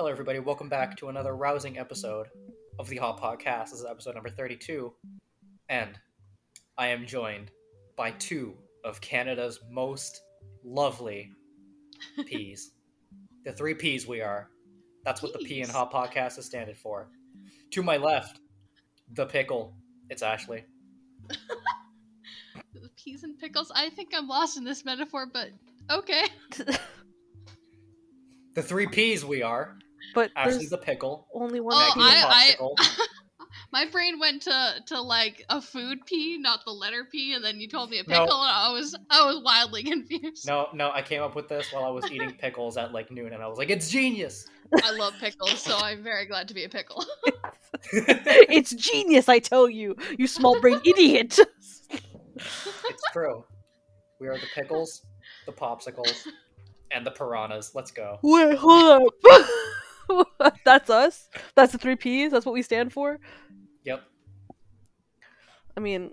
Hello, 0.00 0.12
everybody. 0.12 0.38
Welcome 0.38 0.68
back 0.68 0.96
to 0.98 1.08
another 1.08 1.32
mm-hmm. 1.32 1.42
rousing 1.42 1.76
episode 1.76 2.28
of 2.78 2.88
the 2.88 2.98
Hot 2.98 3.18
Pot 3.18 3.40
Cast. 3.40 3.72
This 3.72 3.80
is 3.80 3.86
episode 3.86 4.14
number 4.14 4.30
32. 4.30 4.92
And 5.68 5.98
I 6.76 6.86
am 6.86 7.04
joined 7.04 7.50
by 7.96 8.12
two 8.12 8.54
of 8.84 9.00
Canada's 9.00 9.58
most 9.68 10.22
lovely 10.62 11.32
peas. 12.26 12.70
the 13.44 13.52
three 13.52 13.74
P's 13.74 14.06
we 14.06 14.20
are. 14.20 14.50
That's 15.04 15.20
what 15.20 15.32
the 15.32 15.40
P 15.40 15.62
in 15.62 15.68
Hot 15.68 15.90
Pot 15.90 16.12
Cast 16.12 16.38
is 16.38 16.46
standing 16.46 16.76
for. 16.76 17.08
To 17.72 17.82
my 17.82 17.96
left, 17.96 18.38
the 19.14 19.26
pickle. 19.26 19.74
It's 20.10 20.22
Ashley. 20.22 20.64
The 22.74 22.90
peas 22.96 23.24
and 23.24 23.36
pickles. 23.36 23.72
I 23.74 23.90
think 23.90 24.10
I'm 24.14 24.28
lost 24.28 24.56
in 24.56 24.62
this 24.62 24.84
metaphor, 24.84 25.26
but 25.32 25.48
okay. 25.90 26.26
The 28.54 28.62
three 28.64 28.88
P's 28.88 29.24
we 29.24 29.42
are. 29.42 29.78
But 30.14 30.30
Ashley 30.36 30.58
there's 30.58 30.70
the 30.70 30.78
pickle. 30.78 31.26
only 31.34 31.60
one. 31.60 31.74
Oh, 31.76 31.92
Maggie 31.96 32.56
P. 32.56 32.56
I- 32.60 33.06
My 33.72 33.84
brain 33.86 34.18
went 34.18 34.42
to 34.42 34.74
to 34.86 35.00
like 35.00 35.44
a 35.50 35.60
food 35.60 35.98
P, 36.06 36.38
not 36.38 36.64
the 36.64 36.70
letter 36.70 37.04
P, 37.10 37.34
and 37.34 37.44
then 37.44 37.60
you 37.60 37.68
told 37.68 37.90
me 37.90 37.98
a 37.98 38.02
No. 38.02 38.08
pickle, 38.24 38.42
and 38.42 38.50
I 38.50 38.70
was 38.72 38.94
I 39.10 39.24
was 39.26 39.42
wildly 39.42 39.82
confused. 39.84 40.46
No, 40.46 40.68
no, 40.72 40.90
I 40.90 41.02
came 41.02 41.22
up 41.22 41.34
with 41.34 41.48
this 41.48 41.70
while 41.72 41.84
I 41.84 41.90
was 41.90 42.10
eating 42.10 42.32
pickles 42.40 42.76
at 42.78 42.92
like 42.92 43.10
noon, 43.10 43.32
and 43.34 43.42
I 43.42 43.46
was 43.46 43.58
like, 43.58 43.68
"It's 43.70 43.90
genius." 43.90 44.46
I 44.82 44.90
love 44.92 45.14
pickles, 45.20 45.60
so 45.60 45.76
I'm 45.76 46.02
very 46.02 46.26
glad 46.26 46.48
to 46.48 46.54
be 46.54 46.64
a 46.64 46.68
pickle. 46.68 47.04
it's 47.92 48.74
genius, 48.74 49.28
I 49.28 49.38
tell 49.38 49.68
you, 49.68 49.96
you 50.18 50.26
small 50.26 50.60
brain 50.60 50.80
idiot. 50.84 51.38
It's 51.90 53.02
true. 53.12 53.44
We 54.20 54.28
are 54.28 54.34
the 54.38 54.46
pickles, 54.54 55.02
the 55.46 55.52
popsicles, 55.52 56.26
and 56.90 57.06
the 57.06 57.10
piranhas. 57.10 57.74
Let's 57.74 57.90
go. 57.90 58.18
Wait, 58.22 58.56
hold 58.56 59.12
up. 59.30 59.44
That's 60.64 60.90
us. 60.90 61.28
That's 61.54 61.72
the 61.72 61.78
three 61.78 61.96
P's. 61.96 62.32
That's 62.32 62.46
what 62.46 62.54
we 62.54 62.62
stand 62.62 62.92
for. 62.92 63.18
Yep. 63.84 64.02
I 65.76 65.80
mean, 65.80 66.12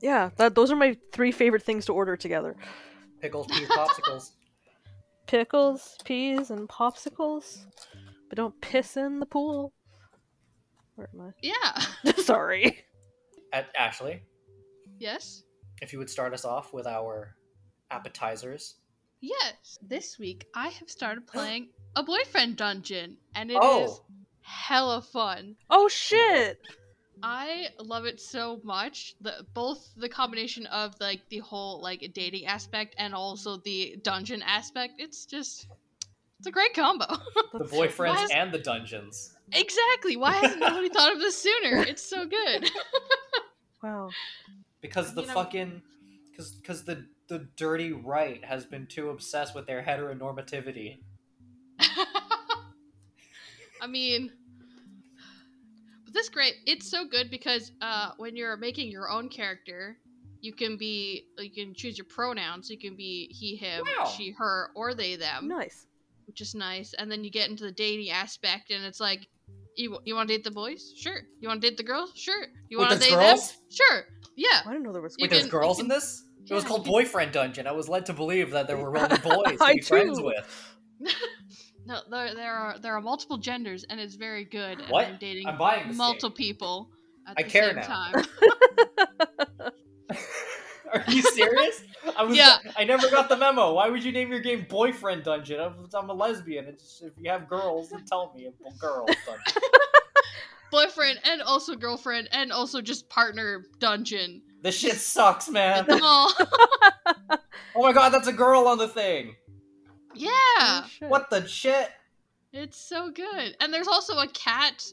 yeah, 0.00 0.30
that 0.36 0.54
those 0.54 0.70
are 0.70 0.76
my 0.76 0.96
three 1.12 1.32
favorite 1.32 1.62
things 1.62 1.86
to 1.86 1.92
order 1.92 2.16
together: 2.16 2.56
Pickles, 3.20 3.46
peas, 3.46 3.68
popsicles. 3.68 4.30
pickles, 5.26 5.96
peas, 6.04 6.50
and 6.50 6.68
popsicles. 6.68 7.64
But 8.28 8.36
don't 8.36 8.60
piss 8.60 8.96
in 8.96 9.20
the 9.20 9.26
pool. 9.26 9.72
Where 10.96 11.08
am 11.14 11.32
yeah. 11.42 12.12
Sorry. 12.16 12.84
At 13.52 13.68
Ashley, 13.78 14.22
Yes. 14.98 15.44
if 15.80 15.92
you 15.92 15.98
would 15.98 16.10
start 16.10 16.34
us 16.34 16.44
off 16.44 16.74
with 16.74 16.86
our 16.86 17.36
appetizers. 17.90 18.74
Yes. 19.20 19.78
This 19.80 20.18
week 20.18 20.46
I 20.54 20.68
have 20.68 20.90
started 20.90 21.24
oh. 21.28 21.32
playing 21.32 21.68
a 21.98 22.02
boyfriend 22.02 22.56
dungeon, 22.56 23.16
and 23.34 23.50
it 23.50 23.54
is 23.54 23.60
Oh. 23.60 24.04
hella 24.42 25.02
fun. 25.02 25.56
Oh 25.68 25.88
shit! 25.88 26.58
I 27.22 27.68
love 27.80 28.04
it 28.06 28.20
so 28.20 28.60
much. 28.62 29.16
The 29.20 29.44
both 29.52 29.90
the 29.96 30.08
combination 30.08 30.66
of 30.66 30.94
like 31.00 31.28
the 31.28 31.38
whole 31.40 31.80
like 31.82 32.08
dating 32.14 32.46
aspect 32.46 32.94
and 32.98 33.14
also 33.14 33.56
the 33.56 33.96
dungeon 34.02 34.42
aspect. 34.42 34.94
It's 34.98 35.26
just 35.26 35.66
it's 36.38 36.46
a 36.46 36.52
great 36.52 36.74
combo. 36.74 37.06
The 37.52 37.64
boyfriends 37.64 38.14
Why 38.16 38.24
is- 38.24 38.30
and 38.30 38.52
the 38.52 38.58
dungeons. 38.60 39.34
exactly. 39.52 40.16
Why 40.16 40.32
hasn't 40.32 40.60
nobody 40.68 40.88
thought 40.90 41.12
of 41.12 41.18
this 41.18 41.42
sooner? 41.42 41.82
It's 41.82 42.02
so 42.02 42.24
good. 42.26 42.70
Wow. 43.82 44.10
Because 44.80 45.14
the 45.14 45.22
You 45.22 45.26
know- 45.28 45.34
fucking. 45.34 45.82
Because 46.30 46.52
because 46.52 46.84
the, 46.84 47.06
the 47.28 47.48
dirty 47.56 47.92
right 47.92 48.44
has 48.44 48.64
been 48.64 48.86
too 48.86 49.10
obsessed 49.10 49.54
with 49.54 49.66
their 49.66 49.82
heteronormativity. 49.82 50.98
I 53.80 53.86
mean, 53.86 54.32
but 56.04 56.12
this 56.14 56.28
great. 56.28 56.54
It's 56.66 56.90
so 56.90 57.04
good 57.06 57.30
because 57.30 57.72
uh, 57.80 58.10
when 58.16 58.36
you're 58.36 58.56
making 58.56 58.90
your 58.90 59.10
own 59.10 59.28
character, 59.28 59.98
you 60.40 60.52
can 60.52 60.76
be 60.76 61.26
you 61.38 61.50
can 61.50 61.74
choose 61.74 61.98
your 61.98 62.06
pronouns. 62.06 62.70
You 62.70 62.78
can 62.78 62.96
be 62.96 63.28
he, 63.30 63.56
him, 63.56 63.84
Wow. 63.98 64.06
she, 64.06 64.32
her, 64.32 64.70
or 64.74 64.94
they, 64.94 65.16
them. 65.16 65.48
Nice. 65.48 65.86
which 66.26 66.40
is 66.40 66.54
nice. 66.54 66.94
And 66.94 67.10
then 67.10 67.24
you 67.24 67.30
get 67.30 67.48
into 67.50 67.64
the 67.64 67.72
dating 67.72 68.10
aspect, 68.10 68.70
and 68.70 68.84
it's 68.84 69.00
like, 69.00 69.28
you 69.76 69.98
you 70.04 70.14
want 70.14 70.28
to 70.28 70.34
date 70.34 70.44
the 70.44 70.50
boys? 70.50 70.92
Sure. 70.96 71.20
You 71.40 71.48
want 71.48 71.60
to 71.62 71.68
date 71.68 71.76
the 71.76 71.82
girls? 71.84 72.12
Sure. 72.14 72.46
You 72.68 72.78
want 72.78 72.92
to 72.92 72.98
date 72.98 73.10
girls? 73.14 73.52
them? 73.52 73.60
Sure. 73.70 74.04
Yeah. 74.36 74.62
I 74.66 74.70
didn't 74.72 74.84
know 74.84 74.92
there 74.92 75.02
was. 75.02 75.16
Wait, 75.20 75.30
there's 75.30 75.42
can- 75.42 75.50
girls 75.50 75.78
you 75.78 75.84
in 75.84 75.88
this? 75.88 76.24
It 76.50 76.54
was 76.54 76.64
called 76.64 76.86
Boyfriend 76.86 77.32
Dungeon. 77.32 77.66
I 77.66 77.72
was 77.72 77.90
led 77.90 78.06
to 78.06 78.14
believe 78.14 78.52
that 78.52 78.66
there 78.66 78.78
were 78.78 78.88
only 78.96 79.18
boys 79.18 79.58
to 79.58 79.64
I 79.64 79.74
be 79.74 79.80
friends 79.82 80.18
with. 80.20 80.76
No, 81.88 82.00
there 82.10 82.34
there 82.34 82.54
are 82.54 82.78
there 82.78 82.94
are 82.94 83.00
multiple 83.00 83.38
genders, 83.38 83.82
and 83.88 83.98
it's 83.98 84.14
very 84.14 84.44
good. 84.44 84.78
And 84.78 84.90
What? 84.90 85.06
I'm 85.06 85.16
dating 85.18 85.46
I'm 85.46 85.56
buying 85.56 85.96
multiple 85.96 86.28
game. 86.28 86.36
people 86.36 86.90
at 87.26 87.34
I 87.38 87.42
the 87.44 87.48
care 87.48 87.72
now. 87.72 87.82
time. 87.82 88.24
Are 90.92 91.04
you 91.08 91.20
serious? 91.22 91.82
I 92.16 92.22
was. 92.24 92.36
Yeah. 92.36 92.56
I 92.76 92.84
never 92.84 93.10
got 93.10 93.28
the 93.28 93.36
memo. 93.36 93.74
Why 93.74 93.88
would 93.90 94.02
you 94.04 94.10
name 94.12 94.30
your 94.30 94.40
game 94.40 94.66
Boyfriend 94.68 95.22
Dungeon? 95.22 95.60
I'm, 95.60 95.88
I'm 95.94 96.08
a 96.10 96.14
lesbian. 96.14 96.64
It's, 96.66 97.02
if 97.02 97.12
you 97.18 97.30
have 97.30 97.46
girls, 97.48 97.90
then 97.90 98.04
tell 98.06 98.32
me. 98.34 98.46
A 98.46 98.52
girls 98.78 99.10
dungeon. 99.26 99.62
Boyfriend 100.70 101.20
and 101.24 101.40
also 101.42 101.74
girlfriend 101.74 102.28
and 102.32 102.52
also 102.52 102.80
just 102.82 103.08
partner 103.10 103.64
dungeon. 103.78 104.42
This 104.62 104.76
shit 104.78 104.96
sucks, 104.96 105.48
man. 105.48 105.86
Oh 107.76 107.82
my 107.82 107.92
god, 107.92 108.08
that's 108.08 108.26
a 108.26 108.32
girl 108.32 108.66
on 108.66 108.78
the 108.78 108.88
thing. 108.88 109.36
Yeah. 110.18 110.30
Oh. 111.02 111.08
What 111.08 111.30
the 111.30 111.46
shit? 111.46 111.90
It's 112.52 112.78
so 112.78 113.10
good. 113.10 113.56
And 113.60 113.72
there's 113.72 113.88
also 113.88 114.18
a 114.18 114.28
cat. 114.28 114.84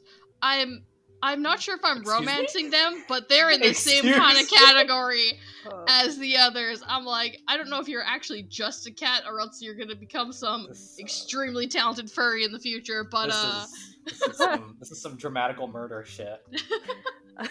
I'm 0.41 0.83
I'm 1.23 1.41
not 1.41 1.59
sure 1.61 1.75
if 1.75 1.81
I'm 1.83 2.01
Excuse 2.01 2.19
me? 2.19 2.27
romancing 2.27 2.69
them, 2.69 3.03
but 3.07 3.29
they're 3.29 3.49
in 3.49 3.61
the 3.61 3.73
same 3.73 3.99
Excuse 4.05 4.15
kind 4.17 4.37
of 4.37 4.47
category 4.49 5.39
Uh, 5.65 5.85
as 5.87 6.17
the 6.19 6.37
others. 6.37 6.83
I'm 6.87 7.05
like, 7.05 7.39
I 7.47 7.57
don't 7.57 7.69
know 7.69 7.79
if 7.79 7.87
you're 7.87 8.03
actually 8.03 8.43
just 8.43 8.85
a 8.85 8.91
cat 8.91 9.23
or 9.25 9.39
else 9.39 9.61
you're 9.61 9.73
gonna 9.75 9.95
become 9.95 10.31
some 10.31 10.67
This, 10.67 10.97
uh, 10.99 11.01
extremely 11.01 11.67
talented 11.67 12.11
furry 12.11 12.43
in 12.43 12.51
the 12.51 12.59
future. 12.59 13.03
But 13.09 13.27
this 13.27 13.35
uh 13.35 13.65
is, 13.65 14.19
this 14.19 14.21
is 14.21 14.37
some 14.43 14.75
this 14.79 14.91
is 14.91 15.01
some 15.01 15.15
dramatical 15.15 15.67
murder 15.67 16.03
shit. 16.05 16.45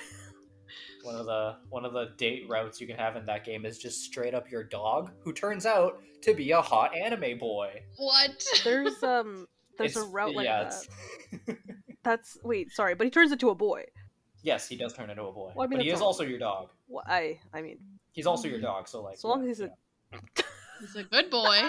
one 1.04 1.14
of 1.16 1.26
the 1.26 1.56
one 1.70 1.84
of 1.84 1.92
the 1.92 2.10
date 2.16 2.48
routes 2.48 2.80
you 2.80 2.86
can 2.86 2.96
have 2.96 3.16
in 3.16 3.26
that 3.26 3.44
game 3.44 3.64
is 3.66 3.78
just 3.78 4.02
straight 4.02 4.34
up 4.34 4.50
your 4.50 4.64
dog, 4.64 5.10
who 5.20 5.32
turns 5.32 5.66
out 5.66 6.02
to 6.22 6.34
be 6.34 6.50
a 6.52 6.60
hot 6.60 6.94
anime 6.96 7.38
boy. 7.38 7.82
what? 7.96 8.42
there's 8.64 9.02
um 9.02 9.46
there's 9.78 9.96
a 9.96 10.04
route 10.04 10.34
like 10.34 10.46
yeah, 10.46 10.70
that. 11.46 11.56
That's 12.02 12.38
wait, 12.44 12.70
sorry, 12.72 12.94
but 12.94 13.04
he 13.06 13.10
turns 13.10 13.32
into 13.32 13.50
a 13.50 13.54
boy. 13.54 13.84
yes, 14.42 14.68
he 14.68 14.76
does 14.76 14.92
turn 14.92 15.10
into 15.10 15.22
a 15.22 15.32
boy, 15.32 15.52
Well, 15.54 15.64
I 15.66 15.68
mean, 15.68 15.78
but 15.78 15.84
he 15.84 15.90
is 15.90 16.00
all- 16.00 16.08
also 16.08 16.22
your 16.24 16.38
dog. 16.38 16.70
Well, 16.88 17.04
I 17.06 17.38
I 17.52 17.62
mean, 17.62 17.78
He's 18.12 18.26
also 18.26 18.46
your 18.48 18.60
dog, 18.60 18.88
so 18.88 19.02
like 19.02 19.16
so 19.18 19.28
long 19.28 19.44
yeah, 19.44 19.50
as 19.50 19.58
he's 19.58 19.66
a. 19.66 20.42
He's 20.80 20.96
a 20.96 21.02
good 21.04 21.30
boy. 21.30 21.60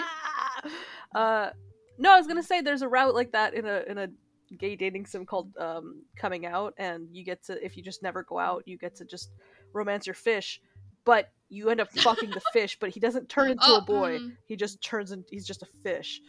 uh 1.14 1.50
no, 1.98 2.14
I 2.14 2.18
was 2.18 2.26
gonna 2.26 2.42
say 2.42 2.60
there's 2.60 2.82
a 2.82 2.88
route 2.88 3.14
like 3.14 3.32
that 3.32 3.54
in 3.54 3.64
a 3.66 3.82
in 3.88 3.98
a 3.98 4.08
gay 4.54 4.76
dating 4.76 5.06
sim 5.06 5.26
called 5.26 5.56
um 5.58 6.02
coming 6.16 6.46
out, 6.46 6.74
and 6.78 7.08
you 7.12 7.24
get 7.24 7.42
to 7.44 7.64
if 7.64 7.76
you 7.76 7.82
just 7.82 8.02
never 8.02 8.22
go 8.22 8.38
out, 8.38 8.62
you 8.66 8.78
get 8.78 8.94
to 8.96 9.04
just 9.04 9.30
romance 9.72 10.06
your 10.06 10.14
fish, 10.14 10.60
but 11.04 11.30
you 11.48 11.68
end 11.70 11.80
up 11.80 11.90
fucking 11.92 12.30
the 12.30 12.40
fish, 12.52 12.76
but 12.80 12.90
he 12.90 13.00
doesn't 13.00 13.28
turn 13.28 13.50
into 13.50 13.64
Oh, 13.66 13.78
a 13.78 13.80
boy. 13.82 14.18
mm. 14.18 14.32
He 14.46 14.56
just 14.56 14.82
turns 14.82 15.12
in 15.12 15.24
he's 15.30 15.46
just 15.46 15.62
a 15.62 15.66
fish. 15.82 16.20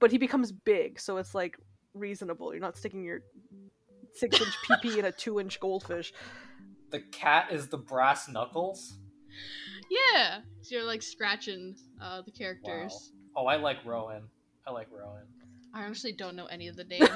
But 0.00 0.10
he 0.10 0.18
becomes 0.18 0.50
big, 0.50 0.98
so 0.98 1.16
it's 1.18 1.34
like 1.34 1.56
reasonable. 1.94 2.52
You're 2.52 2.60
not 2.60 2.76
sticking 2.76 3.04
your 3.04 3.20
six 4.14 4.40
inch 4.40 4.54
PP 4.68 4.96
in 4.98 5.04
a 5.04 5.12
two 5.12 5.38
inch 5.40 5.60
goldfish. 5.60 6.12
The 6.90 7.00
cat 7.00 7.48
is 7.52 7.68
the 7.68 7.78
brass 7.78 8.28
knuckles. 8.28 8.98
Yeah. 9.88 10.40
So 10.60 10.74
you're 10.74 10.84
like 10.84 11.02
scratching 11.02 11.76
uh 12.00 12.22
the 12.22 12.32
characters. 12.32 13.12
Oh, 13.36 13.46
I 13.46 13.56
like 13.56 13.78
Rowan. 13.84 14.24
I 14.66 14.72
like 14.72 14.88
Rowan. 14.90 15.22
I 15.74 15.84
honestly 15.84 16.12
don't 16.12 16.36
know 16.36 16.46
any 16.46 16.68
of 16.68 16.76
the 16.76 16.84
names. 16.84 17.08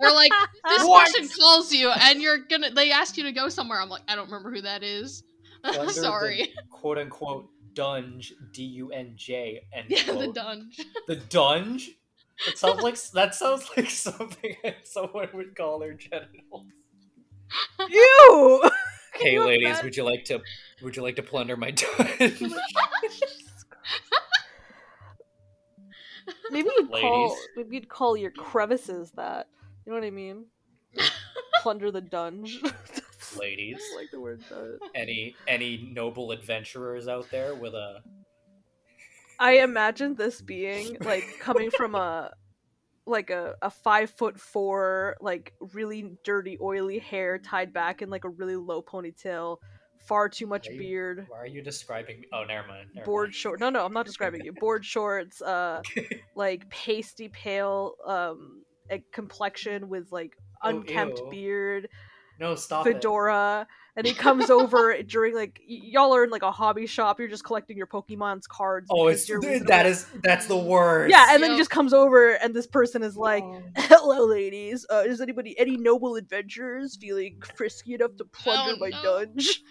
Or 0.00 0.12
like 0.12 0.30
this 0.68 0.84
What? 0.84 1.12
person 1.12 1.28
calls 1.40 1.72
you 1.72 1.90
and 1.90 2.22
you're 2.22 2.38
gonna 2.38 2.70
they 2.70 2.92
ask 2.92 3.16
you 3.16 3.24
to 3.24 3.32
go 3.32 3.48
somewhere. 3.48 3.80
I'm 3.80 3.88
like, 3.88 4.02
I 4.08 4.14
don't 4.14 4.26
remember 4.26 4.52
who 4.52 4.60
that 4.62 4.82
is. 4.82 5.24
Under 5.64 5.86
the 5.86 5.92
Sorry. 5.92 6.54
quote 6.70 6.98
unquote 6.98 7.48
dunge 7.74 8.32
D 8.52 8.62
U 8.62 8.90
N 8.92 9.14
J 9.16 9.60
end 9.72 9.86
Yeah, 9.90 10.04
the 10.06 10.12
quote. 10.12 10.34
dunge. 10.34 10.80
The 11.08 11.16
dunge? 11.16 11.90
It 12.46 12.56
sounds 12.58 12.82
like 12.82 12.96
that 13.12 13.34
sounds 13.34 13.68
like 13.76 13.90
something 13.90 14.54
someone 14.84 15.28
would 15.34 15.56
call 15.56 15.80
their 15.80 15.94
genitals. 15.94 16.66
Ew! 17.88 18.60
Can 19.14 19.26
Hey 19.26 19.32
you 19.32 19.44
ladies, 19.44 19.82
would 19.82 19.96
you 19.96 20.04
like 20.04 20.24
to 20.26 20.40
would 20.82 20.94
you 20.96 21.02
like 21.02 21.16
to 21.16 21.22
plunder 21.24 21.56
my 21.56 21.72
dunge? 21.72 22.42
Maybe 26.52 26.70
you'd 26.76 26.90
call 26.90 27.36
maybe 27.56 27.76
you'd 27.76 27.88
call 27.88 28.16
your 28.16 28.30
crevices 28.30 29.10
that. 29.16 29.48
You 29.84 29.92
know 29.92 29.98
what 29.98 30.06
I 30.06 30.10
mean? 30.10 30.46
Plunder 31.62 31.90
the 31.90 32.00
dunge. 32.00 32.60
ladies. 33.38 33.80
I 33.92 33.96
like 33.96 34.10
the 34.10 34.20
word. 34.20 34.42
Any 34.94 35.34
any 35.46 35.90
noble 35.92 36.32
adventurers 36.32 37.08
out 37.08 37.26
there 37.30 37.54
with 37.54 37.74
a 37.74 38.00
I 39.38 39.58
imagine 39.58 40.14
this 40.14 40.40
being 40.40 40.96
like 41.00 41.24
coming 41.38 41.70
from 41.70 41.94
a 41.94 42.32
like 43.06 43.30
a, 43.30 43.54
a 43.62 43.70
five 43.70 44.10
foot 44.10 44.38
four, 44.38 45.16
like 45.20 45.54
really 45.72 46.12
dirty, 46.24 46.58
oily 46.60 46.98
hair 46.98 47.38
tied 47.38 47.72
back 47.72 48.02
in 48.02 48.10
like 48.10 48.24
a 48.24 48.28
really 48.28 48.56
low 48.56 48.82
ponytail, 48.82 49.58
far 50.06 50.28
too 50.28 50.46
much 50.46 50.68
you- 50.68 50.78
beard, 50.78 51.26
Why 51.28 51.38
are 51.38 51.46
you 51.46 51.62
describing 51.62 52.20
me? 52.20 52.26
Oh, 52.32 52.44
never 52.44 52.66
mind. 52.66 52.88
Never 52.94 53.04
board 53.04 53.34
short. 53.34 53.60
No, 53.60 53.70
no, 53.70 53.84
I'm 53.84 53.92
not 53.92 54.06
describing 54.06 54.44
you. 54.44 54.52
Board 54.52 54.84
shorts, 54.84 55.40
uh, 55.42 55.82
like 56.34 56.68
pasty 56.70 57.28
pale, 57.28 57.94
um, 58.06 58.62
a 58.90 59.02
complexion 59.12 59.88
with 59.88 60.10
like 60.12 60.32
Oh, 60.62 60.70
unkempt 60.70 61.18
ew. 61.18 61.28
beard, 61.30 61.88
No, 62.40 62.54
stop 62.56 62.84
it. 62.96 63.00
Fedora, 63.98 64.06
and 64.06 64.06
he 64.06 64.14
comes 64.14 64.50
over 64.50 65.02
during 65.06 65.34
like 65.34 65.60
y- 65.68 65.80
y'all 65.82 66.14
are 66.14 66.24
in 66.24 66.30
like 66.30 66.42
a 66.42 66.50
hobby 66.52 66.86
shop. 66.86 67.18
You're 67.18 67.28
just 67.28 67.44
collecting 67.44 67.76
your 67.76 67.86
Pokemon's 67.86 68.46
cards. 68.46 68.88
Oh, 68.90 69.08
it's 69.08 69.28
you're 69.28 69.40
that 69.40 69.48
reasonable. 69.50 69.86
is 69.86 70.06
that's 70.22 70.46
the 70.46 70.56
worst. 70.56 71.10
Yeah, 71.10 71.26
and 71.30 71.42
then 71.42 71.52
he 71.52 71.56
just 71.56 71.70
comes 71.70 71.92
over, 71.92 72.32
and 72.32 72.54
this 72.54 72.66
person 72.66 73.02
is 73.02 73.16
like, 73.16 73.42
Oh. 73.44 73.62
"Hello, 73.76 74.24
ladies. 74.26 74.86
Uh, 74.90 75.04
is 75.06 75.20
anybody 75.20 75.58
any 75.58 75.76
noble 75.76 76.16
adventurers 76.16 76.96
feeling 76.96 77.40
frisky 77.56 77.94
enough 77.94 78.16
to 78.16 78.24
plunder 78.24 78.74
Oh, 78.76 78.78
my 78.78 78.90
no. 78.90 79.02
dungeon? 79.24 79.54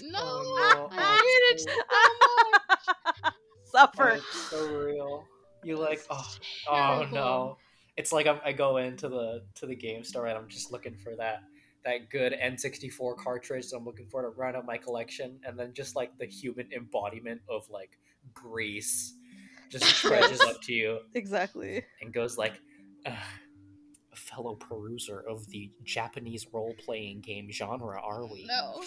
No, 0.00 0.20
Oh, 0.22 0.88
no. 0.92 0.96
I 0.96 1.16
hate 1.16 1.56
it 1.56 1.60
so 1.60 3.22
much. 3.24 3.32
Suffer." 3.64 4.10
Oh, 4.12 4.14
it's 4.14 4.50
so 4.50 4.78
real. 4.78 5.24
You 5.64 5.76
like 5.76 6.04
oh, 6.10 6.34
oh 6.70 7.06
no. 7.12 7.56
It's 7.96 8.12
like 8.12 8.28
I'm, 8.28 8.38
I 8.44 8.52
go 8.52 8.76
into 8.76 9.08
the 9.08 9.42
to 9.56 9.66
the 9.66 9.74
game 9.74 10.04
store 10.04 10.26
and 10.26 10.38
I'm 10.38 10.46
just 10.48 10.70
looking 10.70 10.94
for 10.94 11.16
that 11.16 11.42
that 11.88 12.10
good 12.10 12.34
N64 12.34 13.16
cartridge. 13.16 13.64
So 13.66 13.76
I'm 13.76 13.84
looking 13.84 14.06
for 14.08 14.22
to 14.22 14.28
round 14.28 14.56
out 14.56 14.66
my 14.66 14.76
collection, 14.76 15.38
and 15.44 15.58
then 15.58 15.72
just 15.72 15.96
like 15.96 16.16
the 16.18 16.26
human 16.26 16.68
embodiment 16.72 17.40
of 17.48 17.68
like 17.70 17.98
grease 18.34 19.14
just 19.70 19.84
stretches 19.96 20.40
up 20.40 20.60
to 20.62 20.72
you 20.72 20.98
Exactly. 21.14 21.84
and 22.00 22.12
goes 22.12 22.36
like, 22.38 22.60
"A 23.06 23.16
fellow 24.14 24.56
peruser 24.56 25.20
of 25.28 25.46
the 25.48 25.70
Japanese 25.84 26.46
role-playing 26.52 27.20
game 27.20 27.50
genre, 27.50 28.00
are 28.00 28.26
we? 28.26 28.44
No. 28.46 28.82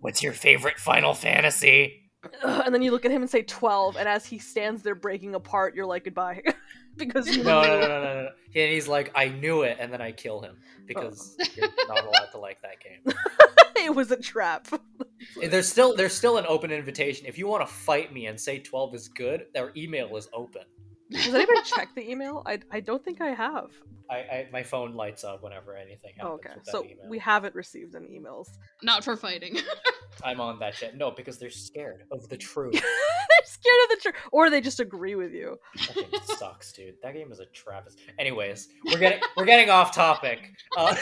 What's 0.00 0.22
your 0.22 0.32
favorite 0.32 0.78
Final 0.78 1.14
Fantasy?" 1.14 2.10
Ugh, 2.42 2.62
and 2.66 2.74
then 2.74 2.82
you 2.82 2.90
look 2.90 3.06
at 3.06 3.10
him 3.10 3.22
and 3.22 3.30
say 3.30 3.42
twelve, 3.42 3.96
and 3.96 4.06
as 4.08 4.26
he 4.26 4.38
stands 4.38 4.82
there 4.82 4.94
breaking 4.94 5.34
apart, 5.34 5.74
you're 5.74 5.86
like 5.86 6.04
goodbye, 6.04 6.42
because 6.96 7.28
you 7.34 7.42
No, 7.42 7.62
no, 7.62 7.80
no, 7.80 7.88
no, 7.88 8.02
no, 8.02 8.22
no. 8.22 8.28
And 8.54 8.72
he's 8.72 8.88
like, 8.88 9.10
"I 9.14 9.28
knew 9.28 9.62
it," 9.62 9.76
and 9.80 9.92
then 9.92 10.00
I 10.00 10.12
kill 10.12 10.40
him 10.40 10.56
because 10.86 11.36
oh. 11.40 11.44
you're 11.56 11.68
not 11.88 12.04
allowed 12.04 12.30
to 12.32 12.38
like 12.38 12.60
that 12.62 12.80
game. 12.80 13.14
it 13.76 13.94
was 13.94 14.10
a 14.10 14.16
trap. 14.16 14.68
There's 15.40 15.68
still 15.68 15.94
there's 15.94 16.14
still 16.14 16.38
an 16.38 16.46
open 16.48 16.70
invitation. 16.70 17.26
If 17.26 17.38
you 17.38 17.46
want 17.46 17.66
to 17.66 17.72
fight 17.72 18.12
me 18.12 18.26
and 18.26 18.38
say 18.38 18.58
12 18.58 18.94
is 18.94 19.08
good, 19.08 19.46
their 19.54 19.72
email 19.76 20.16
is 20.16 20.28
open. 20.32 20.62
Has 21.14 21.34
anybody 21.34 21.60
checked 21.64 21.94
the 21.96 22.08
email? 22.10 22.42
I 22.46 22.58
I 22.70 22.80
don't 22.80 23.04
think 23.04 23.20
I 23.20 23.30
have. 23.30 23.70
I, 24.10 24.16
I 24.16 24.48
my 24.52 24.62
phone 24.62 24.94
lights 24.94 25.22
up 25.24 25.42
whenever 25.42 25.76
anything 25.76 26.12
happens 26.16 26.30
Oh, 26.30 26.34
okay, 26.34 26.50
with 26.56 26.64
that 26.64 26.70
so 26.72 26.84
email. 26.84 27.08
we 27.08 27.18
haven't 27.18 27.54
received 27.54 27.94
any 27.94 28.08
emails. 28.18 28.48
Not 28.82 29.04
for 29.04 29.16
fighting. 29.16 29.56
I'm 30.24 30.40
on 30.40 30.58
that 30.58 30.74
shit. 30.74 30.96
No, 30.96 31.10
because 31.12 31.38
they're 31.38 31.48
scared 31.50 32.02
of 32.10 32.28
the 32.28 32.36
truth. 32.50 32.72
They're 32.74 32.82
scared 33.44 33.76
of 33.84 33.88
the 33.90 33.96
truth, 34.02 34.14
or 34.32 34.50
they 34.50 34.60
just 34.60 34.80
agree 34.80 35.14
with 35.14 35.32
you. 35.32 35.56
That 35.76 35.94
game 35.94 36.20
sucks, 36.24 36.72
dude. 36.72 36.94
That 37.02 37.14
game 37.14 37.30
is 37.32 37.38
a 37.38 37.46
travesty. 37.46 38.02
Anyways, 38.18 38.68
we're 38.86 38.98
getting 38.98 39.20
we're 39.36 39.44
getting 39.46 39.70
off 39.70 39.94
topic. 39.94 40.50
Uh, 40.76 40.94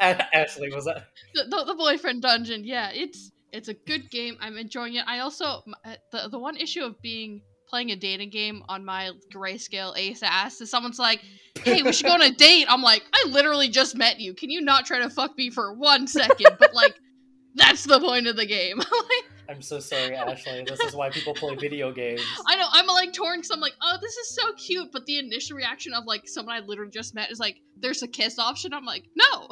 Ashley, 0.00 0.72
was 0.72 0.84
that? 0.84 1.06
the, 1.34 1.44
the, 1.44 1.64
the 1.64 1.74
boyfriend 1.74 2.22
dungeon 2.22 2.64
yeah 2.64 2.90
it's 2.92 3.30
it's 3.52 3.68
a 3.68 3.74
good 3.74 4.10
game 4.10 4.36
i'm 4.40 4.56
enjoying 4.56 4.94
it 4.94 5.04
i 5.06 5.18
also 5.20 5.62
uh, 5.84 5.94
the, 6.10 6.28
the 6.30 6.38
one 6.38 6.56
issue 6.56 6.82
of 6.82 7.00
being 7.02 7.42
playing 7.72 7.90
a 7.90 7.96
dating 7.96 8.28
game 8.28 8.62
on 8.68 8.84
my 8.84 9.10
grayscale 9.34 9.96
ace 9.96 10.22
ass 10.22 10.60
and 10.60 10.68
someone's 10.68 10.98
like 10.98 11.22
hey 11.64 11.82
we 11.82 11.90
should 11.90 12.04
go 12.04 12.12
on 12.12 12.20
a 12.20 12.30
date. 12.30 12.66
I'm 12.68 12.82
like 12.82 13.02
i 13.14 13.28
literally 13.30 13.70
just 13.70 13.96
met 13.96 14.20
you. 14.20 14.34
Can 14.34 14.50
you 14.50 14.60
not 14.60 14.84
try 14.84 14.98
to 14.98 15.08
fuck 15.08 15.36
me 15.38 15.48
for 15.48 15.72
one 15.72 16.06
second? 16.06 16.56
But 16.58 16.74
like 16.74 16.94
that's 17.54 17.84
the 17.84 17.98
point 17.98 18.26
of 18.26 18.36
the 18.36 18.44
game. 18.44 18.80
I'm 19.48 19.62
so 19.62 19.80
sorry, 19.80 20.14
Ashley. 20.14 20.64
This 20.66 20.80
is 20.80 20.94
why 20.94 21.10
people 21.10 21.34
play 21.34 21.54
video 21.54 21.92
games. 21.92 22.22
i 22.46 22.56
know 22.56 22.66
i'm 22.72 22.86
like 22.86 23.12
torn 23.14 23.38
because 23.38 23.50
i'm 23.50 23.60
like 23.60 23.74
oh 23.80 23.96
this 24.02 24.16
is 24.18 24.34
so 24.34 24.52
cute. 24.52 24.92
But 24.92 25.06
the 25.06 25.18
initial 25.18 25.56
reaction 25.56 25.94
of 25.94 26.04
like 26.04 26.28
someone 26.28 26.54
i 26.54 26.60
literally 26.60 26.90
just 26.90 27.14
met 27.14 27.30
is 27.30 27.40
like 27.40 27.56
there's 27.78 28.02
a 28.02 28.08
kiss 28.08 28.38
option. 28.38 28.74
I'm 28.74 28.84
like 28.84 29.04
no 29.16 29.48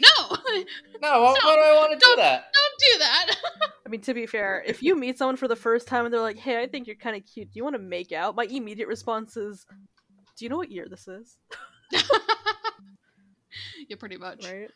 no 0.00 0.36
No, 1.02 1.22
why, 1.22 1.32
why 1.42 1.54
do 1.54 1.60
I 1.60 1.74
want 1.76 1.98
to 2.00 2.06
do 2.06 2.14
that? 2.16 2.52
don't 2.52 2.92
do 2.92 2.98
that 2.98 3.36
I 3.86 3.88
mean, 3.88 4.00
to 4.00 4.14
be 4.14 4.26
fair, 4.26 4.64
if 4.66 4.82
you 4.82 4.96
meet 4.96 5.16
someone 5.16 5.36
for 5.36 5.46
the 5.46 5.54
first 5.54 5.86
time 5.86 6.04
and 6.04 6.12
they're 6.12 6.20
like, 6.20 6.38
"Hey, 6.38 6.60
I 6.60 6.66
think 6.66 6.88
you're 6.88 6.96
kind 6.96 7.14
of 7.16 7.22
cute. 7.24 7.52
Do 7.52 7.56
you 7.58 7.62
want 7.62 7.76
to 7.76 7.80
make 7.82 8.10
out?" 8.10 8.34
My 8.34 8.42
immediate 8.44 8.88
response 8.88 9.36
is, 9.36 9.64
"Do 10.36 10.44
you 10.44 10.48
know 10.48 10.56
what 10.56 10.72
year 10.72 10.86
this 10.90 11.06
is?" 11.06 11.38
yeah 13.88 13.96
pretty 13.98 14.16
much 14.16 14.44
Right? 14.44 14.70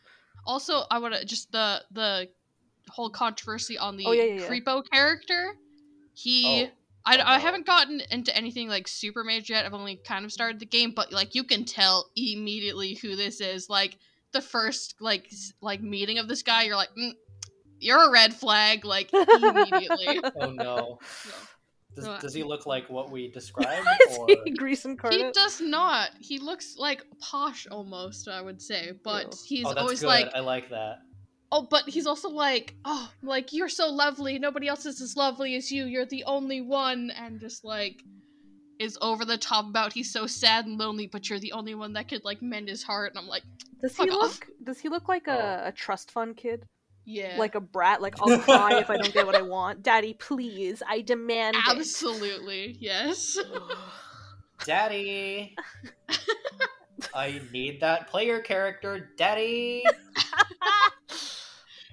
Also, 0.45 0.83
I 0.89 0.99
want 0.99 1.13
to 1.13 1.25
just 1.25 1.51
the 1.51 1.81
the 1.91 2.29
whole 2.89 3.09
controversy 3.09 3.77
on 3.77 3.97
the 3.97 4.05
Oh, 4.07 4.11
yeah, 4.11 4.23
yeah, 4.23 4.41
yeah. 4.41 4.47
Creepo 4.49 4.81
character. 4.89 5.53
He, 6.13 6.65
Oh. 6.65 6.69
I, 7.05 7.17
Oh, 7.17 7.23
I 7.25 7.37
no. 7.37 7.41
haven't 7.43 7.65
gotten 7.65 8.01
into 8.11 8.35
anything 8.35 8.67
like 8.69 8.87
super 8.87 9.23
major 9.23 9.53
yet. 9.53 9.65
I've 9.65 9.73
only 9.73 9.97
kind 9.97 10.23
of 10.23 10.31
started 10.31 10.59
the 10.59 10.65
game, 10.65 10.93
but 10.95 11.11
like 11.11 11.35
you 11.35 11.43
can 11.43 11.65
tell 11.65 12.09
immediately 12.15 12.93
who 12.95 13.15
this 13.15 13.41
is. 13.41 13.69
Like 13.69 13.97
the 14.31 14.41
first 14.41 14.95
like 14.99 15.31
like 15.61 15.81
meeting 15.81 16.19
of 16.19 16.27
this 16.27 16.43
guy, 16.43 16.63
you're 16.63 16.75
like, 16.75 16.89
mm, 16.97 17.13
you're 17.79 18.07
a 18.07 18.11
red 18.11 18.33
flag, 18.33 18.85
like 18.85 19.11
immediately. 19.13 20.21
Oh 20.39 20.51
no. 20.51 20.99
So, 21.01 21.31
Does, 21.95 22.05
No, 22.05 22.19
does 22.19 22.33
he 22.33 22.43
look 22.43 22.65
like 22.65 22.89
what 22.89 23.11
we 23.11 23.29
described? 23.29 23.85
is 24.09 24.17
or... 24.17 24.27
he 24.45 24.51
grease 24.51 24.85
he 25.09 25.31
does 25.33 25.59
not. 25.59 26.11
He 26.19 26.39
looks 26.39 26.77
like 26.77 27.03
posh 27.19 27.67
almost, 27.67 28.27
I 28.27 28.41
would 28.41 28.61
say, 28.61 28.93
but 29.03 29.25
Ew. 29.25 29.39
he's 29.45 29.65
oh, 29.65 29.69
that's 29.69 29.81
always 29.81 29.99
good. 30.01 30.07
like 30.07 30.29
I 30.33 30.39
like 30.39 30.69
that. 30.69 30.99
Oh, 31.53 31.67
but 31.69 31.83
he's 31.89 32.07
also 32.07 32.29
like, 32.29 32.75
oh, 32.85 33.11
like 33.21 33.51
you're 33.51 33.67
so 33.67 33.89
lovely. 33.89 34.39
Nobody 34.39 34.69
else 34.69 34.85
is 34.85 35.01
as 35.01 35.17
lovely 35.17 35.55
as 35.55 35.69
you. 35.69 35.85
You're 35.85 36.05
the 36.05 36.23
only 36.23 36.61
one, 36.61 37.11
and 37.17 37.41
just 37.41 37.65
like 37.65 38.03
is 38.81 38.97
over 39.01 39.23
the 39.25 39.37
top 39.37 39.65
about 39.67 39.93
he's 39.93 40.11
so 40.11 40.25
sad 40.25 40.65
and 40.65 40.77
lonely, 40.77 41.05
but 41.07 41.29
you're 41.29 41.39
the 41.39 41.51
only 41.53 41.75
one 41.75 41.93
that 41.93 42.07
could 42.07 42.23
like 42.25 42.41
mend 42.41 42.67
his 42.67 42.81
heart. 42.83 43.11
And 43.11 43.19
I'm 43.19 43.27
like, 43.27 43.43
Does 43.81 43.91
he 43.95 44.07
Fuck 44.07 44.09
look? 44.09 44.23
off. 44.23 44.39
Does 44.63 44.79
he 44.79 44.89
look 44.89 45.07
like 45.07 45.27
Oh. 45.27 45.31
a, 45.31 45.67
a 45.67 45.71
trust 45.71 46.09
fund 46.11 46.35
kid? 46.35 46.65
yeah, 47.05 47.35
Like 47.37 47.55
a 47.55 47.59
brat? 47.61 48.01
Like 48.01 48.15
I'll 48.21 48.39
cry 48.41 48.79
if 48.79 48.89
I 48.89 48.97
don't 48.97 49.13
get 49.13 49.25
what 49.25 49.35
I 49.35 49.41
want. 49.43 49.83
Daddy, 49.83 50.13
please, 50.13 50.81
I 50.87 51.01
demand 51.01 51.55
it. 51.57 51.63
absolutely 51.69 52.75
yes. 52.79 53.37
Daddy! 54.65 55.55
I 57.15 57.41
need 57.51 57.81
that 57.81 58.07
player 58.07 58.39
character, 58.41 59.09
Daddy! 59.17 59.83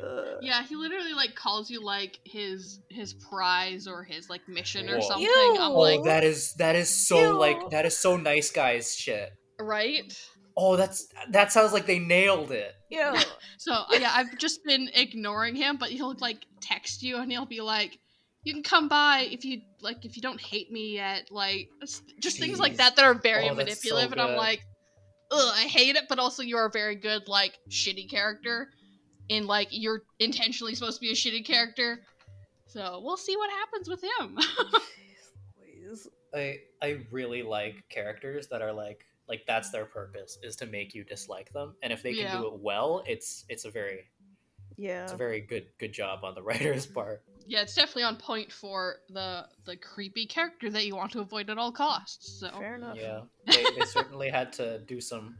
Uh, 0.02 0.36
yeah, 0.40 0.62
he 0.62 0.76
literally 0.76 1.12
like 1.14 1.34
calls 1.34 1.70
you 1.70 1.84
like 1.84 2.18
his 2.24 2.80
his 2.90 3.14
prize 3.14 3.86
or 3.86 4.04
his 4.04 4.28
like 4.30 4.48
mission 4.48 4.88
or 4.88 4.98
Whoa. 4.98 5.08
something. 5.08 5.24
Ew. 5.26 5.56
I'm 5.60 5.72
Oh, 5.72 5.80
like, 5.80 6.04
that 6.04 6.24
is 6.24 6.52
that 6.54 6.76
is 6.76 6.88
so 6.88 7.32
Ew. 7.32 7.38
like 7.38 7.70
that 7.70 7.84
is 7.86 7.96
so 7.96 8.16
nice 8.16 8.50
guys 8.50 8.94
shit. 8.94 9.30
right. 9.60 10.12
Oh, 10.60 10.76
that's 10.76 11.06
that 11.30 11.52
sounds 11.52 11.72
like 11.72 11.86
they 11.86 11.98
nailed 12.00 12.50
it. 12.52 12.72
Yeah. 12.90 13.22
So 13.58 13.72
uh, 13.72 13.84
yeah, 13.98 14.12
I've 14.14 14.38
just 14.38 14.60
been 14.64 14.88
ignoring 14.94 15.56
him, 15.56 15.76
but 15.78 15.90
he'll 15.90 16.14
like 16.20 16.38
text 16.60 17.02
you 17.02 17.16
and 17.18 17.30
he'll 17.30 17.44
be 17.44 17.60
like, 17.60 17.98
"You 18.44 18.54
can 18.54 18.62
come 18.62 18.88
by 18.88 19.26
if 19.30 19.44
you 19.44 19.62
like 19.82 20.04
if 20.04 20.14
you 20.16 20.22
don't 20.22 20.40
hate 20.40 20.70
me 20.70 20.94
yet." 20.94 21.24
Like 21.32 21.68
s- 21.82 22.02
just 22.22 22.38
things 22.38 22.60
like 22.60 22.76
that 22.76 22.94
that 22.96 23.04
are 23.04 23.14
very 23.14 23.48
Oh, 23.48 23.54
that's 23.54 23.82
so 23.82 23.94
manipulative, 23.94 24.12
and 24.12 24.20
I'm 24.20 24.36
like, 24.36 24.60
"Ugh, 25.32 25.52
I 25.56 25.62
hate 25.64 25.96
it." 25.96 26.04
But 26.08 26.20
also, 26.20 26.42
you're 26.44 26.66
a 26.66 26.70
very 26.70 26.94
good 26.94 27.26
like 27.26 27.58
shitty 27.68 28.08
character, 28.08 28.68
in 29.28 29.46
like 29.46 29.68
you're 29.70 30.02
intentionally 30.18 30.74
supposed 30.74 30.96
to 30.96 31.00
be 31.00 31.10
a 31.10 31.14
shitty 31.14 31.44
character. 31.44 32.00
So 32.66 33.00
we'll 33.02 33.16
see 33.16 33.36
what 33.36 33.50
happens 33.50 33.88
with 33.88 34.02
him. 34.02 34.38
Jeez 35.64 36.06
I 36.34 36.58
I 36.82 36.98
really 37.10 37.42
like 37.42 37.84
characters 37.88 38.46
that 38.48 38.62
are 38.62 38.72
like 38.72 39.04
like 39.28 39.44
that's 39.46 39.70
their 39.70 39.84
purpose 39.84 40.38
is 40.42 40.56
to 40.56 40.66
make 40.66 40.94
you 40.94 41.04
dislike 41.04 41.52
them, 41.52 41.74
and 41.82 41.92
if 41.92 42.02
they 42.02 42.12
can 42.14 42.22
Yeah. 42.24 42.38
do 42.38 42.46
it 42.46 42.54
well, 42.60 43.02
it's 43.06 43.44
it's 43.48 43.64
a 43.64 43.70
very 43.70 44.06
Yeah. 44.76 45.04
it's 45.04 45.12
a 45.12 45.16
very 45.16 45.40
good 45.40 45.66
good 45.78 45.92
job 45.92 46.24
on 46.24 46.34
the 46.34 46.42
writer's 46.48 46.86
part. 46.86 47.22
yeah, 47.46 47.62
it's 47.62 47.74
definitely 47.74 48.04
on 48.04 48.16
point 48.16 48.52
for 48.52 48.96
the 49.10 49.46
the 49.64 49.76
creepy 49.76 50.26
character 50.26 50.68
that 50.70 50.84
you 50.86 50.94
want 50.96 51.12
to 51.12 51.20
avoid 51.20 51.48
at 51.50 51.56
all 51.58 51.72
costs. 51.72 52.40
So 52.40 52.50
Fair 52.50 52.74
enough. 52.76 52.96
Yeah, 52.98 53.20
they, 53.46 53.64
they 53.78 53.84
certainly 53.86 54.28
had 54.30 54.52
to 54.54 54.78
do 54.80 55.00
some 55.00 55.36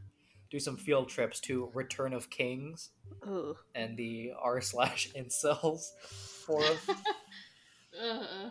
do 0.51 0.59
some 0.59 0.77
field 0.77 1.09
trips 1.09 1.39
to 1.41 1.69
Return 1.73 2.13
of 2.13 2.29
Kings 2.29 2.89
Ugh. 3.27 3.55
and 3.75 3.95
the 3.97 4.31
r 4.41 4.61
slash 4.61 5.09
incels 5.17 5.81
forum. 6.45 6.77
Uh, 8.01 8.49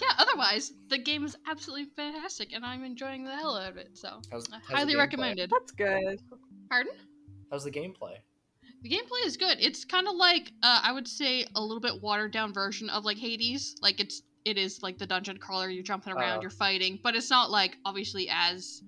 yeah, 0.00 0.12
otherwise, 0.18 0.72
the 0.88 0.98
game 0.98 1.24
is 1.24 1.36
absolutely 1.50 1.86
fantastic, 1.96 2.52
and 2.52 2.64
I'm 2.64 2.84
enjoying 2.84 3.24
the 3.24 3.34
hell 3.34 3.56
out 3.56 3.70
of 3.70 3.76
it. 3.78 3.96
So, 3.98 4.20
How's, 4.30 4.46
uh, 4.52 4.58
how's 4.68 4.78
highly 4.78 4.96
recommended. 4.96 5.50
That's 5.50 5.72
good. 5.72 6.20
Pardon? 6.70 6.92
How's 7.50 7.64
the 7.64 7.70
gameplay? 7.70 8.14
The 8.82 8.90
gameplay 8.90 9.24
is 9.26 9.36
good. 9.36 9.56
It's 9.60 9.84
kind 9.84 10.06
of 10.06 10.14
like 10.14 10.52
uh, 10.62 10.80
I 10.84 10.92
would 10.92 11.08
say 11.08 11.46
a 11.56 11.60
little 11.60 11.80
bit 11.80 12.00
watered 12.00 12.32
down 12.32 12.52
version 12.52 12.88
of 12.90 13.04
like 13.04 13.16
Hades. 13.16 13.74
Like 13.82 13.98
it's 13.98 14.22
it 14.44 14.56
is 14.56 14.82
like 14.84 14.98
the 14.98 15.06
dungeon 15.06 15.38
crawler. 15.38 15.68
You're 15.68 15.82
jumping 15.82 16.12
around, 16.12 16.38
Oh. 16.38 16.42
you're 16.42 16.50
fighting, 16.50 17.00
but 17.02 17.16
it's 17.16 17.30
not 17.30 17.50
like 17.50 17.76
obviously 17.84 18.28
as 18.30 18.82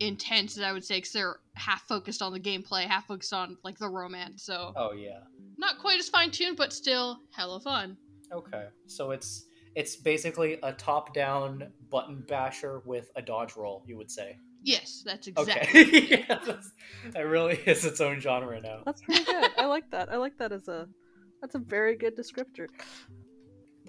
intense 0.00 0.56
as 0.56 0.62
I 0.62 0.72
would 0.72 0.84
say, 0.84 0.96
because 0.96 1.12
they're 1.12 1.36
half 1.54 1.86
focused 1.86 2.22
on 2.22 2.32
the 2.32 2.40
gameplay, 2.40 2.84
half 2.84 3.06
focused 3.06 3.32
on 3.32 3.56
like 3.62 3.78
the 3.78 3.88
romance. 3.88 4.42
So 4.44 4.72
Oh 4.76 4.92
yeah. 4.92 5.20
not 5.58 5.78
quite 5.78 5.98
as 6.00 6.08
fine 6.08 6.30
tuned, 6.30 6.56
but 6.56 6.72
still 6.72 7.18
hella 7.32 7.60
fun. 7.60 7.96
Okay. 8.32 8.66
So 8.86 9.10
it's 9.12 9.46
it's 9.76 9.94
basically 9.96 10.58
a 10.64 10.72
top-down 10.72 11.68
button 11.90 12.24
basher 12.26 12.82
with 12.84 13.10
a 13.14 13.22
dodge 13.22 13.54
roll, 13.56 13.84
you 13.86 13.96
would 13.96 14.10
say. 14.10 14.36
Yes, 14.62 15.02
that's 15.06 15.28
exactly. 15.28 15.80
Okay. 15.82 16.06
yeah, 16.28 16.38
that's, 16.44 16.72
that 17.12 17.26
really 17.26 17.54
is 17.66 17.84
its 17.84 18.00
own 18.00 18.20
genre 18.20 18.60
now. 18.60 18.82
That's 18.84 19.00
pretty 19.02 19.24
good. 19.24 19.50
I 19.56 19.66
like 19.66 19.90
that. 19.92 20.10
I 20.12 20.16
like 20.16 20.36
that 20.38 20.52
as 20.52 20.66
a 20.68 20.88
that's 21.40 21.54
a 21.54 21.58
very 21.58 21.96
good 21.96 22.16
descriptor. 22.16 22.66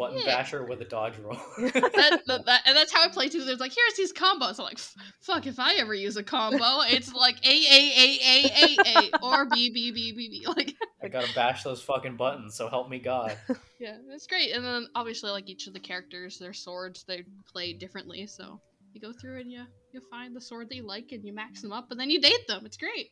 Button 0.02 0.18
Yeah. 0.20 0.36
basher 0.38 0.66
with 0.66 0.82
a 0.82 0.86
dodge 0.86 1.14
roll. 1.20 1.34
that, 1.60 2.22
that, 2.28 2.46
that- 2.46 2.62
and 2.66 2.76
that's 2.76 2.92
how 2.92 3.04
I 3.04 3.08
play 3.10 3.30
too. 3.30 3.44
There's 3.46 3.60
like, 3.60 3.74
here's 3.76 3.94
these 3.96 4.12
combos. 4.14 4.60
I'm 4.60 4.66
like, 4.66 4.80
fuck, 5.22 5.46
if 5.46 5.60
I 5.60 5.76
ever 5.76 5.94
use 5.94 6.18
a 6.18 6.24
combo, 6.24 6.82
it's 6.88 7.14
like 7.14 7.38
A 7.46 7.50
A 7.50 7.92
A 7.98 8.20
A 8.24 8.50
A 8.50 8.78
A 8.98 9.12
or 9.24 9.46
B 9.46 9.70
B 9.70 9.92
B 9.92 10.12
B 10.12 10.30
B. 10.30 10.46
Like, 10.56 10.76
I 11.04 11.08
gotta 11.08 11.34
bash 11.34 11.64
those 11.64 11.82
fucking 11.82 12.16
buttons, 12.18 12.56
so 12.56 12.68
help 12.68 12.90
me 12.90 13.00
God. 13.00 13.36
yeah, 13.80 13.98
it's 14.10 14.28
great. 14.28 14.52
And 14.56 14.64
then 14.66 14.88
obviously, 14.96 15.32
like 15.32 15.50
each 15.50 15.66
of 15.68 15.74
the 15.74 15.80
characters, 15.80 16.38
their 16.40 16.54
swords, 16.54 17.04
they 17.08 17.24
play 17.52 17.74
differently. 17.74 18.28
So 18.28 18.60
you 18.94 19.02
go 19.02 19.12
through 19.14 19.40
and 19.40 19.52
you 19.52 19.64
you 19.94 20.02
find 20.12 20.36
the 20.36 20.42
sword 20.42 20.70
that 20.70 20.76
you 20.76 20.86
like 20.86 21.12
and 21.12 21.24
you 21.26 21.34
max 21.34 21.62
them 21.62 21.72
up, 21.72 21.92
and 21.92 22.00
then 22.00 22.10
you 22.10 22.20
date 22.22 22.48
them. 22.48 22.66
It's 22.66 22.78
great. 22.78 23.12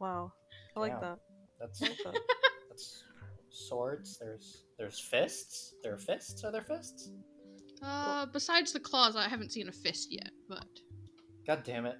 Wow. 0.00 0.32
I 0.76 0.80
like 0.80 0.92
Yeah. 0.92 1.00
that. 1.00 1.18
That's 1.60 1.82
I 1.82 1.86
like 1.88 1.98
that. 2.04 2.20
that's 2.68 3.04
swords. 3.50 4.18
There's 4.18 4.63
there's 4.78 4.98
fists. 5.00 5.74
There 5.82 5.94
are 5.94 5.98
fists. 5.98 6.42
Are 6.44 6.52
there 6.52 6.62
fists? 6.62 7.10
Uh, 7.82 8.26
besides 8.26 8.72
the 8.72 8.80
claws, 8.80 9.16
I 9.16 9.28
haven't 9.28 9.52
seen 9.52 9.68
a 9.68 9.72
fist 9.72 10.08
yet, 10.10 10.30
but 10.48 10.64
God 11.46 11.62
damn 11.64 11.86
it! 11.86 11.96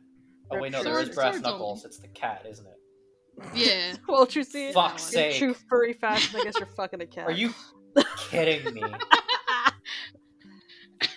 Oh 0.51 0.59
wait, 0.61 0.73
no, 0.73 0.83
there 0.83 0.95
is 0.95 1.07
swords- 1.07 1.15
brass 1.17 1.35
swords 1.35 1.43
knuckles. 1.47 1.85
It's 1.85 1.99
the 1.99 2.09
cat, 2.09 2.47
isn't 2.49 2.67
it? 2.67 2.79
yeah. 3.55 3.95
well, 4.09 4.27
you 4.31 4.45
see, 4.45 4.73
Fuck's 4.73 5.13
in 5.13 5.25
in 5.25 5.31
sake! 5.33 5.39
true 5.41 5.55
furry 5.69 5.93
fashion, 5.93 6.41
I 6.41 6.45
guess 6.45 6.55
you're 6.59 6.67
fucking 6.69 7.01
a 7.03 7.07
cat. 7.07 7.27
Are 7.27 7.33
you 7.33 7.53
kidding 8.31 8.73
me? 8.73 8.83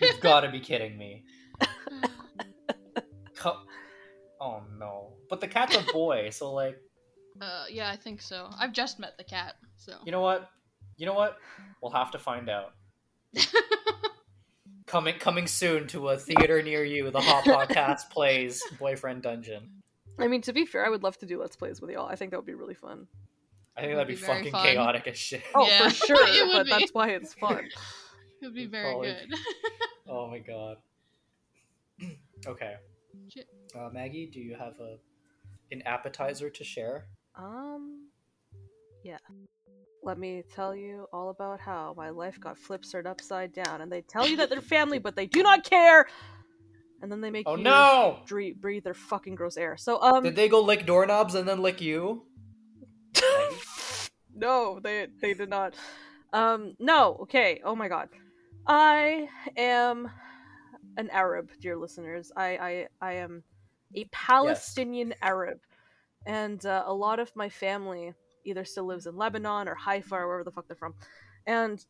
You've 0.01 0.19
got 0.19 0.41
to 0.41 0.49
be 0.49 0.59
kidding 0.59 0.97
me. 0.97 1.23
Co- 3.35 3.61
oh 4.41 4.63
no! 4.77 5.13
But 5.29 5.41
the 5.41 5.47
cat's 5.47 5.75
a 5.75 5.83
boy, 5.93 6.29
so 6.31 6.51
like, 6.53 6.77
Uh, 7.39 7.65
yeah, 7.69 7.89
I 7.89 7.95
think 7.95 8.21
so. 8.21 8.49
I've 8.59 8.73
just 8.73 8.99
met 8.99 9.17
the 9.17 9.23
cat, 9.23 9.55
so. 9.77 9.93
you 10.05 10.11
know 10.11 10.21
what? 10.21 10.49
You 10.97 11.05
know 11.05 11.13
what? 11.13 11.37
We'll 11.81 11.91
have 11.91 12.11
to 12.11 12.19
find 12.19 12.49
out. 12.49 12.73
Coming 14.85 15.15
coming 15.19 15.47
soon 15.47 15.85
to 15.87 16.07
a 16.09 16.17
theater 16.17 16.61
near 16.63 16.81
you. 16.85 17.11
The 17.11 17.19
Hot 17.19 17.43
Pot 17.43 17.67
Cast 17.67 18.09
plays 18.13 18.63
Boyfriend 18.79 19.21
Dungeon. 19.21 19.69
I 20.17 20.29
mean, 20.29 20.41
to 20.43 20.53
be 20.53 20.65
fair, 20.65 20.85
I 20.85 20.89
would 20.89 21.03
love 21.03 21.17
to 21.17 21.25
do 21.25 21.37
let's 21.41 21.57
plays 21.57 21.81
with 21.81 21.91
y'all. 21.91 22.07
I 22.07 22.15
think 22.15 22.31
that 22.31 22.37
would 22.37 22.45
be 22.45 22.53
really 22.53 22.73
fun. 22.73 23.05
I 23.75 23.81
think 23.81 23.93
that'd 23.95 24.07
be, 24.07 24.13
be 24.13 24.19
fucking 24.21 24.51
fun. 24.53 24.63
chaotic 24.65 25.05
as 25.07 25.17
shit. 25.17 25.43
Oh, 25.53 25.67
Yeah, 25.67 25.89
for 25.89 26.05
sure, 26.07 26.17
it 26.27 26.47
would 26.47 26.53
but 26.53 26.63
be. 26.67 26.69
that's 26.71 26.93
why 26.93 27.09
it's 27.09 27.33
fun. 27.33 27.65
It 28.41 28.45
would 28.45 28.55
be 28.55 28.65
very 28.65 28.91
Probably. 28.91 29.09
good. 29.09 29.33
Oh 30.07 30.27
my 30.29 30.39
god. 30.39 30.77
okay. 32.47 32.75
Uh, 33.77 33.89
Maggie, 33.91 34.29
do 34.31 34.39
you 34.39 34.55
have 34.55 34.79
a 34.79 34.97
an 35.73 35.81
appetizer 35.85 36.49
to 36.49 36.63
share? 36.63 37.07
Um, 37.35 38.07
yeah. 39.03 39.17
Let 40.03 40.17
me 40.17 40.43
tell 40.53 40.75
you 40.75 41.07
all 41.11 41.29
about 41.29 41.59
how 41.59 41.93
my 41.97 42.09
life 42.09 42.39
got 42.39 42.57
flipped 42.57 42.93
upside 43.05 43.51
down, 43.51 43.81
and 43.81 43.91
they 43.91 44.01
tell 44.01 44.27
you 44.27 44.37
that 44.37 44.49
they're 44.49 44.61
family, 44.61 44.99
but 44.99 45.15
they 45.15 45.25
do 45.25 45.43
not 45.43 45.63
care. 45.63 46.07
And 47.01 47.11
then 47.11 47.21
they 47.21 47.29
make 47.29 47.47
Oh 47.47 47.55
you 47.55 47.63
no! 47.63 48.19
dre- 48.25 48.53
breathe 48.53 48.83
their 48.83 48.93
fucking 48.93 49.35
gross 49.35 49.57
air. 49.57 49.77
So 49.77 50.01
um, 50.01 50.23
Did 50.23 50.35
they 50.35 50.49
go 50.49 50.61
lick 50.61 50.85
doorknobs 50.85 51.35
and 51.35 51.47
then 51.47 51.61
lick 51.61 51.81
you? 51.81 52.23
no, 54.35 54.79
they 54.79 55.07
they 55.21 55.33
did 55.33 55.49
not. 55.49 55.75
Um, 56.33 56.75
no. 56.79 57.17
Okay. 57.21 57.61
Oh 57.63 57.75
my 57.75 57.87
god, 57.87 58.09
I 58.65 59.29
am 59.55 60.09
an 60.97 61.09
Arab, 61.11 61.51
dear 61.61 61.77
listeners. 61.77 62.31
I 62.35 62.57
I 62.57 62.87
I 63.01 63.13
am 63.13 63.43
a 63.95 64.05
Palestinian 64.11 65.13
Arab, 65.21 65.59
and 66.25 66.65
uh, 66.65 66.83
a 66.85 66.93
lot 66.93 67.19
of 67.19 67.35
my 67.35 67.49
family 67.49 68.13
either 68.47 68.65
still 68.65 68.85
lives 68.85 69.05
in 69.05 69.15
Lebanon 69.15 69.67
or 69.67 69.75
Haifa 69.75 70.15
or 70.15 70.27
wherever 70.27 70.43
the 70.43 70.51
fuck 70.51 70.67
they're 70.67 70.75
from, 70.75 70.95
and 71.45 71.83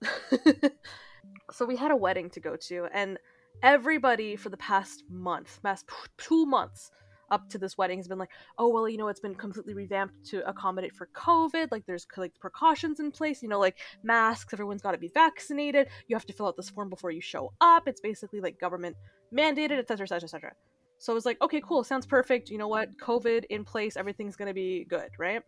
so 1.51 1.65
we 1.65 1.75
had 1.75 1.91
a 1.91 1.95
wedding 1.95 2.29
to 2.31 2.39
go 2.39 2.55
to, 2.67 2.87
and 2.93 3.17
everybody 3.63 4.35
for 4.35 4.49
the 4.49 4.57
past 4.57 5.03
month, 5.09 5.59
past 5.63 5.85
two 6.17 6.45
months 6.45 6.91
up 7.29 7.49
to 7.49 7.57
this 7.57 7.77
wedding 7.77 7.99
has 7.99 8.07
been 8.07 8.17
like, 8.17 8.31
oh 8.57 8.69
well, 8.69 8.87
you 8.87 8.97
know, 8.97 9.07
it's 9.07 9.19
been 9.19 9.35
completely 9.35 9.73
revamped 9.73 10.25
to 10.25 10.47
accommodate 10.47 10.95
for 10.95 11.09
COVID. 11.15 11.69
Like, 11.71 11.85
there's 11.85 12.07
like 12.15 12.33
precautions 12.39 12.99
in 12.99 13.11
place. 13.11 13.41
You 13.41 13.49
know, 13.49 13.59
like 13.59 13.77
masks. 14.03 14.53
Everyone's 14.53 14.81
got 14.81 14.91
to 14.91 14.97
be 14.97 15.11
vaccinated. 15.13 15.87
You 16.07 16.15
have 16.15 16.25
to 16.25 16.33
fill 16.33 16.47
out 16.47 16.57
this 16.57 16.69
form 16.69 16.89
before 16.89 17.11
you 17.11 17.21
show 17.21 17.53
up. 17.61 17.87
It's 17.87 18.01
basically 18.01 18.41
like 18.41 18.59
government 18.59 18.95
mandated, 19.33 19.79
etc., 19.79 20.03
etc., 20.03 20.23
etc. 20.23 20.51
So 20.99 21.13
I 21.13 21.15
was 21.15 21.25
like, 21.25 21.39
okay, 21.41 21.61
cool, 21.61 21.83
sounds 21.83 22.05
perfect. 22.05 22.49
You 22.49 22.57
know 22.57 22.67
what? 22.67 22.97
COVID 22.97 23.45
in 23.49 23.63
place, 23.63 23.97
everything's 23.97 24.35
gonna 24.35 24.53
be 24.53 24.85
good, 24.89 25.09
right? 25.19 25.43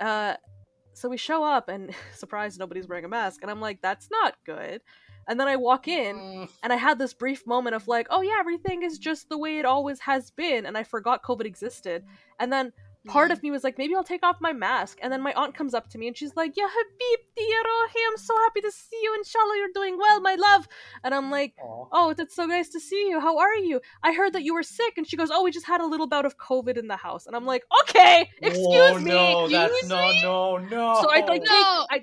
Uh, 0.00 0.34
so 0.94 1.08
we 1.08 1.16
show 1.16 1.44
up 1.44 1.68
and 1.68 1.94
surprise, 2.14 2.58
nobody's 2.58 2.88
wearing 2.88 3.04
a 3.04 3.08
mask, 3.08 3.42
and 3.42 3.50
I'm 3.50 3.60
like, 3.60 3.80
that's 3.82 4.08
not 4.10 4.34
good. 4.44 4.82
And 5.28 5.38
then 5.38 5.46
I 5.46 5.56
walk 5.56 5.86
in, 5.86 6.16
Mm, 6.16 6.50
and 6.64 6.72
I 6.72 6.76
had 6.76 6.98
this 6.98 7.14
brief 7.14 7.46
moment 7.46 7.76
of 7.76 7.86
like, 7.86 8.08
oh 8.10 8.22
yeah, 8.22 8.36
everything 8.40 8.82
is 8.82 8.98
just 8.98 9.28
the 9.28 9.38
way 9.38 9.58
it 9.58 9.64
always 9.64 10.00
has 10.00 10.30
been, 10.30 10.66
and 10.66 10.76
I 10.76 10.82
forgot 10.82 11.22
COVID 11.22 11.44
existed. 11.44 12.04
And 12.40 12.52
then 12.52 12.72
part 13.06 13.30
Yeah. 13.30 13.32
of 13.32 13.42
me 13.42 13.50
was 13.50 13.64
like, 13.64 13.78
maybe 13.78 13.94
I'll 13.94 14.04
take 14.04 14.22
off 14.22 14.36
my 14.40 14.52
mask. 14.52 14.98
And 15.02 15.12
then 15.12 15.22
my 15.22 15.32
aunt 15.34 15.54
comes 15.56 15.74
up 15.74 15.88
to 15.90 15.98
me 15.98 16.06
and 16.08 16.16
she's 16.16 16.36
like, 16.36 16.56
Ya 16.56 16.64
Habibti 16.64 17.44
ya 17.50 17.62
Rohi, 17.66 18.00
I'm 18.10 18.16
so 18.16 18.34
happy 18.44 18.60
to 18.60 18.70
see 18.70 18.98
you. 19.02 19.14
Inshallah, 19.18 19.56
you're 19.56 19.68
doing 19.74 19.98
well, 19.98 20.20
my 20.20 20.34
love. 20.34 20.68
And 21.04 21.14
I'm 21.14 21.30
like, 21.30 21.54
aw. 21.60 21.86
oh, 21.92 22.14
that's 22.16 22.34
so 22.34 22.46
nice 22.46 22.68
to 22.70 22.80
see 22.80 23.08
you. 23.08 23.20
How 23.20 23.38
are 23.38 23.56
you? 23.56 23.80
I 24.02 24.12
heard 24.12 24.32
that 24.34 24.42
you 24.44 24.54
were 24.54 24.62
sick. 24.62 24.94
And 24.96 25.06
she 25.06 25.16
goes, 25.16 25.30
oh, 25.32 25.42
we 25.42 25.50
just 25.50 25.66
had 25.66 25.80
a 25.80 25.86
little 25.86 26.06
bout 26.06 26.26
of 26.26 26.38
COVID 26.38 26.76
in 26.78 26.86
the 26.88 26.96
house. 26.96 27.26
And 27.26 27.34
I'm 27.34 27.46
like, 27.46 27.64
okay, 27.88 28.28
excuse 28.40 28.66
Whoa, 28.66 28.98
me. 28.98 29.10
No, 29.10 29.48
that's 29.48 29.72
excuse 29.72 29.90
no, 29.90 30.10
me." 30.12 30.22
no, 30.22 30.56
no. 30.58 30.94
So 31.02 31.10
I 31.10 31.24
like 31.26 31.42
No. 31.44 31.86
take, 31.88 31.90
I, 31.90 32.00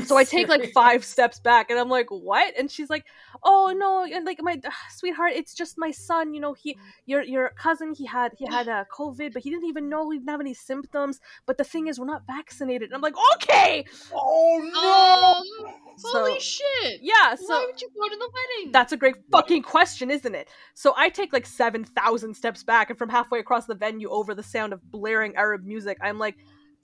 so 0.04 0.16
I 0.16 0.24
take 0.24 0.48
like 0.48 0.64
five 0.72 1.04
steps 1.04 1.40
back 1.40 1.70
and 1.70 1.78
I'm 1.78 1.88
like, 1.88 2.08
what? 2.10 2.54
And 2.58 2.70
she's 2.70 2.90
like, 2.90 3.04
oh 3.42 3.74
no, 3.76 4.04
and 4.04 4.24
like 4.24 4.38
my 4.42 4.60
sweetheart, 4.90 5.32
it's 5.34 5.54
just 5.54 5.76
my 5.78 5.90
son. 5.90 6.34
You 6.34 6.40
know, 6.40 6.52
he 6.52 6.76
your 7.06 7.22
your 7.22 7.50
cousin 7.56 7.94
he 7.94 8.06
had 8.06 8.32
he 8.38 8.46
had 8.46 8.68
uh, 8.68 8.84
COVID, 8.96 9.32
but 9.32 9.42
he 9.42 9.50
didn't 9.50 9.66
even 9.68 9.88
know 9.88 9.95
we 10.04 10.18
didn't 10.18 10.30
have 10.30 10.40
any 10.40 10.52
symptoms. 10.54 11.20
But 11.46 11.56
the 11.58 11.64
thing 11.64 11.86
is, 11.86 11.98
we're 11.98 12.06
not 12.06 12.26
vaccinated. 12.26 12.88
And 12.88 12.94
I'm 12.94 13.00
like, 13.00 13.14
okay, 13.36 13.84
Oh 14.12 15.40
Um, 15.40 15.72
So- 15.96 16.08
holy 16.18 16.38
shit! 16.40 17.00
yeah. 17.02 17.36
Why 17.46 17.64
would 17.66 17.80
you 17.80 17.88
go 17.98 18.08
to 18.08 18.16
the 18.16 18.30
wedding? 18.34 18.72
that's 18.72 18.92
a 18.92 18.96
great 18.96 19.16
fucking 19.32 19.62
question, 19.62 20.10
isn't 20.10 20.34
it? 20.34 20.48
So 20.74 20.92
I 20.96 21.08
take 21.08 21.32
like 21.32 21.46
seven 21.46 21.84
thousand 21.84 22.34
steps 22.34 22.62
back, 22.64 22.90
and 22.90 22.98
from 22.98 23.08
halfway 23.08 23.38
across 23.38 23.66
the 23.66 23.74
venue, 23.74 24.10
over 24.10 24.34
the 24.34 24.42
sound 24.42 24.72
of 24.72 24.90
blaring 24.90 25.34
Arab 25.36 25.64
music, 25.64 25.96
I'm 26.02 26.18
like, 26.18 26.36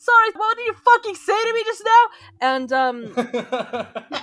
sorry, 0.09 0.31
what 0.35 0.57
did 0.57 0.67
you 0.67 0.75
fucking 0.91 1.15
say 1.15 1.41
to 1.49 1.53
me 1.55 1.63
just 1.65 1.83
now? 1.95 2.03
And 2.41 2.73
um. 2.73 2.97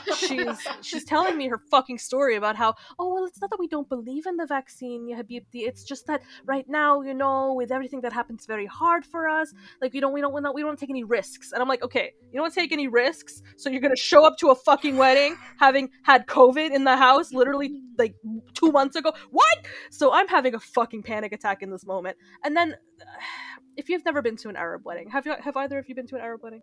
she's 0.17 0.67
she's 0.81 1.03
telling 1.03 1.37
me 1.37 1.47
her 1.47 1.59
fucking 1.71 1.97
story 1.97 2.35
about 2.35 2.55
how 2.55 2.73
oh 2.97 3.13
well 3.13 3.25
it's 3.25 3.39
not 3.41 3.49
that 3.49 3.59
we 3.59 3.67
don't 3.67 3.87
believe 3.89 4.25
in 4.25 4.35
the 4.37 4.45
vaccine 4.45 5.07
ya 5.07 5.17
habibti 5.17 5.61
it's 5.69 5.83
just 5.83 6.07
that 6.07 6.21
right 6.45 6.67
now 6.67 7.01
you 7.01 7.13
know 7.13 7.53
with 7.53 7.71
everything 7.71 8.01
that 8.01 8.13
happens 8.13 8.45
very 8.45 8.65
hard 8.65 9.05
for 9.05 9.27
us. 9.27 9.53
Like 9.81 9.93
we 9.93 9.99
don't 9.99 10.13
we 10.13 10.21
don't 10.21 10.33
we 10.33 10.41
don't, 10.41 10.55
we 10.55 10.61
don't 10.61 10.79
take 10.79 10.89
any 10.89 11.03
risks. 11.03 11.51
And 11.51 11.61
i'm 11.61 11.67
like 11.67 11.83
okay 11.83 12.13
you 12.31 12.39
don't 12.39 12.53
take 12.53 12.71
any 12.71 12.87
risks 12.87 13.41
so 13.57 13.69
you're 13.69 13.81
gonna 13.81 13.95
show 13.95 14.25
up 14.25 14.37
to 14.37 14.49
a 14.49 14.55
fucking 14.55 14.97
wedding 14.97 15.37
having 15.59 15.89
had 16.03 16.27
covid 16.27 16.71
in 16.73 16.83
the 16.83 16.97
house 16.97 17.33
literally 17.33 17.81
like 17.97 18.15
two 18.53 18.71
months 18.71 18.95
ago? 18.95 19.13
What? 19.31 19.57
So 19.89 20.13
i'm 20.13 20.27
having 20.27 20.55
a 20.55 20.59
fucking 20.59 21.03
panic 21.03 21.33
attack 21.33 21.61
in 21.61 21.69
this 21.71 21.85
moment. 21.85 22.17
And 22.43 22.55
then 22.55 22.75
if 23.79 23.89
you've 23.89 24.05
never 24.05 24.21
been 24.21 24.35
to 24.35 24.49
an 24.49 24.55
arab 24.55 24.81
wedding 24.85 25.09
have 25.09 25.25
you 25.25 25.33
have 25.39 25.57
either 25.57 25.77
of 25.79 25.87
you 25.89 25.95
been 25.95 26.07
to 26.07 26.15
an 26.15 26.21
arab 26.21 26.41
wedding 26.43 26.61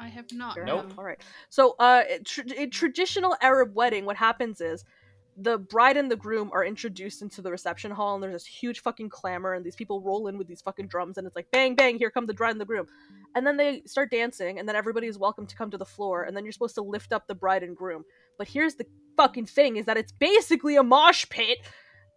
I 0.00 0.08
have 0.08 0.32
not. 0.32 0.54
Fair 0.54 0.64
Nope. 0.64 0.94
All 0.96 1.04
right. 1.04 1.20
So, 1.50 1.76
uh, 1.78 2.02
in 2.10 2.24
tr- 2.24 2.54
in 2.56 2.70
traditional 2.70 3.36
Arab 3.42 3.74
wedding, 3.74 4.06
what 4.06 4.16
happens 4.16 4.62
is 4.62 4.82
the 5.36 5.58
bride 5.58 5.96
and 5.96 6.10
the 6.10 6.16
groom 6.16 6.50
are 6.52 6.64
introduced 6.64 7.22
into 7.22 7.42
the 7.42 7.50
reception 7.50 7.90
hall, 7.90 8.14
and 8.14 8.22
there's 8.22 8.34
this 8.34 8.46
huge 8.46 8.80
fucking 8.80 9.10
clamor, 9.10 9.52
and 9.52 9.64
these 9.64 9.76
people 9.76 10.00
roll 10.00 10.26
in 10.28 10.38
with 10.38 10.48
these 10.48 10.62
fucking 10.62 10.88
drums, 10.88 11.18
and 11.18 11.26
it's 11.26 11.36
like 11.36 11.50
bang 11.52 11.74
bang, 11.74 11.98
here 11.98 12.10
come 12.10 12.26
the 12.26 12.34
bride 12.34 12.52
and 12.52 12.60
the 12.60 12.64
groom, 12.64 12.86
and 13.34 13.46
then 13.46 13.58
they 13.58 13.82
start 13.86 14.10
dancing, 14.10 14.58
and 14.58 14.66
then 14.66 14.74
everybody 14.74 15.06
is 15.06 15.18
welcome 15.18 15.46
to 15.46 15.54
come 15.54 15.70
to 15.70 15.78
the 15.78 15.84
floor, 15.84 16.24
and 16.24 16.34
then 16.34 16.44
you're 16.44 16.52
supposed 16.52 16.74
to 16.74 16.82
lift 16.82 17.12
up 17.12 17.26
the 17.26 17.34
bride 17.34 17.62
and 17.62 17.76
groom. 17.76 18.02
But 18.38 18.48
here's 18.48 18.76
the 18.76 18.86
fucking 19.18 19.46
thing: 19.46 19.76
is 19.76 19.84
that 19.84 19.98
it's 19.98 20.12
basically 20.12 20.76
a 20.76 20.82
mosh 20.82 21.26
pit, 21.28 21.58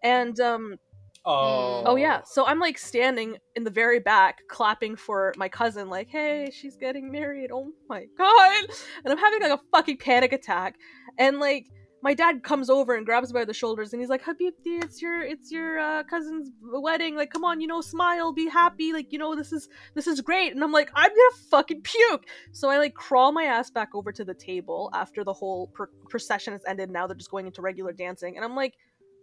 and 0.02 0.40
um, 0.40 0.78
Oh. 1.26 1.84
Oh 1.86 1.96
yeah. 1.96 2.22
So 2.26 2.46
I'm 2.46 2.60
like 2.60 2.78
standing 2.78 3.38
in 3.56 3.64
the 3.64 3.70
very 3.70 4.00
back 4.00 4.42
clapping 4.50 4.96
for 4.96 5.34
my 5.38 5.48
cousin 5.48 5.90
like, 5.90 6.10
"Hey, 6.10 6.52
she's 6.54 6.76
getting 6.76 7.12
married." 7.12 7.50
Oh 7.52 7.72
my 7.88 8.06
god. 8.18 8.66
And 9.04 9.12
I'm 9.12 9.18
having 9.18 9.42
like 9.42 9.60
a 9.60 9.62
fucking 9.72 9.98
panic 9.98 10.34
attack. 10.34 10.76
And 11.18 11.40
like 11.40 11.68
my 12.04 12.14
dad 12.14 12.44
comes 12.44 12.70
over 12.70 12.96
and 12.96 13.06
grabs 13.06 13.34
me 13.34 13.40
by 13.40 13.46
the 13.46 13.54
shoulders 13.54 13.94
and 13.94 14.02
he's 14.02 14.10
like, 14.10 14.22
Habibti, 14.22 14.84
it's 14.84 15.02
your 15.02 15.22
it's 15.22 15.50
your 15.50 15.80
uh, 15.80 16.04
cousin's 16.04 16.52
wedding. 16.62 17.16
Like, 17.16 17.32
come 17.32 17.46
on, 17.46 17.62
you 17.62 17.68
know, 17.68 17.80
smile, 17.80 18.34
be 18.34 18.50
happy. 18.50 18.92
Like, 18.92 19.14
you 19.14 19.18
know, 19.18 19.34
this 19.34 19.54
is 19.54 19.70
this 19.96 20.06
is 20.06 20.20
great. 20.20 20.54
And 20.54 20.62
I'm 20.62 20.74
like, 20.74 20.92
I'm 20.96 21.10
gonna 21.10 21.44
fucking 21.50 21.82
puke. 21.84 22.26
So 22.52 22.70
I 22.70 22.78
like 22.78 22.94
crawl 22.94 23.32
my 23.32 23.46
ass 23.46 23.72
back 23.72 23.96
over 23.96 24.12
to 24.12 24.26
the 24.26 24.34
table 24.34 24.90
after 24.94 25.24
the 25.24 25.32
whole 25.32 25.68
per- 25.68 25.90
procession 26.10 26.52
has 26.52 26.66
ended. 26.68 26.92
Now 26.92 27.08
they're 27.08 27.16
just 27.16 27.32
going 27.32 27.46
into 27.46 27.62
regular 27.62 27.94
dancing, 27.94 28.36
and 28.36 28.44
I'm 28.44 28.56
like, 28.56 28.74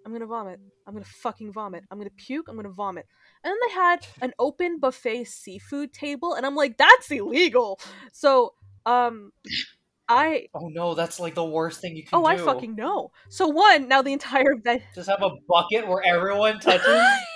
I'm 0.04 0.12
gonna 0.12 0.26
vomit. 0.26 0.60
I'm 0.86 0.94
gonna 0.94 1.04
fucking 1.04 1.52
vomit. 1.52 1.84
I'm 1.90 1.98
gonna 1.98 2.10
puke. 2.16 2.48
I'm 2.48 2.56
gonna 2.56 2.70
vomit. 2.70 3.06
And 3.44 3.50
then 3.50 3.58
they 3.66 3.74
had 3.74 4.06
an 4.22 4.32
open 4.38 4.78
buffet 4.78 5.24
seafood 5.24 5.92
table, 5.92 6.34
and 6.34 6.46
I'm 6.46 6.56
like, 6.56 6.76
that's 6.76 7.10
illegal. 7.10 7.80
So, 8.12 8.54
um, 8.86 9.32
I 10.10 10.48
Oh 10.54 10.66
no, 10.66 10.94
that's 10.94 11.20
like 11.20 11.36
the 11.36 11.44
worst 11.44 11.80
thing 11.80 11.96
you 11.96 12.02
can 12.02 12.18
oh, 12.18 12.22
do. 12.22 12.26
I 12.26 12.36
fucking 12.36 12.74
know. 12.74 13.12
So 13.28 13.46
one, 13.46 13.86
now 13.86 14.02
the 14.02 14.12
entire 14.12 14.56
bed 14.64 14.82
Just 14.92 15.08
have 15.08 15.22
a 15.22 15.30
bucket 15.48 15.86
where 15.86 16.02
everyone 16.04 16.58
touches. 16.60 16.84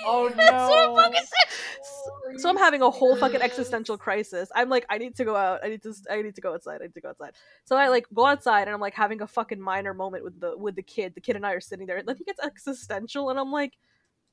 oh 0.05 0.29
no. 0.29 0.35
That's 0.35 0.69
what 0.69 0.89
I'm 0.89 0.95
fucking 0.95 1.25
saying. 1.25 2.39
So 2.39 2.49
I'm 2.49 2.57
having 2.57 2.81
a 2.81 2.89
whole 2.89 3.15
fucking 3.15 3.41
existential 3.41 3.97
crisis. 3.97 4.49
I'm 4.53 4.67
like, 4.67 4.85
I 4.89 4.97
need 4.97 5.15
to 5.15 5.23
go 5.23 5.37
out. 5.37 5.61
I 5.63 5.69
need 5.69 5.83
to. 5.83 5.93
I 6.11 6.21
need 6.21 6.35
to 6.35 6.41
go 6.41 6.53
outside. 6.53 6.81
I 6.81 6.85
need 6.85 6.95
to 6.95 7.01
go 7.01 7.09
outside. 7.09 7.31
So 7.63 7.77
I 7.77 7.87
like 7.87 8.07
go 8.13 8.25
outside, 8.25 8.63
and 8.63 8.71
I'm 8.71 8.81
like 8.81 8.93
having 8.93 9.21
a 9.21 9.27
fucking 9.27 9.61
minor 9.61 9.93
moment 9.93 10.25
with 10.25 10.41
the 10.41 10.57
with 10.57 10.75
the 10.75 10.83
kid. 10.83 11.15
The 11.15 11.21
kid 11.21 11.37
and 11.37 11.45
I 11.45 11.53
are 11.53 11.61
sitting 11.61 11.87
there, 11.87 11.95
and 11.97 12.05
then 12.07 12.17
he 12.17 12.25
gets 12.25 12.41
existential, 12.43 13.29
and 13.29 13.39
I'm 13.39 13.53
like, 13.53 13.77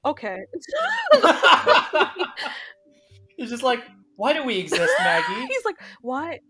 okay. 0.05 0.39
He's 3.37 3.51
just 3.51 3.63
like, 3.63 3.81
why 4.17 4.33
do 4.33 4.45
we 4.45 4.59
exist, 4.59 4.93
Maggie? 4.99 5.47
He's 5.47 5.65
like, 5.65 5.77
why? 6.01 6.41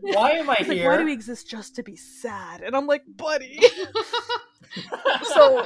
Why 0.00 0.32
am 0.32 0.50
I 0.50 0.54
He's 0.56 0.68
like, 0.68 0.76
here? 0.78 0.88
why 0.90 0.96
do 0.96 1.04
we 1.04 1.12
exist 1.12 1.48
just 1.48 1.76
to 1.76 1.82
be 1.82 1.96
sad? 1.96 2.60
And 2.62 2.74
I'm 2.76 2.86
like, 2.86 3.02
buddy. 3.06 3.60
so 5.22 5.64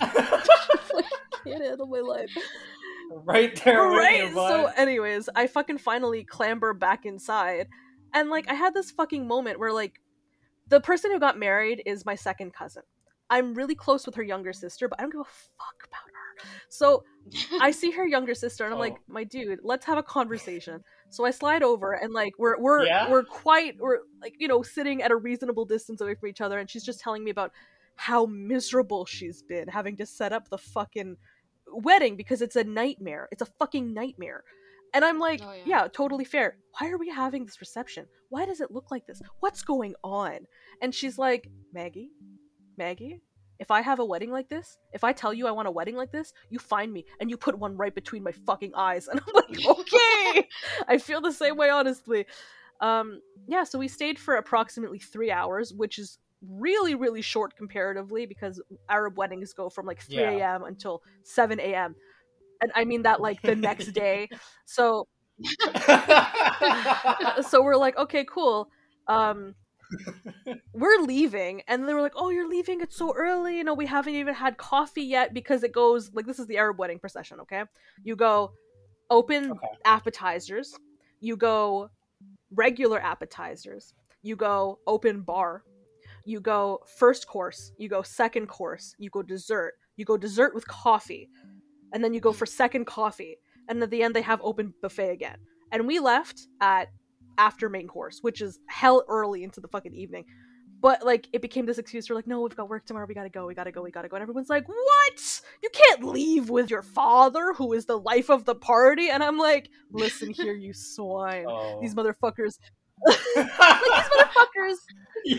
I 0.00 1.02
can't 1.44 1.62
handle 1.62 1.86
my 1.86 2.00
life. 2.00 2.30
right 3.24 3.54
there, 3.64 3.82
right 3.82 4.24
right? 4.24 4.32
so 4.34 4.66
anyways 4.76 5.28
i 5.36 5.46
fucking 5.46 5.78
finally 5.78 6.24
clamber 6.24 6.72
back 6.72 7.04
inside 7.04 7.68
and 8.14 8.30
like 8.30 8.48
i 8.48 8.54
had 8.54 8.72
this 8.74 8.90
fucking 8.90 9.26
moment 9.28 9.58
where 9.58 9.72
like 9.72 10.00
the 10.68 10.80
person 10.80 11.10
who 11.12 11.20
got 11.20 11.38
married 11.38 11.82
is 11.86 12.06
my 12.06 12.14
second 12.14 12.52
cousin 12.54 12.82
i'm 13.34 13.48
really 13.54 13.74
close 13.74 14.02
with 14.06 14.14
her 14.14 14.22
younger 14.22 14.52
sister 14.52 14.88
but 14.88 14.98
i 14.98 15.02
don't 15.02 15.10
give 15.16 15.20
a 15.20 15.24
fuck 15.58 15.78
about 15.88 16.06
her 16.12 16.48
so 16.68 16.86
i 17.60 17.70
see 17.80 17.90
her 17.98 18.06
younger 18.16 18.34
sister 18.34 18.64
and 18.64 18.72
i'm 18.74 18.80
like 18.86 18.96
Oh. 18.98 19.12
my 19.18 19.24
dude 19.24 19.60
let's 19.62 19.86
have 19.86 19.98
a 19.98 20.02
conversation 20.02 20.76
so 21.10 21.24
i 21.24 21.30
slide 21.30 21.62
over 21.62 21.92
and 22.02 22.12
like 22.12 22.32
we're 22.38 22.58
we're 22.64 22.84
Yeah? 22.86 23.10
we're 23.10 23.24
quite 23.24 23.74
we're 23.80 24.00
like 24.24 24.34
you 24.38 24.48
know 24.48 24.62
sitting 24.62 25.02
at 25.02 25.10
a 25.10 25.16
reasonable 25.16 25.64
distance 25.74 26.00
away 26.00 26.14
from 26.14 26.28
each 26.28 26.40
other 26.40 26.58
and 26.58 26.68
she's 26.70 26.84
just 26.90 27.00
telling 27.00 27.22
me 27.24 27.30
about 27.30 27.50
how 27.96 28.26
miserable 28.26 29.06
she's 29.06 29.42
been 29.42 29.68
having 29.68 29.96
to 29.98 30.06
set 30.06 30.32
up 30.32 30.48
the 30.48 30.58
fucking 30.58 31.16
wedding 31.88 32.16
because 32.16 32.42
it's 32.42 32.56
a 32.56 32.64
nightmare. 32.64 33.28
It's 33.32 33.42
a 33.42 33.46
fucking 33.60 33.94
nightmare. 33.94 34.42
And 34.92 35.04
I'm 35.04 35.18
like, 35.20 35.40
Oh, 35.44 35.52
yeah. 35.52 35.62
yeah. 35.82 35.88
totally 35.88 36.24
fair. 36.24 36.58
Why 36.78 36.88
are 36.90 36.98
we 36.98 37.08
having 37.08 37.44
this 37.46 37.60
reception? 37.60 38.06
Why 38.30 38.46
does 38.46 38.60
it 38.60 38.70
look 38.72 38.90
like 38.90 39.06
this? 39.06 39.20
What's 39.40 39.62
going 39.62 39.94
on? 40.02 40.38
And 40.82 40.92
she's 40.94 41.18
like, 41.18 41.48
Maggie, 41.72 42.10
Maggie, 42.76 43.20
if 43.58 43.70
I 43.70 43.80
have 43.82 43.98
a 44.00 44.04
wedding 44.04 44.30
like 44.30 44.48
this, 44.48 44.78
if 44.92 45.04
I 45.04 45.12
tell 45.12 45.32
you 45.32 45.46
I 45.46 45.52
want 45.52 45.68
a 45.68 45.70
wedding 45.70 45.96
like 45.96 46.10
this, 46.12 46.32
you 46.50 46.58
find 46.58 46.92
me 46.92 47.04
and 47.20 47.30
you 47.30 47.36
put 47.36 47.58
one 47.58 47.76
right 47.76 47.94
between 47.94 48.22
my 48.22 48.32
fucking 48.32 48.72
eyes. 48.74 49.08
And 49.12 49.20
I'm 49.20 49.34
like, 49.34 49.64
okay. 49.78 50.48
I 50.88 50.98
feel 50.98 51.20
the 51.20 51.32
same 51.32 51.56
way, 51.56 51.70
honestly. 51.70 52.26
Um, 52.80 53.20
yeah, 53.46 53.64
so 53.64 53.78
we 53.78 53.88
stayed 53.88 54.18
for 54.18 54.34
approximately 54.36 54.98
three 54.98 55.30
hours, 55.30 55.72
which 55.72 55.98
is 55.98 56.18
really, 56.42 56.94
really 56.94 57.22
short 57.22 57.56
comparatively 57.56 58.26
because 58.26 58.60
Arab 58.88 59.16
weddings 59.16 59.52
go 59.54 59.70
from 59.70 59.86
like 59.86 60.00
3 60.02 60.22
Yeah. 60.22 60.30
a.m. 60.54 60.64
until 60.64 61.02
7 61.22 61.58
a.m. 61.60 61.94
And 62.60 62.72
I 62.74 62.84
mean 62.84 63.02
that 63.02 63.20
like 63.20 63.40
the 63.42 63.54
next 63.54 63.92
day. 63.92 64.28
So 64.66 65.06
so 67.48 67.62
we're 67.62 67.76
like, 67.76 67.96
okay, 67.96 68.24
cool. 68.28 68.68
Um 69.08 69.54
we're 70.72 71.00
leaving 71.00 71.62
and 71.68 71.88
they 71.88 71.94
were 71.94 72.02
like, 72.02 72.14
"Oh, 72.16 72.30
you're 72.30 72.48
leaving? 72.48 72.80
It's 72.80 72.96
so 72.96 73.14
early. 73.14 73.56
You 73.58 73.64
know, 73.64 73.74
we 73.74 73.86
haven't 73.86 74.14
even 74.14 74.34
had 74.34 74.56
coffee 74.56 75.02
yet 75.02 75.32
because 75.34 75.62
it 75.62 75.72
goes 75.72 76.12
like 76.12 76.26
this 76.26 76.38
is 76.38 76.46
the 76.46 76.58
Arab 76.58 76.78
wedding 76.78 76.98
procession, 76.98 77.40
okay? 77.40 77.64
You 78.02 78.16
go 78.16 78.52
open 79.10 79.52
Okay. 79.52 79.66
appetizers, 79.84 80.74
you 81.20 81.36
go 81.36 81.90
regular 82.50 83.00
appetizers, 83.00 83.94
you 84.22 84.36
go 84.36 84.78
open 84.86 85.22
bar, 85.22 85.62
you 86.24 86.40
go 86.40 86.80
first 86.98 87.26
course, 87.26 87.72
you 87.78 87.88
go 87.88 88.02
second 88.02 88.46
course, 88.46 88.94
you 88.98 89.10
go 89.10 89.22
dessert, 89.22 89.74
you 89.96 90.04
go 90.04 90.16
dessert 90.16 90.54
with 90.54 90.66
coffee, 90.66 91.28
and 91.92 92.02
then 92.02 92.14
you 92.14 92.20
go 92.20 92.32
for 92.32 92.46
second 92.46 92.86
coffee, 92.86 93.36
and 93.68 93.82
at 93.82 93.90
the 93.90 94.02
end 94.02 94.14
they 94.14 94.22
have 94.22 94.40
open 94.42 94.74
buffet 94.82 95.10
again. 95.10 95.36
And 95.72 95.86
we 95.86 95.98
left 95.98 96.48
at 96.60 96.88
after 97.38 97.68
main 97.68 97.88
course, 97.88 98.18
which 98.22 98.40
is 98.40 98.58
hell 98.66 99.04
early 99.08 99.42
into 99.44 99.60
the 99.60 99.68
fucking 99.68 99.94
evening. 99.94 100.24
But 100.80 101.02
like 101.04 101.28
it 101.32 101.40
became 101.40 101.64
this 101.64 101.78
excuse 101.78 102.06
for 102.06 102.14
like, 102.14 102.26
no, 102.26 102.40
we've 102.42 102.54
got 102.54 102.68
work 102.68 102.84
tomorrow, 102.84 103.06
we 103.08 103.14
gotta 103.14 103.30
go, 103.30 103.46
we 103.46 103.54
gotta 103.54 103.72
go, 103.72 103.80
we 103.82 103.90
gotta 103.90 104.08
go. 104.08 104.16
And 104.16 104.22
everyone's 104.22 104.50
like, 104.50 104.68
What? 104.68 105.40
You 105.62 105.70
can't 105.72 106.04
leave 106.04 106.50
with 106.50 106.70
your 106.70 106.82
father, 106.82 107.54
who 107.54 107.72
is 107.72 107.86
the 107.86 107.98
life 107.98 108.28
of 108.28 108.44
the 108.44 108.54
party. 108.54 109.08
And 109.08 109.22
I'm 109.22 109.38
like, 109.38 109.70
listen 109.90 110.30
here, 110.30 110.54
you 110.54 110.74
swine. 110.74 111.46
oh. 111.48 111.78
These 111.80 111.94
motherfuckers 111.94 112.58
like 113.06 113.18
these 113.34 113.44
motherfuckers 113.44 114.76
you 115.24 115.36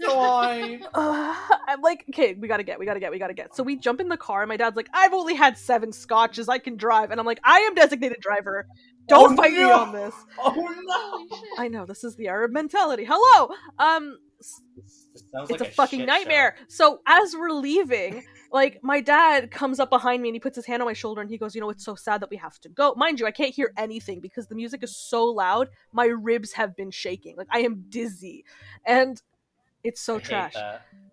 swine. 0.00 0.84
uh, 0.94 1.34
I'm 1.68 1.80
like, 1.82 2.04
okay, 2.10 2.34
we 2.34 2.46
gotta 2.48 2.62
get, 2.62 2.78
we 2.78 2.86
gotta 2.86 3.00
get, 3.00 3.10
we 3.10 3.18
gotta 3.18 3.34
get. 3.34 3.54
So 3.56 3.62
we 3.62 3.76
jump 3.76 4.00
in 4.00 4.08
the 4.08 4.16
car, 4.16 4.42
and 4.42 4.48
my 4.48 4.56
dad's 4.56 4.76
like, 4.76 4.88
I've 4.94 5.12
only 5.12 5.34
had 5.34 5.58
seven 5.58 5.92
scotches, 5.92 6.48
I 6.48 6.58
can 6.58 6.76
drive. 6.76 7.10
And 7.10 7.18
I'm 7.20 7.26
like, 7.26 7.40
I 7.44 7.58
am 7.60 7.74
designated 7.74 8.18
driver. 8.20 8.66
Don't 9.08 9.32
Oh, 9.32 9.36
fight 9.36 9.52
me 9.52 9.64
on 9.64 9.92
this. 9.92 10.14
Oh 10.38 11.26
no! 11.28 11.36
I 11.62 11.68
know, 11.68 11.84
this 11.84 12.04
is 12.04 12.16
the 12.16 12.28
Arab 12.28 12.52
mentality. 12.52 13.04
Hello! 13.08 13.48
Um, 13.78 14.16
s- 14.40 14.62
This 14.76 15.24
sounds 15.34 15.50
it's 15.50 15.60
like 15.60 15.68
a 15.68 15.72
fucking 15.72 16.00
shit 16.00 16.08
nightmare. 16.08 16.56
So 16.68 17.00
as 17.06 17.34
we're 17.38 17.50
leaving, 17.50 18.24
like 18.54 18.78
my 18.82 19.00
dad 19.00 19.50
comes 19.50 19.80
up 19.80 19.90
behind 19.90 20.22
me 20.22 20.28
and 20.28 20.36
he 20.36 20.40
puts 20.40 20.54
his 20.54 20.64
hand 20.64 20.80
on 20.80 20.86
my 20.86 20.92
shoulder 20.92 21.20
and 21.20 21.28
he 21.28 21.36
goes, 21.36 21.54
"You 21.56 21.60
know, 21.60 21.70
it's 21.70 21.84
so 21.84 21.96
sad 21.96 22.22
that 22.22 22.30
we 22.30 22.36
have 22.36 22.58
to 22.60 22.68
go." 22.68 22.94
Mind 22.96 23.18
you, 23.18 23.26
I 23.26 23.32
can't 23.32 23.52
hear 23.52 23.72
anything 23.76 24.20
because 24.20 24.46
the 24.46 24.54
music 24.54 24.84
is 24.84 24.96
so 24.96 25.24
loud. 25.24 25.68
My 25.92 26.06
ribs 26.06 26.52
have 26.52 26.76
been 26.76 26.92
shaking. 26.92 27.36
Like 27.36 27.48
I 27.50 27.58
am 27.58 27.84
dizzy, 27.88 28.44
and 28.86 29.20
it's 29.82 30.00
so. 30.00 30.16
I 30.16 30.20
trash. 30.20 30.54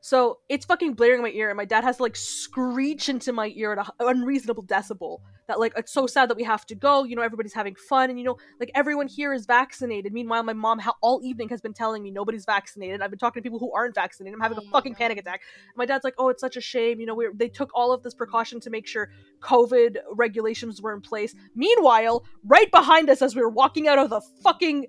So 0.03 0.39
it's 0.49 0.65
fucking 0.65 0.95
blaring 0.95 1.19
in 1.19 1.23
my 1.23 1.29
ear, 1.29 1.49
and 1.49 1.57
my 1.57 1.65
dad 1.65 1.83
has 1.83 1.97
to 1.97 2.03
like 2.03 2.15
screech 2.15 3.07
into 3.07 3.31
my 3.31 3.51
ear 3.55 3.73
at 3.73 3.77
an 3.77 3.85
unreasonable 3.99 4.63
decibel 4.63 5.19
that 5.47 5.59
like 5.59 5.73
it's 5.77 5.91
so 5.91 6.07
sad 6.07 6.27
that 6.31 6.37
we 6.37 6.43
have 6.43 6.65
to 6.65 6.75
go. 6.75 7.03
You 7.03 7.15
know, 7.15 7.21
everybody's 7.21 7.53
having 7.53 7.75
fun, 7.75 8.09
and 8.09 8.17
you 8.17 8.25
know, 8.25 8.37
like 8.59 8.71
everyone 8.73 9.07
here 9.07 9.31
is 9.31 9.45
vaccinated. 9.45 10.11
Meanwhile, 10.11 10.41
my 10.41 10.53
mom 10.53 10.79
ha- 10.79 10.95
all 11.01 11.21
evening 11.23 11.49
has 11.49 11.61
been 11.61 11.73
telling 11.73 12.01
me 12.01 12.09
nobody's 12.09 12.45
vaccinated. 12.45 12.99
I've 13.03 13.11
been 13.11 13.19
talking 13.19 13.43
to 13.43 13.45
people 13.47 13.59
who 13.59 13.71
aren't 13.73 13.93
vaccinated. 13.93 14.33
I'm 14.33 14.41
having 14.41 14.57
Oh 14.57 14.67
a 14.67 14.71
fucking 14.71 14.95
panic 14.95 15.19
oh, 15.19 15.21
attack. 15.21 15.41
My 15.75 15.85
dad's 15.85 16.03
like, 16.03 16.15
"Oh, 16.17 16.29
it's 16.29 16.41
such 16.41 16.57
a 16.57 16.61
shame. 16.61 16.99
You 16.99 17.05
know, 17.05 17.13
we 17.13 17.27
they 17.35 17.47
took 17.47 17.69
all 17.75 17.93
of 17.93 18.01
this 18.01 18.15
precaution 18.15 18.59
to 18.61 18.71
make 18.71 18.87
sure 18.87 19.09
COVID 19.41 19.97
regulations 20.13 20.81
were 20.81 20.95
in 20.95 21.01
place. 21.01 21.35
Meanwhile, 21.53 22.25
right 22.43 22.71
behind 22.71 23.11
us 23.11 23.21
as 23.21 23.35
we 23.35 23.41
were 23.43 23.49
walking 23.49 23.87
out 23.87 23.99
of 23.99 24.09
the 24.09 24.21
fucking 24.41 24.87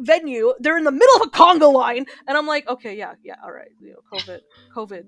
venue, 0.00 0.54
they're 0.58 0.78
in 0.78 0.84
the 0.84 0.92
middle 0.92 1.16
of 1.16 1.22
a 1.22 1.30
conga 1.30 1.72
line, 1.72 2.06
and 2.26 2.36
I'm 2.36 2.46
like, 2.46 2.68
okay, 2.68 2.96
yeah, 2.96 3.14
yeah, 3.22 3.36
all 3.44 3.52
right, 3.52 3.70
you 3.80 3.90
know, 3.90 4.00
COVID, 4.12 4.40
COVID, 4.74 5.04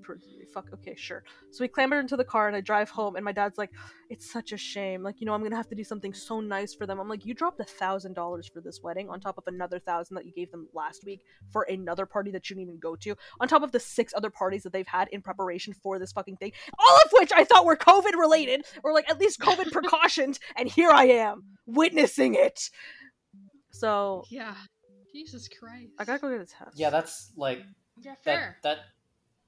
fuck, 0.52 0.66
okay, 0.74 0.94
sure. 0.96 1.22
So 1.50 1.64
we 1.64 1.68
clambered 1.68 2.00
into 2.00 2.16
the 2.16 2.24
car 2.24 2.48
and 2.48 2.57
I 2.57 2.61
drive 2.61 2.90
home, 2.90 3.16
and 3.16 3.24
my 3.24 3.33
dad's 3.33 3.59
like, 3.59 3.70
it's 4.11 4.31
such 4.31 4.52
a 4.52 4.57
shame, 4.57 5.02
like, 5.02 5.20
you 5.20 5.26
know, 5.26 5.33
I'm 5.33 5.42
gonna 5.42 5.57
have 5.57 5.68
to 5.68 5.74
do 5.74 5.85
something 5.85 6.12
so 6.14 6.40
nice 6.40 6.74
for 6.74 6.87
them. 6.87 7.00
I'm 7.00 7.09
like, 7.09 7.24
you 7.24 7.35
dropped 7.35 7.61
a 7.61 7.64
thousand 7.64 8.14
dollars 8.14 8.46
for 8.46 8.61
this 8.61 8.81
wedding 8.83 9.09
on 9.09 9.20
top 9.20 9.38
of 9.38 9.44
another 9.46 9.78
thousand 9.78 10.16
that 10.16 10.26
you 10.26 10.33
gave 10.33 10.50
them 10.50 10.68
last 10.74 11.05
week 11.05 11.22
for 11.50 11.62
another 11.62 12.07
party 12.07 12.31
that 12.31 12.48
you 12.48 12.57
didn't 12.57 12.68
even 12.68 12.78
go 12.78 12.96
to, 12.96 13.16
on 13.40 13.48
top 13.48 13.62
of 13.62 13.72
the 13.72 13.81
six 13.81 14.12
other 14.16 14.31
parties 14.31 14.62
that 14.62 14.72
they've 14.72 14.87
had 14.87 15.09
in 15.09 15.22
preparation 15.22 15.72
for 15.72 15.98
this 15.98 16.12
fucking 16.12 16.37
thing, 16.37 16.52
all 16.78 16.96
of 17.05 17.11
which 17.12 17.33
I 17.33 17.44
thought 17.44 17.64
were 17.64 17.76
COVID 17.76 18.12
related 18.12 18.64
or 18.83 18.92
like 18.92 19.09
at 19.09 19.20
least 19.20 19.40
COVID 19.40 19.72
precautions, 19.72 20.38
and 20.57 20.68
here 20.68 20.90
I 20.90 21.05
am 21.05 21.44
witnessing 21.66 22.35
it. 22.35 22.70
So 23.70 24.24
Yeah. 24.31 24.55
Jesus 25.12 25.48
Christ. 25.48 25.92
I 25.98 26.05
gotta 26.05 26.18
go 26.20 26.31
get 26.31 26.40
a 26.40 26.46
test. 26.46 26.77
Yeah, 26.79 26.90
that's 26.90 27.33
like 27.37 27.59
Yeah, 27.98 28.12
that. 28.12 28.25
fair. 28.25 28.57
That 28.62 28.79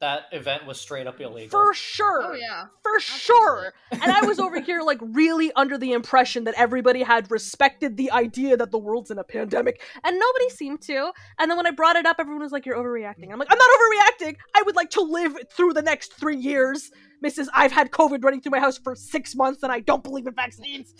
that 0.00 0.22
event 0.32 0.66
was 0.66 0.78
straight 0.78 1.06
up 1.06 1.18
illegal. 1.20 1.48
for 1.48 1.72
sure. 1.72 2.22
Oh 2.22 2.34
yeah. 2.34 2.66
For 2.82 3.00
sure. 3.00 3.72
And 3.90 4.02
I 4.12 4.26
was 4.26 4.38
over 4.38 4.60
here 4.60 4.82
like 4.82 4.98
really 5.00 5.50
under 5.52 5.78
the 5.78 5.92
impression 5.92 6.44
that 6.44 6.54
everybody 6.58 7.02
had 7.02 7.30
respected 7.30 7.96
the 7.96 8.10
idea 8.10 8.56
that 8.56 8.70
the 8.70 8.76
world's 8.78 9.10
in 9.10 9.18
a 9.18 9.24
pandemic, 9.24 9.80
and 10.02 10.18
nobody 10.18 10.50
seemed 10.50 10.82
to. 10.82 11.12
And 11.38 11.50
then 11.50 11.56
when 11.56 11.66
I 11.66 11.70
brought 11.70 11.96
it 11.96 12.04
up, 12.04 12.16
everyone 12.18 12.42
was 12.42 12.52
like, 12.52 12.66
"You're 12.66 12.76
overreacting." 12.76 13.32
I'm 13.32 13.38
like, 13.38 13.48
"I'm 13.50 13.56
not 13.56 13.70
overreacting. 13.70 14.36
I 14.54 14.62
would 14.66 14.76
like 14.76 14.90
to 14.90 15.00
live 15.00 15.36
through 15.50 15.72
the 15.72 15.82
next 15.82 16.12
three 16.14 16.36
years, 16.36 16.90
Mrs. 17.24 17.46
I've 17.54 17.72
had 17.72 17.90
COVID 17.90 18.22
running 18.22 18.42
through 18.42 18.52
my 18.52 18.60
house 18.60 18.76
for 18.76 18.94
six 18.94 19.34
months, 19.34 19.62
and 19.62 19.72
I 19.72 19.80
don't 19.80 20.02
believe 20.02 20.26
in 20.26 20.34
vaccines." 20.34 20.92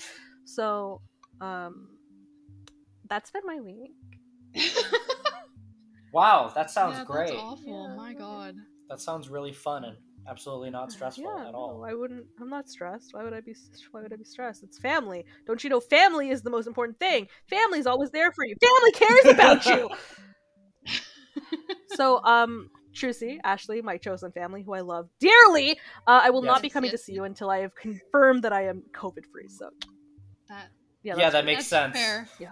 So, 0.44 1.02
um, 1.42 1.88
that's 3.10 3.30
been 3.32 3.42
my 3.44 3.60
week. 3.60 3.90
Wow, 6.14 6.52
that 6.54 6.70
sounds 6.70 6.98
yeah, 6.98 7.04
great. 7.04 7.30
That's 7.30 7.42
awful. 7.42 7.88
Yeah. 7.90 7.96
My 7.96 8.14
God. 8.14 8.54
that 8.88 9.00
sounds 9.00 9.28
really 9.28 9.52
fun 9.52 9.82
and 9.82 9.96
absolutely 10.28 10.70
not 10.70 10.92
stressful 10.92 11.24
yeah, 11.24 11.48
at 11.48 11.56
all. 11.56 11.80
No, 11.80 11.84
I 11.90 11.94
wouldn't. 11.94 12.26
I'm 12.40 12.48
not 12.48 12.68
stressed. 12.68 13.08
Why 13.12 13.24
would 13.24 13.34
I 13.34 13.40
be? 13.40 13.52
Why 13.90 14.02
would 14.02 14.12
I 14.12 14.16
be 14.16 14.22
stressed? 14.22 14.62
It's 14.62 14.78
family. 14.78 15.24
Don't 15.44 15.64
you 15.64 15.70
know? 15.70 15.80
Family 15.80 16.30
is 16.30 16.42
the 16.42 16.50
most 16.50 16.68
important 16.68 17.00
thing. 17.00 17.26
Family's 17.50 17.86
always 17.86 18.12
there 18.12 18.30
for 18.30 18.46
you. 18.46 18.54
Family 18.62 18.92
cares 18.92 19.34
about 19.34 19.66
you. 19.66 19.90
so, 21.96 22.22
um, 22.22 22.68
Trucy, 22.94 23.38
Ashley, 23.42 23.82
my 23.82 23.96
chosen 23.96 24.30
family, 24.30 24.62
who 24.62 24.72
I 24.72 24.82
love 24.82 25.08
dearly, 25.18 25.72
uh, 26.06 26.20
I 26.22 26.30
will 26.30 26.44
Yes. 26.44 26.48
not 26.52 26.62
be 26.62 26.70
coming 26.70 26.92
Yes. 26.92 27.00
to 27.00 27.04
see 27.06 27.14
you 27.14 27.24
until 27.24 27.50
I 27.50 27.58
have 27.58 27.74
confirmed 27.74 28.44
that 28.44 28.52
I 28.52 28.66
am 28.68 28.84
COVID 28.94 29.26
free. 29.32 29.48
So, 29.48 29.68
That 30.48 30.68
yeah, 31.02 31.16
yeah, 31.16 31.30
that 31.30 31.44
makes 31.44 31.68
that's 31.68 31.92
sense. 31.92 31.96
fair. 31.96 32.28
Yeah. 32.38 32.50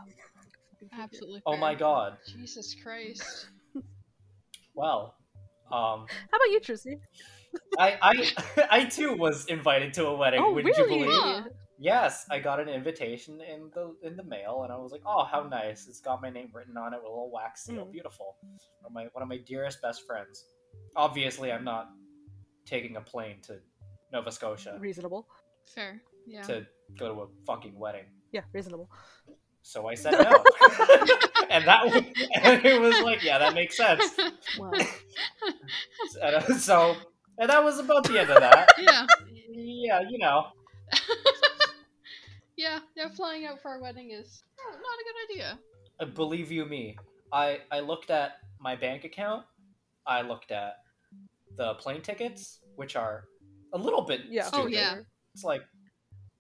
Absolutely. 0.93 1.43
Oh 1.47 1.57
my 1.57 1.75
god. 1.75 2.19
Jesus 2.27 2.75
Christ. 2.83 3.49
Well, 4.75 5.15
um, 5.71 6.07
How 6.31 6.39
about 6.39 6.51
you, 6.51 6.61
Trucy? 6.61 6.99
I, 7.79 7.99
I, 8.01 8.67
I 8.71 8.85
too 8.85 9.15
was 9.15 9.47
invited 9.47 9.93
to 9.95 10.07
a 10.07 10.17
wedding. 10.17 10.41
Oh, 10.43 10.53
would 10.53 10.65
really? 10.65 10.79
you 10.79 11.07
believe? 11.07 11.21
Huh. 11.21 11.43
Yes, 11.79 12.27
I 12.31 12.39
got 12.39 12.61
an 12.61 12.69
invitation 12.69 13.41
in 13.41 13.71
the 13.75 13.95
in 14.07 14.17
the 14.17 14.23
mail, 14.23 14.63
and 14.63 14.73
I 14.73 14.77
was 14.77 14.93
like, 14.93 15.03
"Oh, 15.05 15.25
how 15.25 15.43
nice! 15.43 15.89
It's 15.89 16.01
got 16.01 16.23
my 16.23 16.31
name 16.31 16.51
written 16.55 16.77
on 16.77 16.95
it 16.95 16.99
with 16.99 17.07
a 17.07 17.09
little 17.09 17.31
wax 17.33 17.65
seal. 17.65 17.87
Mm. 17.87 17.93
Beautiful." 17.93 18.37
One 18.81 18.87
of 18.87 18.93
my 18.93 19.07
one 19.13 19.23
of 19.23 19.29
my 19.29 19.39
dearest 19.39 19.83
best 19.83 20.07
friends. 20.07 20.45
Obviously, 20.95 21.51
I'm 21.51 21.65
not 21.65 21.91
taking 22.67 22.97
a 22.97 23.01
plane 23.01 23.39
to 23.43 23.59
Nova 24.13 24.31
Scotia 24.31 24.77
Reasonable. 24.79 25.27
Fair. 25.75 26.01
Yeah. 26.25 26.43
to 26.43 26.67
go 26.99 27.15
to 27.15 27.21
a 27.23 27.27
fucking 27.47 27.77
wedding. 27.77 28.05
Yeah, 28.31 28.43
reasonable. 28.53 28.89
So 29.63 29.87
I 29.87 29.95
said 29.95 30.13
no, 30.13 30.19
and 31.51 31.67
that 31.67 31.85
was, 31.85 31.95
and 32.43 32.65
it 32.65 32.81
was 32.81 33.01
like, 33.03 33.23
yeah, 33.23 33.39
that 33.39 33.55
makes 33.55 33.77
sense. 33.77 34.03
Wow. 34.59 34.73
And, 36.23 36.37
uh, 36.37 36.59
so, 36.59 36.97
and 37.39 37.49
that 37.49 37.63
was 37.63 37.79
about 37.79 38.05
the 38.05 38.19
end 38.19 38.31
of 38.31 38.41
that. 38.41 38.73
yeah. 38.79 39.07
Yeah, 39.51 40.01
you 40.09 40.19
know. 40.19 40.47
Yeah. 42.57 42.81
Yeah. 42.97 43.09
Flying 43.09 43.47
out 43.47 43.61
for 43.61 43.71
our 43.71 43.81
wedding 43.81 44.11
is 44.11 44.43
oh, 44.61 44.71
not 44.71 44.79
a 44.79 45.05
good 45.05 45.33
idea. 45.33 45.59
Uh, 46.01 46.05
believe 46.07 46.53
you 46.53 46.65
me, 46.65 46.97
I 47.33 47.61
I 47.71 47.81
looked 47.81 48.11
at 48.11 48.33
my 48.61 48.77
bank 48.77 49.05
account. 49.05 49.45
I 50.07 50.23
looked 50.23 50.51
at 50.53 50.77
the 51.57 51.75
plane 51.75 52.03
tickets, 52.03 52.61
which 52.77 52.97
are 52.97 53.25
a 53.73 53.79
little 53.79 54.03
bit 54.03 54.23
Yeah. 54.29 54.49
Oh, 54.53 54.67
yeah. 54.67 54.99
It's 55.35 55.45
like 55.45 55.63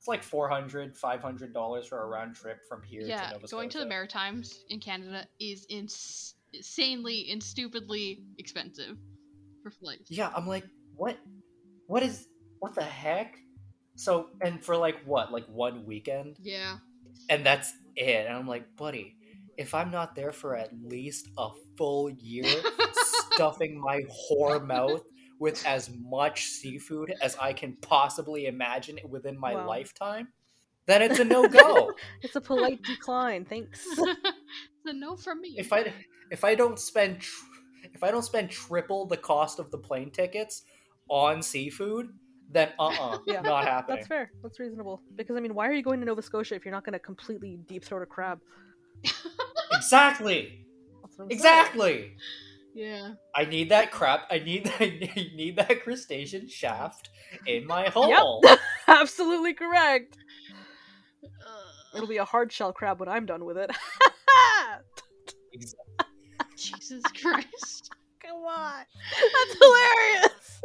it's 0.02 0.08
like 0.08 0.24
400 0.24 0.96
500 0.96 1.54
dollars 1.54 1.86
for 1.86 2.02
a 2.02 2.06
round 2.08 2.34
trip 2.34 2.66
from 2.68 2.82
here 2.82 3.02
yeah. 3.02 3.28
to 3.28 3.34
Nova 3.34 3.46
Scotia. 3.46 3.54
Going 3.54 3.68
to 3.68 3.78
the 3.78 3.86
Maritimes 3.86 4.64
in 4.68 4.80
Canada 4.80 5.28
is 5.38 5.64
ins- 5.68 6.34
insanely 6.52 7.28
and 7.30 7.40
stupidly 7.40 8.24
expensive 8.36 8.96
for 9.62 9.70
flights. 9.70 10.10
Yeah, 10.10 10.32
I'm 10.34 10.44
like, 10.48 10.64
what? 10.96 11.18
What 11.86 12.02
is? 12.02 12.26
What 12.58 12.74
the 12.74 12.82
heck? 12.82 13.36
So, 13.94 14.30
and 14.40 14.64
for 14.64 14.76
like 14.76 14.96
what? 15.04 15.30
Like 15.30 15.46
one 15.46 15.86
weekend, 15.86 16.36
Yeah. 16.40 16.78
and 17.28 17.46
that's 17.46 17.72
it. 17.94 18.26
And 18.26 18.36
I'm 18.36 18.48
like, 18.48 18.74
buddy, 18.74 19.14
if 19.56 19.72
I'm 19.72 19.92
not 19.92 20.16
there 20.16 20.32
for 20.32 20.56
at 20.56 20.70
least 20.82 21.28
a 21.38 21.50
full 21.78 22.10
year, 22.10 22.52
stuffing 23.34 23.80
my 23.80 24.02
whore 24.10 24.66
mouth 24.66 25.02
with 25.42 25.66
as 25.66 25.90
much 26.08 26.46
seafood 26.46 27.12
as 27.20 27.36
I 27.36 27.52
can 27.52 27.76
possibly 27.80 28.46
imagine 28.46 29.00
within 29.10 29.36
my 29.36 29.54
Wow. 29.54 29.66
lifetime, 29.66 30.28
then 30.86 31.02
it's 31.02 31.18
a 31.18 31.24
no 31.34 31.48
go. 31.48 31.92
It's 32.22 32.36
a 32.36 32.40
polite 32.40 32.86
decline. 32.86 33.44
Thanks. 33.44 33.84
it's 33.98 34.86
a 34.86 34.92
no 34.92 35.16
for 35.16 35.34
me. 35.34 35.56
if 35.58 35.72
I 35.72 35.92
if 36.30 36.44
I 36.44 36.54
don't 36.54 36.78
spend 36.78 37.22
tr- 37.22 37.44
if 37.92 38.04
I 38.04 38.12
don't 38.12 38.22
spend 38.22 38.50
triple 38.50 39.06
the 39.06 39.16
cost 39.16 39.58
of 39.58 39.72
the 39.72 39.78
plane 39.78 40.12
tickets 40.12 40.62
on 41.08 41.42
seafood, 41.42 42.10
then 42.48 42.68
uh 42.78 42.86
uh 42.86 43.18
Yeah, 43.26 43.42
not 43.42 43.64
happening. 43.64 43.96
That's 43.96 44.06
fair. 44.06 44.30
That's 44.44 44.60
reasonable. 44.60 45.02
Because 45.16 45.36
I 45.36 45.40
mean, 45.40 45.54
why 45.54 45.66
are 45.66 45.72
you 45.72 45.82
going 45.82 45.98
to 45.98 46.06
Nova 46.06 46.22
Scotia 46.22 46.54
if 46.54 46.64
you're 46.64 46.72
not 46.72 46.84
going 46.84 46.92
to 46.92 47.00
completely 47.00 47.58
deep 47.66 47.84
throat 47.84 48.02
a 48.02 48.06
crab? 48.06 48.38
Exactly. 49.72 50.64
That's 51.02 51.18
what 51.18 51.24
I'm 51.24 51.30
saying. 51.30 51.38
Exactly. 51.38 52.12
Yeah. 52.74 53.12
I 53.34 53.44
need 53.44 53.70
that 53.70 53.90
crap. 53.90 54.26
I 54.30 54.38
need 54.38 54.72
I 54.80 54.86
need 55.34 55.56
that 55.56 55.82
crustacean 55.82 56.48
shaft 56.48 57.10
in 57.46 57.66
my 57.66 57.88
hole. 57.88 58.42
Absolutely 58.88 59.54
correct. 59.54 60.16
It'll 61.94 62.08
be 62.08 62.16
a 62.16 62.24
hard 62.24 62.50
shell 62.50 62.72
crab 62.72 63.00
when 63.00 63.08
I'm 63.08 63.26
done 63.26 63.44
with 63.44 63.58
it. 63.58 63.70
Jesus 66.56 67.02
Christ. 67.20 67.90
Come 68.22 68.44
on. 68.44 68.84
That's 69.34 69.56
hilarious. 69.60 70.62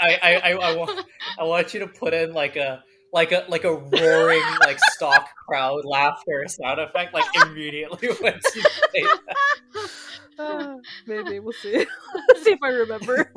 I, 0.00 0.18
I, 0.22 0.34
I, 0.36 0.52
I 0.52 0.76
want 0.76 1.06
I 1.38 1.44
want 1.44 1.74
you 1.74 1.80
to 1.80 1.86
put 1.86 2.12
in 2.14 2.32
like 2.32 2.56
a 2.56 2.84
like 3.14 3.30
a 3.30 3.44
like 3.48 3.62
a 3.62 3.72
roaring 3.72 4.42
like 4.60 4.78
stock 4.80 5.28
crowd 5.46 5.84
laughter 5.84 6.44
sound 6.48 6.80
effect 6.80 7.14
like 7.14 7.24
immediately 7.46 8.08
once 8.20 8.44
you 8.56 8.62
say 8.62 9.02
that. 9.02 9.90
Uh, 10.36 10.76
maybe 11.06 11.38
we'll 11.38 11.52
see. 11.52 11.86
see 12.42 12.50
if 12.50 12.58
I 12.62 12.70
remember. 12.70 13.32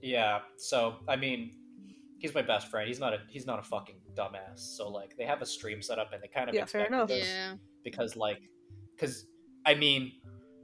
Yeah. 0.00 0.40
So 0.56 0.96
I 1.06 1.16
mean, 1.16 1.52
he's 2.18 2.34
my 2.34 2.40
best 2.40 2.68
friend. 2.68 2.88
He's 2.88 2.98
not 2.98 3.12
a 3.12 3.18
he's 3.28 3.46
not 3.46 3.58
a 3.58 3.62
fucking 3.62 3.96
dumbass. 4.14 4.58
So 4.58 4.88
like 4.88 5.16
they 5.18 5.24
have 5.24 5.42
a 5.42 5.46
stream 5.46 5.82
set 5.82 5.98
up 5.98 6.14
and 6.14 6.22
they 6.22 6.28
kind 6.28 6.48
of 6.48 6.54
Yeah, 6.54 6.64
fair 6.64 6.86
enough. 6.86 7.10
Yeah. 7.10 7.54
because 7.84 8.16
like 8.16 8.40
because 8.96 9.26
I 9.66 9.74
mean, 9.74 10.12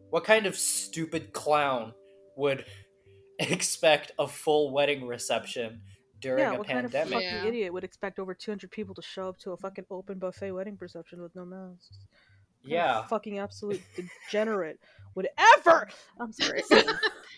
what 0.08 0.24
kind 0.24 0.46
of 0.46 0.56
stupid 0.56 1.34
clown 1.34 1.92
would 2.38 2.64
expect 3.38 4.12
a 4.18 4.26
full 4.26 4.72
wedding 4.72 5.06
reception 5.06 5.82
during 6.20 6.40
yeah, 6.44 6.52
a 6.54 6.58
what 6.58 6.68
kind 6.68 6.86
of 6.86 6.92
fucking 6.92 7.20
Yeah. 7.20 7.44
idiot 7.44 7.72
would 7.72 7.84
expect 7.84 8.18
over 8.18 8.34
200 8.34 8.70
people 8.70 8.94
to 8.94 9.02
show 9.02 9.28
up 9.28 9.38
to 9.40 9.52
a 9.52 9.56
fucking 9.56 9.86
open 9.90 10.18
buffet 10.18 10.52
wedding 10.52 10.76
reception 10.80 11.22
with 11.22 11.34
no 11.34 11.44
masks? 11.44 11.98
What 12.62 12.70
Yeah. 12.72 13.02
fucking 13.06 13.38
absolute 13.38 13.82
degenerate 13.96 14.78
would 15.14 15.28
ever. 15.58 15.88
I'm 16.18 16.32
sorry. 16.32 16.62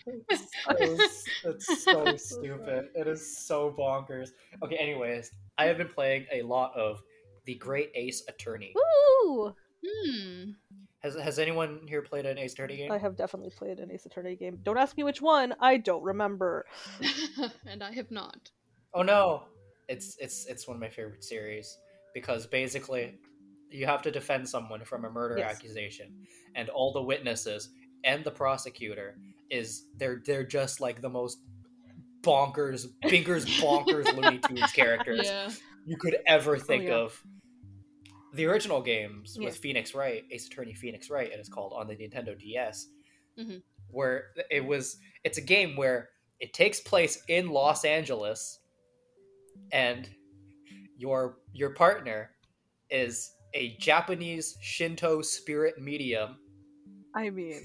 It's 0.05 0.51
so, 0.65 1.49
it's 1.49 1.83
so 1.83 2.15
stupid. 2.17 2.89
It 2.93 3.07
is 3.07 3.37
so 3.45 3.71
bonkers. 3.71 4.31
Okay, 4.61 4.75
anyways, 4.75 5.31
I 5.57 5.65
have 5.65 5.77
been 5.77 5.87
playing 5.87 6.25
a 6.31 6.41
lot 6.41 6.75
of 6.75 7.01
the 7.45 7.55
Great 7.55 7.89
Ace 7.95 8.23
Attorney. 8.27 8.73
Ooh. 8.77 9.53
Hmm. 9.85 10.51
Has 10.99 11.15
Has 11.15 11.39
anyone 11.39 11.81
here 11.87 12.01
played 12.01 12.25
an 12.25 12.37
Ace 12.37 12.53
Attorney 12.53 12.77
game? 12.77 12.91
I 12.91 12.97
have 12.97 13.15
definitely 13.15 13.51
played 13.51 13.79
an 13.79 13.91
Ace 13.91 14.05
Attorney 14.05 14.35
game. 14.35 14.59
Don't 14.63 14.77
ask 14.77 14.95
me 14.97 15.03
which 15.03 15.21
one. 15.21 15.53
I 15.59 15.77
don't 15.77 16.03
remember. 16.03 16.65
and 17.65 17.83
I 17.83 17.93
have 17.93 18.11
not. 18.11 18.51
Oh 18.93 19.01
no, 19.01 19.43
it's 19.87 20.15
it's 20.19 20.45
it's 20.45 20.67
one 20.67 20.75
of 20.75 20.81
my 20.81 20.89
favorite 20.89 21.23
series 21.23 21.77
because 22.13 22.45
basically 22.45 23.19
you 23.69 23.85
have 23.85 24.01
to 24.03 24.11
defend 24.11 24.47
someone 24.47 24.83
from 24.85 25.05
a 25.05 25.09
murder 25.09 25.37
Yes. 25.37 25.55
accusation, 25.55 26.25
and 26.55 26.69
all 26.69 26.93
the 26.93 27.01
witnesses 27.01 27.69
and 28.03 28.23
the 28.23 28.31
prosecutor 28.31 29.17
is 29.49 29.85
they're 29.97 30.21
they're 30.25 30.43
just 30.45 30.79
like 30.79 31.01
the 31.01 31.09
most 31.09 31.39
bonkers, 32.21 32.85
binkers, 33.03 33.45
bonkers 33.59 34.05
Looney 34.15 34.39
Tunes 34.39 34.71
characters 34.71 35.21
Yeah. 35.25 35.49
you 35.85 35.97
could 35.97 36.17
ever 36.27 36.57
think 36.57 36.85
yeah. 36.85 36.95
of. 36.95 37.21
The 38.35 38.45
original 38.47 38.81
games 38.81 39.37
Yeah. 39.39 39.45
with 39.45 39.57
Phoenix 39.57 39.93
Wright, 39.93 40.23
Ace 40.31 40.47
Attorney 40.47 40.73
Phoenix 40.73 41.09
Wright, 41.09 41.25
and 41.29 41.35
it 41.37 41.41
is 41.41 41.49
called 41.49 41.73
on 41.75 41.87
the 41.87 41.95
Nintendo 41.95 42.37
DS, 42.39 42.87
Mhm. 43.37 43.61
where 43.91 44.31
it 44.49 44.65
was. 44.65 44.97
It's 45.23 45.37
a 45.37 45.41
game 45.41 45.75
where 45.75 46.09
it 46.39 46.51
takes 46.53 46.79
place 46.79 47.21
in 47.27 47.49
Los 47.49 47.85
Angeles, 47.85 48.59
and 49.73 50.09
your 50.97 51.39
your 51.51 51.71
partner 51.71 52.29
is 52.89 53.31
a 53.53 53.75
Japanese 53.79 54.57
Shinto 54.61 55.21
spirit 55.21 55.79
medium, 55.81 56.37
I 57.15 57.29
mean, 57.29 57.61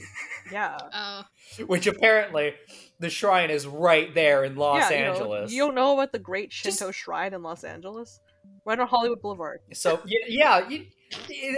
yeah. 0.53 0.77
Oh. 0.95 1.23
which 1.67 1.87
apparently 1.87 2.55
the 3.01 3.09
shrine 3.09 3.51
is 3.51 3.67
right 3.67 4.13
there 4.15 4.45
in 4.45 4.57
Los 4.57 4.91
yeah, 4.91 4.99
you 4.99 5.05
know, 5.05 5.13
Angeles. 5.13 5.53
you 5.53 5.65
don't 5.65 5.75
know 5.75 5.95
about 5.95 6.13
the 6.13 6.19
Great 6.19 6.51
Just- 6.51 6.79
Shinto 6.79 6.91
Shrine 6.93 7.33
in 7.35 7.43
Los 7.43 7.63
Angeles? 7.65 8.21
Right 8.67 8.79
on 8.79 8.87
Hollywood 8.89 9.23
Boulevard. 9.23 9.61
So 9.73 10.01
y- 10.05 10.13
yeah, 10.29 10.69
you, 10.69 10.85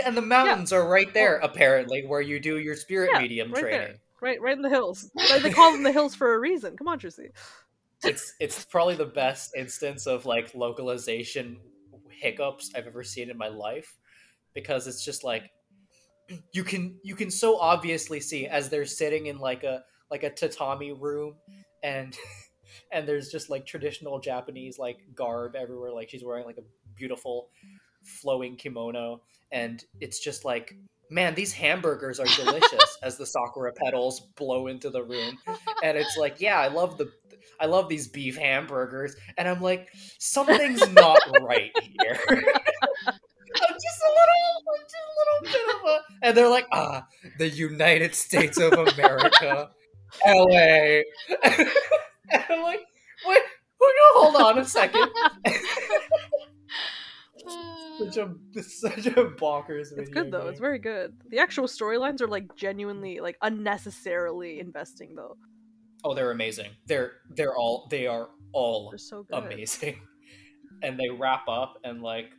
and 0.04 0.16
the 0.16 0.22
mountains 0.22 0.72
are 0.72 0.86
right 0.88 1.12
there 1.12 1.38
apparently, 1.38 2.04
where 2.06 2.20
you 2.20 2.38
do 2.38 2.58
your 2.58 2.76
spirit 2.76 3.10
Yeah, 3.12 3.20
medium 3.20 3.50
right 3.52 3.62
there. 3.62 3.70
training. 3.70 3.96
Right, 4.20 4.40
right 4.40 4.54
in 4.56 4.62
the 4.62 4.68
hills. 4.68 5.10
Like, 5.14 5.42
they 5.42 5.50
call 5.50 5.72
them 5.72 5.82
the 5.82 5.90
hills 5.92 6.14
for 6.14 6.34
a 6.34 6.38
reason. 6.38 6.76
Come 6.76 6.86
on, 6.88 7.00
Trucy. 7.00 7.30
It's 8.04 8.34
it's 8.40 8.64
probably 8.64 8.94
the 8.94 9.06
best 9.06 9.52
instance 9.56 10.06
of 10.06 10.26
like 10.26 10.54
localization 10.54 11.58
hiccups 12.10 12.70
I've 12.74 12.86
ever 12.86 13.02
seen 13.02 13.30
in 13.30 13.36
my 13.36 13.48
life, 13.48 13.96
because 14.54 14.86
it's 14.86 15.04
just 15.04 15.24
like 15.24 15.50
you 16.52 16.64
can 16.64 16.98
you 17.02 17.14
can 17.14 17.30
so 17.30 17.58
obviously 17.58 18.20
see 18.20 18.46
as 18.46 18.68
they're 18.68 18.86
sitting 18.86 19.26
in 19.26 19.38
like 19.38 19.64
a 19.64 19.82
like 20.10 20.22
a 20.22 20.30
tatami 20.30 20.92
room 20.92 21.34
and 21.82 22.16
and 22.92 23.06
there's 23.06 23.28
just 23.28 23.50
like 23.50 23.66
traditional 23.66 24.18
Japanese 24.18 24.78
like 24.78 24.98
garb 25.14 25.54
everywhere 25.56 25.92
like 25.92 26.10
she's 26.10 26.24
wearing 26.24 26.44
like 26.44 26.58
a 26.58 26.64
beautiful 26.96 27.48
flowing 28.02 28.56
kimono 28.56 29.20
and 29.52 29.84
it's 30.00 30.20
just 30.20 30.44
like 30.44 30.74
man, 31.10 31.34
these 31.34 31.52
hamburgers 31.52 32.20
are 32.20 32.26
delicious 32.36 32.98
as 33.02 33.16
the 33.16 33.26
sakura 33.26 33.72
petals 33.72 34.20
blow 34.36 34.68
into 34.68 34.90
the 34.90 35.02
room. 35.02 35.38
And 35.82 35.98
it's 35.98 36.16
like, 36.16 36.40
yeah, 36.40 36.60
I 36.60 36.68
love 36.68 36.96
the 36.96 37.10
I 37.60 37.66
love 37.66 37.88
these 37.88 38.08
beef 38.08 38.36
hamburgers. 38.36 39.14
And 39.36 39.46
I'm 39.48 39.60
like, 39.60 39.88
something's 40.18 40.88
not 40.92 41.18
right 41.42 41.70
here. 41.74 42.18
I'm 43.62 43.74
just 43.74 44.00
a 44.02 44.10
little 44.18 44.62
I'm 44.68 44.82
just 44.82 44.94
a 44.94 45.14
little 45.18 45.40
bit 45.42 45.64
of 45.74 45.80
a 45.88 46.00
and 46.22 46.36
they're 46.36 46.48
like, 46.48 46.66
ah, 46.72 47.06
the 47.38 47.48
United 47.48 48.14
States 48.14 48.58
of 48.58 48.72
America, 48.72 49.70
LA. 50.26 51.02
and 51.42 52.44
I'm 52.48 52.62
like, 52.62 52.80
wait, 53.26 53.42
wait, 53.80 53.94
no, 54.14 54.20
hold 54.20 54.36
on 54.36 54.58
a 54.58 54.64
second. 54.64 55.08
such 57.98 58.16
a 58.16 58.34
such 58.62 59.06
a 59.06 59.24
bonkers. 59.24 59.88
It's 59.96 60.10
good 60.10 60.30
though. 60.30 60.42
game. 60.42 60.48
It's 60.50 60.60
very 60.60 60.78
good. 60.78 61.14
The 61.28 61.38
actual 61.38 61.66
storylines 61.66 62.20
are 62.20 62.28
like 62.28 62.54
genuinely 62.56 63.20
like 63.20 63.36
unnecessarily 63.42 64.60
investing 64.60 65.14
though. 65.14 65.36
Oh, 66.04 66.14
they're 66.14 66.30
amazing. 66.30 66.70
They're 66.86 67.12
they're 67.36 67.56
all 67.56 67.86
they 67.90 68.06
are 68.06 68.30
all 68.52 68.90
They're 68.90 68.98
so 68.98 69.22
good. 69.24 69.36
amazing, 69.44 70.00
and 70.82 70.98
they 70.98 71.08
wrap 71.10 71.46
up 71.48 71.78
and 71.84 72.02
like 72.02 72.30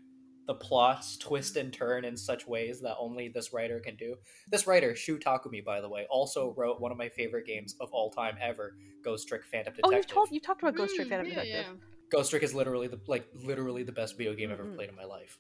the 0.48 0.56
plots 0.56 1.18
twist 1.18 1.56
and 1.56 1.72
turn 1.72 2.04
in 2.04 2.18
such 2.18 2.48
ways 2.48 2.82
that 2.82 2.96
only 3.00 3.28
this 3.30 3.54
writer 3.54 3.80
can 3.80 3.96
do. 3.96 4.16
This 4.50 4.66
writer, 4.66 4.96
Shu 4.96 5.20
Takumi, 5.20 5.64
by 5.64 5.80
the 5.80 5.88
way, 5.88 6.08
also 6.10 6.54
wrote 6.58 6.82
one 6.82 6.92
of 6.92 6.98
my 6.98 7.10
favorite 7.10 7.46
games 7.46 7.76
of 7.80 7.90
all 7.94 8.10
time 8.10 8.36
ever, 8.42 8.76
Ghost 9.04 9.28
Trick 9.28 9.44
Phantom 9.46 9.74
Detective. 9.74 9.84
Oh, 9.86 9.90
Detective. 9.92 10.10
you've 10.10 10.14
told 10.16 10.32
you 10.32 10.40
talked 10.42 10.62
about 10.64 10.76
Ghost 10.76 10.96
Trick 10.96 11.08
Mm, 11.08 11.12
Phantom 11.12 11.28
yeah, 11.28 11.44
Detective. 11.44 11.78
Ghost 12.12 12.32
Trick 12.32 12.44
is 12.44 12.54
literally 12.56 12.88
the 12.88 13.00
like 13.08 13.26
literally 13.36 13.84
the 13.84 13.92
best 13.92 14.18
video 14.18 14.34
game 14.34 14.52
I've 14.52 14.60
ever 14.60 14.70
Mhm. 14.70 14.76
played 14.76 14.90
in 14.90 14.96
my 14.96 15.06
life. 15.06 15.38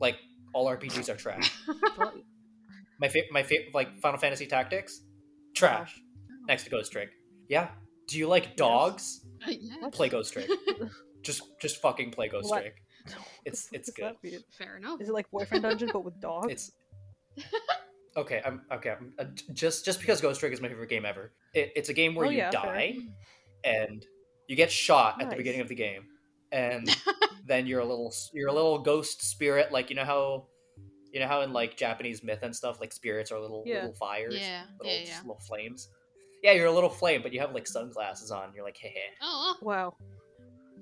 Like 0.00 0.16
all 0.54 0.66
RPGs 0.66 1.08
are 1.10 1.16
trash. 1.16 1.52
My 2.98 3.08
fa- 3.08 3.20
my 3.30 3.42
fa- 3.42 3.54
like 3.72 3.98
Final 4.00 4.18
Fantasy 4.18 4.46
Tactics, 4.46 5.00
trash. 5.54 6.00
Next 6.48 6.64
to 6.64 6.70
Ghost 6.70 6.92
Trick. 6.92 7.08
Yeah. 7.50 7.68
Do 8.06 8.16
you 8.16 8.28
like 8.28 8.56
dogs? 8.56 9.26
Uh, 9.46 9.50
yeah. 9.50 9.88
Play 9.90 10.08
Ghost 10.08 10.32
Trick. 10.32 10.48
just 11.22 11.42
just 11.60 11.82
fucking 11.82 12.12
play 12.12 12.28
Ghost 12.28 12.48
What? 12.48 12.60
Trick. 12.62 12.82
It's 13.44 13.68
it's 13.72 13.90
good. 13.90 14.14
Fair 14.56 14.76
enough. 14.78 15.00
Is 15.00 15.08
it 15.08 15.12
like 15.12 15.30
Boyfriend 15.30 15.62
Dungeon 15.64 15.90
but 15.92 16.04
with 16.04 16.18
dogs? 16.20 16.46
It's 16.52 16.70
okay. 18.16 18.40
I'm 18.44 18.62
okay. 18.72 18.90
I'm, 18.90 19.12
uh, 19.18 19.24
just 19.52 19.84
just 19.84 20.00
because 20.00 20.20
Ghost 20.20 20.40
Trick 20.40 20.52
is 20.52 20.60
my 20.60 20.68
favorite 20.68 20.88
game 20.90 21.04
ever. 21.04 21.32
It, 21.54 21.72
it's 21.76 21.88
a 21.88 21.92
game 21.94 22.14
where 22.14 22.26
Oh, 22.26 22.30
you 22.30 22.38
yeah, 22.38 22.50
fair. 22.50 22.62
die 22.74 22.94
and 23.64 24.04
you 24.48 24.56
get 24.56 24.70
shot 24.70 25.20
at 25.22 25.30
the 25.30 25.36
beginning 25.36 25.60
of 25.60 25.68
the 25.68 25.74
game, 25.74 26.04
and 26.52 26.88
then 27.46 27.66
you're 27.66 27.80
a 27.80 27.84
little 27.84 28.12
you're 28.32 28.48
a 28.48 28.52
little 28.52 28.78
ghost 28.78 29.22
spirit. 29.28 29.72
Like 29.72 29.90
you 29.90 29.96
know 29.96 30.04
how 30.04 30.46
you 31.12 31.20
know 31.20 31.26
how 31.26 31.40
in 31.42 31.52
like 31.52 31.76
Japanese 31.76 32.22
myth 32.22 32.40
and 32.42 32.54
stuff, 32.54 32.80
like 32.80 32.92
spirits 32.92 33.32
are 33.32 33.40
little 33.40 33.62
Yeah. 33.66 33.76
little 33.76 33.94
fires, 33.94 34.36
Yeah, 34.38 34.62
little, 34.78 34.92
yeah, 34.96 35.04
yeah. 35.06 35.18
little 35.20 35.40
flames. 35.48 35.88
Yeah, 36.42 36.52
you're 36.52 36.66
a 36.66 36.72
little 36.72 36.90
flame, 36.90 37.20
but 37.22 37.32
you 37.32 37.40
have 37.40 37.52
like 37.54 37.66
sunglasses 37.66 38.30
on. 38.30 38.52
You're 38.54 38.64
like, 38.64 38.76
hey, 38.76 38.88
hey. 38.94 39.00
Oh, 39.20 39.56
wow. 39.60 39.94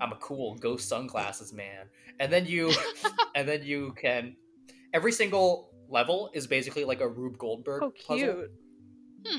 I'm 0.01 0.13
a 0.13 0.17
cool 0.17 0.55
ghost 0.57 0.89
sunglasses 0.89 1.53
man. 1.53 1.87
And 2.21 2.33
then 2.33 2.47
you 2.47 2.73
and 3.35 3.49
then 3.49 3.63
you 3.65 3.95
can 4.01 4.37
every 4.95 5.11
single 5.13 5.71
level 5.89 6.31
is 6.35 6.47
basically 6.47 6.85
like 6.85 7.01
a 7.01 7.09
Rube 7.09 7.39
Goldberg 7.39 7.83
Oh, 7.83 7.93
puzzle 8.07 8.35
cute. 8.35 8.51
Hmm. 9.27 9.39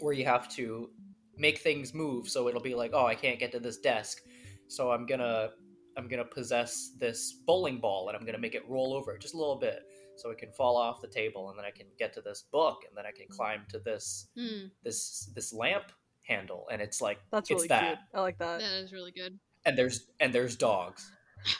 where 0.00 0.12
you 0.12 0.24
have 0.24 0.48
to 0.56 0.90
make 1.36 1.58
things 1.58 1.94
move 1.94 2.28
so 2.28 2.48
it'll 2.48 2.60
be 2.62 2.74
like, 2.74 2.90
"Oh, 2.94 3.06
I 3.06 3.14
can't 3.14 3.38
get 3.38 3.52
to 3.52 3.60
this 3.60 3.78
desk. 3.78 4.22
So 4.68 4.90
I'm 4.90 5.06
going 5.06 5.20
to 5.20 5.50
I'm 5.96 6.08
going 6.08 6.18
to 6.22 6.28
possess 6.28 6.90
this 6.98 7.32
bowling 7.46 7.78
ball 7.78 8.08
and 8.08 8.16
I'm 8.16 8.22
going 8.24 8.34
to 8.34 8.40
make 8.40 8.54
it 8.54 8.68
roll 8.68 8.92
over 8.92 9.16
just 9.16 9.34
a 9.34 9.38
little 9.38 9.56
bit 9.56 9.80
so 10.16 10.30
it 10.30 10.38
can 10.38 10.50
fall 10.52 10.76
off 10.76 11.00
the 11.00 11.08
table 11.08 11.50
and 11.50 11.58
then 11.58 11.64
I 11.64 11.70
can 11.70 11.86
get 11.98 12.12
to 12.14 12.20
this 12.20 12.44
book 12.50 12.82
and 12.88 12.96
then 12.96 13.04
I 13.06 13.10
can 13.16 13.26
climb 13.28 13.62
to 13.70 13.78
this 13.78 14.28
hmm, 14.36 14.66
this 14.82 15.30
this 15.34 15.52
lamp 15.52 15.92
handle 16.26 16.66
and 16.72 16.82
it's 16.82 17.00
like 17.00 17.18
That's 17.30 17.50
it's 17.50 17.58
really 17.58 17.68
that 17.68 17.84
cute. 17.84 17.98
I 18.14 18.20
like 18.20 18.38
that. 18.38 18.60
that 18.60 18.72
is 18.82 18.92
really 18.92 19.12
good. 19.12 19.38
and 19.64 19.76
there's 19.78 20.08
and 20.20 20.32
there's 20.34 20.56
dogs 20.56 21.10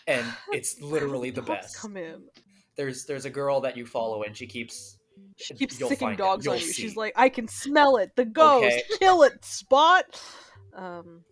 and 0.07 0.25
it's 0.53 0.81
literally 0.81 1.31
the 1.31 1.43
best 1.43 1.77
Come 1.77 1.97
in. 1.97 2.23
there's 2.77 3.05
there's 3.07 3.25
a 3.27 3.31
girl 3.31 3.61
that 3.61 3.77
you 3.77 3.87
follow 3.87 4.23
and 4.25 4.37
she 4.37 4.47
keeps 4.47 4.97
She 5.37 5.55
keeps 5.55 5.77
sticking 5.77 6.17
dogs 6.17 6.47
on 6.47 6.55
You'll 6.59 6.67
you. 6.67 6.73
She's 6.73 6.97
like, 6.97 7.13
I 7.17 7.29
can 7.31 7.47
smell 7.49 7.97
it. 7.97 8.11
The 8.17 8.25
ghost. 8.27 8.65
Okay. 8.67 8.83
Kill 8.99 9.23
it, 9.23 9.45
Spot. 9.45 10.05
Um, 10.77 11.25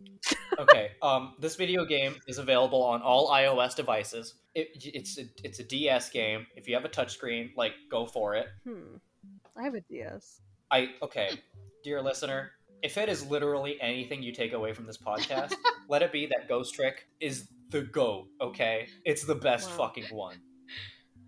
okay 0.59 0.93
um 1.03 1.35
this 1.39 1.57
video 1.57 1.85
game 1.85 2.17
is 2.27 2.39
available 2.39 2.83
on 2.83 3.03
all 3.03 3.29
ios 3.31 3.77
devices 3.77 4.35
it, 4.55 4.69
it's 4.75 5.19
a, 5.19 5.25
it's 5.43 5.59
a 5.59 5.65
ds 5.65 6.09
game 6.11 6.47
if 6.57 6.67
you 6.67 6.75
have 6.75 6.85
a 6.85 6.89
touchscreen 6.89 7.51
like 7.57 7.73
go 7.91 8.07
for 8.07 8.35
it 8.35 8.47
hmm. 8.65 8.97
I 9.57 9.63
have 9.65 9.75
a 9.75 9.81
DS. 9.83 10.41
i 10.71 10.89
okay 11.03 11.31
dear 11.83 12.01
listener 12.03 12.53
if 12.83 12.97
it 12.99 13.09
is 13.09 13.27
literally 13.27 13.79
anything 13.81 14.23
you 14.23 14.33
take 14.33 14.53
away 14.53 14.73
from 14.73 14.87
this 14.87 14.99
podcast 14.99 15.55
let 15.89 16.03
it 16.03 16.11
be 16.13 16.27
that 16.27 16.49
ghost 16.49 16.75
trick 16.75 17.07
is 17.21 17.49
the 17.71 17.83
go 17.83 18.27
okay 18.41 18.89
it's 19.05 19.25
the 19.25 19.35
best 19.35 19.69
Wow. 19.71 19.77
fucking 19.89 20.07
one 20.11 20.37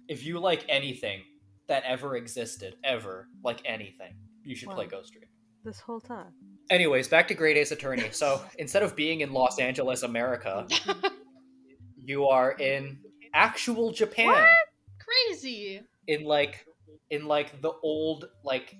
if 0.08 0.24
you 0.24 0.38
like 0.38 0.64
anything 0.68 1.22
that 1.68 1.82
ever 1.84 2.16
existed 2.16 2.76
ever 2.84 3.28
like 3.44 3.60
anything 3.64 4.14
you 4.44 4.54
should 4.54 4.70
play 4.70 4.86
ghost 4.86 5.12
trick 5.12 5.28
This 5.64 5.80
whole 5.80 6.00
time. 6.00 6.32
Anyways, 6.70 7.08
back 7.08 7.28
to 7.28 7.34
Great 7.34 7.56
Ace 7.56 7.70
Attorney. 7.70 8.08
So 8.10 8.42
instead 8.58 8.82
of 8.82 8.96
being 8.96 9.20
in 9.20 9.32
Los 9.32 9.58
Angeles, 9.58 10.02
America, 10.02 10.66
you 12.04 12.26
are 12.26 12.52
in 12.52 12.98
actual 13.34 13.92
Japan. 13.92 14.46
Crazy. 14.98 15.80
In 16.08 16.24
like 16.24 16.66
in 17.10 17.26
like 17.26 17.60
the 17.62 17.72
old 17.82 18.26
like 18.44 18.76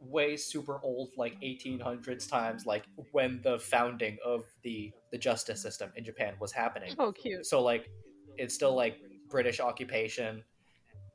way 0.00 0.36
super 0.36 0.78
old 0.82 1.10
like 1.16 1.34
1800s 1.40 2.28
times 2.28 2.66
like 2.66 2.84
when 3.12 3.40
the 3.42 3.58
founding 3.58 4.18
of 4.24 4.44
the 4.62 4.92
the 5.10 5.18
justice 5.18 5.60
system 5.62 5.90
in 5.96 6.04
Japan 6.04 6.34
was 6.40 6.52
happening. 6.52 6.94
Oh, 6.98 7.12
cute. 7.12 7.46
So 7.46 7.62
like 7.62 7.88
it's 8.36 8.54
still 8.54 8.74
like 8.74 8.98
British 9.28 9.60
occupation 9.60 10.42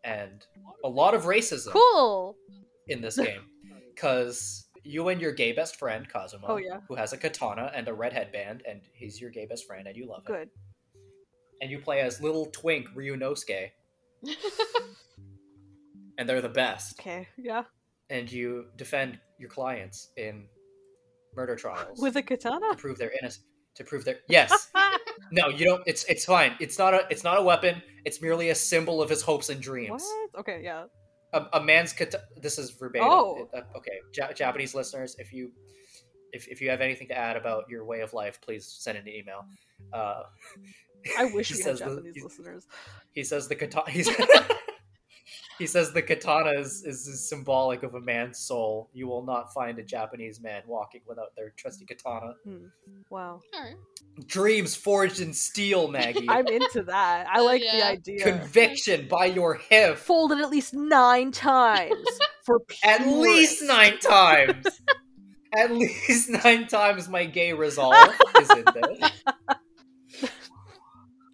and 0.04 0.46
a 0.84 0.90
lot 0.90 1.14
of 1.14 1.24
racism 1.24 1.72
Cool. 1.72 2.36
in 2.88 3.02
this 3.02 3.18
game 3.18 3.42
because 3.94 4.69
you 4.84 5.08
and 5.10 5.20
your 5.22 5.32
gay 5.32 5.52
best 5.52 5.76
friend 5.78 6.08
Kazuma, 6.08 6.48
Oh, 6.48 6.58
yeah. 6.58 6.80
who 6.88 6.96
has 6.96 7.14
a 7.14 7.18
katana 7.18 7.72
and 7.76 7.88
a 7.88 7.94
red 7.94 8.14
headband, 8.14 8.64
and 8.68 8.82
he's 8.94 9.20
your 9.20 9.30
gay 9.30 9.46
best 9.46 9.66
friend, 9.68 9.88
and 9.88 9.96
you 9.98 10.08
love 10.08 10.26
him. 10.28 10.36
Good. 10.36 10.50
And 11.62 11.70
you 11.70 11.80
play 11.80 12.02
as 12.02 12.22
little 12.22 12.46
twink 12.48 12.88
Ryunosuke, 12.96 13.70
and 16.18 16.28
they're 16.28 16.42
the 16.42 16.50
best. 16.50 17.00
Okay. 17.00 17.28
Yeah. 17.38 17.64
And 18.10 18.32
you 18.32 18.66
defend 18.76 19.20
your 19.38 19.50
clients 19.50 20.10
in 20.18 20.46
murder 21.36 21.56
trials 21.56 22.00
With 22.02 22.16
a 22.16 22.24
katana. 22.24 22.72
to 22.72 22.78
prove 22.78 22.98
their 22.98 23.12
innocent. 23.22 23.46
To 23.76 23.84
prove 23.86 24.04
their 24.04 24.18
yes, 24.28 24.72
no, 25.32 25.48
you 25.48 25.64
don't. 25.64 25.82
It's 25.86 26.04
it's 26.06 26.26
fine. 26.26 26.54
It's 26.60 26.78
not 26.78 26.94
a 26.94 27.06
it's 27.10 27.24
not 27.24 27.38
a 27.38 27.42
weapon. 27.42 27.82
It's 28.04 28.22
merely 28.22 28.50
a 28.50 28.56
symbol 28.56 29.02
of 29.02 29.10
his 29.10 29.22
hopes 29.22 29.48
and 29.50 29.62
dreams. 29.62 30.04
what? 30.34 30.40
Okay. 30.42 30.60
Yeah. 30.64 30.86
A, 31.34 31.46
a 31.54 31.62
man's 31.62 31.94
kata- 31.94 32.24
this 32.42 32.58
is 32.58 32.72
verbatim 32.72 33.08
Oh. 33.10 33.48
Uh, 33.54 33.62
okay 33.78 34.00
ja- 34.18 34.32
japanese 34.34 34.74
listeners 34.76 35.16
if 35.20 35.32
you 35.34 35.52
if, 36.32 36.48
if 36.48 36.62
you 36.62 36.70
have 36.70 36.82
anything 36.82 37.08
to 37.08 37.18
add 37.18 37.36
about 37.38 37.66
your 37.70 37.84
way 37.86 38.02
of 38.02 38.14
life 38.14 38.40
please 38.42 38.66
send 38.66 38.98
an 38.98 39.08
email 39.08 39.46
uh, 39.94 40.24
I 41.18 41.26
wish 41.34 41.50
he 41.50 41.56
we 41.56 41.64
had 41.64 41.78
says 41.78 41.80
the- 41.80 41.86
Japanese 41.96 42.16
he- 42.16 42.22
listeners. 42.24 42.68
he 43.14 43.24
says 43.24 43.48
the 43.48 43.56
katana 43.56 43.90
he's 43.90 44.10
he 45.60 45.68
says 45.68 45.92
the 45.92 46.02
katana 46.02 46.52
is, 46.52 46.84
is, 46.86 47.08
is 47.08 47.28
symbolic 47.28 47.84
of 47.84 47.94
a 47.94 48.02
man's 48.02 48.40
soul 48.40 48.90
you 48.94 49.08
will 49.08 49.24
not 49.24 49.54
find 49.54 49.78
a 49.78 49.84
japanese 49.84 50.42
man 50.42 50.64
walking 50.66 51.02
without 51.06 51.36
their 51.36 51.54
trusty 51.58 51.86
katana 51.86 52.34
hmm. 52.44 52.66
Wow. 53.10 53.42
All 53.56 53.64
right. 53.64 53.76
dreams 54.28 54.76
forged 54.76 55.20
in 55.20 55.34
steel 55.34 55.88
maggie 55.88 56.26
I'm 56.30 56.48
into 56.48 56.84
that. 56.84 57.28
I 57.28 57.40
oh, 57.40 57.46
like 57.46 57.62
the 57.62 57.86
idea. 57.86 58.24
conviction 58.24 59.08
by 59.08 59.26
your 59.26 59.56
hip 59.56 59.98
Folded 59.98 60.40
at 60.40 60.50
least 60.50 60.74
nine 60.74 61.32
times 61.32 62.08
for 62.46 62.62
At 62.84 63.06
least 63.08 63.64
nine 63.64 64.00
times. 64.00 64.66
At 65.56 65.72
least 65.72 66.30
nine 66.30 66.68
times 66.68 67.10
my 67.10 67.26
gay 67.26 67.54
resolve 67.54 68.16
is 68.40 68.50
in 68.52 68.66
this. 68.66 69.12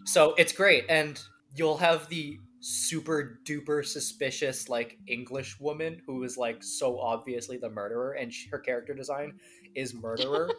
So 0.06 0.34
it's 0.38 0.52
great, 0.52 0.86
and 0.88 1.20
you'll 1.54 1.76
have 1.76 2.08
the 2.08 2.38
super 2.68 3.38
duper 3.44 3.84
suspicious 3.86 4.68
like 4.68 4.98
English 5.06 5.60
woman 5.60 6.02
who 6.06 6.24
is 6.24 6.36
like 6.36 6.64
so 6.64 6.98
obviously 6.98 7.56
the 7.58 7.70
murderer, 7.70 8.12
and 8.12 8.32
sh- 8.32 8.48
her 8.50 8.58
character 8.58 8.92
design 8.94 9.38
is 9.76 9.94
murderer, 9.94 10.50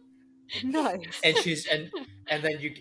Nice. 0.64 1.02
and 1.24 1.36
she's 1.38 1.66
and 1.66 1.90
and 2.28 2.42
then 2.44 2.60
you 2.60 2.74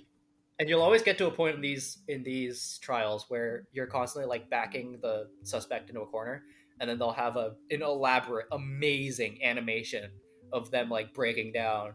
and 0.59 0.69
you'll 0.69 0.83
always 0.83 1.01
get 1.01 1.17
to 1.17 1.27
a 1.27 1.31
point 1.31 1.55
in 1.55 1.61
these 1.61 1.97
in 2.07 2.21
these 2.23 2.77
trials 2.81 3.25
where 3.27 3.67
you're 3.73 3.87
constantly 3.87 4.29
like 4.29 4.49
backing 4.49 4.99
the 5.01 5.27
suspect 5.43 5.89
into 5.89 6.01
a 6.01 6.05
corner 6.05 6.43
and 6.79 6.89
then 6.89 6.99
they'll 6.99 7.11
have 7.11 7.37
a 7.37 7.55
an 7.71 7.81
elaborate 7.81 8.45
amazing 8.51 9.39
animation 9.43 10.11
of 10.53 10.69
them 10.69 10.89
like 10.89 11.13
breaking 11.13 11.51
down 11.51 11.93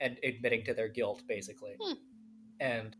and 0.00 0.16
admitting 0.24 0.64
to 0.64 0.72
their 0.74 0.88
guilt 0.88 1.22
basically 1.28 1.76
Hmm. 1.80 1.92
and 2.60 2.96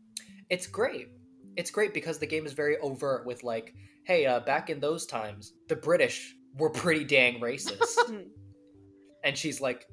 it's 0.49 0.67
great 0.67 1.07
it's 1.55 1.71
great 1.71 1.93
because 1.93 2.19
the 2.19 2.27
game 2.27 2.45
is 2.45 2.53
very 2.53 2.77
overt 2.79 3.25
with 3.25 3.43
like, 3.43 3.73
hey, 4.05 4.25
uh, 4.25 4.39
back 4.41 4.69
in 4.69 4.79
those 4.79 5.05
times, 5.05 5.53
the 5.67 5.75
British 5.75 6.35
were 6.57 6.69
pretty 6.69 7.03
dang 7.03 7.39
racist, 7.39 7.97
and 9.23 9.37
she's 9.37 9.61
like, 9.61 9.87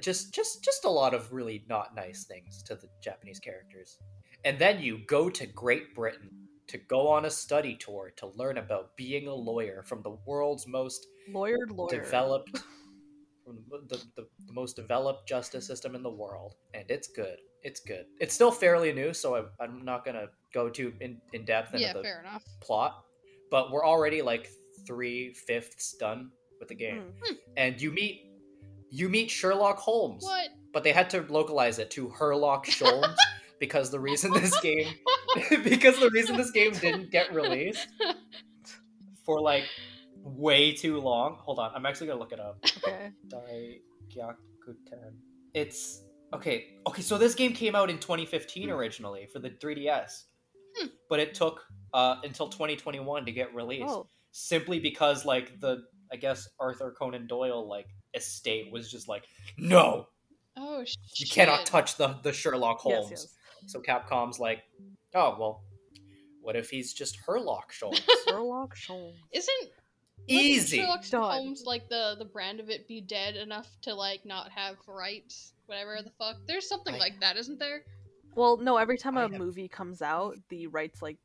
just 0.00 0.32
just 0.34 0.62
just 0.64 0.84
a 0.84 0.90
lot 0.90 1.14
of 1.14 1.32
really 1.32 1.64
not 1.68 1.94
nice 1.94 2.24
things 2.24 2.62
to 2.64 2.74
the 2.74 2.88
Japanese 3.02 3.38
characters. 3.38 3.98
And 4.44 4.58
then 4.58 4.80
you 4.80 4.98
go 5.06 5.30
to 5.30 5.46
Great 5.46 5.94
Britain 5.94 6.30
to 6.68 6.78
go 6.78 7.08
on 7.08 7.26
a 7.26 7.30
study 7.30 7.76
tour 7.76 8.12
to 8.16 8.28
learn 8.34 8.58
about 8.58 8.96
being 8.96 9.28
a 9.28 9.34
lawyer 9.34 9.82
from 9.82 10.02
the 10.02 10.16
world's 10.26 10.66
most 10.66 11.06
Lawyered 11.30 11.70
lawyer. 11.70 12.00
developed 12.00 12.62
from 13.44 13.58
the, 13.88 14.02
the, 14.16 14.26
the 14.46 14.52
most 14.52 14.76
developed 14.76 15.28
justice 15.28 15.66
system 15.66 15.94
in 15.94 16.02
the 16.02 16.10
world 16.10 16.54
and 16.74 16.84
it's 16.88 17.08
good 17.08 17.38
it's 17.62 17.80
good 17.80 18.04
it's 18.20 18.34
still 18.34 18.50
fairly 18.50 18.92
new 18.92 19.12
so 19.14 19.36
I, 19.36 19.42
i'm 19.64 19.84
not 19.84 20.04
gonna 20.04 20.26
go 20.52 20.68
too 20.68 20.92
in, 21.00 21.20
in 21.32 21.44
depth 21.44 21.74
into 21.74 21.86
yeah, 21.86 21.92
the 21.92 22.02
fair 22.02 22.20
enough. 22.20 22.42
plot 22.60 23.04
but 23.50 23.70
we're 23.70 23.84
already 23.84 24.22
like 24.22 24.48
three 24.86 25.34
fifths 25.46 25.94
done 25.98 26.30
with 26.58 26.68
the 26.68 26.74
game 26.74 27.02
Mm. 27.24 27.36
and 27.56 27.80
you 27.80 27.90
meet 27.92 28.22
you 28.90 29.08
meet 29.08 29.30
sherlock 29.30 29.78
holmes 29.78 30.22
What? 30.24 30.48
but 30.72 30.82
they 30.84 30.92
had 30.92 31.08
to 31.10 31.22
localize 31.28 31.78
it 31.78 31.90
to 31.92 32.08
herlock 32.08 32.64
sholmes 32.78 33.16
because 33.60 33.90
the 33.90 34.00
reason 34.00 34.32
this 34.40 34.58
game 34.60 34.92
because 35.64 35.98
the 36.00 36.10
reason 36.10 36.36
this 36.36 36.50
game 36.50 36.72
didn't 36.72 37.10
get 37.10 37.32
released 37.32 37.86
for 39.24 39.40
like 39.40 39.64
way 40.24 40.72
too 40.72 41.00
long 41.00 41.36
hold 41.40 41.58
on 41.58 41.70
i'm 41.74 41.86
actually 41.86 42.06
gonna 42.08 42.18
look 42.20 42.32
it 42.32 42.40
up 42.40 42.58
Okay. 42.84 43.10
Daigyakuten. 43.28 45.14
It's 45.54 46.02
okay. 46.34 46.66
Okay, 46.86 47.02
so 47.02 47.18
this 47.18 47.34
game 47.34 47.52
came 47.52 47.74
out 47.74 47.90
in 47.90 47.98
2015 47.98 48.70
originally 48.70 49.26
for 49.32 49.38
the 49.38 49.50
3DS, 49.50 50.24
Hmm. 50.78 50.86
but 51.10 51.20
it 51.20 51.34
took 51.34 51.60
uh, 51.92 52.16
until 52.24 52.48
2021 52.48 53.26
to 53.26 53.32
get 53.32 53.54
released, 53.54 53.84
Oh, 53.88 54.06
simply 54.30 54.80
because 54.80 55.24
like 55.26 55.60
the 55.60 55.84
I 56.10 56.16
guess 56.16 56.48
Arthur 56.58 56.94
Conan 56.98 57.26
Doyle 57.26 57.66
like 57.68 57.86
estate 58.14 58.70
was 58.72 58.90
just 58.90 59.08
like, 59.08 59.24
no, 59.58 60.06
Oh, 60.56 60.84
you 61.16 61.26
cannot 61.26 61.66
touch 61.66 61.96
the 61.96 62.16
the 62.22 62.32
Sherlock 62.32 62.78
Holmes. 62.80 63.08
yes, 63.10 63.26
yes. 63.62 63.70
So 63.70 63.80
Capcom's 63.80 64.38
like, 64.40 64.62
oh 65.14 65.36
well, 65.38 65.64
what 66.40 66.56
if 66.56 66.68
he's 66.70 66.92
just 66.92 67.18
Herlock 67.26 67.70
Sholmes? 67.70 68.00
Sherlock 68.28 68.74
Holmes. 68.86 69.16
Isn't 69.32 69.70
Easy. 70.28 70.80
Wouldn't 70.80 71.04
Sherlock 71.04 71.32
Holmes 71.32 71.64
like 71.66 71.88
the 71.88 72.14
the 72.18 72.24
brand 72.24 72.60
of 72.60 72.70
it 72.70 72.86
be 72.88 73.00
dead 73.00 73.36
enough 73.36 73.68
to 73.82 73.94
like 73.94 74.24
not 74.24 74.50
have 74.52 74.76
rights, 74.86 75.52
whatever 75.72 76.02
the 76.02 76.10
fuck? 76.18 76.36
There's 76.46 76.68
something 76.68 76.94
I- 76.94 76.98
like 76.98 77.20
that, 77.20 77.36
isn't 77.36 77.58
there? 77.58 77.84
Well, 78.34 78.56
no. 78.56 78.76
Every 78.76 78.98
time 78.98 79.16
a 79.16 79.22
have- 79.22 79.32
movie 79.32 79.68
comes 79.68 80.02
out, 80.02 80.36
the 80.48 80.66
rights 80.66 81.02
like 81.02 81.18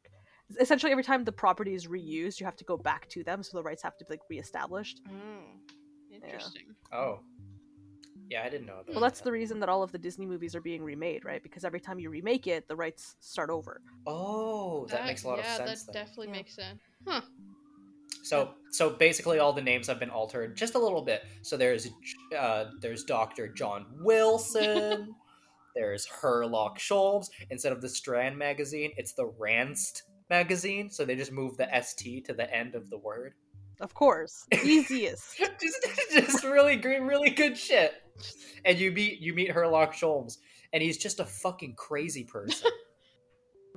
essentially 0.59 0.91
every 0.91 1.03
time 1.03 1.23
the 1.25 1.31
property 1.31 1.73
is 1.73 1.87
reused, 1.87 2.39
you 2.39 2.45
have 2.45 2.55
to 2.57 2.63
go 2.63 2.77
back 2.77 3.07
to 3.09 3.23
them, 3.23 3.43
so 3.43 3.57
the 3.57 3.63
rights 3.63 3.83
have 3.83 3.97
to 3.97 4.05
be 4.05 4.13
like 4.13 4.21
reestablished. 4.29 5.01
Hmm. 5.07 6.13
Interesting. 6.13 6.63
Oh, 6.91 7.19
yeah, 8.29 8.43
I 8.43 8.49
didn't 8.49 8.67
know. 8.67 8.81
That. 8.85 8.93
Well, 8.93 9.01
that's 9.01 9.21
the 9.21 9.31
reason 9.31 9.59
that 9.61 9.69
all 9.69 9.83
of 9.83 9.91
the 9.91 9.97
Disney 9.97 10.25
movies 10.25 10.55
are 10.55 10.61
being 10.61 10.83
remade, 10.83 11.23
right? 11.23 11.41
Because 11.41 11.63
every 11.63 11.79
time 11.79 11.99
you 11.99 12.09
remake 12.09 12.47
it, 12.47 12.67
the 12.67 12.75
rights 12.75 13.15
start 13.19 13.49
over. 13.49 13.81
Oh, 14.05 14.85
that, 14.89 15.05
makes 15.05 15.23
a 15.23 15.27
lot 15.27 15.37
yeah, 15.37 15.51
of 15.51 15.57
sense. 15.57 15.59
Yeah, 15.59 15.65
that 15.65 15.93
then. 15.93 15.93
definitely 15.93 16.27
Yeah. 16.27 16.33
makes 16.33 16.55
sense. 16.55 16.81
Huh. 17.05 17.21
So 18.27 18.55
so 18.71 18.89
basically 18.89 19.39
all 19.39 19.53
the 19.53 19.61
names 19.61 19.87
have 19.87 19.99
been 19.99 20.09
altered 20.09 20.57
just 20.57 20.75
a 20.75 20.79
little 20.79 21.01
bit. 21.01 21.23
So 21.41 21.55
there's 21.57 21.87
uh 22.37 22.65
there's 22.81 23.03
Dr. 23.03 23.47
John 23.47 23.85
Wilson, 24.01 25.15
there's 25.75 26.07
Herlock 26.07 26.77
Sholmes. 26.77 27.29
Instead 27.49 27.71
of 27.71 27.81
the 27.81 27.89
Strand 27.89 28.37
magazine, 28.37 28.91
it's 28.97 29.13
the 29.13 29.25
Ranst 29.25 30.03
magazine. 30.29 30.89
So 30.89 31.05
they 31.05 31.15
just 31.15 31.31
move 31.31 31.57
the 31.57 31.69
ST 31.81 32.25
to 32.25 32.33
the 32.33 32.53
end 32.53 32.75
of 32.75 32.89
the 32.89 32.97
word. 32.97 33.33
Of 33.79 33.93
course, 33.93 34.45
easiest. 34.63 35.37
just 35.61 35.87
just 36.11 36.43
really 36.43 36.77
really 36.77 37.29
good 37.29 37.57
shit. 37.57 37.93
And 38.65 38.77
you 38.77 38.91
meet 38.91 39.19
you 39.19 39.33
meet 39.33 39.51
Herlock 39.51 39.93
Sholmes, 39.93 40.37
and 40.73 40.81
he's 40.81 40.97
just 40.97 41.19
a 41.19 41.25
fucking 41.25 41.75
crazy 41.75 42.23
person. 42.23 42.71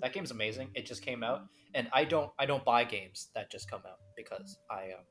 that 0.02 0.12
game's 0.12 0.30
amazing. 0.30 0.70
It 0.74 0.86
just 0.86 1.02
came 1.02 1.22
out, 1.22 1.42
and 1.74 1.88
I 1.92 2.04
don't 2.04 2.30
I 2.38 2.46
don't 2.46 2.64
buy 2.64 2.84
games 2.84 3.28
that 3.34 3.50
just 3.50 3.70
come 3.70 3.82
out 3.86 3.98
because 4.16 4.58
I 4.70 4.92
um, 4.96 5.04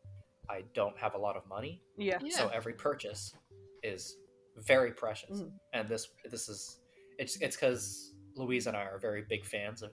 I 0.50 0.64
don't 0.74 0.98
have 0.98 1.14
a 1.16 1.18
lot 1.18 1.36
of 1.38 1.46
money, 1.48 1.82
Yeah. 1.98 2.18
Yeah. 2.24 2.36
so 2.38 2.48
every 2.50 2.74
purchase 2.74 3.34
is 3.84 4.16
very 4.58 4.92
precious. 4.92 5.42
Mhm. 5.42 5.52
And 5.74 5.88
this 5.88 6.08
this 6.30 6.50
is 6.50 6.80
it's 7.18 7.38
it's 7.42 7.56
because 7.56 8.14
Louise 8.36 8.68
and 8.68 8.76
I 8.76 8.82
are 8.84 9.00
very 9.00 9.24
big 9.30 9.46
fans 9.46 9.82
of 9.82 9.92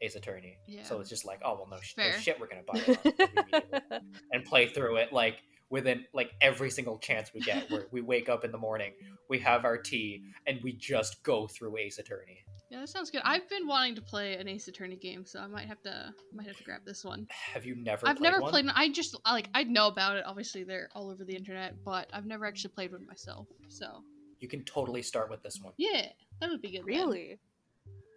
Ace 0.00 0.16
Attorney, 0.16 0.56
Yeah. 0.66 0.82
so 0.84 1.00
it's 1.00 1.08
just 1.10 1.24
like 1.24 1.40
oh 1.44 1.54
well 1.54 1.68
no, 1.70 1.78
sh- 1.80 1.94
no 1.96 2.10
shit 2.12 2.38
we're 2.40 2.48
gonna 2.48 2.62
buy 2.62 2.80
it 2.86 4.02
and 4.32 4.44
play 4.44 4.68
through 4.68 4.96
it 4.96 5.12
like 5.12 5.42
within 5.70 6.04
like 6.12 6.32
every 6.40 6.70
single 6.70 6.98
chance 6.98 7.32
we 7.34 7.40
get 7.40 7.70
where 7.70 7.86
we 7.90 8.00
wake 8.00 8.28
up 8.28 8.44
in 8.44 8.52
the 8.52 8.58
morning 8.58 8.92
we 9.28 9.38
have 9.38 9.64
our 9.64 9.76
tea 9.78 10.22
and 10.46 10.60
we 10.62 10.72
just 10.72 11.22
go 11.22 11.46
through 11.46 11.76
ace 11.78 11.98
attorney 11.98 12.44
Yeah, 12.70 12.80
that 12.80 12.88
sounds 12.88 13.10
good. 13.10 13.22
I've 13.24 13.48
been 13.48 13.66
wanting 13.66 13.94
to 13.96 14.02
play 14.02 14.34
an 14.36 14.48
Ace 14.48 14.68
Attorney 14.68 14.96
game, 14.96 15.24
so 15.26 15.38
I 15.38 15.46
might 15.46 15.68
have 15.68 15.80
to 15.82 16.12
might 16.32 16.46
have 16.46 16.56
to 16.56 16.64
grab 16.64 16.80
this 16.84 17.04
one. 17.04 17.26
have 17.30 17.64
you 17.64 17.76
never 17.76 18.08
I've 18.08 18.16
played 18.16 18.30
never 18.30 18.40
one? 18.40 18.50
played. 18.50 18.66
I 18.74 18.88
just 18.88 19.16
like 19.24 19.48
I 19.54 19.62
know 19.64 19.86
about 19.86 20.16
it. 20.16 20.24
Obviously, 20.26 20.64
they're 20.64 20.88
all 20.94 21.10
over 21.10 21.24
the 21.24 21.36
internet, 21.36 21.74
but 21.84 22.08
I've 22.12 22.26
never 22.26 22.46
actually 22.46 22.72
played 22.74 22.92
one 22.92 23.06
myself. 23.06 23.46
So 23.68 24.02
you 24.40 24.48
can 24.48 24.64
totally 24.64 25.02
start 25.02 25.30
with 25.30 25.42
this 25.42 25.60
one 25.62 25.72
yeah, 25.76 26.06
that 26.40 26.50
would 26.50 26.60
be 26.62 26.72
good. 26.72 26.84
then. 26.86 27.38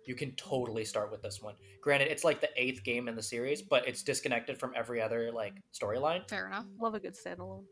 Really? 0.08 0.10
you 0.10 0.16
can 0.16 0.36
totally 0.36 0.86
start 0.86 1.12
with 1.12 1.22
this 1.22 1.42
one 1.42 1.56
granted 1.82 2.10
it's 2.10 2.24
like 2.24 2.42
the 2.42 2.50
eighth 2.56 2.84
game 2.84 3.08
in 3.08 3.16
the 3.16 3.24
series 3.24 3.62
but 3.62 3.88
it's 3.88 4.04
disconnected 4.04 4.60
from 4.60 4.72
every 4.76 5.02
other 5.02 5.32
like 5.32 5.56
storyline 5.74 6.28
Fair 6.30 6.48
enough. 6.48 6.66
Love 6.80 6.96
a 6.96 7.00
good 7.00 7.16
standalone. 7.16 7.64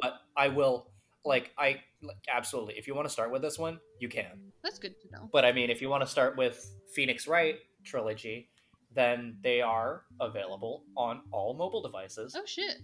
but 0.00 0.20
i 0.36 0.48
will 0.48 0.90
like 1.24 1.52
i 1.58 1.80
like, 2.02 2.16
absolutely 2.32 2.74
if 2.74 2.86
you 2.86 2.94
want 2.94 3.06
to 3.06 3.12
start 3.12 3.32
with 3.32 3.42
this 3.42 3.58
one 3.58 3.78
you 3.98 4.08
can 4.08 4.52
That's 4.62 4.78
good 4.78 4.94
to 5.00 5.10
know. 5.12 5.28
But 5.32 5.44
I 5.44 5.52
mean, 5.52 5.70
if 5.70 5.80
you 5.80 5.88
want 5.88 6.02
to 6.02 6.06
start 6.06 6.36
with 6.36 6.74
Phoenix 6.94 7.26
Wright 7.26 7.56
trilogy, 7.84 8.48
then 8.94 9.36
they 9.42 9.60
are 9.60 10.02
available 10.20 10.84
on 10.96 11.22
all 11.32 11.54
mobile 11.54 11.82
devices. 11.82 12.34
Oh 12.36 12.44
shit. 12.46 12.76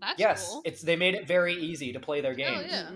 That's 0.00 0.18
yes, 0.18 0.48
cool. 0.48 0.62
it's 0.64 0.82
they 0.82 0.96
made 0.96 1.14
it 1.14 1.28
very 1.28 1.54
easy 1.54 1.92
to 1.92 2.00
play 2.00 2.20
their 2.20 2.32
oh, 2.32 2.36
games. 2.36 2.66
yeah. 2.68 2.90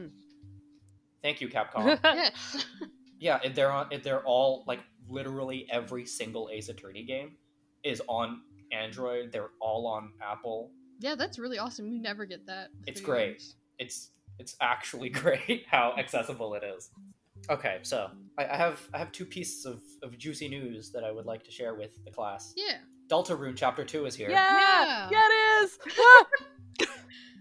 Thank 1.22 1.40
you, 1.40 1.48
Capcom. 1.48 1.98
yes. 2.04 2.66
yeah, 3.26 3.40
and 3.44 3.54
they're 3.56 3.72
on. 3.72 3.88
They're 4.04 4.22
all 4.24 4.62
like 4.68 4.80
literally 5.08 5.66
every 5.70 6.06
single 6.06 6.48
Ace 6.52 6.68
Attorney 6.68 7.02
game 7.04 7.32
is 7.82 8.00
on 8.08 8.42
Android. 8.70 9.32
They're 9.32 9.50
all 9.60 9.86
on 9.88 10.12
Apple. 10.22 10.70
yeah, 11.00 11.16
that's 11.16 11.38
really 11.38 11.58
awesome. 11.58 11.88
You 11.88 12.00
never 12.00 12.24
get 12.24 12.46
that. 12.46 12.68
It's 12.86 13.00
great. 13.00 13.32
games. 13.32 13.56
It's 13.78 14.10
it's 14.38 14.54
actually 14.60 15.08
great 15.24 15.64
how 15.68 15.94
accessible 15.98 16.54
it 16.54 16.62
is. 16.62 16.90
Okay, 17.50 17.78
so 17.82 18.10
I, 18.38 18.44
I 18.46 18.56
have 18.56 18.80
I 18.94 18.98
have 18.98 19.10
two 19.10 19.24
pieces 19.26 19.66
of, 19.66 19.80
of 20.04 20.16
juicy 20.16 20.48
news 20.48 20.92
that 20.92 21.02
I 21.02 21.10
would 21.10 21.26
like 21.26 21.42
to 21.44 21.50
share 21.50 21.74
with 21.74 22.04
the 22.04 22.12
class. 22.12 22.54
Yeah. 22.56 22.78
Delta 23.08 23.34
Deltarune 23.34 23.56
Chapter 23.56 23.84
Two 23.84 24.06
is 24.06 24.14
here. 24.14 24.30
Yeah! 24.30 24.58
Yeah. 24.58 25.08
Yeah, 25.10 25.28
it 25.30 25.64
is! 25.64 25.78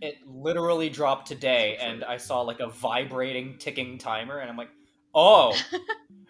It 0.02 0.18
literally 0.28 0.90
dropped 0.90 1.28
today, 1.28 1.78
and 1.80 2.04
I 2.04 2.18
saw 2.18 2.42
like 2.42 2.60
a 2.60 2.68
vibrating 2.68 3.58
ticking 3.58 3.98
timer, 3.98 4.40
and 4.40 4.50
I'm 4.50 4.58
like, 4.58 4.70
oh, 5.16 5.58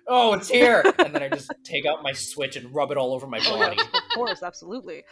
oh, 0.08 0.34
it's 0.34 0.50
here! 0.50 0.84
And 1.00 1.14
then 1.14 1.24
I 1.24 1.30
just 1.30 1.52
take 1.64 1.86
out 1.86 2.04
my 2.04 2.14
Switch 2.14 2.56
and 2.56 2.74
rub 2.74 2.92
it 2.92 2.98
all 2.98 3.14
over 3.14 3.28
my 3.28 3.40
Oh, 3.46 3.58
body. 3.60 3.78
of 3.82 3.88
course, 4.14 4.44
absolutely. 4.44 5.04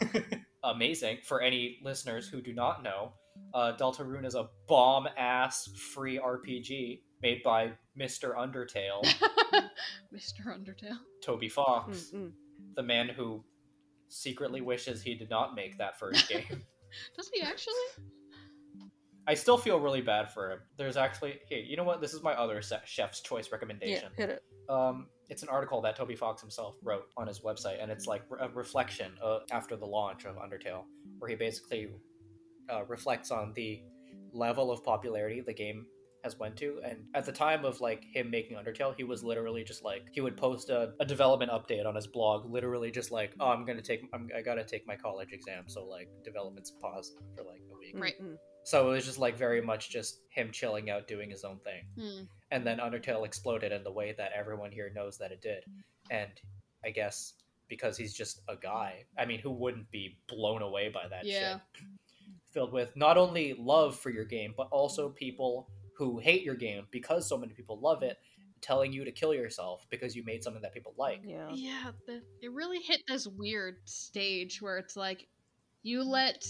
Amazing. 0.64 1.18
For 1.24 1.40
any 1.40 1.78
listeners 1.84 2.28
who 2.28 2.40
do 2.40 2.52
not 2.52 2.82
know, 2.82 3.12
uh, 3.54 3.72
Deltarune 3.78 4.24
is 4.26 4.34
a 4.34 4.48
bomb 4.68 5.06
ass 5.16 5.68
free 5.94 6.18
RPG 6.18 7.00
made 7.22 7.42
by 7.42 7.72
Mr. 7.98 8.36
Undertale, 8.36 9.02
Mr. 10.14 10.46
Undertale. 10.48 10.98
Toby 11.24 11.48
Fox, 11.48 12.10
Mm-mm. 12.14 12.32
the 12.76 12.82
man 12.82 13.08
who 13.08 13.44
secretly 14.08 14.60
wishes 14.60 15.02
he 15.02 15.14
did 15.14 15.30
not 15.30 15.54
make 15.54 15.78
that 15.78 15.98
first 15.98 16.28
game. 16.28 16.62
Does 17.16 17.30
he 17.32 17.42
actually? 17.42 17.74
I 19.28 19.34
still 19.34 19.58
feel 19.58 19.78
really 19.78 20.00
bad 20.00 20.30
for 20.30 20.52
him. 20.52 20.58
There's 20.78 20.96
actually, 20.96 21.38
hey, 21.50 21.62
you 21.68 21.76
know 21.76 21.84
what? 21.84 22.00
This 22.00 22.14
is 22.14 22.22
my 22.22 22.32
other 22.32 22.62
chef's 22.86 23.20
choice 23.20 23.52
recommendation. 23.52 24.10
Yeah, 24.16 24.24
recommendation. 24.24 24.28
hit 24.30 24.30
it. 24.30 24.72
Um, 24.72 25.08
it's 25.28 25.42
an 25.42 25.50
article 25.50 25.82
that 25.82 25.96
Toby 25.96 26.16
Fox 26.16 26.40
himself 26.40 26.76
wrote 26.82 27.04
on 27.18 27.26
his 27.26 27.40
website, 27.40 27.82
and 27.82 27.90
it's 27.90 28.06
like 28.06 28.22
a 28.40 28.48
reflection 28.48 29.12
uh, 29.22 29.40
after 29.52 29.76
the 29.76 29.84
launch 29.84 30.24
of 30.24 30.36
Undertale, 30.36 30.84
where 31.18 31.28
he 31.28 31.36
basically 31.36 31.90
uh, 32.72 32.86
reflects 32.86 33.30
on 33.30 33.52
the 33.54 33.82
level 34.32 34.70
of 34.70 34.82
popularity 34.82 35.42
the 35.42 35.52
game 35.52 35.84
has 36.24 36.38
went 36.38 36.56
to. 36.56 36.80
And 36.82 37.04
at 37.14 37.26
the 37.26 37.32
time 37.32 37.66
of 37.66 37.82
like 37.82 38.04
him 38.14 38.30
making 38.30 38.56
Undertale, 38.56 38.94
he 38.96 39.04
was 39.04 39.22
literally 39.22 39.62
just 39.62 39.84
like 39.84 40.06
he 40.10 40.22
would 40.22 40.38
post 40.38 40.70
a, 40.70 40.92
a 41.00 41.04
development 41.04 41.50
update 41.50 41.86
on 41.86 41.94
his 41.94 42.06
blog, 42.06 42.50
literally 42.50 42.90
just 42.90 43.10
like, 43.10 43.34
oh, 43.40 43.48
I'm 43.48 43.66
gonna 43.66 43.82
take, 43.82 44.08
I'm, 44.14 44.28
I 44.34 44.40
gotta 44.40 44.64
take 44.64 44.86
my 44.86 44.96
college 44.96 45.32
exam, 45.32 45.64
so 45.66 45.84
like 45.84 46.08
development's 46.24 46.70
paused 46.70 47.18
for 47.36 47.44
like 47.44 47.60
a 47.70 47.78
week. 47.78 47.94
Right. 47.94 48.14
So 48.64 48.88
it 48.88 48.94
was 48.94 49.04
just 49.06 49.18
like 49.18 49.36
very 49.36 49.60
much 49.62 49.90
just 49.90 50.20
him 50.30 50.50
chilling 50.52 50.90
out, 50.90 51.08
doing 51.08 51.30
his 51.30 51.44
own 51.44 51.58
thing 51.60 51.84
Hmm. 51.96 52.24
and 52.50 52.66
then 52.66 52.78
Undertale 52.78 53.24
exploded 53.24 53.72
in 53.72 53.82
the 53.84 53.92
way 53.92 54.12
that 54.18 54.32
everyone 54.32 54.70
here 54.72 54.90
knows 54.94 55.16
that 55.18 55.32
it 55.32 55.40
did. 55.40 55.64
And 56.10 56.30
I 56.84 56.90
guess 56.90 57.34
because 57.68 57.96
he's 57.98 58.14
just 58.14 58.40
a 58.48 58.56
guy. 58.56 59.04
I 59.18 59.24
mean, 59.26 59.40
who 59.40 59.50
wouldn't 59.50 59.90
be 59.90 60.18
blown 60.26 60.62
away 60.62 60.88
by 60.88 61.06
that 61.08 61.24
Yeah. 61.26 61.58
shit? 61.74 61.84
Filled 62.52 62.72
with 62.72 62.96
not 62.96 63.18
only 63.18 63.52
love 63.54 63.98
for 63.98 64.08
your 64.10 64.24
game, 64.24 64.54
but 64.56 64.68
also 64.70 65.10
people 65.10 65.68
who 65.96 66.18
hate 66.18 66.42
your 66.42 66.54
game 66.54 66.86
because 66.90 67.28
so 67.28 67.36
many 67.36 67.52
people 67.52 67.78
love 67.78 68.02
it, 68.02 68.16
telling 68.62 68.92
you 68.92 69.04
to 69.04 69.12
kill 69.12 69.34
yourself 69.34 69.86
because 69.90 70.16
you 70.16 70.24
made 70.24 70.42
something 70.42 70.62
that 70.62 70.72
people 70.72 70.94
like. 70.96 71.20
Yeah. 71.24 71.50
Yeah, 71.52 71.92
the, 72.06 72.22
it 72.40 72.52
really 72.52 72.78
hit 72.80 73.02
this 73.06 73.26
weird 73.26 73.76
stage 73.84 74.62
where 74.62 74.78
it's 74.78 74.96
like 74.96 75.28
you 75.82 76.02
let 76.02 76.46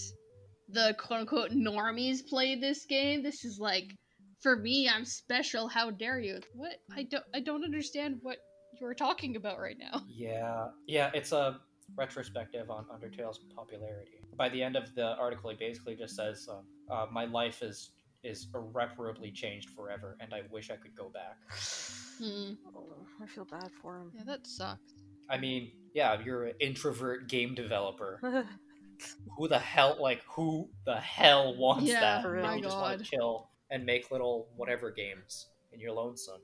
the 0.71 0.95
quote 0.99 1.21
unquote 1.21 1.51
normies 1.51 2.25
play 2.27 2.55
this 2.55 2.85
game. 2.85 3.23
This 3.23 3.43
is 3.45 3.59
like 3.59 3.95
for 4.41 4.55
me, 4.55 4.89
I'm 4.89 5.05
special. 5.05 5.67
How 5.67 5.91
dare 5.91 6.19
you? 6.19 6.39
What? 6.53 6.75
I 6.95 7.03
don't 7.03 7.23
I 7.33 7.39
don't 7.41 7.63
understand 7.63 8.19
what 8.21 8.37
you're 8.79 8.93
talking 8.93 9.35
about 9.35 9.59
right 9.59 9.77
now. 9.77 10.03
Yeah, 10.09 10.67
yeah, 10.87 11.11
it's 11.13 11.31
a 11.31 11.59
retrospective 11.95 12.69
on 12.69 12.85
Undertale's 12.93 13.39
popularity. 13.55 14.11
By 14.37 14.49
the 14.49 14.61
end 14.61 14.75
of 14.75 14.93
the 14.95 15.15
article, 15.17 15.49
he 15.49 15.55
basically 15.55 15.95
just 15.95 16.15
says, 16.15 16.47
um, 16.49 16.65
uh, 16.89 17.05
"My 17.11 17.25
life 17.25 17.61
is 17.61 17.91
is 18.23 18.47
irreparably 18.53 19.31
changed 19.31 19.69
forever, 19.69 20.17
and 20.19 20.33
I 20.33 20.41
wish 20.51 20.69
I 20.71 20.75
could 20.75 20.95
go 20.95 21.09
back." 21.09 21.37
Hmm. 22.19 22.55
Oh, 22.75 22.85
I 23.23 23.27
feel 23.27 23.45
bad 23.45 23.71
for 23.81 23.97
him. 23.97 24.11
Yeah, 24.13 24.23
that 24.25 24.45
sucks. 24.45 24.91
I 25.29 25.37
mean, 25.37 25.71
yeah, 25.93 26.21
you're 26.21 26.47
an 26.47 26.55
introvert 26.59 27.29
game 27.29 27.55
developer. 27.55 28.19
Who 29.37 29.47
the 29.47 29.59
hell, 29.59 29.97
like, 29.99 30.23
who 30.27 30.69
the 30.85 30.97
hell 30.97 31.55
wants 31.57 31.85
Yeah, 31.87 31.99
that? 31.99 32.21
for 32.23 32.31
real. 32.33 32.55
you 32.55 32.61
just 32.63 32.77
want 32.77 32.99
to 32.99 33.05
chill 33.05 33.49
and 33.71 33.85
make 33.85 34.11
little 34.11 34.47
whatever 34.55 34.91
games 34.91 35.47
in 35.71 35.79
your 35.79 35.91
lonesome. 35.91 36.41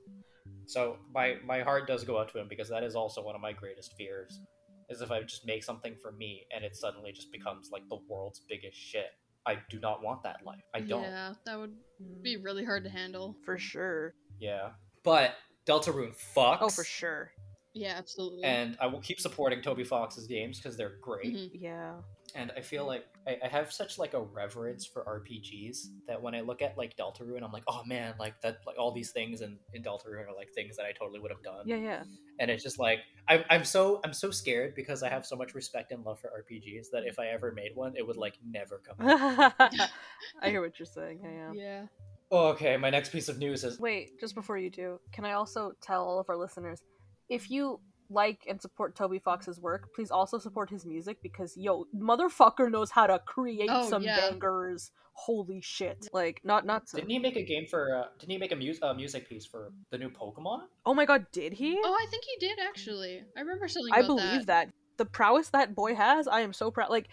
So 0.66 0.96
my 1.12 1.36
my 1.44 1.60
heart 1.60 1.86
does 1.86 2.04
go 2.04 2.18
out 2.18 2.28
to 2.32 2.38
him 2.40 2.48
because 2.48 2.68
that 2.68 2.82
is 2.82 2.94
also 2.96 3.22
one 3.22 3.34
of 3.34 3.40
my 3.40 3.52
greatest 3.52 3.94
fears. 3.96 4.40
Is 4.88 5.00
if 5.00 5.10
I 5.10 5.20
just 5.22 5.44
make 5.46 5.64
something 5.64 5.96
for 6.00 6.12
me 6.12 6.46
and 6.54 6.64
it 6.64 6.76
suddenly 6.76 7.12
just 7.12 7.32
becomes 7.32 7.70
like 7.72 7.82
the 7.88 7.98
world's 8.08 8.40
biggest 8.48 8.76
shit. 8.78 9.10
I 9.44 9.58
do 9.70 9.78
not 9.80 10.02
want 10.02 10.22
that 10.24 10.44
life. 10.44 10.62
I 10.74 10.80
don't. 10.80 11.02
Yeah, 11.02 11.34
that 11.44 11.58
would 11.58 11.74
be 12.22 12.36
really 12.36 12.64
hard 12.64 12.82
to 12.84 12.90
handle. 12.90 13.36
for 13.44 13.58
sure. 13.58 14.14
Yeah. 14.40 14.70
But 15.04 15.34
Deltarune 15.68 16.14
fucks. 16.34 16.58
Oh, 16.60 16.68
for 16.68 16.84
sure. 16.84 17.30
Yeah, 17.74 17.94
absolutely. 17.96 18.44
And 18.44 18.76
I 18.80 18.86
will 18.86 19.00
keep 19.00 19.20
supporting 19.20 19.60
Toby 19.62 19.84
Fox's 19.84 20.26
games 20.26 20.58
because 20.58 20.76
they're 20.76 20.96
great. 21.00 21.34
Mhm. 21.34 21.50
Yeah. 21.54 21.94
And 22.36 22.52
I 22.56 22.60
feel 22.60 22.82
hmm. 22.82 22.90
like 22.90 23.06
I, 23.26 23.38
I 23.44 23.48
have 23.48 23.72
such 23.72 23.98
like 23.98 24.14
a 24.14 24.20
reverence 24.20 24.86
for 24.86 25.02
RPGs 25.04 25.88
that 26.06 26.20
when 26.20 26.34
I 26.34 26.42
look 26.42 26.62
at 26.62 26.76
like 26.76 26.96
Deltarune, 26.96 27.42
I'm 27.42 27.50
like, 27.50 27.64
oh 27.66 27.82
man, 27.86 28.14
like 28.20 28.40
that, 28.42 28.58
like 28.66 28.78
all 28.78 28.92
these 28.92 29.10
things 29.10 29.40
in, 29.40 29.58
in 29.72 29.82
Deltarune 29.82 30.28
are 30.28 30.36
like 30.36 30.52
things 30.54 30.76
that 30.76 30.84
I 30.84 30.92
totally 30.92 31.18
would 31.18 31.30
have 31.30 31.42
done. 31.42 31.62
Yeah, 31.64 31.76
yeah. 31.76 32.02
And 32.38 32.50
it's 32.50 32.62
just 32.62 32.78
like 32.78 33.00
I'm, 33.28 33.42
I'm 33.50 33.64
so 33.64 34.00
I'm 34.04 34.12
so 34.12 34.30
scared 34.30 34.74
because 34.74 35.02
I 35.02 35.08
have 35.08 35.24
so 35.24 35.34
much 35.34 35.54
respect 35.54 35.90
and 35.92 36.04
love 36.04 36.20
for 36.20 36.28
RPGs 36.28 36.90
that 36.92 37.04
if 37.06 37.18
I 37.18 37.28
ever 37.28 37.52
made 37.52 37.72
one, 37.74 37.94
it 37.96 38.06
would 38.06 38.16
like 38.16 38.34
never 38.44 38.80
come. 38.86 39.08
out. 39.08 39.52
I 40.42 40.50
hear 40.50 40.60
what 40.60 40.78
you're 40.78 40.86
saying. 40.86 41.20
Yeah, 41.22 41.30
yeah. 41.30 41.52
yeah. 41.54 41.86
oh, 42.30 42.48
okay, 42.48 42.76
my 42.76 42.90
next 42.90 43.10
piece 43.10 43.28
of 43.28 43.38
news 43.38 43.64
is 43.64 43.80
Wait, 43.80 44.20
just 44.20 44.34
before 44.34 44.58
you 44.58 44.70
do, 44.70 45.00
can 45.12 45.24
I 45.24 45.32
also 45.32 45.72
tell 45.80 46.04
all 46.04 46.20
of 46.20 46.28
our 46.28 46.36
listeners 46.36 46.82
if 47.28 47.50
you 47.50 47.80
like 48.10 48.40
and 48.48 48.60
support 48.60 48.94
Toby 48.94 49.18
Fox's 49.18 49.60
work, 49.60 49.92
please 49.94 50.10
also 50.10 50.38
support 50.38 50.70
his 50.70 50.84
music 50.86 51.18
because 51.22 51.56
yo, 51.56 51.86
motherfucker 51.96 52.70
knows 52.70 52.90
how 52.90 53.06
to 53.06 53.18
create 53.26 53.68
Oh, 53.72 53.88
some 53.88 54.02
yeah. 54.02 54.30
bangers. 54.30 54.90
Holy 55.18 55.62
shit! 55.62 56.08
Like, 56.12 56.42
not 56.44 56.66
not 56.66 56.86
to. 56.88 56.96
didn't 56.96 57.08
he 57.10 57.18
make 57.18 57.36
a 57.36 57.42
game 57.42 57.64
for? 57.66 57.94
Uh, 57.96 58.04
didn't 58.18 58.32
he 58.32 58.38
make 58.38 58.52
a 58.52 58.56
mu- 58.56 58.74
uh, 58.82 58.92
music 58.92 59.26
piece 59.28 59.46
for 59.46 59.70
the 59.90 59.96
new 59.96 60.10
Pokemon? 60.10 60.64
Oh 60.84 60.92
my 60.92 61.06
god, 61.06 61.24
did 61.32 61.54
he? 61.54 61.78
Oh, 61.82 61.94
I 61.98 62.04
think 62.10 62.24
he 62.24 62.46
did 62.46 62.58
actually. 62.60 63.22
I 63.34 63.40
remember 63.40 63.66
something 63.66 63.94
I 63.94 64.00
about 64.00 64.06
believe 64.08 64.46
that. 64.46 64.68
The 64.98 65.06
prowess 65.06 65.48
that 65.50 65.74
boy 65.74 65.94
has, 65.94 66.28
I 66.28 66.40
am 66.42 66.52
so 66.52 66.70
proud. 66.70 66.90
Like, 66.90 67.08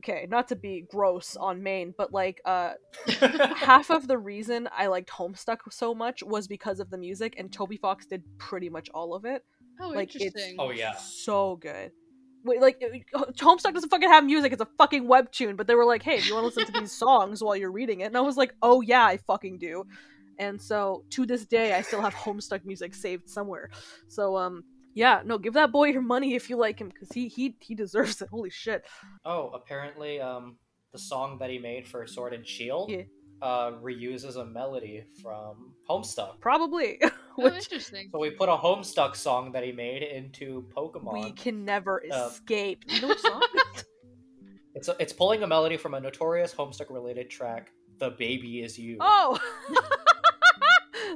okay, 0.00 0.26
not 0.30 0.46
to 0.48 0.56
be 0.56 0.84
gross 0.88 1.34
on 1.34 1.62
Maine, 1.64 1.94
but 1.98 2.12
like, 2.12 2.40
uh, 2.44 2.74
half 3.56 3.90
of 3.90 4.06
the 4.08 4.18
reason 4.18 4.68
I 4.76 4.86
liked 4.86 5.10
Homestuck 5.10 5.58
so 5.70 5.94
much 5.94 6.22
was 6.22 6.46
because 6.48 6.78
of 6.80 6.90
the 6.90 6.98
music, 6.98 7.34
and 7.38 7.52
Toby 7.52 7.76
Fox 7.76 8.06
did 8.06 8.22
pretty 8.38 8.68
much 8.68 8.88
all 8.94 9.14
of 9.14 9.24
it. 9.24 9.44
Oh, 9.80 9.88
like, 9.90 10.14
it's- 10.14 10.26
interesting. 10.26 10.56
oh 10.58 10.70
yeah, 10.70 10.94
so 10.96 11.56
good. 11.56 11.92
Wait, 12.44 12.60
like 12.60 12.80
Homestuck 13.36 13.74
doesn't 13.74 13.90
fucking 13.90 14.08
have 14.08 14.24
music; 14.24 14.52
it's 14.52 14.62
a 14.62 14.68
fucking 14.78 15.04
webtoon. 15.04 15.56
But 15.56 15.66
they 15.66 15.74
were 15.74 15.84
like, 15.84 16.02
"Hey, 16.02 16.20
do 16.20 16.26
you 16.28 16.34
want 16.34 16.44
to 16.44 16.60
listen 16.60 16.72
to 16.72 16.80
these 16.80 16.92
songs 16.92 17.42
while 17.42 17.56
you're 17.56 17.72
reading 17.72 18.00
it?" 18.00 18.04
And 18.04 18.16
I 18.16 18.20
was 18.20 18.36
like, 18.36 18.54
"Oh 18.62 18.80
yeah, 18.80 19.04
I 19.04 19.16
fucking 19.18 19.58
do." 19.58 19.84
And 20.38 20.60
so 20.62 21.04
to 21.10 21.26
this 21.26 21.44
day, 21.46 21.74
I 21.74 21.82
still 21.82 22.00
have 22.00 22.14
Homestuck 22.14 22.64
music 22.64 22.94
saved 22.94 23.28
somewhere. 23.28 23.70
So 24.06 24.36
um, 24.36 24.62
yeah, 24.94 25.20
no, 25.24 25.36
give 25.36 25.54
that 25.54 25.72
boy 25.72 25.88
your 25.88 26.00
money 26.00 26.34
if 26.36 26.48
you 26.48 26.56
like 26.56 26.80
him 26.80 26.88
because 26.88 27.10
he 27.12 27.26
he 27.28 27.56
he 27.60 27.74
deserves 27.74 28.22
it. 28.22 28.28
Holy 28.30 28.50
shit! 28.50 28.84
Oh, 29.24 29.48
apparently, 29.50 30.20
um, 30.20 30.56
the 30.92 30.98
song 30.98 31.38
that 31.40 31.50
he 31.50 31.58
made 31.58 31.88
for 31.88 32.06
Sword 32.06 32.32
and 32.34 32.46
Shield, 32.46 32.90
Yeah. 32.90 33.02
uh, 33.42 33.72
reuses 33.82 34.36
a 34.36 34.44
melody 34.44 35.04
from 35.20 35.74
Homestuck. 35.90 36.40
Probably, 36.40 37.00
oh, 37.38 37.44
which 37.44 37.54
interesting. 37.54 38.08
So 38.12 38.18
we 38.18 38.30
put 38.30 38.48
a 38.48 38.56
Homestuck 38.56 39.16
song 39.16 39.52
that 39.52 39.64
he 39.64 39.72
made 39.72 40.02
into 40.02 40.66
Pokemon. 40.76 41.12
we 41.24 41.32
can 41.32 41.64
never 41.64 42.02
Uh, 42.10 42.28
escape. 42.28 42.84
You 42.88 43.00
know 43.02 43.08
which 43.08 43.18
song? 43.20 43.42
It's 44.74 44.88
it's 45.00 45.12
pulling 45.12 45.42
a 45.42 45.46
melody 45.46 45.76
from 45.76 45.94
a 45.94 46.00
notorious 46.00 46.54
Homestuck 46.54 46.90
related 46.90 47.30
track, 47.30 47.72
"The 47.98 48.10
Baby 48.10 48.62
Is 48.62 48.78
You." 48.78 48.98
oh. 49.00 49.38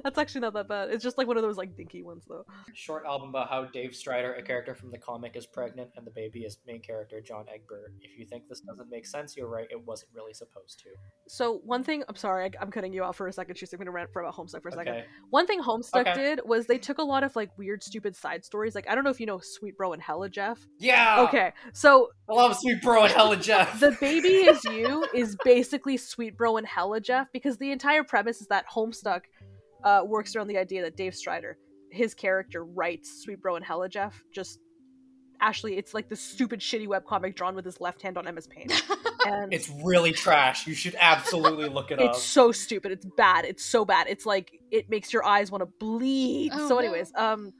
That's 0.05 0.19
actually 0.19 0.43
not 0.43 0.55
that 0.55 0.69
bad. 0.69 0.91
It's 0.91 1.03
just 1.03 1.19
like 1.19 1.27
one 1.27 1.37
of 1.37 1.43
those 1.43 1.57
like 1.57 1.77
dinky 1.77 2.03
ones 2.03 2.25
though. 2.29 2.45
Short 2.75 3.05
album 3.07 3.31
about 3.31 3.49
how 3.49 3.65
Dave 3.65 3.95
Strider, 3.95 4.35
a 4.35 4.43
character 4.43 4.75
from 4.75 4.91
the 4.91 4.99
comic, 4.99 5.37
is 5.37 5.47
pregnant 5.47 5.91
and 5.97 6.07
the 6.07 6.11
baby 6.11 6.41
is 6.41 6.59
main 6.67 6.81
character 6.81 7.21
John 7.21 7.45
Egbert. 7.53 7.93
If 8.01 8.19
you 8.19 8.27
think 8.27 8.49
this 8.49 8.61
doesn't 8.61 8.91
make 8.91 9.07
sense, 9.07 9.37
you're 9.37 9.49
right. 9.49 9.67
It 9.71 9.85
wasn't 9.87 10.11
really 10.15 10.35
supposed 10.35 10.79
to. 10.81 10.91
So 11.29 11.61
one 11.65 11.83
thing, 11.85 12.03
I'm 12.09 12.17
sorry, 12.17 12.45
I, 12.45 12.51
I'm 12.61 12.71
cutting 12.71 12.93
you 12.93 13.03
off 13.05 13.17
for 13.17 13.27
a 13.29 13.33
second. 13.33 13.57
She's 13.57 13.71
going 13.71 13.87
to 13.87 13.91
rant 13.93 14.13
for 14.13 14.23
about 14.23 14.35
Homestuck 14.37 14.63
for 14.63 14.69
a 14.69 14.73
second. 14.73 14.95
Okay. 14.95 15.05
One 15.31 15.47
thing 15.47 15.61
Homestuck 15.63 16.03
Okay. 16.03 16.15
did 16.15 16.41
was 16.45 16.67
they 16.67 16.79
took 16.79 16.99
a 16.99 17.03
lot 17.03 17.23
of 17.25 17.35
like 17.37 17.57
weird, 17.57 17.83
stupid 17.83 18.17
side 18.17 18.45
stories. 18.45 18.75
Like 18.75 18.89
I 18.89 18.95
don't 18.95 19.05
know 19.05 19.11
if 19.11 19.21
you 19.21 19.27
know 19.27 19.39
Sweet 19.43 19.77
Bro 19.77 19.93
and 19.95 20.03
Hella 20.03 20.29
Jeff. 20.29 20.59
Yeah. 20.79 21.21
Okay, 21.29 21.53
so 21.73 22.11
I 22.29 22.35
love 22.35 22.57
Sweet 22.57 22.83
Bro 22.83 23.05
and 23.05 23.13
Hella 23.13 23.37
Jeff. 23.39 23.79
the 23.81 23.97
baby 24.01 24.29
is 24.29 24.63
you 24.65 25.07
is 25.15 25.37
basically 25.45 25.97
Sweet 25.97 26.37
Bro 26.37 26.57
and 26.57 26.67
Hella 26.67 27.01
Jeff 27.01 27.29
because 27.33 27.57
the 27.59 27.71
entire 27.71 28.03
premise 28.05 28.41
is 28.41 28.49
that 28.49 28.65
Homestuck 28.75 29.23
uh, 29.85 30.03
works 30.07 30.35
around 30.37 30.49
the 30.49 30.59
idea 30.59 30.83
that 30.83 30.97
Dave 30.97 31.15
Strider, 31.15 31.59
his 31.91 32.15
character, 32.15 32.65
writes 32.65 33.23
Sweet 33.23 33.41
Bro 33.41 33.57
and 33.57 33.65
Hella 33.65 33.89
Jeff. 33.89 34.23
Just 34.33 34.59
Ashley, 35.41 35.77
it's 35.77 35.93
like 35.93 36.09
the 36.09 36.15
stupid, 36.17 36.61
shitty 36.61 36.87
webcomic 36.87 37.35
drawn 37.35 37.57
with 37.57 37.65
his 37.65 37.81
left 37.81 38.01
hand 38.01 38.17
on 38.17 38.33
MS 38.33 38.47
Paint, 38.47 38.73
and 39.27 39.53
It's 39.53 39.69
really 39.83 40.13
trash. 40.13 40.67
You 40.69 40.75
should 40.75 40.95
absolutely 41.01 41.69
look 41.69 41.91
it 41.91 41.99
up. 41.99 42.11
It's 42.11 42.23
so 42.23 42.53
stupid. 42.53 42.93
It's 42.93 43.07
bad. 43.17 43.45
It's 43.45 43.65
so 43.65 43.85
bad. 43.85 44.07
It's 44.09 44.25
like 44.25 44.53
it 44.71 44.89
makes 44.89 45.13
your 45.13 45.25
eyes 45.25 45.51
want 45.51 45.63
to 45.63 45.67
bleed. 45.81 46.53
Oh, 46.55 46.69
so, 46.69 46.75
no. 46.75 46.79
anyways, 46.79 47.13
um, 47.17 47.53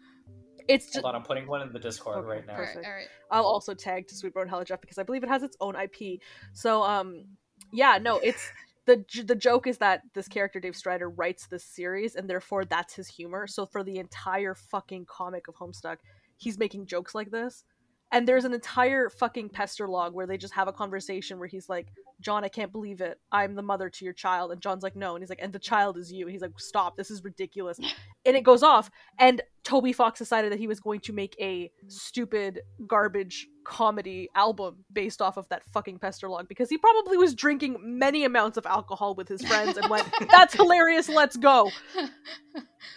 it's 0.69 0.87
just. 0.87 1.03
Hold 1.03 1.07
on, 1.07 1.15
I'm 1.17 1.27
putting 1.27 1.49
one 1.49 1.61
in 1.63 1.73
the 1.73 1.81
Discord 1.81 2.19
Okay, 2.19 2.29
right 2.29 2.47
now. 2.47 2.53
all 2.55 2.59
right, 2.61 2.69
perfect. 2.69 2.87
all 2.87 2.93
right. 2.93 3.07
I'll 3.33 3.45
also 3.45 3.75
tag 3.75 4.07
to 4.09 4.15
Sweet 4.15 4.33
Bro 4.33 4.43
and 4.43 4.51
Hella 4.51 4.65
Jeff 4.65 4.81
because 4.81 4.99
I 4.99 5.03
believe 5.03 5.25
it 5.25 5.29
has 5.29 5.43
its 5.43 5.57
own 5.61 5.75
IP. 5.75 6.21
So, 6.53 6.85
um, 6.85 7.25
yeah, 7.73 7.99
no, 8.01 8.19
it's 8.19 8.49
the 8.87 9.05
the 9.25 9.35
joke 9.35 9.67
is 9.67 9.79
that 9.79 10.03
this 10.15 10.29
character 10.29 10.61
Dave 10.61 10.77
Strider 10.77 11.09
writes 11.09 11.47
this 11.47 11.65
series, 11.65 12.17
and 12.17 12.29
therefore 12.29 12.65
that's 12.65 12.95
his 12.95 13.09
humor. 13.09 13.47
So 13.47 13.67
for 13.67 13.83
the 13.83 13.99
entire 13.99 14.55
fucking 14.55 15.07
comic 15.07 15.49
of 15.49 15.55
Homestuck, 15.57 15.99
he's 16.37 16.59
making 16.59 16.87
jokes 16.87 17.15
like 17.15 17.31
this. 17.31 17.65
And 18.11 18.29
there's 18.29 18.45
an 18.45 18.53
entire 18.53 19.09
fucking 19.09 19.51
pester 19.51 19.89
log 19.89 20.13
where 20.13 20.27
they 20.27 20.37
just 20.37 20.55
have 20.55 20.69
a 20.69 20.73
conversation 20.73 21.39
where 21.39 21.49
he's 21.49 21.69
like, 21.69 21.89
John, 22.23 22.45
I 22.45 22.49
can't 22.49 22.73
believe 22.73 23.01
it. 23.01 23.19
I'm 23.31 23.55
the 23.55 23.63
mother 23.63 23.91
to 23.91 24.05
your 24.05 24.15
child. 24.15 24.53
And 24.53 24.61
John's 24.61 24.83
like, 24.83 24.97
no. 24.97 25.15
And 25.15 25.23
he's 25.23 25.29
like, 25.29 25.43
and 25.43 25.53
the 25.53 25.59
child 25.59 25.97
is 25.99 26.13
you. 26.13 26.27
And 26.27 26.33
he's 26.33 26.43
like, 26.43 26.53
stop. 26.59 26.97
This 26.97 27.11
is 27.11 27.23
ridiculous. 27.25 27.79
and 28.25 28.37
it 28.37 28.43
goes 28.43 28.63
off. 28.63 28.91
And 29.19 29.43
Toby 29.65 29.93
Fox 29.93 30.19
decided 30.19 30.53
that 30.53 30.59
he 30.59 30.67
was 30.67 30.81
going 30.81 31.01
to 31.01 31.13
make 31.13 31.37
a 31.41 31.71
stupid 31.89 32.61
garbage 32.87 33.49
comedy 33.65 34.29
album 34.35 34.85
based 34.93 35.23
off 35.23 35.37
of 35.37 35.49
that 35.49 35.65
fucking 35.73 35.99
pester 35.99 36.29
log 36.29 36.49
because 36.49 36.69
he 36.69 36.79
probably 36.79 37.17
was 37.17 37.35
drinking 37.35 37.77
many 37.81 38.25
amounts 38.25 38.57
of 38.57 38.67
alcohol 38.67 39.15
with 39.15 39.29
his 39.29 39.45
friends 39.45 39.77
and 39.77 39.89
went, 39.89 40.09
that's 40.31 40.55
hilarious. 40.55 41.09
Let's 41.09 41.37
go. 41.37 41.71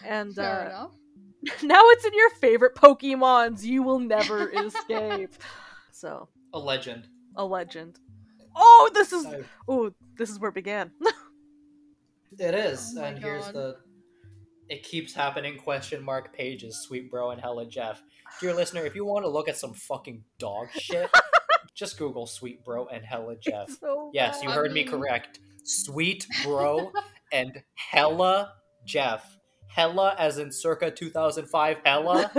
And 0.03 0.33
Fair 0.33 0.71
uh, 0.75 0.87
now 1.63 1.79
it's 1.89 2.05
in 2.05 2.13
your 2.13 2.29
favorite 2.31 2.75
Pokemons. 2.75 3.63
You 3.63 3.83
will 3.83 3.99
never 3.99 4.49
escape. 4.51 5.33
So, 5.91 6.27
A 6.53 6.59
legend. 6.59 7.07
a 7.35 7.45
legend. 7.45 7.99
Oh, 8.55 8.89
this 8.93 9.11
is 9.13 9.25
I- 9.25 9.41
oh, 9.67 9.91
this 10.17 10.29
is 10.29 10.39
where 10.39 10.49
it 10.49 10.55
began. 10.55 10.91
It 12.37 12.53
is, 12.53 12.93
Oh 12.97 13.01
my 13.01 13.07
and 13.07 13.19
here's 13.19 13.47
the. 13.51 13.77
It 14.67 14.83
keeps 14.83 15.13
happening. 15.13 15.57
Question 15.57 16.03
mark 16.03 16.33
pages. 16.35 16.75
Sweet 16.85 17.09
bro 17.09 17.31
and 17.31 17.39
Hella 17.39 17.65
Jeff. 17.65 18.03
Dear 18.41 18.53
listener, 18.53 18.85
if 18.85 18.93
you 18.93 19.05
want 19.05 19.23
to 19.23 19.29
look 19.29 19.47
at 19.47 19.55
some 19.55 19.73
fucking 19.73 20.21
dog 20.37 20.67
shit, 20.77 21.09
just 21.75 21.97
Google 21.97 22.27
Sweet 22.27 22.65
bro 22.65 22.87
and 22.87 23.05
Hella 23.05 23.35
Jeff. 23.37 23.69
So 23.79 24.11
Yes, 24.13 24.41
you 24.43 24.49
heard 24.49 24.73
me 24.73 24.83
correct. 24.83 25.39
Sweet 25.63 26.27
bro 26.43 26.91
and 27.31 27.63
Hella 27.75 28.53
Jeff. 28.85 29.37
Hella 29.67 30.15
as 30.17 30.37
in 30.37 30.51
circa 30.51 30.91
2005 30.91 31.77
Hella. 31.85 32.31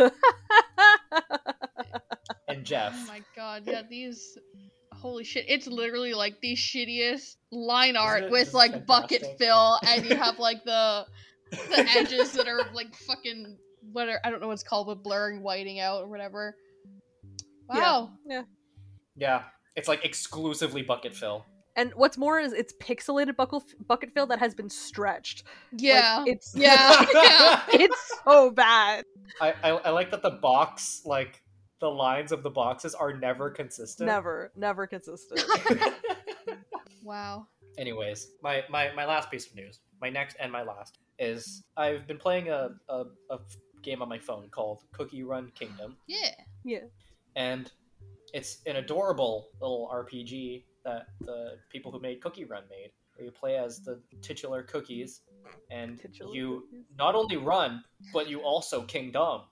And 2.49 2.61
oh 2.61 2.63
jeff. 2.63 2.93
Oh 2.97 3.07
my 3.09 3.23
god, 3.35 3.63
yeah, 3.67 3.83
these 3.89 4.37
holy 5.07 5.25
shit. 5.25 5.45
It's 5.49 5.67
literally 5.67 6.15
like 6.15 6.41
the 6.41 6.55
shittiest 6.55 7.37
line 7.53 7.97
art 7.97 8.25
it 8.25 8.31
with 8.31 8.45
just 8.45 8.55
like 8.55 8.87
bucket 8.87 9.25
fill 9.39 9.79
and 9.87 10.05
you 10.05 10.17
have 10.17 10.39
like 10.39 10.65
the 10.65 11.07
the 11.51 11.89
edges 11.97 12.33
that 12.33 12.49
are 12.49 12.61
like 12.75 12.95
fucking 12.95 13.57
what 13.93 14.09
are 14.09 14.21
I 14.25 14.31
don't 14.31 14.41
know 14.41 14.49
what 14.49 14.55
it's 14.55 14.63
called, 14.63 14.89
but 14.89 15.03
blurring 15.03 15.43
whiting 15.43 15.79
out 15.81 16.03
or 16.03 16.09
whatever. 16.09 16.57
Wow. 17.69 18.11
Yeah. 18.27 18.39
Wow. 18.41 18.47
Yeah, 19.19 19.43
it's 19.77 19.89
like 19.89 20.05
exclusively 20.05 20.83
bucket 20.83 21.15
fill. 21.15 21.47
And 21.77 21.93
what's 21.95 22.17
more 22.17 22.41
is 22.41 22.53
it's 22.53 22.73
pixelated 22.81 23.37
buckle, 23.37 23.63
bucket 23.87 24.13
fill 24.15 24.27
that 24.29 24.39
has 24.39 24.55
been 24.55 24.71
stretched. 24.71 25.45
Like, 25.73 25.83
Yeah. 25.83 26.25
it's 26.27 26.53
yeah. 26.57 27.05
yeah. 27.15 27.63
it's 27.69 28.13
so 28.25 28.51
bad. 28.51 29.05
I, 29.41 29.55
I 29.63 29.71
I 29.71 29.91
like 29.91 30.11
that 30.11 30.23
the 30.23 30.31
box 30.31 31.03
like 31.05 31.43
the 31.81 31.91
lines 31.91 32.33
of 32.33 32.43
the 32.43 32.51
boxes 32.51 32.95
are 32.95 33.13
never 33.13 33.51
consistent. 33.51 34.07
Never, 34.07 34.53
never 34.57 34.87
consistent. 34.87 35.45
Wow. 37.07 37.47
Anyways, 37.79 38.33
my, 38.43 38.65
my 38.69 38.93
my 38.95 39.05
last 39.05 39.31
piece 39.31 39.47
of 39.47 39.55
news, 39.55 39.79
my 40.01 40.11
next 40.11 40.37
and 40.41 40.51
my 40.51 40.63
last 40.63 40.99
is 41.21 41.63
I've 41.77 42.07
been 42.07 42.19
playing 42.19 42.49
a, 42.51 42.71
a, 42.89 43.05
a 43.31 43.39
game 43.83 44.03
on 44.03 44.09
my 44.09 44.19
phone 44.19 44.49
called 44.51 44.83
Cookie 44.93 45.23
Run 45.23 45.53
Kingdom, 45.55 45.97
Yeah. 46.09 46.33
Yeah. 46.65 46.81
And 47.37 47.71
it's 48.35 48.59
an 48.67 48.77
adorable 48.77 49.51
little 49.61 49.89
RPG 49.93 50.65
that 50.85 51.07
the 51.21 51.59
people 51.71 51.93
who 51.93 52.01
made 52.01 52.21
Cookie 52.21 52.45
Run 52.45 52.65
made, 52.69 52.91
where 53.15 53.27
you 53.27 53.31
play 53.31 53.57
as 53.57 53.81
the 53.81 54.01
titular 54.21 54.65
cookies, 54.65 55.21
and 55.71 56.01
Titular 56.01 56.35
you 56.35 56.65
cookies? 56.69 56.85
not 56.99 57.15
only 57.15 57.37
run, 57.37 57.85
but 58.13 58.29
you 58.29 58.41
also 58.41 58.83
kingdom. 58.83 59.43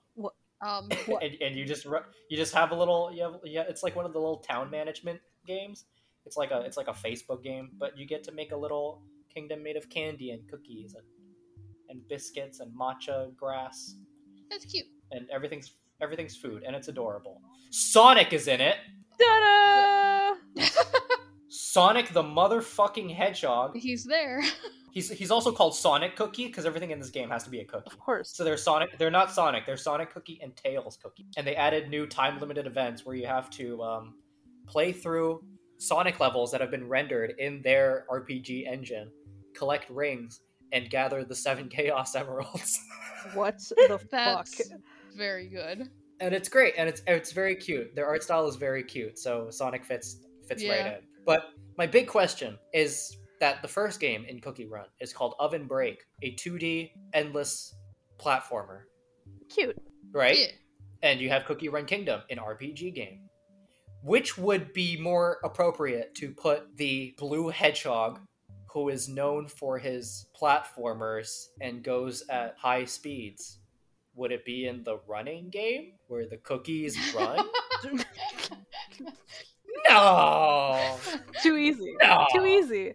Um 0.65 0.89
and, 1.21 1.35
and 1.41 1.55
you 1.55 1.63
just 1.65 1.85
you 1.85 2.37
just 2.37 2.53
have 2.53 2.71
a 2.71 2.75
little 2.75 3.11
you 3.13 3.21
have 3.23 3.33
yeah 3.43 3.63
it's 3.69 3.83
like 3.83 3.95
one 3.95 4.05
of 4.05 4.13
the 4.13 4.19
little 4.19 4.37
town 4.37 4.69
management 4.71 5.19
games 5.45 5.85
it's 6.25 6.37
like 6.37 6.49
a 6.51 6.61
it's 6.61 6.75
like 6.77 6.87
a 6.87 6.93
facebook 6.93 7.43
game 7.43 7.69
but 7.77 7.95
you 7.97 8.05
get 8.07 8.23
to 8.23 8.31
make 8.31 8.51
a 8.51 8.57
little 8.57 9.01
kingdom 9.31 9.61
made 9.61 9.77
of 9.77 9.87
candy 9.89 10.31
and 10.31 10.41
cookies 10.49 10.95
and 10.95 11.03
and 11.89 12.07
biscuits 12.09 12.61
and 12.61 12.71
matcha 12.79 13.35
grass 13.37 13.95
that's 14.49 14.65
cute. 14.65 14.85
and 15.11 15.29
everything's 15.29 15.73
everything's 16.01 16.35
food 16.35 16.63
and 16.65 16.75
it's 16.75 16.87
adorable 16.87 17.41
sonic 17.69 18.33
is 18.33 18.47
in 18.47 18.59
it 18.59 18.77
Ta-da! 19.19 20.33
sonic 21.47 22.11
the 22.11 22.23
motherfucking 22.23 23.13
hedgehog 23.15 23.75
He's 23.77 24.03
there. 24.03 24.41
he's 24.95 25.09
he's 25.11 25.29
also 25.29 25.51
called 25.51 25.75
sonic 25.75 26.15
cookie 26.15 26.47
because 26.47 26.65
everything 26.65 26.89
in 26.89 26.97
this 26.99 27.11
game 27.11 27.29
has 27.29 27.43
to 27.43 27.51
be 27.51 27.59
a 27.59 27.65
cookie 27.65 27.91
Of 27.91 27.99
course. 27.99 28.31
So 28.35 28.43
they're 28.43 28.57
Sonic. 28.57 28.97
They're 28.97 29.11
not 29.11 29.29
Sonic. 29.31 29.67
They're 29.67 29.77
Sonic 29.77 30.11
Cookie 30.11 30.39
and 30.41 30.55
Tails 30.55 30.97
Cookie. 30.97 31.27
And 31.37 31.45
they 31.45 31.55
added 31.55 31.89
new 31.89 32.07
time 32.07 32.39
limited 32.39 32.65
events 32.65 33.05
where 33.05 33.15
you 33.15 33.27
have 33.27 33.51
to 33.51 33.83
um, 33.83 34.15
play 34.65 34.91
through 34.91 35.43
Sonic 35.77 36.19
levels 36.19 36.51
that 36.51 36.61
have 36.61 36.71
been 36.71 36.87
rendered 36.87 37.35
in 37.37 37.61
their 37.61 38.05
RPG 38.09 38.65
engine, 38.67 39.11
collect 39.53 39.89
rings, 39.89 40.39
and 40.71 40.89
gather 40.89 41.23
the 41.23 41.35
seven 41.35 41.67
Chaos 41.75 42.15
Emeralds. 42.15 42.79
What 43.33 43.59
the 43.69 43.99
fuck? 44.09 44.47
Very 45.15 45.47
good. 45.47 45.89
and 46.21 46.33
it's 46.33 46.47
great, 46.47 46.73
and 46.77 46.87
it's 46.87 47.01
it's 47.05 47.33
very 47.33 47.55
cute. 47.55 47.93
Their 47.95 48.07
art 48.07 48.23
style 48.23 48.47
is 48.47 48.55
very 48.55 48.83
cute, 48.83 49.19
so 49.19 49.49
Sonic 49.49 49.83
fits 49.83 50.21
fits 50.47 50.63
right 50.63 50.85
in. 50.85 50.99
But 51.25 51.49
my 51.77 51.85
big 51.85 52.07
question 52.07 52.57
is 52.73 53.17
that 53.39 53.61
the 53.61 53.67
first 53.67 53.99
game 53.99 54.25
in 54.25 54.39
Cookie 54.41 54.67
Run 54.67 54.85
is 54.99 55.13
called 55.13 55.35
Oven 55.39 55.65
Break, 55.67 56.03
a 56.21 56.33
2D 56.35 56.91
endless 57.13 57.73
platformer, 58.19 58.81
Cute. 59.49 59.77
right? 60.11 60.37
Yeah. 60.37 60.47
and 61.09 61.19
you 61.19 61.29
have 61.29 61.45
Cookie 61.45 61.69
Run 61.69 61.85
Kingdom, 61.85 62.21
an 62.29 62.37
RPG 62.37 62.93
game. 62.95 63.21
Which 64.03 64.37
would 64.37 64.71
be 64.73 64.97
more 64.97 65.37
appropriate 65.43 66.13
to 66.15 66.31
put 66.31 66.77
the 66.77 67.15
blue 67.17 67.49
hedgehog, 67.49 68.19
who 68.71 68.89
is 68.89 69.09
known 69.09 69.47
for 69.47 69.79
his 69.79 70.27
platformers 70.39 71.45
and 71.61 71.83
goes 71.83 72.23
at 72.29 72.55
high 72.57 72.85
speeds? 72.85 73.59
Would 74.15 74.31
it 74.31 74.45
be 74.45 74.67
in 74.67 74.83
the 74.83 74.99
running 75.07 75.49
game 75.49 75.93
where 76.07 76.27
the 76.27 76.37
cookies 76.37 76.97
run? 77.15 77.45
no! 79.89 80.97
Too 81.41 81.57
easy. 81.57 81.95
No! 82.01 82.25
Too 82.33 82.45
easy. 82.45 82.93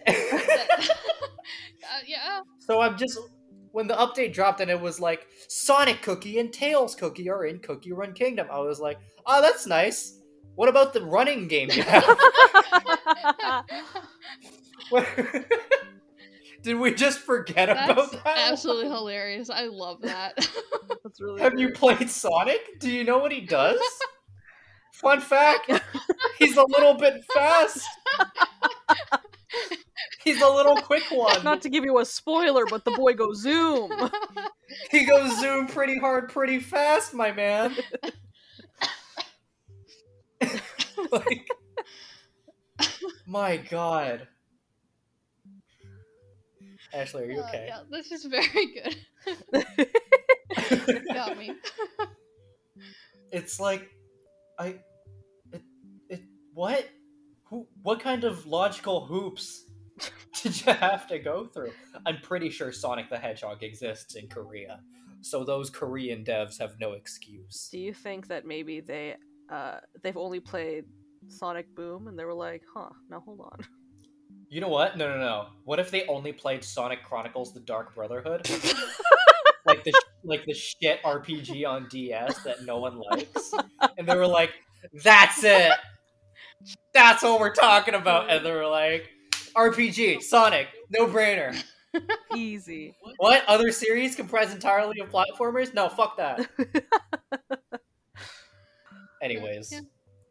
uh, 0.06 0.12
yeah. 2.06 2.40
so 2.58 2.80
I'm 2.80 2.96
just. 2.96 3.18
When 3.72 3.88
the 3.88 3.94
update 3.94 4.32
dropped 4.32 4.60
and 4.60 4.70
it 4.70 4.80
was 4.80 5.00
like 5.00 5.26
Sonic 5.48 6.00
Cookie 6.00 6.38
and 6.38 6.52
Tails 6.52 6.94
Cookie 6.94 7.28
are 7.28 7.44
in 7.44 7.58
Cookie 7.58 7.90
Run 7.92 8.12
Kingdom, 8.12 8.46
I 8.48 8.60
was 8.60 8.78
like, 8.78 9.00
oh, 9.26 9.42
that's 9.42 9.66
nice. 9.66 10.20
What 10.54 10.68
about 10.68 10.92
the 10.92 11.02
running 11.02 11.48
game 11.48 11.70
you 11.72 11.82
have? 11.82 12.16
Did 16.62 16.76
we 16.78 16.94
just 16.94 17.18
forget 17.18 17.68
That's 17.68 17.90
about 17.90 18.12
that? 18.12 18.38
absolutely 18.52 18.86
hilarious. 18.86 19.50
I 19.50 19.64
love 19.64 20.00
that. 20.02 20.36
That's 21.02 21.20
really 21.20 21.42
Have 21.42 21.58
you 21.58 21.70
played 21.70 22.08
Sonic? 22.08 22.78
Do 22.80 22.90
you 22.90 23.04
know 23.04 23.18
what 23.18 23.32
he 23.32 23.40
does? 23.40 23.80
Fun 24.94 25.20
fact: 25.20 25.70
he's 26.38 26.56
a 26.56 26.64
little 26.68 26.94
bit 26.94 27.22
fast. 27.34 27.80
He's 30.24 30.40
a 30.40 30.48
little 30.48 30.76
quick 30.82 31.04
one. 31.10 31.44
Not 31.44 31.62
to 31.62 31.68
give 31.68 31.84
you 31.84 31.98
a 31.98 32.04
spoiler, 32.04 32.64
but 32.66 32.84
the 32.84 32.90
boy 32.92 33.14
goes 33.14 33.40
zoom. 33.40 33.90
He 34.90 35.04
goes 35.04 35.38
zoom 35.38 35.68
pretty 35.68 35.98
hard, 35.98 36.30
pretty 36.30 36.58
fast, 36.58 37.14
my 37.14 37.30
man. 37.30 37.76
like, 41.12 41.48
my 43.26 43.56
god. 43.56 44.26
Ashley, 46.92 47.24
are 47.24 47.30
you 47.30 47.40
Uh, 47.40 47.48
okay? 47.48 47.66
yeah, 47.68 47.80
this 47.90 48.10
is 48.12 48.24
very 48.24 48.66
good. 48.66 48.96
Got 51.12 51.38
me. 51.38 51.54
it's 53.32 53.58
like 53.58 53.90
i 54.58 54.78
it, 55.52 55.62
it 56.08 56.22
what 56.52 56.88
who 57.44 57.66
what 57.82 58.00
kind 58.00 58.24
of 58.24 58.46
logical 58.46 59.06
hoops 59.06 59.64
did 60.42 60.66
you 60.66 60.72
have 60.72 61.06
to 61.08 61.18
go 61.18 61.46
through? 61.46 61.72
I'm 62.04 62.18
pretty 62.20 62.50
sure 62.50 62.72
sonic 62.72 63.08
the 63.08 63.18
hedgehog 63.18 63.62
exists 63.62 64.16
in 64.16 64.28
korea 64.28 64.80
so 65.24 65.42
those 65.42 65.70
korean 65.70 66.22
devs 66.22 66.58
have 66.60 66.78
no 66.78 66.92
excuse. 66.92 67.68
Do 67.72 67.78
you 67.78 67.94
think 67.94 68.28
that 68.28 68.44
maybe 68.46 68.80
they 68.80 69.16
uh 69.50 69.78
they've 70.02 70.16
only 70.16 70.40
played 70.40 70.84
Sonic 71.28 71.74
Boom 71.74 72.08
and 72.08 72.18
they 72.18 72.24
were 72.26 72.34
like, 72.34 72.62
huh, 72.74 72.90
now 73.08 73.20
hold 73.20 73.40
on. 73.40 73.60
you 74.50 74.60
know 74.60 74.68
what? 74.68 74.98
No 74.98 75.08
no 75.08 75.18
no. 75.18 75.46
What 75.64 75.80
if 75.80 75.90
they 75.90 76.06
only 76.06 76.32
played 76.32 76.62
sonic 76.62 77.02
chronicles 77.02 77.54
the 77.54 77.60
dark 77.60 77.94
brotherhood? 77.94 78.48
Like 79.66 79.82
the 79.82 79.94
like 80.24 80.44
the 80.44 80.52
shit 80.52 81.02
rpg 81.04 81.66
on 81.66 81.88
ds 81.88 82.42
that 82.42 82.66
no 82.66 82.76
one 82.80 82.98
likes? 82.98 83.54
And 83.96 84.06
they 84.06 84.14
were 84.14 84.26
like 84.26 84.50
that's 85.02 85.42
it 85.42 85.72
that's 86.92 87.22
what 87.22 87.40
we're 87.40 87.54
talking 87.54 87.94
about 87.94 88.30
and 88.30 88.44
they 88.44 88.52
were 88.52 88.66
like 88.66 89.08
rpg 89.56 90.20
sonic 90.22 90.66
no 90.90 91.06
brainer 91.06 91.56
Easy. 92.34 92.94
what 93.18 93.44
other 93.46 93.70
series 93.70 94.16
comprised 94.16 94.52
entirely 94.52 94.98
of 95.00 95.10
platformers 95.10 95.72
no 95.74 95.88
fuck 95.88 96.16
that 96.16 96.48
anyways 99.22 99.70
Yeah. 99.72 99.80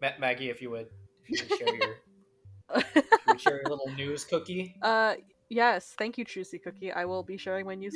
Ma- 0.01 0.17
maggie 0.19 0.49
if 0.49 0.61
you 0.61 0.69
would 0.71 0.87
if 1.27 1.29
you 1.29 1.37
would 1.49 1.57
share 1.59 1.75
your 1.75 1.95
you 2.95 3.03
would 3.27 3.41
share 3.41 3.55
your 3.57 3.65
little 3.69 3.91
news 3.95 4.23
cookie 4.25 4.75
uh 4.81 5.15
yes, 5.49 5.93
thank 5.99 6.17
you, 6.17 6.25
Trucy 6.25 6.57
Cookie. 6.59 6.91
I 6.91 7.05
will 7.05 7.21
be 7.21 7.37
sharing 7.37 7.67
my 7.67 7.75
news. 7.75 7.93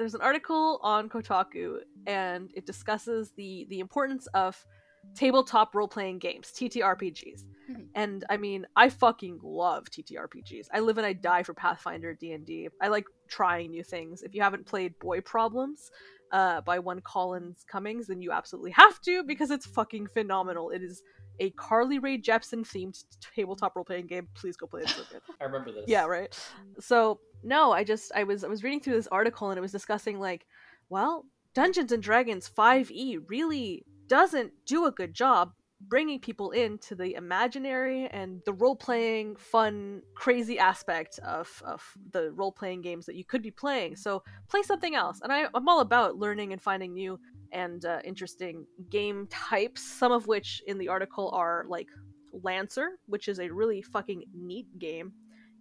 There's 0.00 0.14
an 0.14 0.22
article 0.22 0.80
on 0.82 1.10
Kotaku 1.10 1.80
and 2.06 2.50
it 2.54 2.64
discusses 2.64 3.32
the 3.36 3.66
the 3.68 3.80
importance 3.80 4.26
of 4.28 4.56
tabletop 5.14 5.74
role-playing 5.74 6.20
games, 6.20 6.50
TTRPGs. 6.52 7.44
Mhm. 7.68 7.88
And 7.94 8.24
I 8.30 8.38
mean, 8.38 8.66
I 8.76 8.88
fucking 8.88 9.40
love 9.42 9.90
TTRPGs. 9.90 10.68
I 10.72 10.80
live 10.80 10.96
and 10.96 11.06
I 11.06 11.12
die 11.12 11.42
for 11.42 11.52
Pathfinder 11.52 12.14
D&D. 12.14 12.70
I 12.80 12.88
like 12.88 13.04
trying 13.28 13.72
new 13.72 13.84
things. 13.84 14.22
If 14.22 14.34
you 14.34 14.40
haven't 14.40 14.64
played 14.64 14.98
Boy 15.00 15.20
Problems 15.20 15.90
uh, 16.32 16.60
by 16.60 16.78
one 16.78 17.00
Collins 17.00 17.64
Cummings, 17.66 18.06
then 18.06 18.22
you 18.22 18.32
absolutely 18.32 18.70
have 18.72 19.00
to 19.02 19.22
because 19.22 19.50
it's 19.50 19.66
fucking 19.66 20.06
phenomenal. 20.08 20.70
It 20.70 20.82
is 20.82 21.02
a 21.40 21.50
Carly 21.50 21.98
Rae 21.98 22.18
Jepsen 22.18 22.64
themed 22.64 23.02
tabletop 23.34 23.74
role-playing 23.74 24.06
game. 24.06 24.28
Please 24.34 24.56
go 24.56 24.66
play 24.66 24.82
it. 24.82 24.88
So 24.88 25.02
good. 25.10 25.22
i 25.40 25.44
remember 25.44 25.72
this 25.72 25.84
Yeah, 25.86 26.04
right. 26.04 26.36
So 26.78 27.20
no, 27.42 27.72
I 27.72 27.84
just 27.84 28.12
I 28.14 28.24
was 28.24 28.44
I 28.44 28.48
was 28.48 28.62
reading 28.62 28.80
through 28.80 28.94
this 28.94 29.08
article 29.08 29.50
and 29.50 29.58
it 29.58 29.62
was 29.62 29.72
discussing 29.72 30.20
like, 30.20 30.46
well, 30.88 31.24
Dungeons 31.54 31.92
and 31.92 32.02
Dragons 32.02 32.48
5e 32.48 33.18
really 33.28 33.84
doesn't 34.06 34.52
do 34.66 34.86
a 34.86 34.92
good 34.92 35.14
job 35.14 35.52
bringing 35.80 36.20
people 36.20 36.50
into 36.50 36.94
the 36.94 37.14
imaginary 37.14 38.06
and 38.08 38.40
the 38.44 38.52
role 38.52 38.76
playing, 38.76 39.36
fun, 39.36 40.02
crazy 40.14 40.58
aspect 40.58 41.18
of, 41.20 41.62
of 41.64 41.82
the 42.12 42.32
role 42.32 42.52
playing 42.52 42.82
games 42.82 43.06
that 43.06 43.16
you 43.16 43.24
could 43.24 43.42
be 43.42 43.50
playing. 43.50 43.96
So 43.96 44.22
play 44.48 44.62
something 44.62 44.94
else. 44.94 45.20
And 45.22 45.32
I, 45.32 45.46
I'm 45.54 45.68
all 45.68 45.80
about 45.80 46.16
learning 46.16 46.52
and 46.52 46.60
finding 46.60 46.92
new 46.92 47.18
and 47.52 47.84
uh, 47.84 48.00
interesting 48.04 48.66
game 48.90 49.26
types, 49.30 49.82
some 49.82 50.12
of 50.12 50.26
which 50.26 50.62
in 50.66 50.78
the 50.78 50.88
article 50.88 51.30
are 51.32 51.64
like 51.68 51.88
Lancer, 52.32 52.98
which 53.06 53.28
is 53.28 53.40
a 53.40 53.48
really 53.48 53.82
fucking 53.82 54.24
neat 54.34 54.66
game. 54.78 55.12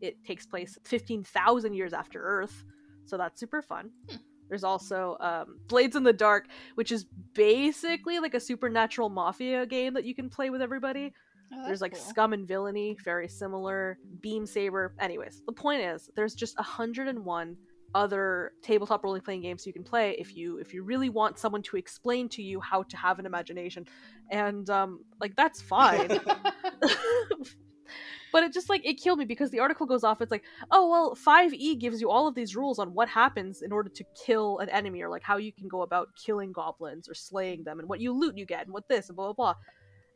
It 0.01 0.23
takes 0.23 0.45
place 0.45 0.77
15,000 0.85 1.73
years 1.73 1.93
after 1.93 2.21
Earth, 2.21 2.63
so 3.05 3.17
that's 3.17 3.39
super 3.39 3.61
fun. 3.61 3.89
Hmm. 4.09 4.15
There's 4.49 4.63
also 4.63 5.15
um, 5.19 5.59
Blades 5.67 5.95
in 5.95 6.03
the 6.03 6.13
Dark, 6.13 6.47
which 6.75 6.91
is 6.91 7.05
basically 7.33 8.19
like 8.19 8.33
a 8.33 8.39
supernatural 8.39 9.09
mafia 9.09 9.65
game 9.65 9.93
that 9.93 10.05
you 10.05 10.15
can 10.15 10.29
play 10.29 10.49
with 10.49 10.61
everybody. 10.61 11.13
Oh, 11.53 11.65
there's 11.65 11.81
like 11.81 11.93
cool. 11.93 12.01
Scum 12.01 12.33
and 12.33 12.47
Villainy, 12.47 12.97
very 13.03 13.27
similar. 13.27 13.97
Beam 14.21 14.45
Saber. 14.45 14.93
Anyways, 14.99 15.41
the 15.45 15.53
point 15.53 15.81
is, 15.81 16.09
there's 16.15 16.35
just 16.35 16.57
101 16.57 17.57
other 17.95 18.53
tabletop 18.61 19.03
role 19.03 19.19
playing 19.19 19.41
games 19.41 19.65
you 19.65 19.73
can 19.73 19.83
play 19.83 20.15
if 20.19 20.35
you 20.35 20.57
if 20.59 20.75
you 20.75 20.83
really 20.83 21.09
want 21.09 21.39
someone 21.39 21.63
to 21.63 21.75
explain 21.75 22.29
to 22.29 22.43
you 22.43 22.59
how 22.59 22.83
to 22.83 22.97
have 22.97 23.17
an 23.19 23.25
imagination, 23.25 23.87
and 24.29 24.69
um, 24.69 25.03
like 25.19 25.35
that's 25.35 25.61
fine. 25.75 26.09
but 28.31 28.43
it 28.43 28.53
just 28.53 28.69
like 28.69 28.85
it 28.85 29.01
killed 29.01 29.19
me 29.19 29.25
because 29.25 29.51
the 29.51 29.59
article 29.59 29.85
goes 29.85 30.03
off 30.03 30.21
it's 30.21 30.31
like 30.31 30.43
oh 30.71 30.89
well 30.89 31.15
5e 31.15 31.79
gives 31.79 32.01
you 32.01 32.09
all 32.09 32.27
of 32.27 32.35
these 32.35 32.55
rules 32.55 32.79
on 32.79 32.93
what 32.93 33.09
happens 33.09 33.61
in 33.61 33.71
order 33.71 33.89
to 33.89 34.03
kill 34.25 34.59
an 34.59 34.69
enemy 34.69 35.01
or 35.01 35.09
like 35.09 35.23
how 35.23 35.37
you 35.37 35.51
can 35.51 35.67
go 35.67 35.81
about 35.81 36.09
killing 36.15 36.51
goblins 36.51 37.09
or 37.09 37.13
slaying 37.13 37.63
them 37.63 37.79
and 37.79 37.87
what 37.87 37.99
you 37.99 38.11
loot 38.11 38.37
you 38.37 38.45
get 38.45 38.65
and 38.65 38.73
what 38.73 38.87
this 38.87 39.09
and 39.09 39.15
blah 39.15 39.33
blah 39.33 39.53
blah. 39.53 39.55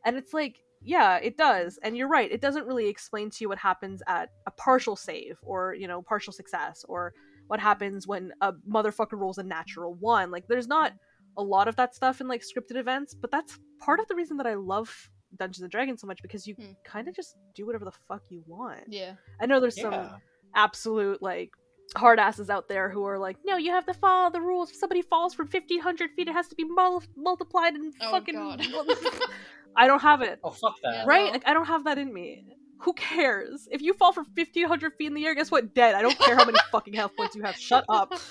And 0.04 0.16
it's 0.16 0.34
like 0.34 0.56
yeah 0.82 1.16
it 1.16 1.36
does 1.36 1.78
and 1.82 1.96
you're 1.96 2.08
right 2.08 2.30
it 2.30 2.42
doesn't 2.42 2.66
really 2.66 2.88
explain 2.88 3.30
to 3.30 3.38
you 3.40 3.48
what 3.48 3.58
happens 3.58 4.02
at 4.06 4.28
a 4.46 4.50
partial 4.50 4.96
save 4.96 5.38
or 5.42 5.74
you 5.74 5.88
know 5.88 6.02
partial 6.02 6.32
success 6.32 6.84
or 6.88 7.12
what 7.46 7.58
happens 7.58 8.06
when 8.06 8.30
a 8.42 8.52
motherfucker 8.70 9.18
rolls 9.18 9.38
a 9.38 9.42
natural 9.42 9.94
one 9.94 10.30
like 10.30 10.46
there's 10.46 10.68
not 10.68 10.92
a 11.38 11.42
lot 11.42 11.68
of 11.68 11.76
that 11.76 11.94
stuff 11.94 12.20
in 12.20 12.28
like 12.28 12.42
scripted 12.42 12.76
events 12.76 13.14
but 13.14 13.30
that's 13.30 13.58
part 13.80 13.98
of 13.98 14.06
the 14.08 14.14
reason 14.14 14.36
that 14.36 14.46
i 14.46 14.54
love 14.54 15.10
Dungeons 15.38 15.62
and 15.62 15.70
Dragons 15.70 16.00
so 16.00 16.06
much 16.06 16.20
because 16.22 16.46
you 16.46 16.54
Hmm. 16.54 16.72
kind 16.84 17.08
of 17.08 17.14
just 17.14 17.36
do 17.54 17.66
whatever 17.66 17.84
the 17.84 17.92
fuck 18.08 18.22
you 18.30 18.42
want. 18.46 18.84
yeah. 18.88 19.14
I 19.40 19.46
know 19.46 19.60
there's 19.60 19.80
some 19.80 20.10
absolute 20.54 21.20
like 21.22 21.50
hard 21.96 22.18
asses 22.18 22.48
out 22.50 22.68
there 22.68 22.88
who 22.88 23.04
are 23.04 23.18
like, 23.18 23.36
no, 23.44 23.56
you 23.56 23.70
have 23.72 23.84
to 23.86 23.94
follow 23.94 24.30
the 24.30 24.40
rules. 24.40 24.70
If 24.70 24.76
somebody 24.76 25.02
falls 25.02 25.34
from 25.34 25.48
fifteen 25.48 25.80
hundred 25.80 26.10
feet, 26.16 26.28
it 26.28 26.32
has 26.32 26.48
to 26.48 26.54
be 26.54 26.64
mul- 26.64 27.02
multiplied 27.16 27.74
and 27.74 27.92
Oh, 28.00 28.10
fucking. 28.10 28.34
God. 28.34 28.62
I 29.76 29.86
don't 29.86 30.00
have 30.02 30.22
it. 30.22 30.38
Oh 30.44 30.50
fuck 30.50 30.76
that. 30.82 30.94
Yeah. 30.94 31.04
Right? 31.06 31.26
no. 31.26 31.30
Like 31.32 31.46
I 31.46 31.52
don't 31.54 31.66
have 31.66 31.84
that 31.84 31.98
in 31.98 32.12
me. 32.12 32.46
Who 32.80 32.92
cares? 32.94 33.66
If 33.70 33.82
you 33.82 33.92
fall 33.94 34.12
from 34.12 34.24
fifteen 34.36 34.66
hundred 34.66 34.92
feet 34.98 35.06
in 35.08 35.14
the 35.14 35.24
air, 35.26 35.34
guess 35.34 35.50
what? 35.50 35.74
Dead. 35.74 35.94
I 35.94 36.02
don't 36.02 36.18
care 36.18 36.36
how 36.36 36.44
many 36.44 36.58
fucking 36.72 36.94
health 36.94 37.12
points 37.16 37.34
you 37.34 37.42
have. 37.42 37.56
Shut 37.56 37.84
up. 37.88 38.12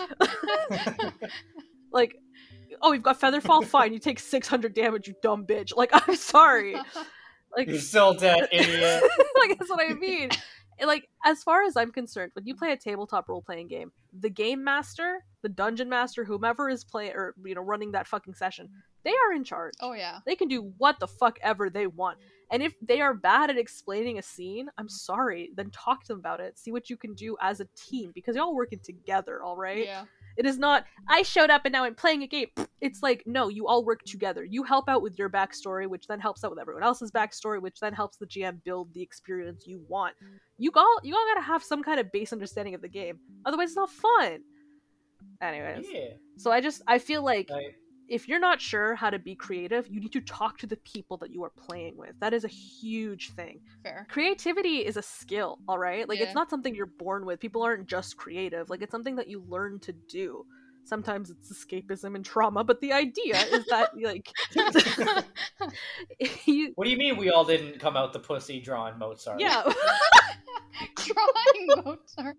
Like, 1.91 2.15
oh, 2.83 2.91
you've 2.91 3.01
got 3.01 3.19
feather 3.19 3.41
fall. 3.41 3.63
Fine, 3.63 3.93
you 3.93 3.99
take 3.99 4.19
six 4.19 4.47
hundred 4.47 4.75
damage. 4.75 5.07
You 5.07 5.15
dumb 5.23 5.47
bitch. 5.47 5.75
Like, 5.75 5.89
I'm 6.07 6.15
sorry. 6.15 6.75
Like, 7.55 7.67
You're 7.67 7.79
still 7.79 8.13
dead, 8.13 8.47
idiot. 8.51 9.03
like 9.39 9.57
that's 9.57 9.69
what 9.69 9.79
I 9.83 9.93
mean. 9.93 10.29
Like 10.83 11.07
as 11.23 11.43
far 11.43 11.63
as 11.63 11.77
I'm 11.77 11.91
concerned, 11.91 12.31
when 12.33 12.45
you 12.47 12.55
play 12.55 12.71
a 12.71 12.77
tabletop 12.77 13.29
role 13.29 13.41
playing 13.43 13.67
game, 13.67 13.91
the 14.19 14.29
game 14.29 14.63
master, 14.63 15.23
the 15.43 15.49
dungeon 15.49 15.87
master, 15.87 16.25
whomever 16.25 16.67
is 16.67 16.83
playing 16.83 17.13
or 17.13 17.35
you 17.45 17.55
know 17.55 17.61
running 17.61 17.91
that 17.91 18.07
fucking 18.07 18.33
session, 18.33 18.69
they 19.03 19.11
are 19.11 19.33
in 19.33 19.43
charge. 19.43 19.73
oh 19.81 19.93
yeah. 19.93 20.19
They 20.25 20.35
can 20.35 20.47
do 20.47 20.73
what 20.77 20.99
the 20.99 21.07
fuck 21.07 21.37
ever 21.41 21.69
they 21.69 21.87
want. 21.87 22.17
And 22.51 22.61
if 22.63 22.73
they 22.81 23.01
are 23.01 23.13
bad 23.13 23.49
at 23.49 23.57
explaining 23.57 24.17
a 24.17 24.21
scene, 24.23 24.67
I'm 24.77 24.89
sorry, 24.89 25.51
then 25.55 25.69
talk 25.69 26.01
to 26.05 26.07
them 26.09 26.19
about 26.19 26.39
it. 26.39 26.57
See 26.59 26.71
what 26.71 26.89
you 26.89 26.97
can 26.97 27.13
do 27.13 27.37
as 27.39 27.59
a 27.59 27.67
team 27.75 28.11
because 28.13 28.35
you're 28.35 28.43
all 28.43 28.55
working 28.55 28.79
together, 28.83 29.41
all 29.43 29.55
right? 29.57 29.85
Yeah. 29.85 30.05
It 30.37 30.45
is 30.45 30.57
not 30.57 30.85
I 31.07 31.21
showed 31.23 31.49
up 31.49 31.61
and 31.65 31.73
now 31.73 31.83
I'm 31.83 31.95
playing 31.95 32.23
a 32.23 32.27
game. 32.27 32.47
It's 32.81 33.01
like 33.01 33.23
no, 33.25 33.49
you 33.49 33.67
all 33.67 33.85
work 33.85 34.03
together. 34.03 34.43
You 34.43 34.63
help 34.63 34.89
out 34.89 35.01
with 35.01 35.17
your 35.17 35.29
backstory, 35.29 35.87
which 35.87 36.07
then 36.07 36.19
helps 36.19 36.43
out 36.43 36.51
with 36.51 36.59
everyone 36.59 36.83
else's 36.83 37.11
backstory, 37.11 37.61
which 37.61 37.79
then 37.79 37.93
helps 37.93 38.17
the 38.17 38.25
GM 38.25 38.63
build 38.63 38.93
the 38.93 39.01
experience 39.01 39.65
you 39.67 39.83
want. 39.87 40.15
Mm. 40.23 40.39
You 40.57 40.71
all 40.75 40.99
you 41.03 41.15
all 41.15 41.25
gotta 41.33 41.45
have 41.45 41.63
some 41.63 41.83
kind 41.83 41.99
of 41.99 42.11
base 42.11 42.33
understanding 42.33 42.75
of 42.75 42.81
the 42.81 42.89
game. 42.89 43.19
Otherwise, 43.45 43.69
it's 43.69 43.77
not 43.77 43.89
fun. 43.89 44.39
Anyways, 45.41 45.85
yeah. 45.91 46.09
so 46.37 46.51
I 46.51 46.61
just 46.61 46.81
I 46.87 46.99
feel 46.99 47.23
like 47.23 47.49
I, 47.51 47.75
if 48.09 48.27
you're 48.27 48.39
not 48.39 48.59
sure 48.61 48.95
how 48.95 49.09
to 49.09 49.19
be 49.19 49.35
creative, 49.35 49.87
you 49.87 49.99
need 49.99 50.11
to 50.13 50.21
talk 50.21 50.57
to 50.59 50.67
the 50.67 50.75
people 50.77 51.17
that 51.17 51.31
you 51.31 51.43
are 51.43 51.51
playing 51.51 51.97
with. 51.97 52.13
That 52.19 52.33
is 52.33 52.43
a 52.43 52.49
huge 52.49 53.31
thing. 53.31 53.61
Fair. 53.83 54.05
Creativity 54.09 54.85
is 54.85 54.97
a 54.97 55.01
skill, 55.01 55.59
all 55.67 55.77
right? 55.79 56.07
Like 56.07 56.19
Yeah. 56.19 56.25
it's 56.25 56.35
not 56.35 56.49
something 56.49 56.75
you're 56.75 56.85
born 56.85 57.25
with. 57.25 57.39
People 57.39 57.61
aren't 57.63 57.87
just 57.87 58.17
creative. 58.17 58.69
Like 58.69 58.81
it's 58.81 58.91
something 58.91 59.15
that 59.15 59.27
you 59.29 59.43
learn 59.47 59.79
to 59.81 59.93
do. 59.93 60.45
Sometimes 60.85 61.29
it's 61.29 61.49
escapism 61.51 62.13
and 62.15 62.25
trauma, 62.25 62.61
but 62.65 62.81
the 62.81 62.91
idea 62.91 63.37
is 63.37 63.65
that 63.67 63.91
like 64.01 64.29
you 66.45 66.73
what 66.75 66.83
do 66.85 66.91
you 66.91 66.97
mean 66.97 67.15
we 67.17 67.29
all 67.29 67.45
didn't 67.45 67.79
come 67.79 67.95
out 67.95 68.11
the 68.11 68.19
pussy 68.19 68.59
drawing 68.59 68.97
Mozart? 68.99 69.39
yeah. 69.39 69.63
Drawing 70.95 71.67
Mozart. 71.85 72.37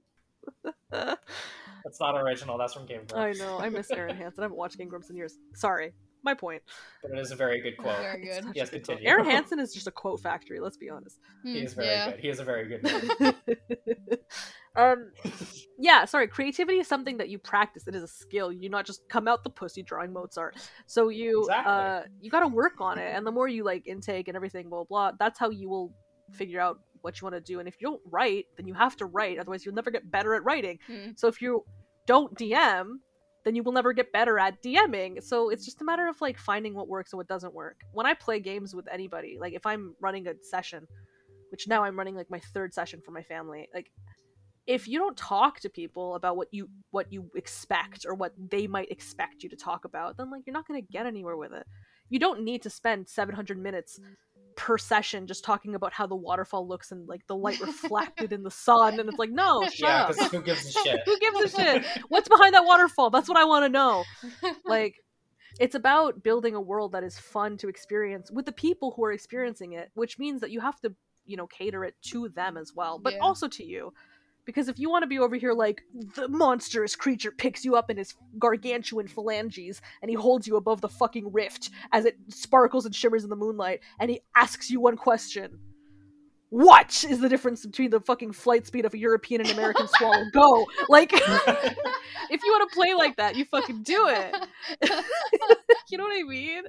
That's 1.85 2.01
not 2.01 2.17
original. 2.21 2.57
That's 2.59 2.73
from 2.75 2.87
Game 2.87 3.01
of 3.11 3.15
I 3.17 3.33
know. 3.33 3.59
I 3.59 3.69
miss 3.69 3.89
Arin 3.91 4.17
Hanson. 4.17 4.43
I 4.43 4.45
haven't 4.45 4.57
watched 4.57 4.79
Game 4.79 4.89
Grumps 4.89 5.11
in 5.11 5.17
years. 5.17 5.39
Sorry. 5.55 5.93
My 6.23 6.33
point. 6.33 6.63
But 7.03 7.11
it 7.13 7.19
is 7.19 7.31
a 7.33 7.37
very 7.37 7.61
good 7.61 7.77
quote. 7.77 7.99
Very 7.99 8.23
good. 8.25 8.45
Yes, 8.55 8.71
good 8.71 8.85
continue. 8.85 9.11
Arin 9.11 9.27
Hanson 9.31 9.59
is 9.59 9.75
just 9.75 9.87
a 9.87 9.91
quote 9.91 10.21
factory, 10.23 10.59
let's 10.61 10.79
be 10.79 10.89
honest. 10.89 11.19
He 11.43 11.59
Hmm, 11.61 11.67
is 11.67 11.75
very 11.75 11.89
yeah. 11.89 12.11
good. 12.13 12.21
He 12.21 12.29
is 12.31 12.41
a 12.41 12.45
very 12.45 12.67
good 12.69 12.83
man. 12.83 13.35
um 14.77 15.13
yeah 15.79 16.05
sorry 16.05 16.27
creativity 16.27 16.79
is 16.79 16.89
something 16.89 17.19
that 17.19 17.29
you 17.29 17.39
practice 17.39 17.87
it 17.87 17.95
is 17.95 18.03
a 18.03 18.09
skill 18.09 18.51
you 18.53 18.69
not 18.69 18.85
just 18.85 19.09
come 19.09 19.29
out 19.29 19.45
the 19.45 19.51
pussy 19.51 19.85
drawing 19.85 20.13
mozart 20.13 20.57
so 20.89 21.11
you 21.11 21.43
Exactly. 21.43 21.73
uh 21.73 22.03
you 22.21 22.29
gotta 22.29 22.49
work 22.49 22.81
on 22.81 22.99
it 22.99 23.15
and 23.15 23.25
the 23.25 23.31
more 23.31 23.47
you 23.47 23.63
like 23.63 23.87
intake 23.87 24.27
and 24.27 24.35
everything 24.37 24.69
blah 24.69 24.83
blah 24.83 25.13
that's 25.17 25.39
how 25.39 25.49
you 25.49 25.69
will 25.69 25.93
figure 26.33 26.59
out 26.61 26.81
what 27.05 27.21
you 27.21 27.25
want 27.27 27.35
to 27.35 27.41
do 27.41 27.61
and 27.61 27.69
if 27.69 27.77
you 27.81 27.87
don't 27.87 28.01
write 28.11 28.47
then 28.57 28.67
you 28.67 28.75
have 28.75 28.97
to 28.97 29.07
write 29.07 29.39
otherwise 29.39 29.65
you'll 29.65 29.75
never 29.75 29.91
get 29.91 30.11
better 30.11 30.35
at 30.35 30.45
writing 30.45 30.79
Hmm. 30.87 31.11
so 31.17 31.29
if 31.29 31.41
you 31.43 31.65
don't 32.07 32.35
dm 32.37 32.99
then 33.45 33.55
you 33.55 33.63
will 33.63 33.73
never 33.73 33.93
get 33.93 34.11
better 34.13 34.39
at 34.39 34.63
DMing. 34.63 35.23
So 35.23 35.51
it's 35.51 35.65
just 35.65 35.81
a 35.83 35.85
matter 35.85 36.09
of 36.09 36.21
like 36.21 36.39
finding 36.39 36.75
what 36.75 36.89
works 36.89 37.13
and 37.13 37.19
what 37.19 37.29
doesn't 37.29 37.55
work. 37.55 37.77
When 37.93 38.07
I 38.07 38.15
play 38.15 38.41
games 38.41 38.75
with 38.75 38.89
anybody, 38.91 39.37
like 39.39 39.53
if 39.53 39.67
I'm 39.67 39.95
running 40.01 40.27
a 40.27 40.35
session, 40.43 40.87
which 41.51 41.69
now 41.69 41.85
I'm 41.85 41.97
running 41.97 42.17
like 42.17 42.31
my 42.31 42.41
third 42.41 42.73
session 42.75 43.01
for 43.05 43.13
my 43.13 43.23
family, 43.23 43.69
like 43.75 43.91
if 44.67 44.89
you 44.89 44.99
don't 44.99 45.17
talk 45.17 45.61
to 45.61 45.69
people 45.69 46.15
about 46.15 46.39
what 46.39 46.49
you 46.53 46.71
what 46.91 47.13
you 47.13 47.31
expect 47.37 48.07
or 48.09 48.15
what 48.15 48.33
they 48.51 48.67
might 48.67 48.91
expect 48.91 49.43
you 49.43 49.51
to 49.51 49.57
talk 49.57 49.85
about, 49.85 50.17
then 50.17 50.31
like 50.31 50.45
you're 50.47 50.55
not 50.55 50.67
going 50.67 50.81
to 50.81 50.93
get 50.93 51.05
anywhere 51.05 51.37
with 51.37 51.53
it. 51.53 51.67
You 52.09 52.19
don't 52.19 52.43
need 52.43 52.63
to 52.63 52.71
spend 52.71 53.09
700 53.09 53.59
minutes 53.59 54.01
per 54.57 54.79
session 54.79 55.27
just 55.27 55.45
talking 55.45 55.75
about 55.75 55.93
how 55.93 56.07
the 56.07 56.15
waterfall 56.17 56.67
looks 56.67 56.93
and 56.93 57.09
like 57.09 57.27
the 57.27 57.37
light 57.37 57.61
reflected 57.61 58.33
in 58.33 58.43
the 58.43 58.51
sun 58.51 58.99
and 59.01 59.09
it's 59.09 59.19
like 59.19 59.31
no 59.31 59.67
shut 59.73 59.79
yeah, 59.79 60.25
up. 60.25 60.31
who 60.31 60.41
gives 60.43 60.67
a 60.67 60.73
shit? 60.85 61.01
who 61.05 61.19
gives 61.19 61.41
a 61.41 61.49
shit? 61.61 61.85
What's 62.09 62.29
behind 62.29 62.55
that 62.55 62.65
waterfall? 62.65 63.11
That's 63.11 63.29
what 63.29 63.39
i 63.39 63.45
want 63.45 63.65
to 63.65 63.69
know. 63.69 64.05
Like 64.65 64.97
it's 65.61 65.75
about 65.75 66.23
building 66.23 66.55
a 66.55 66.61
world 66.61 66.93
that 66.93 67.05
is 67.05 67.19
fun 67.19 67.57
to 67.59 67.69
experience 67.69 68.31
with 68.31 68.47
the 68.47 68.53
people 68.53 68.93
who 68.97 69.05
are 69.05 69.13
experiencing 69.13 69.73
it 69.75 69.91
which 69.95 70.19
means 70.19 70.41
that 70.41 70.51
you 70.51 70.61
have 70.61 70.81
to 70.81 70.93
you 71.27 71.37
know 71.37 71.47
cater 71.47 71.85
it 71.85 71.95
to 72.03 72.29
them 72.31 72.57
as 72.57 72.73
well 72.75 72.99
but 72.99 73.13
Yeah. 73.15 73.21
also 73.21 73.47
to 73.49 73.65
you 73.65 73.93
because 74.45 74.69
if 74.69 74.79
you 74.79 74.91
want 74.91 75.03
to 75.03 75.09
be 75.09 75.19
over 75.19 75.37
here 75.37 75.53
like 75.53 75.83
the 76.15 76.29
monstrous 76.29 76.97
creature 76.97 77.31
picks 77.31 77.65
you 77.65 77.77
up 77.77 77.91
in 77.91 77.97
his 77.97 78.15
gargantuan 78.39 79.09
phalanges 79.09 79.81
and 80.03 80.11
he 80.11 80.15
holds 80.15 80.47
you 80.47 80.57
above 80.57 80.81
the 80.81 80.89
fucking 80.89 81.33
rift 81.33 81.71
as 81.93 82.05
it 82.05 82.17
sparkles 82.29 82.87
and 82.87 82.95
shimmers 82.95 83.25
in 83.25 83.31
the 83.31 83.37
moonlight 83.37 83.81
and 84.01 84.11
he 84.11 84.21
asks 84.37 84.71
you 84.71 84.81
one 84.81 84.97
question 84.97 85.59
what 86.55 87.05
is 87.11 87.19
the 87.19 87.29
difference 87.29 87.67
between 87.67 87.91
the 87.91 87.99
fucking 87.99 88.31
flight 88.31 88.65
speed 88.65 88.85
of 88.85 88.95
a 88.95 88.99
European 88.99 89.41
and 89.41 89.51
American 89.51 89.89
swallow? 89.99 90.23
Go! 90.33 90.65
Like, 90.89 91.11
if 91.13 92.45
you 92.45 92.53
want 92.53 92.71
to 92.71 92.75
play 92.77 92.95
like 92.95 93.17
that, 93.17 93.35
you 93.35 93.45
fucking 93.45 93.83
do 93.83 94.07
it. 94.09 94.37
you 95.91 95.99
know 95.99 96.05
what 96.05 96.17
I 96.17 96.23
mean? 96.23 96.63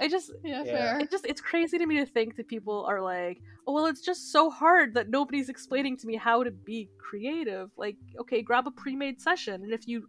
I 0.00 0.08
just, 0.08 0.32
yeah, 0.42 0.62
Yeah. 0.64 0.72
fair. 0.72 0.98
it 1.00 1.10
just, 1.10 1.26
it's 1.26 1.42
crazy 1.42 1.76
to 1.76 1.84
me 1.84 1.98
to 1.98 2.06
think 2.06 2.36
that 2.36 2.48
people 2.48 2.86
are 2.86 3.02
like, 3.02 3.42
oh, 3.66 3.74
well, 3.74 3.84
it's 3.84 4.00
just 4.00 4.32
so 4.32 4.48
hard 4.48 4.94
that 4.94 5.10
nobody's 5.10 5.50
explaining 5.50 5.98
to 5.98 6.06
me 6.06 6.16
how 6.16 6.42
to 6.42 6.50
be 6.50 6.88
creative. 6.96 7.72
Like, 7.76 7.98
okay, 8.22 8.40
grab 8.40 8.66
a 8.66 8.70
pre 8.70 8.96
made 8.96 9.20
session, 9.20 9.64
and 9.64 9.74
if 9.74 9.86
you 9.86 10.08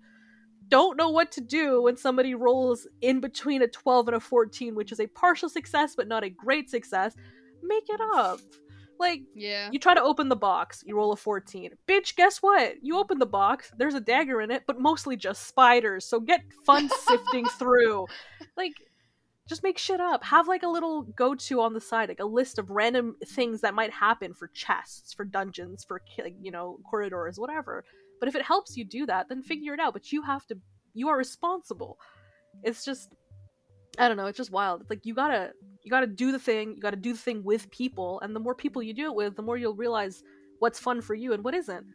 don't 0.70 0.96
know 0.96 1.10
what 1.10 1.34
to 1.34 1.42
do 1.42 1.82
when 1.82 1.98
somebody 1.98 2.34
rolls 2.34 2.88
in 3.02 3.20
between 3.20 3.62
a 3.62 3.68
12 3.68 4.08
and 4.08 4.16
a 4.16 4.22
14, 4.22 4.74
which 4.74 4.94
is 4.94 5.02
a 5.02 5.08
partial 5.08 5.50
success 5.50 5.96
but 5.98 6.08
not 6.08 6.24
a 6.24 6.30
great 6.30 6.70
success, 6.70 7.14
make 7.62 7.84
it 7.90 8.00
up. 8.16 8.40
Like, 9.00 9.22
Yeah. 9.36 9.70
you 9.72 9.80
try 9.80 9.94
to 9.94 10.02
open 10.02 10.30
the 10.30 10.36
box, 10.36 10.84
you 10.86 10.96
roll 10.96 11.12
a 11.12 11.16
14. 11.18 11.72
Bitch, 11.88 12.16
guess 12.16 12.38
what? 12.40 12.76
You 12.82 12.98
open 12.98 13.20
the 13.20 13.26
box, 13.26 13.72
there's 13.78 13.94
a 13.94 14.00
dagger 14.00 14.42
in 14.42 14.52
it, 14.52 14.64
but 14.68 14.80
mostly 14.80 15.16
just 15.18 15.48
spiders, 15.48 16.06
so 16.06 16.20
get 16.20 16.42
fun 16.66 16.90
sifting 17.08 17.46
through. 17.46 18.08
Like, 18.56 18.74
just 19.48 19.62
make 19.64 19.78
shit 19.78 20.00
up. 20.00 20.24
Have 20.24 20.48
like 20.48 20.64
a 20.64 20.68
little 20.68 21.04
go 21.04 21.36
to 21.36 21.62
on 21.62 21.74
the 21.74 21.82
side, 21.82 22.10
like 22.10 22.20
a 22.20 22.26
list 22.26 22.58
of 22.58 22.72
random 22.72 23.16
things 23.28 23.62
that 23.62 23.76
might 23.76 23.92
happen 23.92 24.34
for 24.34 24.48
chests, 24.48 25.14
for 25.14 25.24
dungeons, 25.24 25.84
for 25.84 26.02
like, 26.18 26.36
you 26.42 26.50
know 26.52 26.80
corridors, 26.90 27.38
whatever. 27.40 27.84
But 28.20 28.28
if 28.30 28.36
it 28.36 28.42
helps 28.42 28.76
you 28.76 28.86
do 28.86 29.06
that, 29.06 29.30
then 29.30 29.44
figure 29.44 29.74
it 29.74 29.80
out. 29.80 29.94
But 29.94 30.12
you 30.12 30.24
have 30.24 30.48
to, 30.48 30.58
you 30.94 31.10
are 31.10 31.18
responsible. 31.18 32.00
It's 32.64 32.84
just, 32.86 33.14
I 33.98 34.08
don't 34.08 34.18
know. 34.18 34.26
It's 34.28 34.38
just 34.38 34.52
wild. 34.52 34.82
It's 34.82 34.90
like 34.90 35.06
you 35.06 35.14
gotta, 35.14 35.52
you 35.84 35.90
gotta 35.92 36.08
do 36.08 36.32
the 36.32 36.40
thing. 36.40 36.76
You 36.76 36.82
gotta 36.82 36.96
do 36.98 37.14
the 37.14 37.20
thing 37.20 37.44
with 37.44 37.70
people, 37.72 38.20
and 38.22 38.36
the 38.36 38.40
more 38.40 38.56
people 38.56 38.82
you 38.84 38.94
do 38.94 39.06
it 39.06 39.16
with, 39.16 39.36
the 39.36 39.42
more 39.42 39.58
you'll 39.58 39.76
realize 39.76 40.24
what's 40.60 40.80
fun 40.80 41.02
for 41.02 41.14
you 41.16 41.34
and 41.34 41.44
what 41.44 41.54
isn't. 41.54 41.86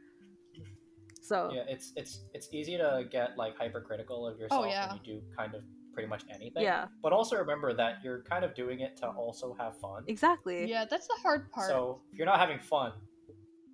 So 1.23 1.51
Yeah, 1.53 1.63
it's 1.69 1.93
it's 1.97 2.21
it's 2.35 2.49
easy 2.53 2.77
to 2.77 3.05
get 3.11 3.37
like 3.37 3.57
hypercritical 3.57 4.27
of 4.27 4.39
yourself 4.39 4.65
oh, 4.67 4.69
yeah. 4.69 4.89
when 4.89 5.01
you 5.05 5.15
do 5.15 5.23
kind 5.37 5.55
of 5.55 5.63
pretty 5.93 6.09
much 6.09 6.25
anything. 6.33 6.63
yeah, 6.63 6.87
But 7.03 7.13
also 7.13 7.37
remember 7.37 7.73
that 7.75 7.99
you're 8.03 8.23
kind 8.23 8.45
of 8.45 8.55
doing 8.55 8.81
it 8.81 8.97
to 8.99 9.09
also 9.09 9.55
have 9.59 9.77
fun. 9.79 10.05
exactly. 10.07 10.69
Yeah, 10.69 10.85
that's 10.89 11.07
the 11.09 11.17
hard 11.23 11.51
part. 11.51 11.69
So 11.69 12.01
if 12.13 12.19
you're 12.19 12.27
not 12.27 12.39
having 12.41 12.59
fun, 12.59 12.93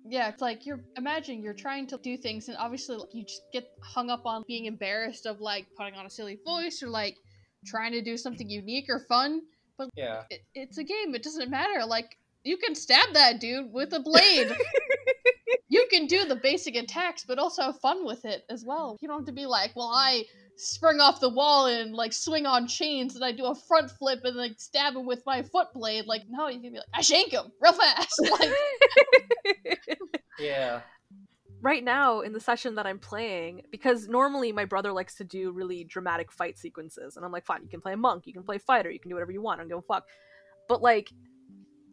Yeah, 0.09 0.29
it's 0.29 0.41
like 0.41 0.65
you're 0.65 0.83
imagine 0.97 1.41
you're 1.41 1.53
trying 1.53 1.87
to 1.87 1.97
do 1.97 2.17
things 2.17 2.47
and 2.47 2.57
obviously 2.57 2.97
like, 2.97 3.13
you 3.13 3.23
just 3.23 3.43
get 3.53 3.69
hung 3.81 4.09
up 4.09 4.25
on 4.25 4.43
being 4.47 4.65
embarrassed 4.65 5.25
of 5.25 5.39
like 5.41 5.67
putting 5.77 5.95
on 5.95 6.05
a 6.05 6.09
silly 6.09 6.39
voice 6.45 6.81
or 6.83 6.89
like 6.89 7.17
trying 7.65 7.91
to 7.93 8.01
do 8.01 8.17
something 8.17 8.49
unique 8.49 8.85
or 8.89 8.99
fun. 8.99 9.41
But 9.77 9.89
yeah. 9.95 10.23
It, 10.29 10.41
it's 10.53 10.77
a 10.77 10.83
game. 10.83 11.13
It 11.15 11.23
doesn't 11.23 11.49
matter. 11.49 11.85
Like 11.85 12.17
you 12.43 12.57
can 12.57 12.75
stab 12.75 13.13
that 13.13 13.39
dude 13.39 13.71
with 13.71 13.93
a 13.93 13.99
blade. 13.99 14.55
you 15.69 15.85
can 15.91 16.07
do 16.07 16.25
the 16.25 16.35
basic 16.35 16.75
attacks, 16.75 17.25
but 17.27 17.39
also 17.39 17.63
have 17.63 17.79
fun 17.79 18.05
with 18.05 18.25
it 18.25 18.43
as 18.49 18.63
well. 18.65 18.97
You 19.01 19.07
don't 19.07 19.19
have 19.19 19.27
to 19.27 19.33
be 19.33 19.45
like, 19.45 19.75
well, 19.75 19.91
I 19.93 20.23
spring 20.55 20.99
off 20.99 21.19
the 21.19 21.29
wall 21.29 21.67
and 21.67 21.93
like 21.93 22.13
swing 22.13 22.45
on 22.45 22.67
chains 22.67 23.15
and 23.15 23.23
I 23.23 23.31
do 23.31 23.45
a 23.45 23.55
front 23.55 23.91
flip 23.91 24.21
and 24.23 24.35
like 24.35 24.53
stab 24.57 24.95
him 24.95 25.05
with 25.05 25.23
my 25.25 25.43
foot 25.43 25.67
blade. 25.73 26.05
Like, 26.05 26.23
no, 26.29 26.47
you 26.47 26.59
can 26.59 26.71
be 26.71 26.77
like, 26.77 26.87
I 26.93 27.01
shank 27.01 27.31
him 27.31 27.51
real 27.61 27.73
fast. 27.73 28.19
Like, 28.31 28.51
Yeah. 30.39 30.81
Right 31.61 31.83
now 31.83 32.21
in 32.21 32.33
the 32.33 32.39
session 32.39 32.75
that 32.75 32.85
I'm 32.85 32.99
playing, 32.99 33.63
because 33.71 34.07
normally 34.07 34.51
my 34.51 34.65
brother 34.65 34.91
likes 34.91 35.15
to 35.15 35.23
do 35.23 35.51
really 35.51 35.83
dramatic 35.83 36.31
fight 36.31 36.57
sequences, 36.57 37.15
and 37.15 37.25
I'm 37.25 37.31
like, 37.31 37.45
fine, 37.45 37.63
you 37.63 37.69
can 37.69 37.81
play 37.81 37.93
a 37.93 37.97
monk, 37.97 38.27
you 38.27 38.33
can 38.33 38.43
play 38.43 38.57
fighter, 38.57 38.89
you 38.89 38.99
can 38.99 39.09
do 39.09 39.15
whatever 39.15 39.31
you 39.31 39.41
want, 39.41 39.59
I 39.59 39.63
don't 39.63 39.69
give 39.69 39.77
a 39.79 39.81
fuck. 39.81 40.05
But 40.67 40.81
like, 40.81 41.09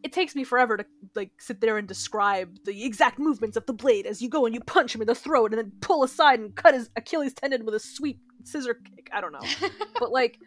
it 0.03 0.13
takes 0.13 0.35
me 0.35 0.43
forever 0.43 0.77
to 0.77 0.85
like 1.15 1.31
sit 1.39 1.61
there 1.61 1.77
and 1.77 1.87
describe 1.87 2.59
the 2.63 2.85
exact 2.85 3.17
movements 3.17 3.57
of 3.57 3.65
the 3.65 3.73
blade 3.73 4.05
as 4.05 4.21
you 4.21 4.29
go 4.29 4.45
and 4.45 4.53
you 4.53 4.61
punch 4.61 4.93
him 4.93 5.01
in 5.01 5.07
the 5.07 5.15
throat 5.15 5.51
and 5.51 5.57
then 5.57 5.71
pull 5.81 6.03
aside 6.03 6.39
and 6.39 6.55
cut 6.55 6.75
his 6.75 6.91
Achilles 6.95 7.33
tendon 7.33 7.65
with 7.65 7.73
a 7.73 7.79
sweet 7.79 8.19
scissor 8.43 8.75
kick. 8.75 9.09
I 9.11 9.19
don't 9.19 9.31
know, 9.31 9.67
but 9.99 10.11
like, 10.11 10.37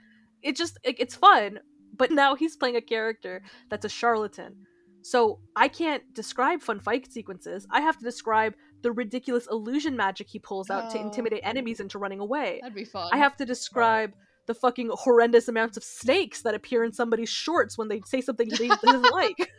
it 0.42 0.56
just 0.56 0.78
it, 0.84 0.96
it's 0.98 1.16
fun. 1.16 1.58
But 1.96 2.12
now 2.12 2.36
he's 2.36 2.56
playing 2.56 2.76
a 2.76 2.80
character 2.80 3.42
that's 3.68 3.84
a 3.84 3.88
charlatan. 3.88 4.54
So 5.02 5.40
I 5.56 5.68
can't 5.68 6.02
describe 6.14 6.60
fun 6.60 6.80
fight 6.80 7.10
sequences. 7.12 7.66
I 7.70 7.80
have 7.80 7.98
to 7.98 8.04
describe 8.04 8.54
the 8.82 8.92
ridiculous 8.92 9.46
illusion 9.50 9.96
magic 9.96 10.28
he 10.28 10.38
pulls 10.38 10.70
out 10.70 10.90
to 10.92 10.98
Oh. 10.98 11.02
intimidate 11.02 11.40
enemies 11.42 11.80
into 11.80 11.98
running 11.98 12.20
away. 12.20 12.58
that'd 12.62 12.74
be 12.74 12.84
fun. 12.84 13.08
I 13.12 13.16
have 13.18 13.36
to 13.38 13.44
describe 13.44 14.12
the 14.46 14.54
fucking 14.54 14.90
horrendous 14.92 15.48
amounts 15.48 15.76
of 15.76 15.84
snakes 15.84 16.42
that 16.42 16.54
appear 16.54 16.82
in 16.84 16.92
somebody's 16.92 17.28
shorts 17.28 17.76
when 17.76 17.88
they 17.88 18.00
say 18.06 18.20
something 18.20 18.48
they 18.48 18.68
doesn't 18.82 19.12
like. 19.12 19.50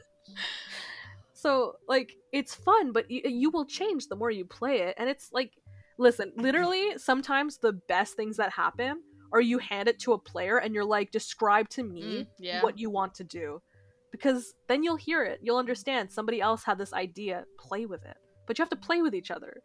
So, 1.34 1.76
like, 1.88 2.14
it's 2.34 2.54
fun, 2.54 2.92
but 2.92 3.06
y- 3.10 3.22
you 3.26 3.50
will 3.50 3.66
change 3.66 4.08
the 4.08 4.16
more 4.16 4.30
you 4.32 4.46
play 4.46 4.80
it. 4.82 4.96
And 4.98 5.10
it's 5.10 5.30
like, 5.32 5.52
listen, 5.98 6.34
literally, 6.36 6.98
sometimes 6.98 7.58
the 7.58 7.74
best 7.74 8.16
things 8.16 8.38
that 8.38 8.52
happen 8.52 9.02
are 9.32 9.40
you 9.42 9.58
hand 9.60 9.88
it 9.88 10.00
to 10.00 10.14
a 10.14 10.18
player 10.18 10.58
and 10.58 10.74
you're 10.74 10.84
like, 10.86 11.12
describe 11.12 11.70
to 11.70 11.84
me 11.84 12.02
Mm, 12.02 12.28
yeah. 12.40 12.64
what 12.64 12.78
you 12.80 12.90
want 12.90 13.14
to 13.16 13.24
do. 13.24 13.62
Because 14.12 14.54
then 14.68 14.84
you'll 14.84 14.96
hear 14.98 15.24
it. 15.24 15.40
You'll 15.44 15.58
understand 15.60 16.12
somebody 16.12 16.42
else 16.42 16.64
had 16.64 16.78
this 16.80 16.94
idea. 16.94 17.46
Play 17.60 17.86
with 17.86 18.04
it. 18.06 18.18
But 18.50 18.58
you 18.58 18.64
have 18.64 18.70
to 18.72 18.76
play 18.76 19.04
with 19.04 19.14
each 19.14 19.30
other. 19.30 19.62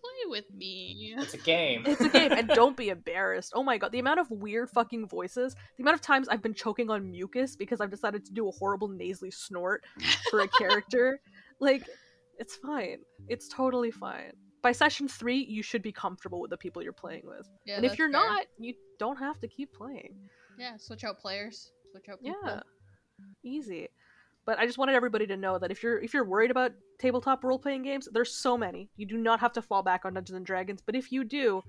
Play 0.00 0.30
with 0.30 0.50
me. 0.54 1.14
It's 1.18 1.34
a 1.34 1.36
game. 1.36 1.82
It's 1.84 2.00
a 2.00 2.08
game, 2.08 2.32
and 2.32 2.48
don't 2.48 2.74
be 2.74 2.88
embarrassed. 2.88 3.52
Oh 3.54 3.62
my 3.62 3.76
god, 3.76 3.92
the 3.92 3.98
amount 3.98 4.20
of 4.20 4.30
weird 4.30 4.70
fucking 4.70 5.06
voices, 5.06 5.54
the 5.76 5.82
amount 5.82 5.96
of 5.96 6.00
times 6.00 6.28
I've 6.30 6.40
been 6.42 6.54
choking 6.54 6.88
on 6.88 7.10
mucus 7.10 7.56
because 7.56 7.82
I've 7.82 7.90
decided 7.90 8.24
to 8.24 8.32
do 8.32 8.48
a 8.48 8.50
horrible 8.50 8.88
nasally 8.88 9.30
snort 9.30 9.84
for 10.30 10.40
a 10.40 10.48
character. 10.48 11.20
like, 11.60 11.86
it's 12.38 12.56
fine. 12.56 13.00
It's 13.28 13.48
totally 13.48 13.90
fine. 13.90 14.32
By 14.62 14.72
session 14.72 15.08
three, 15.08 15.44
you 15.44 15.62
should 15.62 15.82
be 15.82 15.92
comfortable 15.92 16.40
with 16.40 16.52
the 16.52 16.56
people 16.56 16.82
you're 16.82 16.94
playing 16.94 17.24
with. 17.26 17.46
Yeah, 17.66 17.76
and 17.76 17.84
if 17.84 17.98
you're 17.98 18.10
fair. 18.10 18.22
not, 18.22 18.46
you 18.58 18.72
don't 18.98 19.18
have 19.18 19.40
to 19.40 19.46
keep 19.46 19.74
playing. 19.74 20.14
yeah, 20.58 20.78
switch 20.78 21.04
out 21.04 21.18
players. 21.18 21.70
Switch 21.90 22.08
out 22.08 22.22
people. 22.22 22.40
Yeah. 22.46 22.60
Easy. 23.44 23.88
But 24.44 24.58
I 24.58 24.66
just 24.66 24.76
wanted 24.78 24.94
everybody 24.96 25.26
to 25.28 25.36
know 25.36 25.58
that 25.58 25.70
if 25.70 25.82
you're 25.82 25.98
if 26.00 26.12
you're 26.12 26.24
worried 26.24 26.50
about 26.50 26.72
tabletop 26.98 27.44
role 27.44 27.58
playing 27.58 27.82
games, 27.84 28.08
there's 28.12 28.34
so 28.34 28.58
many. 28.58 28.90
You 28.96 29.06
do 29.06 29.16
not 29.16 29.38
have 29.40 29.52
to 29.52 29.62
fall 29.62 29.82
back 29.82 30.04
on 30.04 30.14
Dungeons 30.14 30.36
and 30.36 30.44
Dragons, 30.46 30.82
but 30.84 30.96
if 30.96 31.12
you 31.12 31.22
do, 31.22 31.62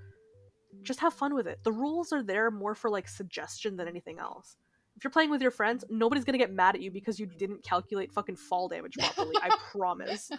just 0.82 1.00
have 1.00 1.14
fun 1.14 1.36
with 1.36 1.46
it. 1.48 1.60
The 1.64 1.72
rules 1.72 2.12
are 2.12 2.24
there 2.24 2.50
more 2.50 2.74
for 2.74 2.90
like 2.90 3.08
suggestion 3.08 3.78
than 3.78 3.88
anything 3.88 4.18
else. 4.20 4.56
If 4.96 5.04
you're 5.04 5.12
playing 5.12 5.30
with 5.30 5.42
your 5.42 5.52
friends, 5.52 5.84
nobody's 5.90 6.24
gonna 6.24 6.38
get 6.40 6.52
mad 6.52 6.74
at 6.76 6.82
you 6.82 6.90
because 6.90 7.20
you 7.20 7.28
didn't 7.28 7.64
calculate 7.64 8.12
fucking 8.12 8.38
fall 8.38 8.68
damage 8.68 8.96
properly. 8.98 9.36
I 9.42 9.50
promise. 9.72 10.32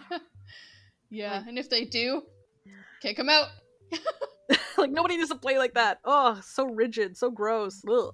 yeah, 1.09 1.37
Like- 1.37 1.47
and 1.47 1.57
if 1.57 1.69
they 1.69 1.85
do, 1.85 2.21
kick 3.01 3.15
them 3.17 3.29
out. 3.29 3.47
like 4.77 4.91
nobody 4.91 5.15
needs 5.17 5.29
to 5.29 5.35
play 5.35 5.57
like 5.57 5.73
that. 5.75 5.99
Oh, 6.03 6.41
so 6.43 6.65
rigid, 6.65 7.15
so 7.15 7.31
gross. 7.31 7.81
Ugh. 7.89 8.13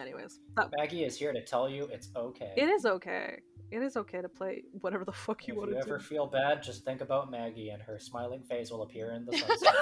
Anyways, 0.00 0.40
that, 0.56 0.70
Maggie 0.76 1.04
is 1.04 1.16
here 1.16 1.32
to 1.32 1.42
tell 1.44 1.68
you 1.68 1.88
it's 1.92 2.08
okay. 2.16 2.52
it 2.56 2.68
is 2.68 2.84
okay. 2.86 3.38
It 3.70 3.82
is 3.82 3.96
okay 3.96 4.20
to 4.22 4.28
play 4.28 4.62
whatever 4.80 5.04
the 5.04 5.12
fuck 5.12 5.48
you 5.48 5.54
if 5.54 5.58
want 5.58 5.70
you 5.70 5.74
to 5.74 5.80
If 5.80 5.86
you 5.86 5.92
ever 5.94 5.98
do. 5.98 6.04
feel 6.04 6.26
bad, 6.26 6.62
just 6.62 6.84
think 6.84 7.00
about 7.00 7.30
Maggie 7.30 7.70
and 7.70 7.82
her 7.82 7.98
smiling 7.98 8.42
face 8.42 8.70
will 8.70 8.82
appear 8.82 9.12
in 9.12 9.24
the 9.24 9.36
sunset. 9.38 9.74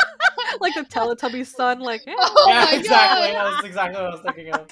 like 0.60 0.74
the 0.74 0.82
Teletubby 0.82 1.46
sun, 1.46 1.78
like, 1.80 2.02
hey. 2.04 2.14
Oh 2.18 2.46
yeah, 2.48 2.74
exactly. 2.76 3.32
God. 3.32 3.52
That's 3.54 3.66
exactly 3.66 4.02
what 4.02 4.10
I 4.10 4.14
was 4.14 4.20
thinking 4.22 4.52
of. 4.52 4.66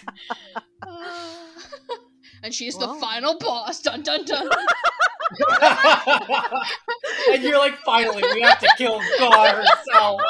and 2.43 2.53
she's 2.55 2.77
Well. 2.77 2.95
the 2.95 3.01
final 3.01 3.39
boss. 3.39 3.81
Dun 3.81 4.03
dun 4.03 4.25
dun. 4.25 4.49
and 7.31 7.43
you're 7.43 7.59
like, 7.59 7.77
finally, 7.85 8.23
we 8.35 8.41
have 8.41 8.59
to 8.61 8.69
kill 8.79 9.01
God 9.19 9.55
herself. 9.55 10.21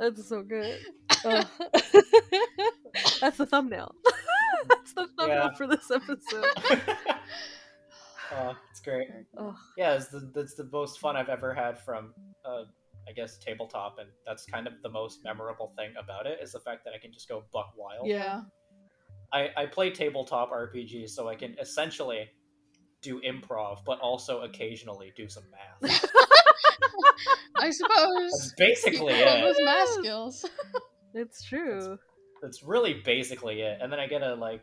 That's 0.00 0.28
so 0.28 0.42
good. 0.42 0.78
Ugh. 1.24 1.46
That's 3.20 3.36
the 3.38 3.46
thumbnail. 3.46 3.94
That's 4.68 4.92
the 4.92 5.08
thumbnail 5.18 5.36
Yeah. 5.50 5.54
for 5.56 5.66
this 5.66 5.90
episode. 5.90 6.44
oh, 8.36 8.56
it's 8.70 8.80
great. 8.80 9.08
Ugh. 9.36 9.54
Yeah, 9.76 9.94
it's 9.94 10.08
the 10.08 10.30
that's 10.34 10.54
the 10.54 10.68
most 10.72 11.00
fun 11.00 11.16
I've 11.16 11.28
ever 11.28 11.52
had 11.52 11.78
from, 11.80 12.12
uh, 12.44 12.62
I 13.08 13.12
guess, 13.14 13.38
tabletop, 13.38 13.96
and 13.98 14.08
that's 14.26 14.44
kind 14.46 14.66
of 14.66 14.74
the 14.82 14.90
most 14.90 15.20
memorable 15.24 15.72
thing 15.76 15.90
about 16.02 16.26
it 16.26 16.38
is 16.42 16.52
the 16.52 16.60
fact 16.60 16.84
that 16.84 16.92
I 16.94 16.98
can 16.98 17.12
just 17.12 17.28
go 17.28 17.44
buck 17.52 17.72
wild. 17.76 18.06
yeah. 18.06 18.42
I, 19.30 19.50
I 19.58 19.66
play 19.66 19.90
tabletop 19.90 20.50
RPGs, 20.50 21.10
so 21.10 21.28
I 21.28 21.34
can 21.34 21.54
essentially 21.60 22.30
do 23.02 23.20
improv, 23.20 23.78
but 23.86 23.98
also 24.00 24.40
occasionally 24.42 25.12
do 25.16 25.28
some 25.28 25.44
math. 25.50 26.04
I 27.56 27.62
That's 27.66 27.78
suppose. 27.78 28.54
basically 28.56 29.14
Equal 29.20 29.32
it. 29.34 29.40
those 29.42 29.56
math 29.64 29.88
skills. 29.90 30.44
It's 31.14 31.42
true. 31.48 31.98
That's 32.42 32.62
really 32.62 32.94
basically 33.04 33.60
it. 33.62 33.78
And 33.80 33.92
then 33.92 33.98
I 33.98 34.06
get 34.06 34.20
to 34.20 34.34
like 34.34 34.62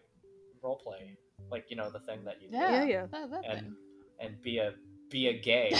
role 0.63 0.77
play, 0.77 1.17
like 1.51 1.65
you 1.69 1.75
know 1.75 1.89
the 1.89 1.99
thing 1.99 2.23
that 2.25 2.41
you 2.41 2.49
do, 2.49 2.57
Yeah. 2.57 2.83
yeah. 2.85 3.05
That, 3.11 3.31
that 3.31 3.43
and 3.49 3.59
thing. 3.59 3.75
and 4.21 4.41
be 4.41 4.59
a 4.59 4.73
be 5.09 5.27
a 5.27 5.33
gay 5.39 5.71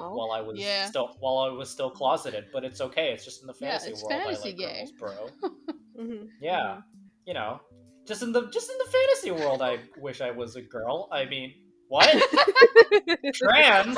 Well, 0.00 0.14
while 0.16 0.30
I 0.32 0.40
was 0.40 0.58
Yeah. 0.58 0.86
still 0.86 1.16
while 1.20 1.38
I 1.38 1.48
was 1.50 1.70
still 1.70 1.90
closeted. 1.90 2.46
But 2.52 2.64
it's 2.64 2.80
okay. 2.80 3.12
It's 3.12 3.24
just 3.24 3.40
in 3.42 3.46
the 3.46 3.54
Yeah, 3.60 3.70
fantasy 3.70 3.90
it's 3.92 4.02
world. 4.02 4.12
fantasy 4.22 4.48
I 4.48 4.52
like 4.52 4.58
gay. 4.58 4.76
girls, 4.78 4.92
bro. 4.92 5.50
mhm. 6.04 6.28
Yeah, 6.40 6.80
you 7.24 7.34
know, 7.34 7.60
just 8.06 8.22
in 8.22 8.32
the 8.32 8.48
just 8.50 8.68
in 8.70 8.78
the 8.78 8.90
fantasy 8.90 9.30
world, 9.30 9.62
I 9.62 9.78
wish 9.98 10.20
I 10.20 10.30
was 10.32 10.56
a 10.56 10.62
girl. 10.62 11.08
I 11.12 11.24
mean, 11.26 11.54
what 11.88 12.08
trans? 13.34 13.96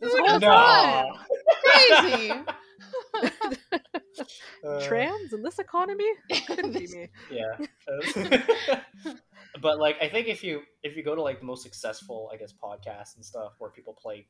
This 0.00 0.14
whole 0.18 0.38
No. 0.40 1.12
Crazy. 1.64 2.32
Uh, 4.64 4.80
Trans 4.86 5.32
in 5.32 5.42
this 5.42 5.58
economy? 5.58 6.04
Couldn't 6.46 6.72
be 6.72 6.86
me. 6.86 7.08
yeah 7.30 7.66
but 9.60 9.78
like 9.78 9.96
i 10.00 10.08
think 10.08 10.26
if 10.28 10.42
you 10.42 10.62
if 10.82 10.96
you 10.96 11.02
go 11.02 11.14
to 11.14 11.22
like 11.22 11.40
the 11.40 11.44
most 11.46 11.62
successful 11.62 12.30
i 12.32 12.36
guess 12.36 12.52
podcasts 12.52 13.16
and 13.16 13.24
stuff 13.24 13.52
where 13.58 13.70
people 13.70 13.92
play 14.00 14.26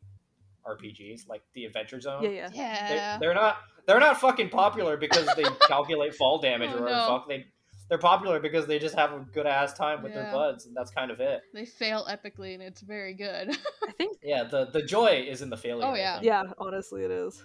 rpgs 0.66 1.28
like 1.28 1.42
the 1.55 1.64
adventure 1.66 2.00
zone 2.00 2.22
Yeah, 2.22 2.30
yeah. 2.30 2.50
Yeah. 2.55 3.18
they, 3.18 3.26
are 3.26 3.34
not 3.34 3.59
they're 3.86 4.00
not 4.00 4.18
fucking 4.20 4.48
popular 4.48 4.96
because 4.96 5.26
they 5.36 5.44
calculate 5.68 6.14
fall 6.14 6.38
damage 6.40 6.70
Oh, 6.72 6.78
or 6.82 6.86
no. 6.88 7.07
fuck 7.07 7.28
they 7.28 7.44
they're 7.89 7.99
popular 7.99 8.41
because 8.41 8.66
they 8.66 8.78
just 8.78 8.95
have 8.95 9.12
a 9.12 9.20
good 9.32 9.47
ass 9.47 9.74
time 9.74 10.03
with 10.03 10.14
their 10.14 10.32
buds, 10.32 10.66
and 10.66 10.74
that's 10.74 10.91
kind 10.91 11.11
of 11.11 11.20
it. 11.20 11.43
They 11.53 11.66
fail 11.66 12.07
epically, 12.09 12.55
and 12.55 12.62
it's 12.62 12.80
very 12.80 13.14
good. 13.14 13.57
I 13.87 13.93
think 13.93 14.18
Yeah, 14.22 14.45
the 14.45 14.66
the 14.66 14.82
joy 14.82 15.26
is 15.28 15.43
in 15.43 15.51
the 15.51 15.57
failure. 15.57 15.87
Oh, 15.87 15.95
yeah. 15.95 16.18
yeah, 16.22 16.45
honestly 16.59 17.05
it 17.05 17.11
is. 17.11 17.45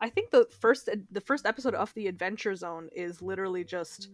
I 0.00 0.10
think 0.10 0.30
the 0.30 0.46
first 0.60 0.88
the 1.10 1.20
first 1.20 1.46
episode 1.46 1.74
of 1.74 1.92
the 1.94 2.06
Adventure 2.06 2.54
Zone 2.54 2.88
is 2.92 3.22
literally 3.22 3.64
just 3.64 4.10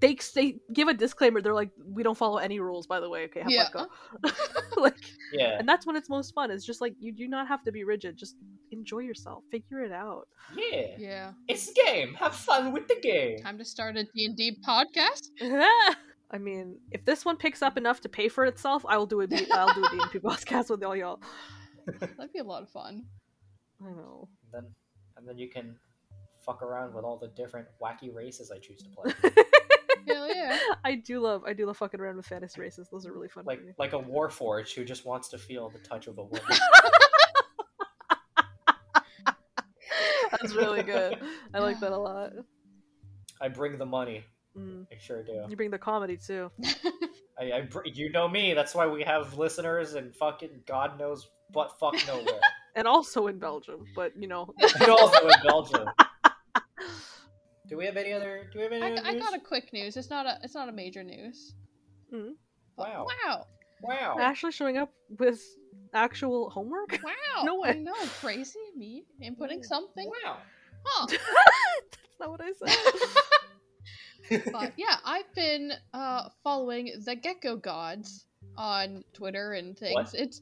they 0.00 0.16
they 0.34 0.56
give 0.72 0.88
a 0.88 0.94
disclaimer. 0.94 1.40
They're 1.42 1.54
like, 1.54 1.70
we 1.84 2.02
don't 2.02 2.16
follow 2.16 2.38
any 2.38 2.60
rules, 2.60 2.86
by 2.86 3.00
the 3.00 3.08
way. 3.08 3.24
Okay, 3.24 3.40
have 3.40 3.50
Yeah. 3.50 3.68
fun, 3.70 3.88
go. 4.22 4.30
like, 4.80 4.96
yeah, 5.32 5.58
and 5.58 5.68
that's 5.68 5.86
when 5.86 5.96
it's 5.96 6.08
most 6.08 6.34
fun. 6.34 6.50
It's 6.50 6.64
just 6.64 6.80
like 6.80 6.94
you 7.00 7.12
do 7.12 7.26
not 7.28 7.48
have 7.48 7.62
to 7.64 7.72
be 7.72 7.84
rigid. 7.84 8.16
Just 8.16 8.36
enjoy 8.70 9.00
yourself. 9.00 9.44
Figure 9.50 9.80
it 9.82 9.92
out. 9.92 10.28
yeah. 10.56 10.86
yeah. 10.98 11.32
It's 11.48 11.70
a 11.70 11.74
game. 11.74 12.14
Have 12.14 12.34
fun 12.34 12.72
with 12.72 12.86
the 12.88 12.96
game. 13.02 13.38
Time 13.38 13.58
to 13.58 13.64
start 13.64 13.96
a 13.96 14.04
D&D 14.14 14.58
podcast. 14.66 15.28
I 16.30 16.36
mean, 16.38 16.78
if 16.92 17.04
this 17.06 17.24
one 17.24 17.36
picks 17.38 17.62
up 17.62 17.78
enough 17.78 18.00
to 18.02 18.08
pay 18.08 18.28
for 18.28 18.44
itself, 18.44 18.84
I 18.86 18.98
will 18.98 19.06
do 19.06 19.22
a 19.22 19.26
D- 19.26 19.46
I'll 19.50 19.72
do 19.74 19.82
a 19.84 19.88
D&D 19.90 20.18
podcast 20.24 20.68
with 20.70 20.82
all 20.84 20.94
y'all. 20.94 21.20
That'd 21.86 22.32
be 22.34 22.38
a 22.40 22.44
lot 22.44 22.62
of 22.62 22.68
fun. 22.68 23.04
I 23.80 23.90
know. 23.90 24.28
And 24.44 24.64
then 24.64 24.70
and 25.16 25.26
then 25.26 25.38
you 25.38 25.48
can 25.48 25.74
fuck 26.44 26.62
around 26.62 26.92
with 26.94 27.04
all 27.04 27.16
the 27.18 27.28
different 27.28 27.66
wacky 27.82 28.14
races 28.14 28.50
I 28.50 28.58
choose 28.58 28.82
to 28.82 28.90
play. 28.90 29.44
Hell 30.08 30.34
yeah. 30.34 30.58
I 30.84 30.94
do 30.96 31.20
love 31.20 31.44
I 31.46 31.52
do 31.52 31.66
love 31.66 31.76
fucking 31.76 32.00
around 32.00 32.16
with 32.16 32.26
fantasy 32.26 32.60
races. 32.60 32.88
Those 32.90 33.06
are 33.06 33.12
really 33.12 33.28
fun. 33.28 33.44
like 33.44 33.60
for 33.60 33.66
me. 33.66 33.72
like 33.78 33.92
a 33.92 33.98
warforged 33.98 34.74
who 34.74 34.84
just 34.84 35.06
wants 35.06 35.28
to 35.28 35.38
feel 35.38 35.70
the 35.70 35.78
touch 35.78 36.06
of 36.06 36.18
a 36.18 36.24
woman. 36.24 36.42
That's 40.30 40.54
really 40.54 40.82
good. 40.82 41.18
I 41.54 41.58
like 41.58 41.80
that 41.80 41.92
a 41.92 41.96
lot. 41.96 42.32
I 43.40 43.48
bring 43.48 43.78
the 43.78 43.86
money. 43.86 44.24
Mm. 44.56 44.86
I 44.92 44.96
sure 44.98 45.22
do. 45.22 45.44
You 45.48 45.56
bring 45.56 45.70
the 45.70 45.78
comedy 45.78 46.16
too. 46.16 46.50
I, 47.40 47.52
I 47.52 47.60
br- 47.62 47.86
you 47.86 48.10
know 48.10 48.28
me. 48.28 48.54
That's 48.54 48.74
why 48.74 48.86
we 48.86 49.02
have 49.04 49.38
listeners 49.38 49.94
and 49.94 50.14
fucking 50.14 50.62
God 50.66 50.98
knows 50.98 51.28
but 51.52 51.78
fuck 51.78 51.94
nowhere. 52.06 52.40
And 52.74 52.86
also 52.86 53.26
in 53.26 53.38
Belgium, 53.38 53.84
but 53.96 54.12
you 54.16 54.28
know. 54.28 54.52
and 54.80 54.88
also 54.88 55.26
in 55.26 55.34
Belgium. 55.44 55.88
Do 57.68 57.76
we 57.76 57.84
have 57.84 57.96
any 57.96 58.12
other? 58.12 58.48
Do 58.52 58.58
we 58.58 58.62
have 58.64 58.72
any 58.72 58.82
I, 58.82 58.92
other 58.92 59.02
I 59.06 59.12
news? 59.12 59.22
got 59.22 59.34
a 59.34 59.40
quick 59.40 59.72
news. 59.72 59.96
It's 59.96 60.10
not 60.10 60.26
a 60.26 60.38
it's 60.42 60.54
not 60.54 60.68
a 60.68 60.72
major 60.72 61.02
news. 61.02 61.54
Mhm. 62.12 62.32
Wow. 62.76 63.06
Wow. 63.24 63.46
Wow. 63.82 64.16
Actually 64.20 64.52
showing 64.52 64.78
up 64.78 64.92
with 65.18 65.40
actual 65.92 66.50
homework? 66.50 66.98
Wow. 67.02 67.12
No 67.44 67.60
way. 67.60 67.70
I 67.70 67.74
know, 67.74 67.94
crazy 68.20 68.58
me 68.76 69.04
inputting 69.22 69.64
something. 69.64 70.10
Wow. 70.24 70.38
Huh. 70.84 71.06
That's 71.10 72.18
not 72.20 72.30
what 72.30 72.40
I 72.40 72.52
said. 74.28 74.52
but 74.52 74.72
yeah, 74.76 74.96
I've 75.04 75.32
been 75.34 75.72
uh, 75.94 76.30
following 76.42 76.92
the 77.04 77.14
Gecko 77.14 77.56
Gods 77.56 78.24
on 78.56 79.04
Twitter 79.12 79.52
and 79.52 79.78
things. 79.78 79.94
What? 79.94 80.14
It's 80.14 80.40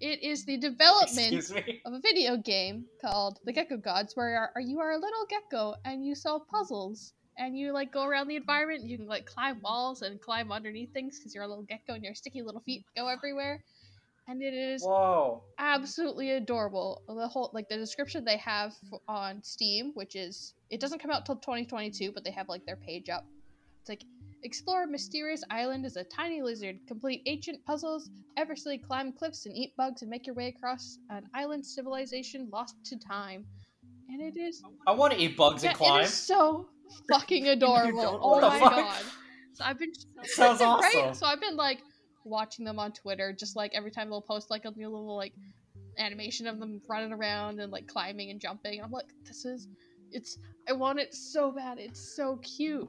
it 0.00 0.22
is 0.22 0.44
the 0.44 0.56
development 0.56 1.50
of 1.84 1.92
a 1.92 2.00
video 2.00 2.36
game 2.36 2.84
called 3.00 3.40
The 3.44 3.52
Gecko 3.52 3.78
Gods, 3.78 4.14
where 4.16 4.30
you 4.30 4.36
are, 4.36 4.60
you 4.60 4.80
are 4.80 4.92
a 4.92 4.98
little 4.98 5.26
gecko 5.28 5.74
and 5.84 6.04
you 6.04 6.14
solve 6.14 6.46
puzzles 6.48 7.12
and 7.36 7.56
you 7.56 7.72
like 7.72 7.92
go 7.92 8.04
around 8.04 8.28
the 8.28 8.36
environment. 8.36 8.82
And 8.82 8.90
you 8.90 8.98
can 8.98 9.06
like 9.06 9.26
climb 9.26 9.60
walls 9.60 10.02
and 10.02 10.20
climb 10.20 10.52
underneath 10.52 10.92
things 10.92 11.18
because 11.18 11.34
you're 11.34 11.44
a 11.44 11.48
little 11.48 11.64
gecko 11.64 11.94
and 11.94 12.04
your 12.04 12.14
sticky 12.14 12.42
little 12.42 12.60
feet 12.60 12.84
go 12.96 13.08
everywhere. 13.08 13.62
And 14.28 14.42
it 14.42 14.52
is 14.52 14.82
Whoa. 14.82 15.42
absolutely 15.58 16.32
adorable. 16.32 17.02
The 17.08 17.26
whole 17.26 17.50
like 17.52 17.68
the 17.68 17.76
description 17.76 18.24
they 18.24 18.36
have 18.36 18.74
on 19.08 19.42
Steam, 19.42 19.92
which 19.94 20.14
is 20.16 20.52
it 20.70 20.80
doesn't 20.80 21.00
come 21.00 21.10
out 21.10 21.24
till 21.24 21.36
2022, 21.36 22.12
but 22.12 22.24
they 22.24 22.30
have 22.30 22.48
like 22.48 22.66
their 22.66 22.76
page 22.76 23.08
up. 23.08 23.24
It's 23.80 23.88
like 23.88 24.04
explore 24.42 24.84
a 24.84 24.86
mysterious 24.86 25.42
island 25.50 25.84
as 25.84 25.96
a 25.96 26.04
tiny 26.04 26.42
lizard, 26.42 26.78
complete 26.86 27.22
ancient 27.26 27.64
puzzles, 27.64 28.10
effortlessly 28.36 28.78
climb 28.78 29.12
cliffs 29.12 29.46
and 29.46 29.56
eat 29.56 29.74
bugs, 29.76 30.02
and 30.02 30.10
make 30.10 30.26
your 30.26 30.34
way 30.34 30.48
across 30.48 30.98
an 31.10 31.24
island 31.34 31.64
civilization 31.64 32.48
lost 32.52 32.76
to 32.84 32.98
time. 32.98 33.44
And 34.08 34.20
it 34.20 34.38
is 34.38 34.62
I 34.86 34.92
want 34.92 35.12
to 35.12 35.18
eat 35.18 35.36
bugs 35.36 35.62
yeah, 35.62 35.70
and 35.70 35.78
climb. 35.78 36.04
is 36.04 36.14
so 36.14 36.68
fucking 37.10 37.48
adorable. 37.48 38.20
oh 38.22 38.40
my 38.40 38.58
the 38.58 38.64
god! 38.64 39.02
So 39.52 39.64
I've 39.64 39.78
been 39.78 39.92
Sounds 40.22 40.60
right? 40.60 40.66
awesome. 40.66 41.14
So 41.14 41.26
I've 41.26 41.40
been 41.40 41.56
like 41.56 41.80
watching 42.24 42.64
them 42.64 42.78
on 42.78 42.92
Twitter, 42.92 43.32
just 43.32 43.56
like 43.56 43.72
every 43.74 43.90
time 43.90 44.08
they'll 44.08 44.22
post 44.22 44.50
like 44.50 44.64
a 44.64 44.70
new 44.70 44.88
little 44.88 45.16
like 45.16 45.34
animation 45.98 46.46
of 46.46 46.60
them 46.60 46.80
running 46.88 47.12
around 47.12 47.60
and 47.60 47.72
like 47.72 47.86
climbing 47.86 48.30
and 48.30 48.40
jumping. 48.40 48.82
I'm 48.82 48.90
like, 48.90 49.06
this 49.26 49.44
is 49.44 49.68
it's 50.10 50.38
I 50.68 50.72
want 50.72 51.00
it 51.00 51.14
so 51.14 51.50
bad. 51.50 51.78
It's 51.78 52.16
so 52.16 52.36
cute. 52.36 52.88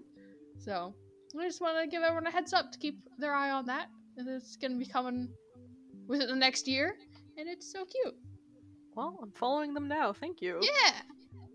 So 0.59 0.93
I 1.37 1.45
just 1.45 1.61
want 1.61 1.77
to 1.81 1.87
give 1.87 2.01
everyone 2.03 2.27
a 2.27 2.31
heads 2.31 2.53
up 2.53 2.71
to 2.71 2.79
keep 2.79 2.99
their 3.17 3.33
eye 3.33 3.51
on 3.51 3.65
that. 3.67 3.87
And 4.17 4.27
It's 4.27 4.55
gonna 4.55 4.75
be 4.77 4.85
coming 4.85 5.29
with 6.07 6.21
it 6.21 6.27
the 6.27 6.35
next 6.35 6.67
year, 6.67 6.95
and 7.37 7.47
it's 7.47 7.71
so 7.71 7.85
cute. 7.85 8.15
Well, 8.95 9.17
I'm 9.21 9.31
following 9.31 9.73
them 9.73 9.87
now. 9.87 10.11
Thank 10.11 10.41
you. 10.41 10.59
Yeah, 10.61 10.93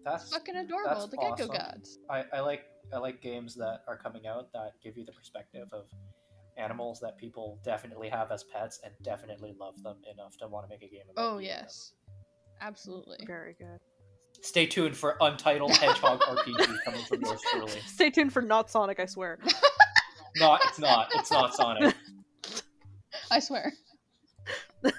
That's 0.04 0.32
fucking 0.32 0.56
adorable. 0.56 0.90
that's 0.94 1.08
the 1.08 1.16
Gecko 1.16 1.32
awesome. 1.32 1.48
Gods. 1.48 1.98
I, 2.08 2.24
I 2.32 2.40
like 2.40 2.64
I 2.92 2.98
like 2.98 3.20
games 3.20 3.54
that 3.56 3.80
are 3.88 3.96
coming 3.98 4.26
out 4.26 4.52
that 4.52 4.72
give 4.82 4.96
you 4.96 5.04
the 5.04 5.12
perspective 5.12 5.68
of 5.72 5.86
animals 6.56 7.00
that 7.00 7.18
people 7.18 7.58
definitely 7.64 8.08
have 8.08 8.30
as 8.30 8.44
pets 8.44 8.80
and 8.84 8.94
definitely 9.02 9.54
love 9.58 9.82
them 9.82 9.96
enough 10.10 10.36
to 10.38 10.46
want 10.46 10.64
to 10.64 10.68
make 10.70 10.82
a 10.82 10.88
game 10.88 11.02
about. 11.10 11.22
Oh 11.22 11.38
eating 11.40 11.48
them. 11.50 11.58
yes, 11.64 11.92
absolutely. 12.60 13.18
Very 13.26 13.54
good. 13.58 13.78
Stay 14.40 14.66
tuned 14.66 14.96
for 14.96 15.16
Untitled 15.20 15.76
Hedgehog 15.76 16.20
RPG 16.28 16.78
coming 16.84 17.00
from 17.04 17.20
yours 17.22 17.40
truly. 17.50 17.70
Stay 17.86 18.10
tuned 18.10 18.32
for 18.32 18.42
not 18.42 18.70
Sonic, 18.70 19.00
I 19.00 19.06
swear. 19.06 19.38
Not 20.36 20.60
it's 20.64 20.80
not 20.80 21.06
it's 21.14 21.30
not 21.30 21.54
Sonic. 21.54 21.94
I 23.30 23.38
swear. 23.38 23.72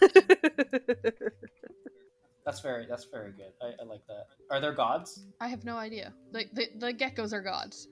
That's 2.45 2.61
very 2.61 2.85
that's 2.87 3.03
very 3.05 3.31
good. 3.33 3.51
I, 3.61 3.73
I 3.81 3.85
like 3.85 4.05
that. 4.07 4.27
Are 4.49 4.61
there 4.61 4.71
gods? 4.71 5.25
I 5.41 5.47
have 5.49 5.65
no 5.65 5.75
idea. 5.77 6.13
The 6.31 6.45
the, 6.53 6.67
the 6.77 6.93
geckos 6.93 7.33
are 7.33 7.41
gods. 7.41 7.87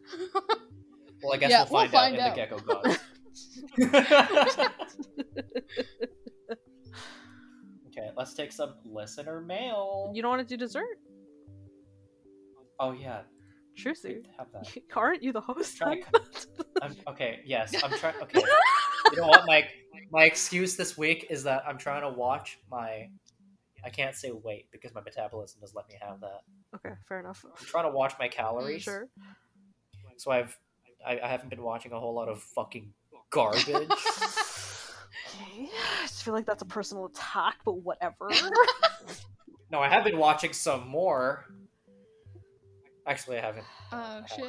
Well, 1.22 1.34
I 1.34 1.38
guess 1.38 1.50
Yeah, 1.52 1.64
we'll 1.70 1.82
we'll 1.82 1.90
find, 1.92 2.16
find 2.16 2.20
out, 2.20 2.38
out. 2.38 2.38
in 2.38 2.58
the 2.58 2.58
Gecko 2.58 2.60
Gods. 2.60 3.00
okay, 7.88 8.10
let's 8.16 8.34
take 8.34 8.52
some 8.52 8.76
listener 8.86 9.42
mail. 9.42 10.12
you 10.14 10.22
don't 10.22 10.30
want 10.32 10.48
to 10.48 10.48
do 10.48 10.58
dessert? 10.58 11.00
Oh 12.80 12.92
yeah, 12.92 13.22
Trucy. 13.78 14.24
have 14.38 14.48
that. 14.54 14.68
Aren't 14.96 15.24
you 15.24 15.34
the 15.34 15.42
host? 15.42 15.80
Then? 15.80 16.02
I'm, 16.82 16.96
okay, 17.08 17.42
yes, 17.46 17.74
I'm 17.84 17.92
trying. 17.98 18.16
Okay, 18.24 18.42
you 19.12 19.18
know 19.18 19.28
what? 19.28 19.46
My 19.46 19.68
my 20.12 20.24
excuse 20.24 20.76
this 20.76 20.98
week 20.98 21.28
is 21.30 21.44
that 21.44 21.64
I'm 21.68 21.78
trying 21.78 22.02
to 22.02 22.10
watch 22.10 22.60
my. 22.70 23.10
I 23.86 23.90
can't 23.90 24.16
say 24.16 24.32
weight 24.32 24.68
because 24.72 24.94
my 24.94 25.02
metabolism 25.02 25.60
doesn't 25.60 25.76
let 25.76 25.90
me 25.90 25.96
have 26.02 26.22
that. 26.22 26.42
okay, 26.76 26.96
fair 27.08 27.20
enough. 27.20 27.44
I'm 27.46 27.66
trying 27.66 27.84
to 27.84 27.92
watch 27.92 28.14
my 28.18 28.30
calories. 28.30 28.84
Sure. 28.84 29.10
So 30.18 30.32
I've 30.32 30.58
I, 31.06 31.20
I 31.22 31.28
haven't 31.28 31.50
been 31.50 31.64
watching 31.64 31.92
a 31.92 32.00
whole 32.00 32.14
lot 32.14 32.30
of 32.30 32.42
fucking 32.42 32.94
garbage. 33.30 33.68
Okay. 33.68 33.88
I 35.70 36.02
just 36.04 36.24
feel 36.24 36.34
like 36.34 36.46
that's 36.46 36.62
a 36.62 36.66
personal 36.66 37.06
attack, 37.06 37.58
but 37.66 37.74
whatever. 37.74 38.30
no, 39.72 39.80
I 39.80 39.90
have 39.90 40.04
been 40.04 40.18
watching 40.18 40.54
some 40.54 40.88
more. 40.88 41.46
Actually, 43.06 43.38
I 43.38 43.42
haven't. 43.42 43.66
Oh 43.92 44.22
shit! 44.34 44.46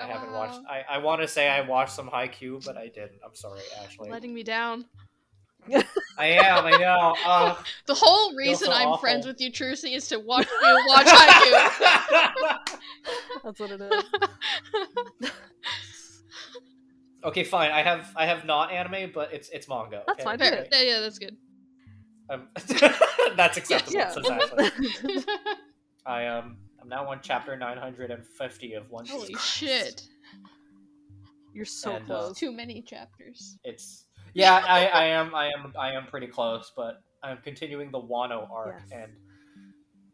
I 0.00 0.06
haven't 0.06 0.30
Oh, 0.30 0.38
watched. 0.38 0.60
I, 0.68 0.82
I 0.88 0.98
want 0.98 1.20
to 1.22 1.28
say 1.28 1.48
I 1.48 1.60
watched 1.60 1.92
some 1.92 2.08
Haikyuu, 2.08 2.64
but 2.64 2.76
I 2.76 2.88
didn't. 2.88 3.20
I'm 3.24 3.34
sorry, 3.34 3.60
Ashley. 3.84 4.10
letting 4.10 4.34
me 4.34 4.42
down. 4.42 4.86
I 6.18 6.26
am. 6.26 6.66
I 6.66 6.70
know. 6.78 7.14
Uh, 7.24 7.54
The 7.86 7.94
whole 7.94 8.34
reason 8.34 8.66
so 8.66 8.72
I'm 8.72 8.88
awful. 8.88 8.98
friends 9.00 9.24
with 9.26 9.40
you, 9.40 9.52
Trucy, 9.52 9.94
is 9.94 10.08
to 10.08 10.18
watch 10.18 10.48
you 10.50 10.84
watch 10.88 11.06
Haikyuu. 11.06 12.58
that's 13.44 13.60
what 13.60 13.70
it 13.70 13.80
is. 13.80 15.30
okay, 17.24 17.44
fine. 17.44 17.70
I 17.70 17.82
have 17.82 18.12
I 18.16 18.26
have 18.26 18.44
not 18.44 18.72
anime, 18.72 19.12
but 19.14 19.32
it's 19.32 19.48
it's 19.50 19.68
manga. 19.68 20.02
That's 20.06 20.18
okay? 20.20 20.24
fine. 20.24 20.38
Fair. 20.38 20.66
Yeah, 20.72 20.82
yeah, 20.82 21.00
that's 21.00 21.18
good. 21.20 21.36
Um, 22.30 22.48
that's 23.36 23.56
acceptable. 23.58 23.96
Yeah. 23.98 24.10
says 24.10 24.28
Ashley. 24.28 25.24
I 26.06 26.26
um 26.26 26.56
I'm 26.82 26.88
now 26.88 27.08
on 27.08 27.20
chapter 27.22 27.56
950 27.56 28.74
of 28.74 28.90
One 28.90 29.04
Piece. 29.04 29.12
Holy 29.12 29.34
shit! 29.34 30.02
You're 31.54 31.64
so 31.64 31.92
And, 31.96 32.04
uh, 32.04 32.06
close. 32.06 32.38
Too 32.38 32.52
many 32.52 32.82
chapters. 32.82 33.56
It's 33.62 34.06
yeah, 34.34 34.64
I, 34.66 34.86
I 34.86 35.04
am 35.06 35.34
I 35.34 35.46
am 35.46 35.72
I 35.78 35.92
am 35.92 36.06
pretty 36.06 36.26
close, 36.26 36.72
but 36.74 37.02
I'm 37.22 37.38
continuing 37.38 37.90
the 37.90 38.00
Wano 38.00 38.50
arc 38.50 38.82
Yes. 38.90 38.98
and 39.02 39.12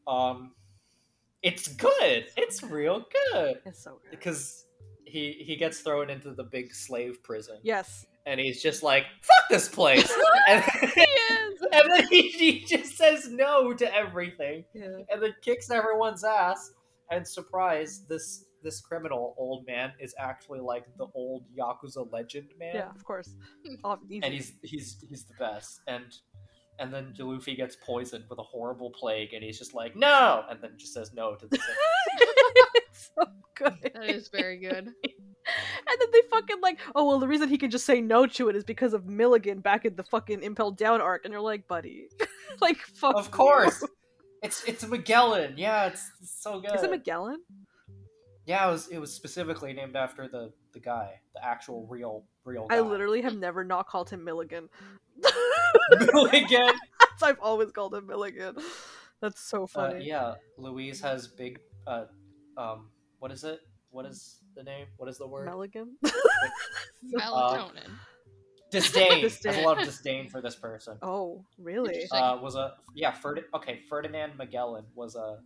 um 0.07 0.53
it's 1.43 1.69
good. 1.69 2.27
It's 2.37 2.63
real 2.63 3.07
good 3.33 3.61
It's 3.65 3.83
so 3.85 4.01
good. 4.03 4.11
because 4.11 4.65
he 5.07 5.33
he 5.47 5.57
gets 5.57 5.81
thrown 5.81 6.11
into 6.11 6.33
the 6.35 6.45
big 6.45 6.75
slave 6.75 7.23
prison 7.23 7.59
Yes. 7.63 8.05
And 8.29 8.39
he's 8.39 8.63
just 8.63 8.83
like 8.83 9.05
fuck 9.23 9.49
this 9.51 9.69
place 9.69 10.13
and, 10.49 10.65
Yes. 10.97 11.53
and 11.73 11.91
then 11.91 12.07
he, 12.09 12.29
he 12.29 12.65
just 12.65 12.97
says 12.97 13.29
no 13.31 13.73
to 13.75 13.95
everything 13.95 14.65
Yeah. 14.75 14.99
and 15.11 15.23
then 15.23 15.35
kicks 15.43 15.71
everyone's 15.71 16.25
ass 16.25 16.73
and 17.11 17.27
surprise 17.27 18.03
this 18.09 18.45
this 18.63 18.81
criminal 18.81 19.35
old 19.39 19.67
man 19.67 19.93
is 20.01 20.15
actually 20.19 20.61
like 20.61 20.85
the 20.97 21.07
old 21.15 21.45
yakuza 21.57 22.11
legend 22.13 22.49
man. 22.59 22.73
Yeah, 22.75 22.91
of 22.91 23.05
course. 23.05 23.35
And 23.85 24.35
he's 24.35 24.53
he's 24.63 24.97
he's 25.09 25.25
the 25.25 25.35
best. 25.39 25.81
And 25.87 26.05
and 26.79 26.93
then 26.93 27.15
Luffy 27.19 27.55
gets 27.57 27.77
poisoned 27.77 28.25
with 28.29 28.39
a 28.39 28.43
horrible 28.43 28.91
plague, 28.91 29.33
and 29.33 29.43
he's 29.43 29.59
just 29.59 29.75
like 29.75 29.97
no, 29.97 30.45
and 30.51 30.61
then 30.63 30.73
just 30.77 30.93
says 30.93 31.13
no 31.15 31.35
to 31.37 31.47
the. 31.47 31.59
it's 32.75 33.11
so 33.15 33.25
good. 33.57 33.93
That 33.95 34.11
is 34.11 34.29
very 34.29 34.59
good. 34.59 34.91
And 35.79 35.97
then 36.01 36.09
they 36.13 36.21
fucking 36.31 36.61
like, 36.61 36.79
oh 36.95 37.07
well, 37.07 37.19
the 37.19 37.29
reason 37.29 37.49
he 37.49 37.59
can 37.59 37.71
just 37.71 37.87
say 37.87 38.01
no 38.01 38.27
to 38.27 38.49
it 38.49 38.57
is 38.57 38.65
because 38.65 38.93
of 38.95 39.07
Milligan 39.07 39.61
back 39.61 39.85
in 39.85 39.97
the 39.97 40.05
fucking 40.05 40.43
Impel 40.43 40.71
Down 40.71 41.01
arc, 41.01 41.25
and 41.25 41.33
you're 41.33 41.41
like, 41.41 41.67
buddy, 41.69 42.09
like 42.61 42.79
fuck. 42.79 43.17
of 43.17 43.27
you. 43.27 43.33
course, 43.33 43.85
it's 44.43 44.65
it's 44.65 44.87
Magellan. 44.87 45.55
Yeah, 45.57 45.87
it's, 45.87 46.11
it's 46.21 46.43
so 46.43 46.61
good. 46.61 46.75
Is 46.75 46.83
it 46.83 46.91
Magellan? 46.91 47.41
yeah, 48.47 48.67
it 48.67 48.71
was 48.71 48.89
it 48.89 48.99
was 48.99 49.13
specifically 49.13 49.73
named 49.73 49.97
after 49.97 50.29
the 50.29 50.53
the 50.73 50.81
guy, 50.81 51.21
the 51.35 51.45
actual 51.45 51.87
real 51.87 52.25
real. 52.45 52.67
Guy. 52.67 52.77
I 52.77 52.81
literally 52.81 53.23
have 53.23 53.37
never 53.37 53.65
not 53.65 53.87
called 53.89 54.11
him 54.11 54.25
Milligan. 54.25 54.69
Milligan. 56.13 56.71
I've 57.23 57.41
always 57.41 57.73
called 57.73 57.95
him 57.95 58.07
Milligan. 58.07 58.57
That's 59.21 59.41
so 59.41 59.65
Uh, 59.65 59.67
funny. 59.67 60.05
yeah, 60.07 60.35
Louise 60.57 61.01
has 61.01 61.27
big. 61.27 61.59
Uh, 61.87 62.05
um, 62.57 62.91
what 63.19 63.33
is 63.33 63.45
it? 63.45 63.61
What 63.91 64.07
is 64.07 64.39
the 64.59 64.65
name? 64.65 64.87
What 64.97 65.09
is 65.09 65.17
the 65.19 65.27
word? 65.27 65.47
Milligan. 65.47 65.97
Melatonin. 67.15 67.91
disdain. 68.71 69.23
Disdain. 69.23 69.55
Has 69.55 69.63
a 69.63 69.67
lot 69.67 69.79
of 69.79 69.85
disdain 69.87 70.29
for 70.29 70.43
this 70.43 70.57
person. 70.57 70.99
oh, 71.03 71.45
really? 71.59 72.07
Uh, 72.11 72.39
was 72.43 72.57
a 72.57 72.75
yeah. 72.95 73.13
Ferd- 73.13 73.45
okay, 73.55 73.81
Ferdinand 73.89 74.33
Magellan 74.37 74.85
was 74.95 75.15
a 75.15 75.39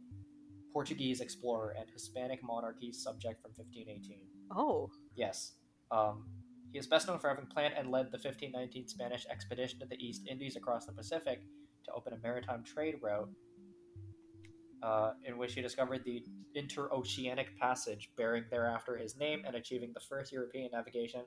Portuguese 0.73 1.21
explorer 1.21 1.75
and 1.79 1.89
Hispanic 1.93 2.43
monarchy 2.43 2.93
subject 2.93 3.43
from 3.43 3.53
1518. 3.55 4.21
Oh, 4.57 4.91
Yes. 5.15 5.53
Um, 5.91 6.25
he 6.73 6.79
is 6.79 6.87
best 6.87 7.07
known 7.07 7.19
for 7.19 7.29
having 7.29 7.45
planned 7.45 7.75
and 7.77 7.91
led 7.91 8.07
the 8.07 8.17
1519 8.17 8.89
Spanish 8.89 9.27
expedition 9.31 9.79
to 9.81 9.87
the 9.87 9.97
East 10.03 10.23
Indies 10.27 10.57
across 10.57 10.87
the 10.87 10.93
Pacific 10.93 11.43
to 11.85 11.93
open 11.93 12.15
a 12.15 12.19
maritime 12.23 12.65
trade 12.65 12.95
route, 13.03 13.29
uh, 14.83 15.13
in 15.25 15.39
which 15.39 15.55
he 15.55 15.63
discovered 15.63 16.05
the 16.05 16.25
interoceanic 16.57 17.57
passage, 17.61 18.11
bearing 18.17 18.45
thereafter 18.51 18.97
his 18.97 19.17
name 19.17 19.43
and 19.47 19.57
achieving 19.57 19.93
the 19.95 20.01
first 20.01 20.33
European 20.33 20.71
navigation 20.73 21.23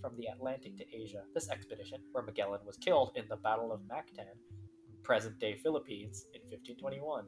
from 0.00 0.16
the 0.16 0.26
Atlantic 0.26 0.76
to 0.76 0.84
Asia. 0.94 1.22
This 1.34 1.48
expedition, 1.48 2.00
where 2.12 2.24
Magellan 2.24 2.60
was 2.66 2.76
killed 2.76 3.12
in 3.14 3.24
the 3.28 3.36
Battle 3.36 3.72
of 3.72 3.80
Mactan, 3.82 4.34
present-day 5.02 5.56
Philippines, 5.62 6.26
in 6.34 6.40
1521 6.42 7.24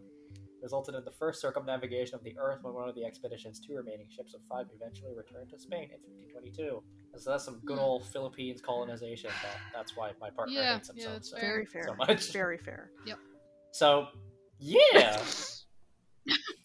resulted 0.63 0.95
in 0.95 1.05
the 1.05 1.11
first 1.11 1.41
circumnavigation 1.41 2.15
of 2.15 2.25
the 2.25 2.35
Earth 2.39 2.59
when 2.63 2.75
one 2.75 2.89
of 2.89 2.95
the 2.95 3.05
expedition's 3.05 3.61
two 3.61 3.75
remaining 3.75 4.07
ships 4.09 4.35
of 4.35 4.41
five 4.49 4.67
eventually 4.75 5.13
returned 5.15 5.51
to 5.51 5.59
Spain 5.59 5.85
in 5.85 6.01
1522. 6.35 6.83
And 7.13 7.23
so 7.23 7.31
that's 7.31 7.45
some 7.45 7.61
good 7.65 7.79
old 7.79 8.05
Philippines 8.07 8.61
colonization. 8.61 9.31
That, 9.43 9.59
that's 9.73 9.97
why 9.97 10.13
my 10.21 10.31
partner 10.31 10.55
Yeah, 10.55 10.75
hates 10.75 10.91
him 10.91 10.97
yeah, 10.99 11.05
so, 11.05 11.13
that's 11.13 11.31
so, 11.31 11.39
very 11.39 11.67
fair. 11.67 11.85
so 11.87 11.95
much. 11.95 12.33
Very 12.33 12.59
fair. 12.59 12.91
So, 13.73 14.09
yeah. 14.59 15.23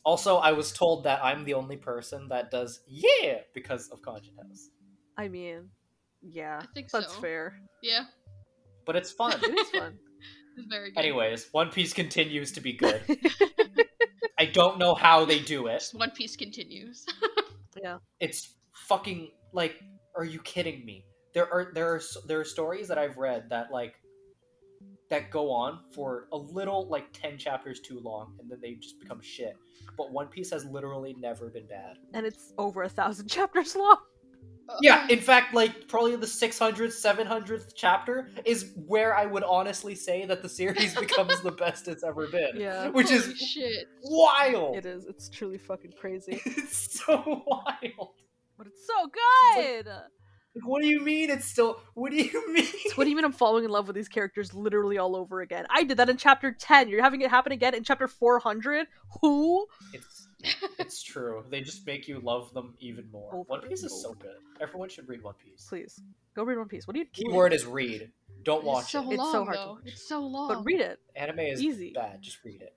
also, 0.03 0.37
I 0.37 0.51
was 0.51 0.71
told 0.71 1.03
that 1.05 1.23
I'm 1.23 1.43
the 1.45 1.53
only 1.53 1.77
person 1.77 2.27
that 2.29 2.51
does 2.51 2.81
yeah 2.87 3.39
because 3.53 3.89
of 3.89 4.01
Conjure 4.01 4.31
House. 4.37 4.69
I 5.17 5.27
mean, 5.27 5.69
yeah, 6.21 6.59
I 6.61 6.65
think 6.73 6.89
that's 6.89 7.13
so. 7.13 7.21
fair. 7.21 7.59
Yeah, 7.81 8.05
But 8.85 8.95
it's 8.95 9.11
fun. 9.11 9.33
It 9.41 9.59
is 9.59 9.69
fun. 9.69 9.97
it's 10.57 10.67
very 10.67 10.91
good. 10.91 10.99
Anyways, 10.99 11.49
One 11.51 11.69
Piece 11.69 11.93
continues 11.93 12.51
to 12.53 12.61
be 12.61 12.73
good. 12.73 13.01
I 14.39 14.45
don't 14.45 14.79
know 14.79 14.95
how 14.95 15.25
they 15.25 15.39
do 15.39 15.67
it. 15.67 15.79
Just 15.79 15.95
One 15.95 16.11
Piece 16.11 16.35
continues. 16.35 17.05
yeah. 17.81 17.97
it's 18.19 18.55
fucking 18.73 19.29
like 19.53 19.79
are 20.15 20.25
you 20.25 20.39
kidding 20.41 20.85
me 20.85 21.05
there 21.33 21.51
are 21.51 21.71
there 21.73 21.93
are 21.93 22.01
there 22.27 22.39
are 22.39 22.45
stories 22.45 22.87
that 22.87 22.97
i've 22.97 23.17
read 23.17 23.49
that 23.49 23.71
like 23.71 23.95
that 25.13 25.29
go 25.29 25.51
on 25.51 25.79
for 25.93 26.27
a 26.31 26.37
little 26.37 26.87
like 26.89 27.07
10 27.13 27.37
chapters 27.37 27.79
too 27.79 27.99
long 27.99 28.33
and 28.39 28.49
then 28.49 28.59
they 28.61 28.73
just 28.73 28.99
become 28.99 29.21
shit 29.21 29.55
but 29.97 30.11
one 30.11 30.27
piece 30.27 30.49
has 30.49 30.65
literally 30.65 31.15
never 31.19 31.49
been 31.49 31.67
bad 31.67 31.97
And 32.13 32.25
it's 32.25 32.51
over 32.57 32.83
a 32.83 32.89
thousand 32.89 33.27
chapters 33.37 33.75
long. 33.75 33.97
yeah 34.81 35.05
in 35.09 35.19
fact 35.19 35.53
like 35.53 35.87
probably 35.87 36.15
the 36.15 36.25
600th 36.25 36.95
700th 37.27 37.73
chapter 37.75 38.29
is 38.45 38.71
where 38.87 39.15
i 39.15 39.25
would 39.25 39.43
honestly 39.43 39.93
say 39.93 40.25
that 40.25 40.41
the 40.41 40.49
series 40.49 40.95
becomes 41.05 41.39
the 41.41 41.51
best 41.51 41.87
it's 41.87 42.03
ever 42.03 42.27
been 42.27 42.53
Yeah. 42.55 42.87
which 42.87 43.09
Holy 43.09 43.19
is 43.19 43.37
shit. 43.37 43.87
wild 44.03 44.77
It 44.77 44.85
is. 44.85 45.05
It's 45.05 45.29
truly 45.29 45.57
fucking 45.59 45.93
crazy. 45.99 46.41
it's 46.45 47.03
so 47.05 47.43
wild 47.45 48.15
But 48.57 48.67
it's 48.67 48.85
so 48.87 48.99
good. 49.21 49.85
Like, 49.85 49.95
what 50.61 50.81
do 50.81 50.87
you 50.87 51.01
mean 51.01 51.29
it's 51.31 51.45
still 51.45 51.79
what 51.95 52.11
do 52.11 52.17
you 52.17 52.53
mean 52.53 52.65
So 52.65 52.95
what 52.95 53.05
do 53.05 53.09
you 53.09 53.15
mean 53.15 53.25
I'm 53.25 53.31
falling 53.31 53.65
in 53.65 53.71
love 53.71 53.87
with 53.87 53.95
these 53.95 54.07
characters 54.09 54.53
literally 54.53 54.97
all 54.97 55.15
over 55.15 55.41
again? 55.41 55.65
I 55.69 55.83
did 55.83 55.97
that 55.97 56.09
in 56.09 56.17
chapter 56.17 56.51
10. 56.51 56.89
You're 56.89 57.01
having 57.01 57.21
it 57.21 57.29
happen 57.29 57.51
again 57.51 57.73
in 57.73 57.83
chapter 57.83 58.07
400? 58.07 58.87
Who? 59.21 59.67
It's 59.93 60.27
it's 60.77 61.01
true. 61.01 61.43
They 61.49 61.61
just 61.61 61.87
make 61.87 62.07
you 62.07 62.19
love 62.19 62.53
them 62.53 62.75
even 62.79 63.09
more. 63.11 63.33
Over 63.33 63.43
One 63.47 63.61
Piece 63.61 63.83
is 63.83 64.01
so 64.01 64.13
good. 64.13 64.35
Everyone 64.61 64.89
should 64.89 65.07
read 65.07 65.23
One 65.23 65.35
Piece. 65.35 65.65
Please. 65.67 66.01
Go 66.35 66.43
read 66.43 66.57
One 66.57 66.67
Piece. 66.67 66.85
What 66.85 66.93
do 66.93 66.99
you 66.99 67.05
doing? 67.05 67.31
Keyword 67.31 67.53
is 67.53 67.65
read. 67.65 68.11
Don't 68.43 68.63
watch 68.63 68.83
it's 68.83 68.91
so 68.91 69.09
it. 69.09 69.13
It's 69.15 69.31
so 69.31 69.45
hard 69.45 69.57
to 69.57 69.67
watch. 69.67 69.79
It's 69.85 70.07
so 70.07 70.19
long. 70.21 70.49
But 70.49 70.65
read 70.65 70.81
it. 70.81 70.99
Anime 71.15 71.39
is 71.39 71.63
Easy. 71.63 71.93
bad. 71.93 72.21
Just 72.21 72.43
read 72.43 72.61
it. 72.61 72.75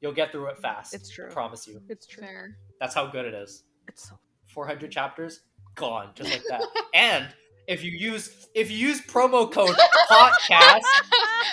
You'll 0.00 0.12
get 0.12 0.32
through 0.32 0.46
it 0.48 0.58
fast. 0.58 0.94
It's 0.94 1.10
true. 1.10 1.28
I 1.30 1.32
promise 1.32 1.66
you. 1.66 1.82
It's 1.88 2.06
true. 2.06 2.22
Fair. 2.22 2.56
That's 2.80 2.94
how 2.94 3.06
good 3.06 3.26
it 3.26 3.34
is. 3.34 3.64
It's 3.88 4.08
so 4.08 4.18
400 4.46 4.90
chapters 4.90 5.40
gone 5.76 6.10
just 6.14 6.30
like 6.32 6.42
that. 6.48 6.62
and 6.94 7.28
if 7.68 7.82
you 7.84 7.90
use 7.92 8.48
if 8.54 8.70
you 8.70 8.78
use 8.78 9.00
promo 9.02 9.50
code 9.50 9.76
podcast, 10.10 10.80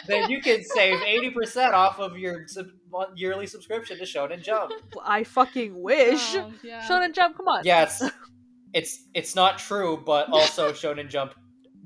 then 0.07 0.29
you 0.29 0.41
can 0.41 0.63
save 0.63 0.97
80% 0.99 1.73
off 1.73 1.99
of 1.99 2.17
your 2.17 2.47
sub- 2.47 2.67
yearly 3.15 3.45
subscription 3.47 3.97
to 3.97 4.03
Shonen 4.03 4.41
Jump. 4.41 4.71
I 5.05 5.23
fucking 5.23 5.81
wish. 5.81 6.35
Oh, 6.35 6.51
yeah. 6.63 6.87
Shonen 6.87 7.13
Jump, 7.13 7.37
come 7.37 7.47
on. 7.47 7.61
Yes. 7.63 8.03
It's 8.73 9.03
it's 9.13 9.35
not 9.35 9.59
true, 9.59 10.01
but 10.03 10.29
also 10.29 10.71
Shonen 10.71 11.07
Jump 11.07 11.35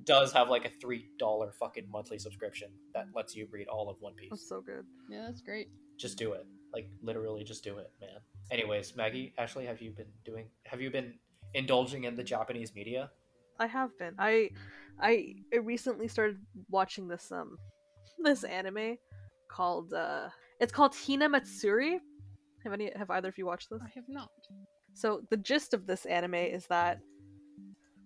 does 0.06 0.32
have 0.32 0.48
like 0.48 0.64
a 0.64 0.70
three 0.80 1.10
dollar 1.20 1.52
fucking 1.52 1.84
monthly 1.92 2.18
subscription 2.18 2.70
that 2.94 3.08
lets 3.14 3.36
you 3.36 3.46
read 3.52 3.68
all 3.68 3.90
of 3.90 3.98
One 4.00 4.14
Piece. 4.14 4.30
That's 4.30 4.48
so 4.48 4.62
good. 4.62 4.86
Yeah, 5.10 5.24
that's 5.26 5.42
great. 5.42 5.68
Just 5.98 6.18
do 6.18 6.32
it. 6.32 6.46
Like 6.74 6.90
literally 7.02 7.44
just 7.44 7.62
do 7.62 7.78
it, 7.80 7.92
man. 8.00 8.22
Anyways, 8.52 8.96
Maggie, 8.96 9.34
Ashley, 9.38 9.66
have 9.66 9.82
you 9.82 9.92
been 9.92 10.08
doing 10.24 10.46
have 10.66 10.80
you 10.80 10.90
been 10.90 11.16
indulging 11.54 12.04
in 12.06 12.16
the 12.16 12.24
Japanese 12.24 12.74
media? 12.76 13.12
I 13.60 13.68
have 13.68 13.98
been. 13.98 14.14
I 14.20 14.50
I 15.00 15.36
I 15.54 15.58
recently 15.58 16.08
started 16.08 16.38
watching 16.70 17.08
this 17.08 17.32
um 17.32 17.58
this 18.24 18.44
anime 18.44 18.98
called 19.50 19.94
uh 19.94 20.30
it's 20.60 20.72
called 20.72 20.96
Hina 20.96 21.30
Matsuri. 21.30 22.00
Have 22.64 22.74
any 22.74 22.92
have 22.96 23.10
either 23.10 23.30
of 23.30 23.38
you 23.38 23.46
watched 23.46 23.70
this? 23.70 23.80
I 23.82 23.90
have 23.96 24.08
not. 24.08 24.30
So 24.94 25.22
the 25.30 25.38
gist 25.38 25.74
of 25.74 25.86
this 25.86 26.06
anime 26.06 26.34
is 26.34 26.66
that 26.68 27.00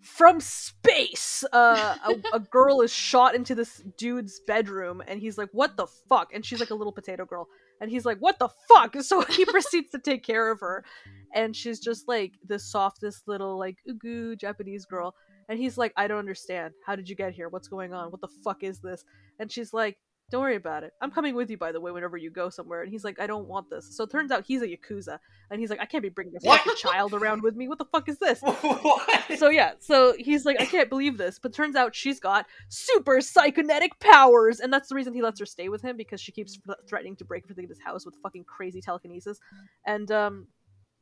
from 0.02 0.40
space, 0.40 1.44
uh, 1.54 1.96
a, 2.06 2.36
a 2.36 2.40
girl 2.40 2.82
is 2.82 2.92
shot 2.92 3.36
into 3.36 3.54
this 3.54 3.84
dude's 3.98 4.42
bedroom, 4.48 5.02
and 5.08 5.20
he's 5.20 5.38
like, 5.38 5.50
"What 5.52 5.78
the 5.78 5.88
fuck?" 5.88 6.34
And 6.34 6.46
she's 6.46 6.60
like 6.60 6.72
a 6.72 6.76
little 6.76 6.92
potato 6.92 7.24
girl, 7.24 7.48
and 7.82 7.92
he's 7.92 8.06
like, 8.06 8.20
"What 8.20 8.40
the 8.40 8.50
fuck?" 8.70 8.96
So 9.02 9.22
he 9.24 9.44
proceeds 9.44 9.92
to 9.92 10.00
take 10.00 10.24
care 10.24 10.50
of 10.52 10.62
her, 10.62 10.86
and 11.34 11.56
she's 11.56 11.80
just 11.80 12.08
like 12.08 12.36
the 12.48 12.60
softest 12.60 13.28
little 13.28 13.58
like 13.60 13.80
ugu 13.90 14.38
Japanese 14.38 14.86
girl, 14.86 15.16
and 15.50 15.60
he's 15.60 15.78
like, 15.78 15.92
"I 15.98 16.08
don't 16.08 16.20
understand. 16.20 16.74
How 16.86 16.96
did 16.96 17.10
you 17.10 17.16
get 17.16 17.34
here? 17.34 17.50
What's 17.50 17.68
going 17.68 17.94
on? 17.94 18.12
What 18.12 18.22
the 18.22 18.30
fuck 18.44 18.64
is 18.64 18.80
this?" 18.80 19.04
And 19.40 19.52
she's 19.52 19.74
like, 19.74 19.98
don't 20.32 20.42
worry 20.42 20.56
about 20.56 20.84
it. 20.84 20.94
I'm 21.02 21.12
coming 21.12 21.36
with 21.36 21.50
you, 21.50 21.58
by 21.58 21.74
the 21.74 21.82
way, 21.82 21.92
whenever 21.92 22.16
you 22.16 22.30
go 22.30 22.50
somewhere. 22.50 22.82
And 22.82 22.90
he's 22.90 23.04
like, 23.04 23.20
I 23.20 23.28
don't 23.28 23.50
want 23.50 23.70
this. 23.70 23.86
So 23.96 24.06
it 24.06 24.10
turns 24.10 24.32
out 24.32 24.46
he's 24.46 24.62
a 24.62 24.68
Yakuza. 24.68 25.20
And 25.50 25.60
he's 25.60 25.70
like, 25.70 25.82
I 25.82 25.86
can't 25.86 26.02
be 26.02 26.08
bringing 26.08 26.34
this 26.34 26.46
fucking 26.46 26.76
child 26.78 27.14
around 27.14 27.44
with 27.44 27.58
me. 27.58 27.68
What 27.68 27.78
the 27.78 27.86
fuck 27.86 28.08
is 28.08 28.18
this? 28.18 28.40
what? 28.62 29.38
So 29.38 29.50
yeah, 29.50 29.74
so 29.80 30.16
he's 30.18 30.46
like, 30.46 30.62
I 30.62 30.66
can't 30.66 30.90
believe 30.90 31.18
this. 31.18 31.38
But 31.38 31.54
turns 31.54 31.76
out 31.76 31.94
she's 31.94 32.22
got 32.22 32.46
super 32.70 33.20
psychonetic 33.20 34.00
powers. 34.00 34.62
And 34.62 34.72
that's 34.72 34.88
the 34.88 34.96
reason 34.96 35.14
he 35.14 35.22
lets 35.22 35.40
her 35.42 35.46
stay 35.46 35.68
with 35.68 35.82
him 35.82 35.98
because 35.98 36.22
she 36.22 36.32
keeps 36.32 36.58
threatening 36.88 37.18
to 37.18 37.26
break 37.26 37.44
everything 37.44 37.66
in 37.66 37.70
his 37.70 37.82
house 37.82 38.06
with 38.06 38.16
fucking 38.24 38.46
crazy 38.46 38.80
telekinesis. 38.80 39.42
And 39.86 40.10
um, 40.12 40.48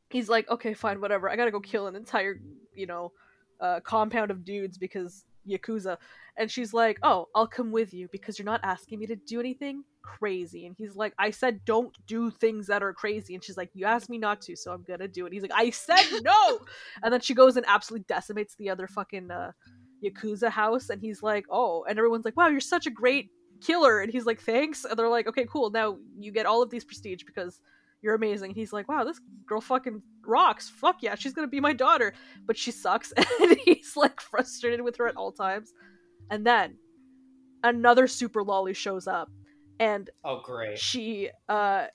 he's 0.08 0.28
like, 0.28 0.50
okay, 0.50 0.74
fine, 0.74 1.00
whatever. 1.00 1.30
I 1.30 1.36
gotta 1.36 1.52
go 1.52 1.60
kill 1.60 1.86
an 1.86 1.94
entire, 1.94 2.40
you 2.74 2.86
know, 2.86 3.12
uh, 3.60 3.78
compound 3.80 4.32
of 4.32 4.44
dudes 4.44 4.76
because 4.76 5.24
Yakuza. 5.48 5.96
And 6.36 6.50
she's 6.50 6.72
like, 6.72 6.98
oh, 7.02 7.28
I'll 7.34 7.46
come 7.46 7.70
with 7.70 7.92
you 7.92 8.08
because 8.12 8.38
you're 8.38 8.46
not 8.46 8.60
asking 8.62 8.98
me 8.98 9.06
to 9.06 9.16
do 9.16 9.40
anything 9.40 9.84
crazy. 10.02 10.66
And 10.66 10.74
he's 10.76 10.96
like, 10.96 11.12
I 11.18 11.30
said 11.30 11.64
don't 11.64 11.94
do 12.06 12.30
things 12.30 12.66
that 12.68 12.82
are 12.82 12.92
crazy. 12.92 13.34
And 13.34 13.44
she's 13.44 13.56
like, 13.56 13.70
you 13.74 13.84
asked 13.84 14.08
me 14.08 14.18
not 14.18 14.40
to, 14.42 14.56
so 14.56 14.72
I'm 14.72 14.82
gonna 14.82 15.08
do 15.08 15.26
it. 15.26 15.32
He's 15.32 15.42
like, 15.42 15.52
I 15.54 15.70
said 15.70 16.02
no! 16.22 16.60
and 17.02 17.12
then 17.12 17.20
she 17.20 17.34
goes 17.34 17.56
and 17.56 17.66
absolutely 17.68 18.04
decimates 18.08 18.54
the 18.56 18.70
other 18.70 18.86
fucking 18.86 19.30
uh, 19.30 19.52
Yakuza 20.02 20.50
house. 20.50 20.90
And 20.90 21.00
he's 21.00 21.22
like, 21.22 21.46
oh. 21.50 21.84
And 21.88 21.98
everyone's 21.98 22.24
like, 22.24 22.36
wow, 22.36 22.48
you're 22.48 22.60
such 22.60 22.86
a 22.86 22.90
great 22.90 23.30
killer. 23.60 24.00
And 24.00 24.10
he's 24.10 24.26
like, 24.26 24.40
thanks. 24.40 24.84
And 24.84 24.98
they're 24.98 25.08
like, 25.08 25.28
okay, 25.28 25.46
cool. 25.50 25.70
Now 25.70 25.98
you 26.18 26.32
get 26.32 26.46
all 26.46 26.62
of 26.62 26.70
these 26.70 26.84
prestige 26.84 27.24
because 27.24 27.60
you're 28.02 28.14
amazing." 28.14 28.50
And 28.50 28.56
he's 28.56 28.72
like, 28.72 28.88
"Wow, 28.88 29.04
this 29.04 29.20
girl 29.46 29.60
fucking 29.60 30.02
rocks. 30.26 30.68
Fuck 30.68 31.02
yeah, 31.02 31.14
she's 31.14 31.32
gonna 31.32 31.46
be 31.48 31.60
my 31.60 31.72
daughter." 31.72 32.12
But 32.46 32.56
she 32.56 32.70
sucks, 32.70 33.12
and 33.40 33.58
he's 33.64 33.96
like 33.96 34.20
frustrated 34.20 34.80
with 34.82 34.96
her 34.96 35.06
at 35.06 35.16
all 35.16 35.32
times. 35.32 35.72
And 36.30 36.46
then 36.46 36.76
another 37.62 38.06
super 38.06 38.42
lolly 38.42 38.74
shows 38.74 39.06
up, 39.06 39.30
and 39.78 40.08
Oh, 40.24 40.40
great. 40.44 40.78
she 40.78 41.30
uh 41.48 41.86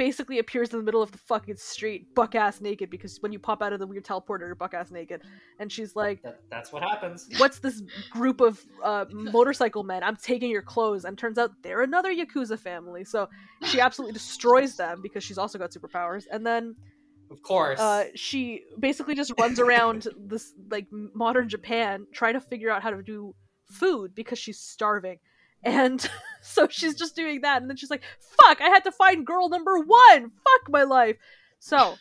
basically 0.00 0.38
appears 0.38 0.72
in 0.72 0.78
the 0.78 0.82
middle 0.82 1.02
of 1.02 1.12
the 1.12 1.18
fucking 1.18 1.56
street 1.58 2.14
buck 2.14 2.34
ass 2.34 2.62
naked 2.62 2.88
because 2.88 3.18
when 3.20 3.32
you 3.32 3.38
pop 3.38 3.60
out 3.60 3.70
of 3.74 3.78
the 3.78 3.86
weird 3.86 4.02
teleporter 4.02 4.46
you're 4.46 4.54
buck 4.54 4.72
ass 4.72 4.90
naked. 4.90 5.20
And 5.58 5.70
she's 5.70 5.94
like 5.94 6.22
That, 6.22 6.40
that's 6.50 6.72
what 6.72 6.82
happens. 6.82 7.28
what's 7.36 7.58
this 7.58 7.82
group 8.08 8.40
of 8.40 8.64
uh 8.82 9.04
motorcycle 9.12 9.84
men? 9.84 10.02
I'm 10.02 10.16
taking 10.16 10.50
your 10.50 10.62
clothes. 10.62 11.04
And 11.04 11.18
turns 11.18 11.36
out 11.36 11.50
they're 11.62 11.82
another 11.82 12.14
yakuza 12.14 12.58
family. 12.58 13.04
So 13.04 13.28
she 13.64 13.78
absolutely 13.78 14.14
destroys 14.14 14.74
them 14.74 15.02
because 15.02 15.22
she's 15.22 15.36
also 15.36 15.58
got 15.58 15.70
superpowers. 15.70 16.24
And 16.32 16.46
then 16.46 16.76
Of 17.30 17.42
course. 17.42 17.78
uh 17.78 18.04
she 18.14 18.62
basically 18.78 19.14
just 19.14 19.32
runs 19.38 19.60
around 19.66 20.08
this 20.16 20.54
like 20.70 20.86
modern 21.24 21.46
japan 21.54 22.06
trying 22.14 22.36
to 22.38 22.40
figure 22.40 22.70
out 22.70 22.80
how 22.82 22.88
to 22.88 23.02
do 23.02 23.34
food 23.70 24.14
because 24.14 24.38
she's 24.38 24.58
starving. 24.58 25.18
And 25.62 26.00
so 26.54 26.66
she's 26.68 26.94
just 26.94 27.14
doing 27.14 27.40
that 27.40 27.60
and 27.60 27.68
then 27.68 27.76
she's 27.76 27.90
like 27.90 28.02
fuck 28.18 28.60
i 28.60 28.68
had 28.68 28.84
to 28.84 28.92
find 28.92 29.26
girl 29.26 29.48
number 29.48 29.78
one. 29.78 30.22
Fuck 30.22 30.70
my 30.70 30.82
life. 30.82 31.16
So 31.58 31.96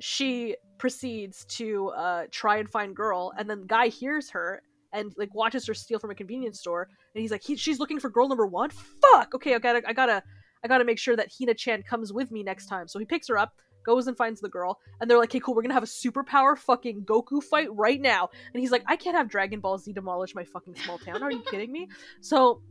she 0.00 0.56
proceeds 0.78 1.44
to 1.44 1.88
uh 1.90 2.24
try 2.30 2.56
and 2.56 2.68
find 2.68 2.94
girl 2.94 3.32
and 3.38 3.48
then 3.48 3.66
guy 3.66 3.86
hears 3.88 4.30
her 4.30 4.62
and 4.92 5.12
like 5.16 5.32
watches 5.34 5.66
her 5.66 5.74
steal 5.74 5.98
from 5.98 6.10
a 6.10 6.14
convenience 6.14 6.58
store 6.58 6.88
and 7.14 7.22
he's 7.22 7.30
like 7.30 7.42
he, 7.42 7.56
she's 7.56 7.78
looking 7.78 8.00
for 8.00 8.10
girl 8.10 8.28
number 8.28 8.46
one? 8.46 8.70
Fuck! 8.70 9.34
Okay 9.34 9.54
i 9.54 9.58
gotta 9.58 9.82
i 9.86 9.92
gotta 9.92 10.22
i 10.64 10.68
gotta 10.68 10.84
make 10.84 10.98
sure 10.98 11.16
that 11.16 11.28
hina 11.38 11.54
chan 11.54 11.82
comes 11.82 12.12
with 12.12 12.30
me 12.30 12.42
next 12.42 12.66
time. 12.66 12.88
So 12.88 12.98
he 12.98 13.04
picks 13.04 13.28
her 13.28 13.38
up 13.38 13.54
goes 13.84 14.06
and 14.06 14.16
finds 14.16 14.40
the 14.40 14.48
girl 14.48 14.78
and 15.00 15.10
they're 15.10 15.18
like 15.18 15.30
okay 15.30 15.40
cool 15.40 15.56
we're 15.56 15.62
gonna 15.62 15.74
have 15.74 15.82
a 15.82 15.86
superpower 15.86 16.56
fucking 16.56 17.04
goku 17.04 17.42
fight 17.42 17.68
right 17.72 18.00
now. 18.00 18.28
And 18.52 18.60
he's 18.60 18.70
like 18.70 18.84
i 18.86 18.96
can't 18.96 19.16
have 19.16 19.28
dragon 19.28 19.60
ball 19.60 19.78
z 19.78 19.92
demolish 19.92 20.34
my 20.34 20.44
fucking 20.44 20.74
small 20.76 20.98
town. 20.98 21.22
Are 21.22 21.32
you 21.32 21.42
kidding 21.42 21.72
me? 21.72 21.88
So 22.20 22.62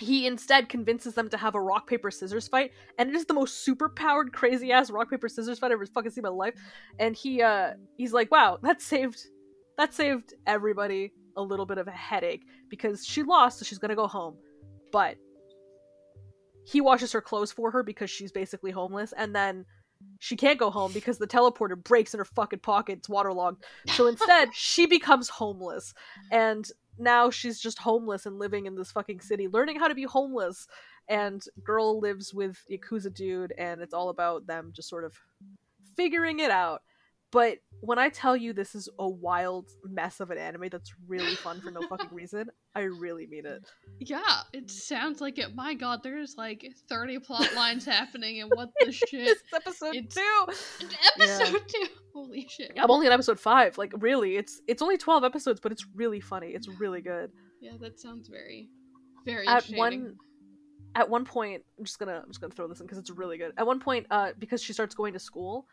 he 0.00 0.26
instead 0.26 0.68
convinces 0.68 1.14
them 1.14 1.28
to 1.28 1.36
have 1.36 1.54
a 1.54 1.60
rock 1.60 1.88
paper 1.88 2.10
scissors 2.10 2.48
fight 2.48 2.72
and 2.98 3.10
it 3.10 3.14
is 3.14 3.26
the 3.26 3.34
most 3.34 3.64
super 3.64 3.88
powered 3.88 4.32
crazy 4.32 4.72
ass 4.72 4.90
rock 4.90 5.10
paper 5.10 5.28
scissors 5.28 5.58
fight 5.58 5.68
i've 5.68 5.72
ever 5.72 5.86
fucking 5.86 6.10
seen 6.10 6.24
in 6.24 6.30
my 6.30 6.36
life. 6.36 6.54
And 6.98 7.14
he 7.14 7.42
uh 7.42 7.72
he's 7.96 8.12
like 8.12 8.30
wow 8.30 8.58
that 8.62 8.80
saved 8.80 9.26
that 9.76 9.94
saved 9.94 10.34
everybody 10.46 11.12
a 11.36 11.42
little 11.42 11.66
bit 11.66 11.78
of 11.78 11.88
a 11.88 11.92
headache 11.92 12.44
because 12.68 13.04
she 13.06 13.22
lost 13.22 13.58
so 13.58 13.64
she's 13.64 13.78
gonna 13.78 13.96
go 13.96 14.06
home. 14.06 14.36
But 14.92 15.16
he 16.64 16.80
washes 16.80 17.12
her 17.12 17.20
clothes 17.20 17.52
for 17.52 17.70
her 17.70 17.82
because 17.82 18.10
she's 18.10 18.32
basically 18.32 18.70
homeless 18.70 19.12
and 19.16 19.34
then 19.34 19.64
she 20.18 20.36
can't 20.36 20.58
go 20.58 20.70
home 20.70 20.92
because 20.92 21.18
the 21.18 21.26
teleporter 21.26 21.82
breaks 21.82 22.14
in 22.14 22.18
her 22.18 22.24
fucking 22.24 22.60
pocket 22.60 22.98
it's 22.98 23.08
waterlogged. 23.08 23.64
So 23.88 24.06
instead 24.06 24.48
she 24.54 24.86
becomes 24.86 25.28
homeless. 25.28 25.94
And 26.30 26.66
now 27.00 27.30
she's 27.30 27.60
just 27.60 27.78
homeless 27.78 28.26
and 28.26 28.38
living 28.38 28.66
in 28.66 28.74
this 28.74 28.92
fucking 28.92 29.20
city 29.20 29.48
learning 29.48 29.78
how 29.78 29.88
to 29.88 29.94
be 29.94 30.04
homeless. 30.04 30.66
And 31.08 31.42
girl 31.64 31.98
lives 31.98 32.32
with 32.32 32.64
yakuza 32.70 33.12
dude 33.12 33.52
and 33.58 33.80
it's 33.80 33.94
all 33.94 34.10
about 34.10 34.46
them 34.46 34.70
just 34.72 34.88
sort 34.88 35.04
of 35.04 35.14
figuring 35.96 36.38
it 36.40 36.50
out 36.50 36.82
but 37.32 37.58
when 37.82 37.98
i 37.98 38.08
tell 38.08 38.36
you 38.36 38.52
this 38.52 38.74
is 38.74 38.88
a 38.98 39.08
wild 39.08 39.68
mess 39.84 40.20
of 40.20 40.30
an 40.30 40.38
anime 40.38 40.68
that's 40.70 40.92
really 41.08 41.34
fun 41.36 41.60
for 41.60 41.70
no 41.70 41.80
fucking 41.88 42.08
reason 42.12 42.46
i 42.74 42.80
really 42.80 43.26
mean 43.26 43.46
it 43.46 43.62
Yeah, 44.00 44.40
it 44.52 44.70
sounds 44.70 45.20
like 45.20 45.38
it. 45.38 45.54
My 45.54 45.74
god, 45.74 46.00
there's 46.02 46.34
like 46.36 46.66
30 46.88 47.18
plot 47.20 47.54
lines 47.54 47.84
happening, 47.84 48.40
and 48.40 48.50
what 48.54 48.70
the 48.80 48.92
shit? 48.92 49.10
this 49.26 49.38
episode 49.54 49.94
It's- 49.94 50.14
too 50.14 50.86
Episode 51.20 51.62
2! 51.68 51.86
Holy 52.14 52.46
shit. 52.50 52.72
i'm 52.76 52.90
only 52.90 53.06
on 53.06 53.12
episode 53.12 53.38
five 53.38 53.78
like 53.78 53.92
really 53.98 54.36
it's 54.36 54.60
it's 54.66 54.82
only 54.82 54.96
12 54.96 55.22
episodes 55.24 55.60
but 55.60 55.70
it's 55.72 55.86
really 55.94 56.20
funny 56.20 56.48
it's 56.48 56.68
really 56.68 57.00
good 57.00 57.30
Yeah, 57.60 57.72
that 57.80 58.00
sounds 58.00 58.28
very, 58.28 58.68
very 59.24 59.46
at 59.46 59.64
one 59.66 60.16
at 60.96 61.08
one 61.08 61.24
point 61.24 61.62
i'm 61.78 61.84
just 61.84 61.98
gonna 62.00 62.20
i'm 62.22 62.28
just 62.28 62.40
gonna 62.40 62.52
throw 62.52 62.66
this 62.66 62.80
in 62.80 62.86
because 62.86 62.98
it's 62.98 63.10
really 63.10 63.38
good 63.38 63.52
at 63.56 63.64
one 63.66 63.78
point 63.78 64.06
uh 64.10 64.32
because 64.40 64.60
she 64.60 64.72
starts 64.72 64.92
going 64.94 65.12
to 65.12 65.20
school 65.20 65.66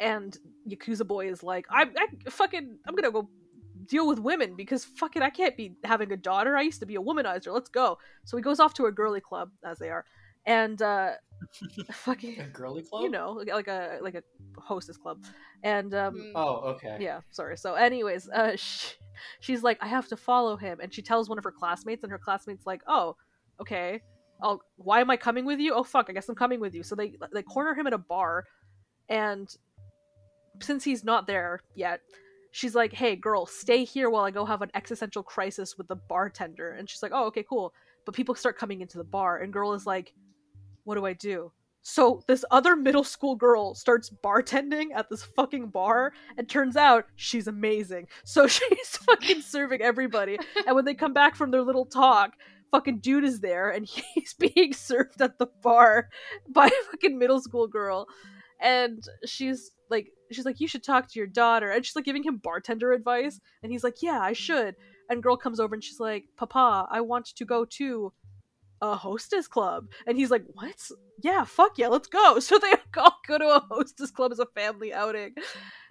and 0.00 0.38
yakuza 0.68 1.06
boy 1.06 1.28
is 1.28 1.42
like 1.42 1.66
i'm 1.70 1.92
I, 1.96 2.06
fucking 2.30 2.78
i'm 2.88 2.94
gonna 2.94 3.12
go 3.12 3.28
deal 3.86 4.06
with 4.06 4.18
women 4.18 4.56
because 4.56 4.84
fucking 4.84 5.22
i 5.22 5.30
can't 5.30 5.56
be 5.56 5.74
having 5.84 6.12
a 6.12 6.16
daughter. 6.16 6.56
I 6.56 6.62
used 6.62 6.80
to 6.80 6.86
be 6.86 6.96
a 6.96 7.00
womanizer. 7.00 7.52
Let's 7.52 7.68
go. 7.68 7.98
So 8.24 8.36
he 8.36 8.42
goes 8.42 8.60
off 8.60 8.74
to 8.74 8.86
a 8.86 8.92
girly 8.92 9.20
club 9.20 9.50
as 9.64 9.78
they 9.78 9.90
are. 9.90 10.04
And 10.46 10.80
uh 10.80 11.12
a 11.88 11.92
fucking 11.92 12.50
girly 12.52 12.82
club? 12.82 13.02
you 13.02 13.10
know 13.10 13.32
like, 13.32 13.48
like 13.48 13.68
a 13.68 13.98
like 14.02 14.14
a 14.14 14.22
hostess 14.60 14.96
club. 14.96 15.18
And 15.62 15.94
um 15.94 16.14
Mm. 16.14 16.32
Oh, 16.34 16.56
okay. 16.74 16.96
yeah 17.00 17.20
sorry. 17.30 17.56
So 17.56 17.74
anyways 17.74 18.28
uh 18.28 18.56
sh 18.56 18.94
she's 19.40 19.62
like 19.62 19.78
i 19.80 19.86
have 19.86 20.08
to 20.08 20.16
follow 20.16 20.56
him. 20.56 20.78
And 20.80 20.92
she 20.92 21.02
tells 21.02 21.28
one 21.28 21.38
of 21.38 21.44
her 21.44 21.52
classmates 21.52 22.02
and 22.02 22.12
her 22.12 22.18
classmates 22.18 22.66
like 22.66 22.82
oh 22.86 23.16
okay. 23.60 24.00
I'll 24.42 24.62
why 24.76 25.00
am 25.00 25.10
i 25.10 25.16
coming 25.16 25.44
with 25.44 25.60
you? 25.60 25.74
Oh 25.74 25.84
fuck 25.84 26.06
i 26.08 26.12
guess 26.12 26.28
i'm 26.28 26.34
coming 26.34 26.60
with 26.60 26.74
you. 26.74 26.82
So 26.82 26.94
they 26.94 27.16
they 27.32 27.42
corner 27.42 27.74
him 27.74 27.86
at 27.86 27.92
a 27.92 27.98
bar 27.98 28.44
and 29.08 29.48
since 30.60 30.84
he's 30.84 31.04
not 31.04 31.26
there 31.26 31.60
yet 31.74 32.00
she's 32.52 32.74
like 32.74 32.92
hey 32.92 33.16
girl 33.16 33.46
stay 33.46 33.84
here 33.84 34.10
while 34.10 34.24
i 34.24 34.30
go 34.30 34.44
have 34.44 34.62
an 34.62 34.70
existential 34.74 35.22
crisis 35.22 35.76
with 35.76 35.88
the 35.88 35.96
bartender 35.96 36.72
and 36.72 36.88
she's 36.88 37.02
like 37.02 37.12
oh 37.14 37.26
okay 37.26 37.44
cool 37.48 37.72
but 38.06 38.14
people 38.14 38.34
start 38.34 38.58
coming 38.58 38.80
into 38.80 38.98
the 38.98 39.04
bar 39.04 39.38
and 39.38 39.52
girl 39.52 39.72
is 39.72 39.86
like 39.86 40.12
what 40.84 40.96
do 40.96 41.06
i 41.06 41.12
do 41.12 41.52
so 41.82 42.22
this 42.26 42.44
other 42.50 42.76
middle 42.76 43.04
school 43.04 43.36
girl 43.36 43.74
starts 43.74 44.10
bartending 44.22 44.88
at 44.94 45.08
this 45.08 45.22
fucking 45.22 45.68
bar 45.68 46.12
and 46.36 46.48
turns 46.48 46.76
out 46.76 47.06
she's 47.16 47.46
amazing. 47.46 48.06
So 48.24 48.46
she's 48.46 48.96
fucking 48.96 49.42
serving 49.42 49.80
everybody. 49.80 50.38
And 50.66 50.76
when 50.76 50.84
they 50.84 50.94
come 50.94 51.12
back 51.12 51.34
from 51.36 51.50
their 51.50 51.62
little 51.62 51.86
talk, 51.86 52.34
fucking 52.70 52.98
dude 52.98 53.24
is 53.24 53.40
there 53.40 53.70
and 53.70 53.86
he's 54.14 54.34
being 54.34 54.72
served 54.72 55.20
at 55.20 55.38
the 55.38 55.48
bar 55.62 56.08
by 56.48 56.66
a 56.66 56.90
fucking 56.90 57.18
middle 57.18 57.40
school 57.40 57.66
girl. 57.66 58.06
And 58.60 59.02
she's 59.24 59.70
like 59.88 60.12
she's 60.34 60.44
like, 60.44 60.60
You 60.60 60.68
should 60.68 60.82
talk 60.82 61.10
to 61.10 61.18
your 61.18 61.26
daughter. 61.26 61.70
And 61.70 61.84
she's 61.84 61.96
like 61.96 62.04
giving 62.04 62.22
him 62.22 62.38
bartender 62.38 62.92
advice. 62.92 63.40
And 63.62 63.72
he's 63.72 63.84
like, 63.84 64.02
Yeah, 64.02 64.20
I 64.20 64.32
should. 64.32 64.76
And 65.08 65.22
girl 65.22 65.36
comes 65.36 65.60
over 65.60 65.74
and 65.74 65.82
she's 65.82 66.00
like, 66.00 66.24
Papa, 66.36 66.86
I 66.90 67.00
want 67.00 67.26
to 67.26 67.44
go 67.44 67.64
to 67.64 68.12
a 68.82 68.96
hostess 68.96 69.46
club. 69.46 69.88
And 70.06 70.16
he's 70.16 70.30
like, 70.30 70.44
What? 70.54 70.76
Yeah, 71.22 71.44
fuck 71.44 71.78
yeah, 71.78 71.88
let's 71.88 72.08
go. 72.08 72.38
So 72.40 72.58
they 72.58 72.74
all 72.96 73.18
go 73.26 73.38
to 73.38 73.56
a 73.56 73.66
hostess 73.70 74.10
club 74.10 74.32
as 74.32 74.38
a 74.38 74.46
family 74.46 74.92
outing. 74.92 75.34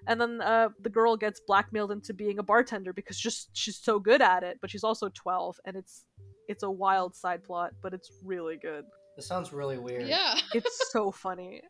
And 0.08 0.20
then 0.20 0.42
uh, 0.42 0.70
the 0.82 0.90
girl 0.90 1.18
gets 1.18 1.42
blackmailed 1.46 1.92
into 1.92 2.14
being 2.14 2.40
a 2.40 2.44
bartender 2.44 2.94
because 2.94 3.20
just 3.20 3.50
she's 3.54 3.78
so 3.78 4.00
good 4.00 4.22
at 4.22 4.44
it, 4.44 4.58
but 4.62 4.70
she's 4.70 4.84
also 4.84 5.10
12 5.10 5.60
and 5.66 5.76
it's 5.76 6.06
it's 6.48 6.64
a 6.64 6.72
wild 6.72 7.16
side 7.16 7.44
plot, 7.44 7.74
but 7.84 7.94
it's 7.94 8.10
really 8.24 8.58
good. 8.58 8.84
This 9.16 9.28
sounds 9.28 9.54
really 9.54 9.78
weird. 9.78 10.08
Yeah. 10.08 10.40
It's 10.54 10.92
so 10.92 11.12
funny. 11.12 11.62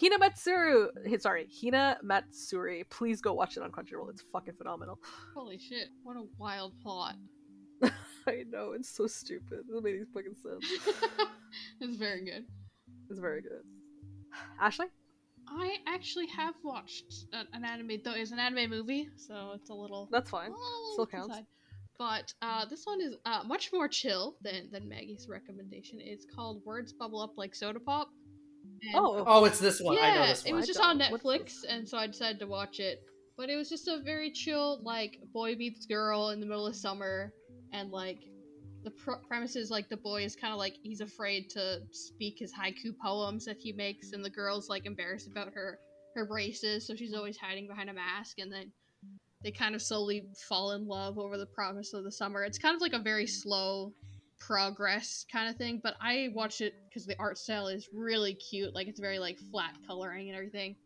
Hina 0.00 0.18
Matsuru, 0.18 1.20
sorry, 1.20 1.48
Hina 1.62 1.98
Matsuri. 2.02 2.84
Please 2.90 3.20
go 3.20 3.32
watch 3.32 3.56
it 3.56 3.62
on 3.62 3.70
Crunchyroll. 3.70 4.10
It's 4.10 4.24
fucking 4.32 4.54
phenomenal. 4.54 4.98
Holy 5.34 5.58
shit. 5.58 5.88
What 6.02 6.16
a 6.16 6.24
wild 6.38 6.72
plot. 6.82 7.14
I 8.26 8.44
know 8.50 8.72
it's 8.72 8.88
so 8.88 9.06
stupid. 9.06 9.60
It 9.60 9.68
doesn't 9.68 9.86
any 9.86 10.04
fucking 10.12 10.34
sense. 10.34 10.66
it's 11.80 11.96
very 11.96 12.24
good. 12.24 12.44
It's 13.10 13.18
very 13.18 13.42
good. 13.42 13.62
Ashley, 14.60 14.86
I 15.46 15.76
actually 15.86 16.26
have 16.28 16.54
watched 16.64 17.26
an, 17.32 17.46
an 17.52 17.64
anime, 17.64 18.00
though 18.04 18.12
it's 18.14 18.32
an 18.32 18.38
anime 18.38 18.70
movie, 18.70 19.08
so 19.16 19.52
it's 19.54 19.70
a 19.70 19.74
little. 19.74 20.08
that's 20.10 20.30
fine. 20.30 20.50
well, 20.50 20.90
Still 20.94 21.06
counts. 21.06 21.34
side. 21.34 21.46
But 21.98 22.32
uh, 22.42 22.64
this 22.64 22.84
one 22.86 23.00
is 23.00 23.14
uh, 23.24 23.44
much 23.46 23.70
more 23.72 23.86
chill 23.86 24.34
than, 24.42 24.68
than 24.72 24.88
Maggie's 24.88 25.28
recommendation. 25.28 26.00
It's 26.02 26.26
called 26.34 26.62
Words 26.64 26.92
Bubble 26.92 27.20
Up 27.20 27.34
Like 27.36 27.54
Soda 27.54 27.78
Pop. 27.78 28.08
And- 28.86 28.96
Oh, 28.96 29.24
Oh, 29.26 29.44
it's 29.44 29.58
this 29.58 29.80
one. 29.80 29.96
I 29.98 30.14
know 30.14 30.20
yeah, 30.22 30.26
this 30.28 30.44
it 30.44 30.52
was 30.52 30.66
just 30.66 30.80
on 30.80 30.98
Netflix, 30.98 31.64
and 31.68 31.88
so 31.88 31.98
I 31.98 32.06
decided 32.06 32.38
to 32.40 32.46
watch 32.46 32.80
it. 32.80 33.02
But 33.36 33.50
it 33.50 33.56
was 33.56 33.68
just 33.68 33.88
a 33.88 33.98
very 33.98 34.30
chill, 34.30 34.80
like 34.82 35.18
boy 35.32 35.56
meets 35.56 35.86
girl 35.86 36.30
in 36.30 36.40
the 36.40 36.46
middle 36.46 36.66
of 36.66 36.76
summer, 36.76 37.32
and 37.72 37.90
like 37.90 38.20
the 38.84 38.90
pr- 38.90 39.22
premise 39.26 39.56
is 39.56 39.70
like 39.70 39.88
the 39.88 39.96
boy 39.96 40.22
is 40.24 40.36
kind 40.36 40.52
of 40.52 40.58
like 40.58 40.74
he's 40.82 41.00
afraid 41.00 41.48
to 41.50 41.80
speak 41.90 42.38
his 42.38 42.52
haiku 42.52 42.96
poems 43.02 43.44
that 43.46 43.56
he 43.58 43.72
makes, 43.72 44.12
and 44.12 44.24
the 44.24 44.30
girl's 44.30 44.68
like 44.68 44.86
embarrassed 44.86 45.26
about 45.28 45.52
her 45.54 45.78
her 46.14 46.26
braces, 46.26 46.86
so 46.86 46.94
she's 46.94 47.12
always 47.14 47.36
hiding 47.36 47.66
behind 47.66 47.90
a 47.90 47.92
mask, 47.92 48.38
and 48.38 48.52
then 48.52 48.70
they 49.42 49.50
kind 49.50 49.74
of 49.74 49.82
slowly 49.82 50.24
fall 50.48 50.72
in 50.72 50.86
love 50.86 51.18
over 51.18 51.36
the 51.36 51.46
promise 51.46 51.92
of 51.92 52.04
the 52.04 52.12
summer. 52.12 52.44
It's 52.44 52.56
kind 52.58 52.74
of 52.76 52.80
like 52.80 52.92
a 52.92 52.98
very 53.00 53.26
slow 53.26 53.92
progress 54.46 55.24
kind 55.32 55.48
of 55.48 55.56
thing, 55.56 55.80
but 55.82 55.94
I 56.00 56.28
watched 56.34 56.60
it 56.60 56.74
because 56.88 57.06
the 57.06 57.16
art 57.18 57.38
style 57.38 57.68
is 57.68 57.88
really 57.92 58.34
cute. 58.34 58.74
Like 58.74 58.88
it's 58.88 59.00
very 59.00 59.18
like 59.18 59.38
flat 59.50 59.72
coloring 59.86 60.28
and 60.28 60.36
everything. 60.36 60.76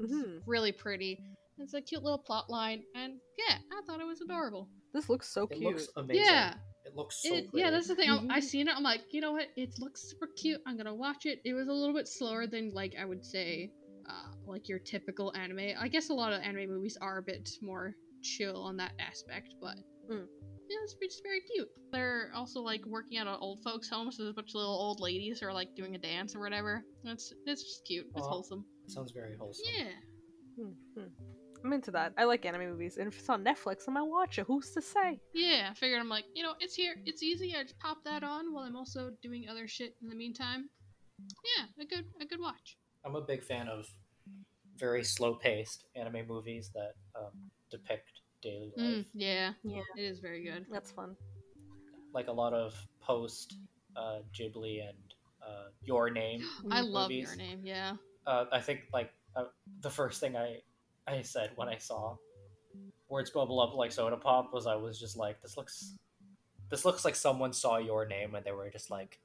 Mhm. 0.00 0.40
Really 0.46 0.72
pretty. 0.72 1.20
It's 1.58 1.74
a 1.74 1.80
cute 1.80 2.02
little 2.02 2.18
plot 2.18 2.50
line, 2.50 2.82
and 2.96 3.14
yeah, 3.38 3.58
I 3.72 3.80
thought 3.86 4.00
it 4.00 4.06
was 4.06 4.20
adorable. 4.20 4.68
this 4.92 5.08
looks 5.08 5.28
so 5.28 5.44
It 5.44 5.56
cute. 5.56 5.62
looks 5.62 5.88
amazing. 5.96 6.24
Yeah, 6.24 6.54
It 6.84 6.88
It 6.90 6.96
looks 6.96 7.22
so 7.22 7.34
It, 7.34 7.46
yeah, 7.52 7.70
that's 7.70 7.88
the 7.88 7.94
thing. 7.96 8.10
I, 8.10 8.36
I 8.36 8.40
seen 8.40 8.68
it. 8.68 8.76
I'm 8.76 8.82
like, 8.84 9.02
you 9.10 9.20
know 9.20 9.32
what? 9.32 9.48
It 9.56 9.70
looks 9.80 10.08
super 10.08 10.28
cute. 10.36 10.60
I'm 10.66 10.76
gonna 10.76 10.94
watch 10.94 11.26
it. 11.26 11.40
It 11.44 11.54
was 11.54 11.66
a 11.68 11.72
little 11.72 11.94
bit 11.94 12.06
slower 12.08 12.46
than 12.46 12.70
like 12.74 12.94
I 13.00 13.04
would 13.04 13.24
say, 13.24 13.70
uh, 14.08 14.28
like 14.46 14.68
your 14.68 14.78
typical 14.80 15.32
anime. 15.36 15.74
I 15.78 15.88
guess 15.88 16.10
a 16.10 16.14
lot 16.14 16.32
of 16.32 16.42
anime 16.42 16.68
movies 16.68 16.96
are 17.00 17.18
a 17.18 17.22
bit 17.22 17.48
more 17.62 17.94
chill 18.22 18.62
on 18.62 18.76
that 18.78 18.92
aspect, 18.98 19.54
but 19.60 19.76
Mm. 20.10 20.26
Yeah, 20.68 20.76
it's, 20.82 20.96
it's 21.00 21.20
very 21.20 21.40
cute. 21.40 21.68
They're 21.92 22.30
also 22.34 22.60
like 22.60 22.84
working 22.86 23.18
at 23.18 23.26
an 23.26 23.36
old 23.40 23.62
folks' 23.62 23.88
home, 23.88 24.10
so 24.10 24.22
there's 24.22 24.32
a 24.32 24.34
bunch 24.34 24.50
of 24.50 24.56
little 24.56 24.74
old 24.74 25.00
ladies 25.00 25.40
who 25.40 25.46
are 25.46 25.52
like 25.52 25.74
doing 25.74 25.94
a 25.94 25.98
dance 25.98 26.34
or 26.34 26.40
whatever. 26.40 26.84
It's 27.04 27.32
it's 27.46 27.62
just 27.62 27.84
cute. 27.84 28.06
It's 28.16 28.26
Aw. 28.26 28.30
wholesome. 28.30 28.64
Sounds 28.86 29.12
very 29.12 29.36
wholesome. 29.36 29.64
Yeah. 29.76 30.64
Mhm. 30.64 31.10
I'm 31.64 31.72
into 31.72 31.90
that. 31.92 32.12
I 32.18 32.24
like 32.24 32.44
anime 32.44 32.68
movies, 32.70 32.98
and 32.98 33.08
if 33.08 33.18
it's 33.18 33.28
on 33.30 33.42
Netflix, 33.42 33.88
I 33.88 33.92
might 33.92 34.02
watch 34.02 34.38
it. 34.38 34.44
Who's 34.46 34.70
to 34.72 34.82
say? 34.82 35.18
Yeah, 35.32 35.68
I 35.70 35.74
figured 35.74 35.98
I'm 35.98 36.10
like, 36.10 36.26
you 36.34 36.42
know, 36.42 36.52
it's 36.60 36.74
here, 36.74 36.96
it's 37.06 37.22
easy. 37.22 37.54
I 37.56 37.62
just 37.62 37.78
pop 37.78 38.04
that 38.04 38.22
on 38.22 38.52
while 38.52 38.64
I'm 38.64 38.76
also 38.76 39.12
doing 39.22 39.48
other 39.48 39.66
shit 39.66 39.94
in 40.02 40.10
the 40.10 40.14
meantime. 40.14 40.68
Yeah, 41.18 41.64
a 41.82 41.86
good 41.86 42.04
a 42.20 42.26
good 42.26 42.40
watch. 42.40 42.76
I'm 43.04 43.16
a 43.16 43.22
big 43.22 43.42
fan 43.42 43.68
of 43.68 43.86
very 44.76 45.04
slow-paced 45.04 45.84
anime 45.94 46.26
movies 46.26 46.70
that 46.74 46.94
um, 47.16 47.30
depict 47.70 48.20
daily 48.44 48.72
life. 48.76 48.86
Mm, 48.86 49.04
yeah, 49.14 49.52
Yeah, 49.64 49.80
it 49.96 50.02
is 50.02 50.20
very 50.20 50.44
good. 50.44 50.66
that's 50.70 50.92
fun. 50.92 51.16
Like 52.12 52.28
a 52.28 52.32
lot 52.32 52.52
of 52.52 52.74
post 53.00 53.56
uh, 53.96 54.18
Ghibli 54.32 54.88
and 54.88 54.96
uh, 55.42 55.68
Your 55.82 56.10
Name. 56.10 56.42
I 56.70 56.82
love 56.82 57.10
your 57.10 57.34
name. 57.36 57.60
Yeah. 57.64 57.94
Uh, 58.26 58.44
I 58.52 58.60
think 58.60 58.82
like 58.92 59.12
uh, 59.34 59.44
the 59.80 59.90
first 59.90 60.20
thing 60.20 60.36
I 60.36 60.60
I 61.06 61.22
said 61.22 61.50
when 61.56 61.68
I 61.68 61.78
saw 61.78 62.16
words 63.08 63.30
bubble 63.30 63.60
up 63.60 63.74
like 63.74 63.92
soda 63.92 64.16
pop 64.16 64.52
was 64.52 64.66
I 64.66 64.76
was 64.76 64.98
just 64.98 65.16
like 65.16 65.40
this 65.42 65.56
looks 65.56 65.94
this 66.70 66.84
looks 66.84 67.04
like 67.04 67.14
someone 67.14 67.52
saw 67.52 67.78
Your 67.78 68.06
Name 68.06 68.34
and 68.34 68.44
they 68.44 68.52
were 68.52 68.70
just 68.70 68.90
like 68.90 69.20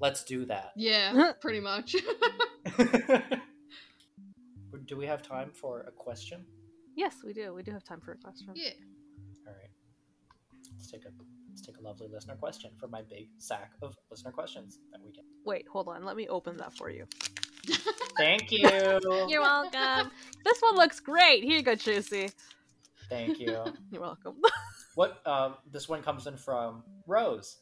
let's 0.00 0.24
do 0.24 0.44
that. 0.46 0.72
Yeah, 0.76 1.32
pretty 1.40 1.60
much. 1.60 1.96
do 4.86 4.96
we 4.96 5.06
have 5.06 5.22
time 5.22 5.50
for 5.54 5.82
a 5.82 5.90
question? 5.90 6.44
Yes, 6.96 7.16
we 7.24 7.32
do. 7.32 7.54
We 7.54 7.62
do 7.62 7.72
have 7.72 7.84
time 7.84 8.00
for 8.00 8.12
a 8.12 8.16
question. 8.16 8.48
yeah. 8.54 8.70
All 9.46 9.52
right. 9.52 9.70
Let's 10.72 10.90
take 10.90 11.04
a 11.04 11.08
let's 11.50 11.62
take 11.62 11.78
a 11.78 11.82
lovely 11.82 12.08
listener 12.08 12.34
question 12.36 12.70
for 12.78 12.88
my 12.88 13.02
big 13.02 13.28
sack 13.38 13.72
of 13.82 13.94
listener 14.10 14.30
questions 14.32 14.78
that 14.92 15.00
we 15.04 15.10
get. 15.10 15.24
Wait, 15.44 15.66
hold 15.68 15.88
on. 15.88 16.04
Let 16.04 16.16
me 16.16 16.28
open 16.28 16.56
that 16.58 16.72
for 16.76 16.90
you. 16.90 17.06
Thank 18.18 18.50
you. 18.50 18.68
You're 19.28 19.40
welcome. 19.40 20.10
this 20.44 20.60
one 20.60 20.76
looks 20.76 21.00
great. 21.00 21.44
Here 21.44 21.56
you 21.58 21.62
go, 21.62 21.74
Juicy. 21.74 22.30
Thank 23.08 23.38
you. 23.38 23.62
You're 23.90 24.00
welcome. 24.02 24.36
What 24.94 25.26
um 25.26 25.54
this 25.70 25.88
one 25.88 26.02
comes 26.02 26.26
in 26.26 26.36
from 26.36 26.82
Rose. 27.06 27.58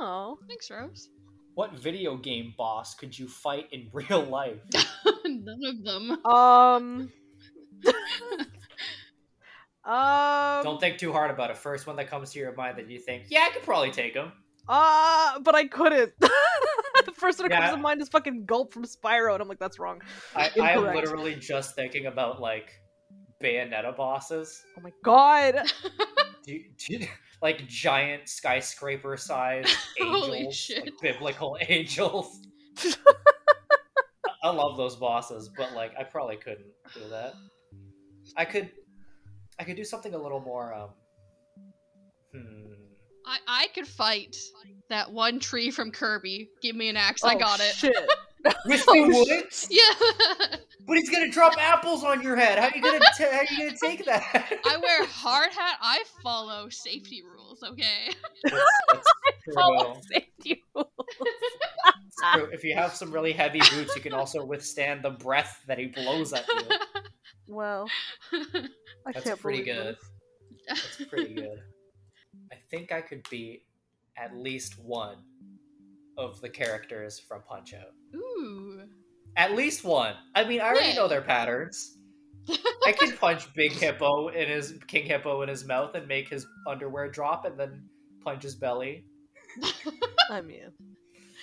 Oh, 0.00 0.38
Thanks, 0.48 0.70
Rose. 0.70 1.08
What 1.54 1.72
video 1.72 2.16
game 2.16 2.52
boss 2.58 2.94
could 2.94 3.16
you 3.16 3.28
fight 3.28 3.68
in 3.72 3.88
real 3.92 4.22
life? 4.22 4.58
None 5.24 5.60
of 5.64 5.84
them. 5.84 6.26
um, 6.26 7.12
um, 9.84 10.62
Don't 10.64 10.80
think 10.80 10.98
too 10.98 11.12
hard 11.12 11.30
about 11.30 11.50
it. 11.50 11.56
First 11.58 11.86
one 11.86 11.96
that 11.96 12.08
comes 12.08 12.32
to 12.32 12.38
your 12.38 12.54
mind 12.54 12.78
that 12.78 12.90
you 12.90 12.98
think, 12.98 13.24
yeah, 13.28 13.46
I 13.48 13.52
could 13.52 13.62
probably 13.62 13.90
take 13.90 14.14
him. 14.14 14.32
uh, 14.68 15.38
but 15.40 15.54
I 15.54 15.66
couldn't. 15.66 16.12
the 16.20 17.12
first 17.16 17.38
one 17.38 17.48
that 17.48 17.54
Yeah. 17.54 17.60
comes 17.68 17.76
to 17.76 17.82
mind 17.82 18.00
is 18.00 18.08
fucking 18.08 18.46
Gulp 18.46 18.72
from 18.72 18.84
Spyro, 18.84 19.34
and 19.34 19.42
I'm 19.42 19.48
like, 19.48 19.58
that's 19.58 19.78
wrong. 19.78 20.00
I, 20.34 20.50
I 20.60 20.70
am 20.72 20.84
literally 20.84 21.34
just 21.34 21.74
thinking 21.74 22.06
about 22.06 22.40
like 22.40 22.72
Bayonetta 23.42 23.94
bosses, 23.96 24.62
Oh 24.78 24.80
my 24.80 24.92
god. 25.04 25.56
do 26.46 26.60
do 26.88 27.06
like 27.42 27.66
giant 27.68 28.26
skyscraper 28.28 29.16
sized 29.18 29.68
angels, 30.00 30.24
Holy 30.24 30.50
shit. 30.52 30.84
like 30.84 30.92
biblical 31.02 31.58
angels. 31.68 32.40
I 34.42 34.50
love 34.50 34.76
those 34.78 34.96
bosses, 34.96 35.50
but 35.56 35.72
like 35.74 35.92
I 35.98 36.04
probably 36.04 36.36
couldn't 36.36 36.66
do 36.94 37.00
that. 37.10 37.34
I 38.36 38.44
could, 38.44 38.70
I 39.58 39.64
could 39.64 39.76
do 39.76 39.84
something 39.84 40.14
a 40.14 40.18
little 40.18 40.40
more. 40.40 40.72
um 40.74 40.88
Hmm. 42.32 42.72
I 43.26 43.38
I 43.46 43.66
could 43.74 43.86
fight 43.86 44.36
that 44.90 45.10
one 45.12 45.38
tree 45.38 45.70
from 45.70 45.90
Kirby. 45.92 46.48
Give 46.62 46.74
me 46.76 46.88
an 46.88 46.96
axe. 46.96 47.22
I 47.24 47.34
Oh, 47.34 47.38
got 47.38 47.60
it. 47.60 47.74
Shit. 47.74 47.94
Misty 48.66 48.84
Oh, 48.90 49.08
Woods, 49.08 49.68
Yeah. 49.70 50.56
but 50.86 50.98
he's 50.98 51.08
gonna 51.08 51.30
drop 51.30 51.54
apples 51.58 52.04
on 52.04 52.20
your 52.22 52.36
head. 52.36 52.58
How 52.58 52.68
you 52.74 52.82
gonna? 52.82 52.98
T- 53.16 53.24
how 53.24 53.40
you 53.50 53.58
gonna 53.58 53.76
take 53.80 54.04
that? 54.04 54.58
I 54.66 54.76
wear 54.76 55.06
hard 55.06 55.50
hat. 55.52 55.78
I 55.80 56.02
follow 56.22 56.68
safety 56.68 57.22
rules. 57.22 57.62
Okay. 57.62 58.10
That's, 58.44 58.54
that's 58.92 59.08
true. 59.44 59.54
Oh, 59.56 59.96
safety 60.12 60.62
rules. 60.74 60.88
It's. 61.86 62.52
If 62.52 62.64
you 62.64 62.74
have 62.74 62.94
some 62.94 63.10
really 63.12 63.32
heavy 63.32 63.60
boots, 63.70 63.94
you 63.96 64.02
can 64.02 64.12
also 64.12 64.44
withstand 64.44 65.02
the 65.02 65.10
breath 65.10 65.62
that 65.66 65.78
he 65.78 65.86
blows 65.86 66.32
at 66.34 66.46
you. 66.48 66.76
Well, 67.46 67.86
I 68.32 69.12
That's 69.12 69.24
can't 69.26 69.40
pretty 69.40 69.62
good. 69.64 69.96
this. 69.96 70.88
That's 70.98 71.08
pretty 71.10 71.34
good. 71.34 71.58
I 72.52 72.56
think 72.70 72.90
I 72.92 73.00
could 73.00 73.26
beat 73.30 73.62
at 74.16 74.36
least 74.36 74.78
one 74.78 75.16
of 76.16 76.40
the 76.40 76.48
characters 76.48 77.18
from 77.20 77.42
Punch 77.42 77.74
Out. 77.74 77.92
Ooh. 78.14 78.82
At 79.36 79.54
least 79.54 79.84
one. 79.84 80.14
I 80.34 80.44
mean, 80.44 80.60
I 80.60 80.66
already 80.68 80.88
Yeah. 80.88 80.94
know 80.94 81.08
their 81.08 81.22
patterns. 81.22 81.98
I 82.86 82.92
can 82.92 83.12
punch 83.18 83.52
Big 83.54 83.72
Hippo 83.72 84.28
in 84.28 84.48
his 84.48 84.78
King 84.86 85.06
Hippo 85.06 85.42
in 85.42 85.48
his 85.48 85.64
mouth 85.66 85.94
and 85.94 86.06
make 86.06 86.28
his 86.28 86.46
underwear 86.68 87.10
drop, 87.10 87.44
and 87.44 87.58
then 87.58 87.88
punch 88.22 88.42
his 88.42 88.54
belly. 88.54 89.04
I 90.30 90.40
mean, 90.40 90.70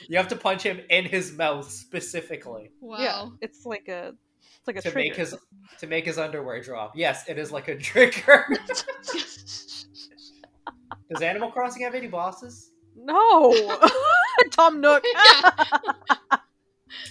You 0.08 0.18
have 0.18 0.28
to 0.30 0.36
punch 0.36 0.64
him 0.64 0.80
in 0.90 1.06
his 1.06 1.32
mouth 1.34 1.70
specifically 1.72 2.72
Wow. 2.82 2.98
yeah, 3.00 3.26
it's 3.42 3.66
like 3.66 3.88
a, 3.88 4.14
it's 4.58 4.68
like 4.68 4.76
a 4.78 4.82
to 4.82 4.92
trigger. 4.92 5.10
make 5.10 5.16
his 5.18 5.36
to 5.80 5.88
make 5.88 6.06
his 6.06 6.18
underwear 6.18 6.62
drop. 6.62 6.94
Yes, 6.96 7.28
it 7.30 7.38
is 7.38 7.52
like 7.52 7.68
a 7.68 7.76
trigger. 7.90 8.46
Does 11.10 11.22
Animal 11.22 11.52
Crossing 11.52 11.84
have 11.84 11.94
any 11.96 12.08
bosses? 12.08 12.72
No, 12.96 13.78
Tom 14.52 14.80
Nook. 14.82 15.04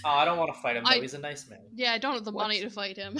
Oh, 0.03 0.09
I 0.09 0.25
don't 0.25 0.37
want 0.37 0.53
to 0.53 0.59
fight 0.61 0.75
him 0.77 0.83
though. 0.83 0.89
I- 0.91 0.99
He's 1.01 1.13
a 1.13 1.19
nice 1.19 1.47
man. 1.49 1.59
Yeah, 1.75 1.93
I 1.93 1.97
don't 1.97 2.13
have 2.15 2.23
the 2.25 2.31
What? 2.31 2.43
money 2.43 2.61
to 2.61 2.69
fight 2.69 2.97
him. 2.97 3.17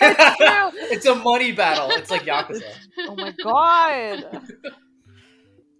it's 0.00 1.06
a 1.06 1.14
money 1.14 1.52
battle. 1.52 1.90
It's 1.92 2.10
like 2.10 2.22
Yakuza. 2.22 2.62
oh 3.00 3.14
my 3.14 3.32
god. 3.42 4.42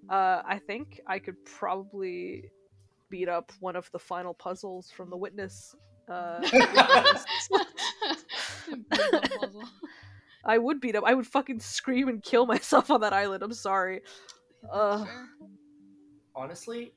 Uh, 0.08 0.42
I 0.46 0.58
think 0.66 1.00
I 1.06 1.18
could 1.18 1.36
probably 1.44 2.44
beat 3.10 3.28
up 3.28 3.52
one 3.60 3.76
of 3.76 3.90
the 3.92 3.98
final 3.98 4.32
puzzles 4.32 4.90
from 4.90 5.10
the 5.10 5.16
Witness. 5.16 5.74
Uh, 6.08 6.40
I 10.44 10.58
would 10.58 10.80
beat 10.80 10.96
up. 10.96 11.04
I 11.06 11.14
would 11.14 11.26
fucking 11.26 11.60
scream 11.60 12.08
and 12.08 12.22
kill 12.22 12.46
myself 12.54 12.90
on 12.90 13.00
that 13.02 13.12
island. 13.12 13.42
I'm 13.42 13.52
sorry. 13.52 14.00
Uh, 14.70 15.04
Honestly, 16.34 16.92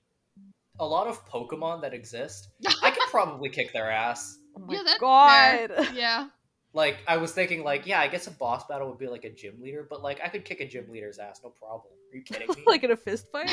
a 0.79 0.85
lot 0.85 1.07
of 1.07 1.25
Pokemon 1.27 1.81
that 1.81 1.93
exist, 1.93 2.49
I 2.83 2.91
could 2.91 3.09
probably 3.09 3.49
kick 3.49 3.73
their 3.73 3.89
ass. 3.91 4.37
oh 4.55 4.61
my 4.65 4.75
Yeah, 4.75 4.83
that- 4.83 4.99
god. 4.99 5.87
Yeah. 5.95 6.27
Like 6.73 6.99
I 7.05 7.17
was 7.17 7.33
thinking, 7.33 7.65
like 7.65 7.85
yeah, 7.85 7.99
I 7.99 8.07
guess 8.07 8.27
a 8.27 8.31
boss 8.31 8.65
battle 8.65 8.87
would 8.87 8.97
be 8.97 9.07
like 9.07 9.25
a 9.25 9.29
gym 9.29 9.55
leader, 9.61 9.85
but 9.89 10.01
like 10.01 10.21
I 10.23 10.29
could 10.29 10.45
kick 10.45 10.61
a 10.61 10.65
gym 10.67 10.85
leader's 10.89 11.19
ass, 11.19 11.41
no 11.43 11.49
problem. 11.49 11.91
Are 12.13 12.15
you 12.15 12.23
kidding 12.23 12.47
me? 12.47 12.63
like 12.65 12.83
in 12.85 12.91
a 12.91 12.95
fist 12.95 13.25
fight? 13.29 13.51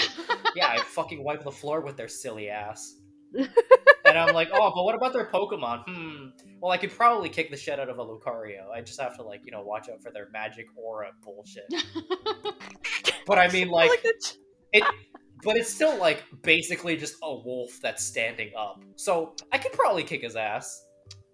yeah, 0.54 0.68
I 0.68 0.78
fucking 0.78 1.24
wipe 1.24 1.42
the 1.42 1.50
floor 1.50 1.80
with 1.80 1.96
their 1.96 2.06
silly 2.06 2.48
ass. 2.48 2.94
And 4.08 4.18
I'm 4.18 4.34
like, 4.34 4.48
oh, 4.52 4.72
but 4.74 4.84
what 4.84 4.94
about 4.94 5.12
their 5.12 5.26
Pokemon? 5.26 5.84
Hmm. 5.86 6.26
Well, 6.60 6.72
I 6.72 6.76
could 6.76 6.90
probably 6.90 7.28
kick 7.28 7.50
the 7.50 7.56
shit 7.56 7.78
out 7.78 7.88
of 7.88 7.98
a 7.98 8.04
Lucario. 8.04 8.70
I 8.74 8.80
just 8.80 9.00
have 9.00 9.16
to 9.16 9.22
like, 9.22 9.42
you 9.44 9.52
know, 9.52 9.62
watch 9.62 9.88
out 9.88 10.02
for 10.02 10.10
their 10.10 10.28
magic 10.32 10.66
aura 10.76 11.10
bullshit. 11.22 11.72
But 13.28 13.38
I 13.38 13.48
mean, 13.48 13.68
like, 13.68 13.90
it. 14.72 14.84
But 15.44 15.56
it's 15.56 15.72
still 15.72 15.96
like 15.98 16.24
basically 16.42 16.96
just 16.96 17.16
a 17.22 17.32
wolf 17.32 17.78
that's 17.82 18.02
standing 18.02 18.52
up. 18.58 18.82
So 18.96 19.34
I 19.52 19.58
could 19.58 19.72
probably 19.72 20.02
kick 20.02 20.22
his 20.22 20.34
ass. 20.34 20.82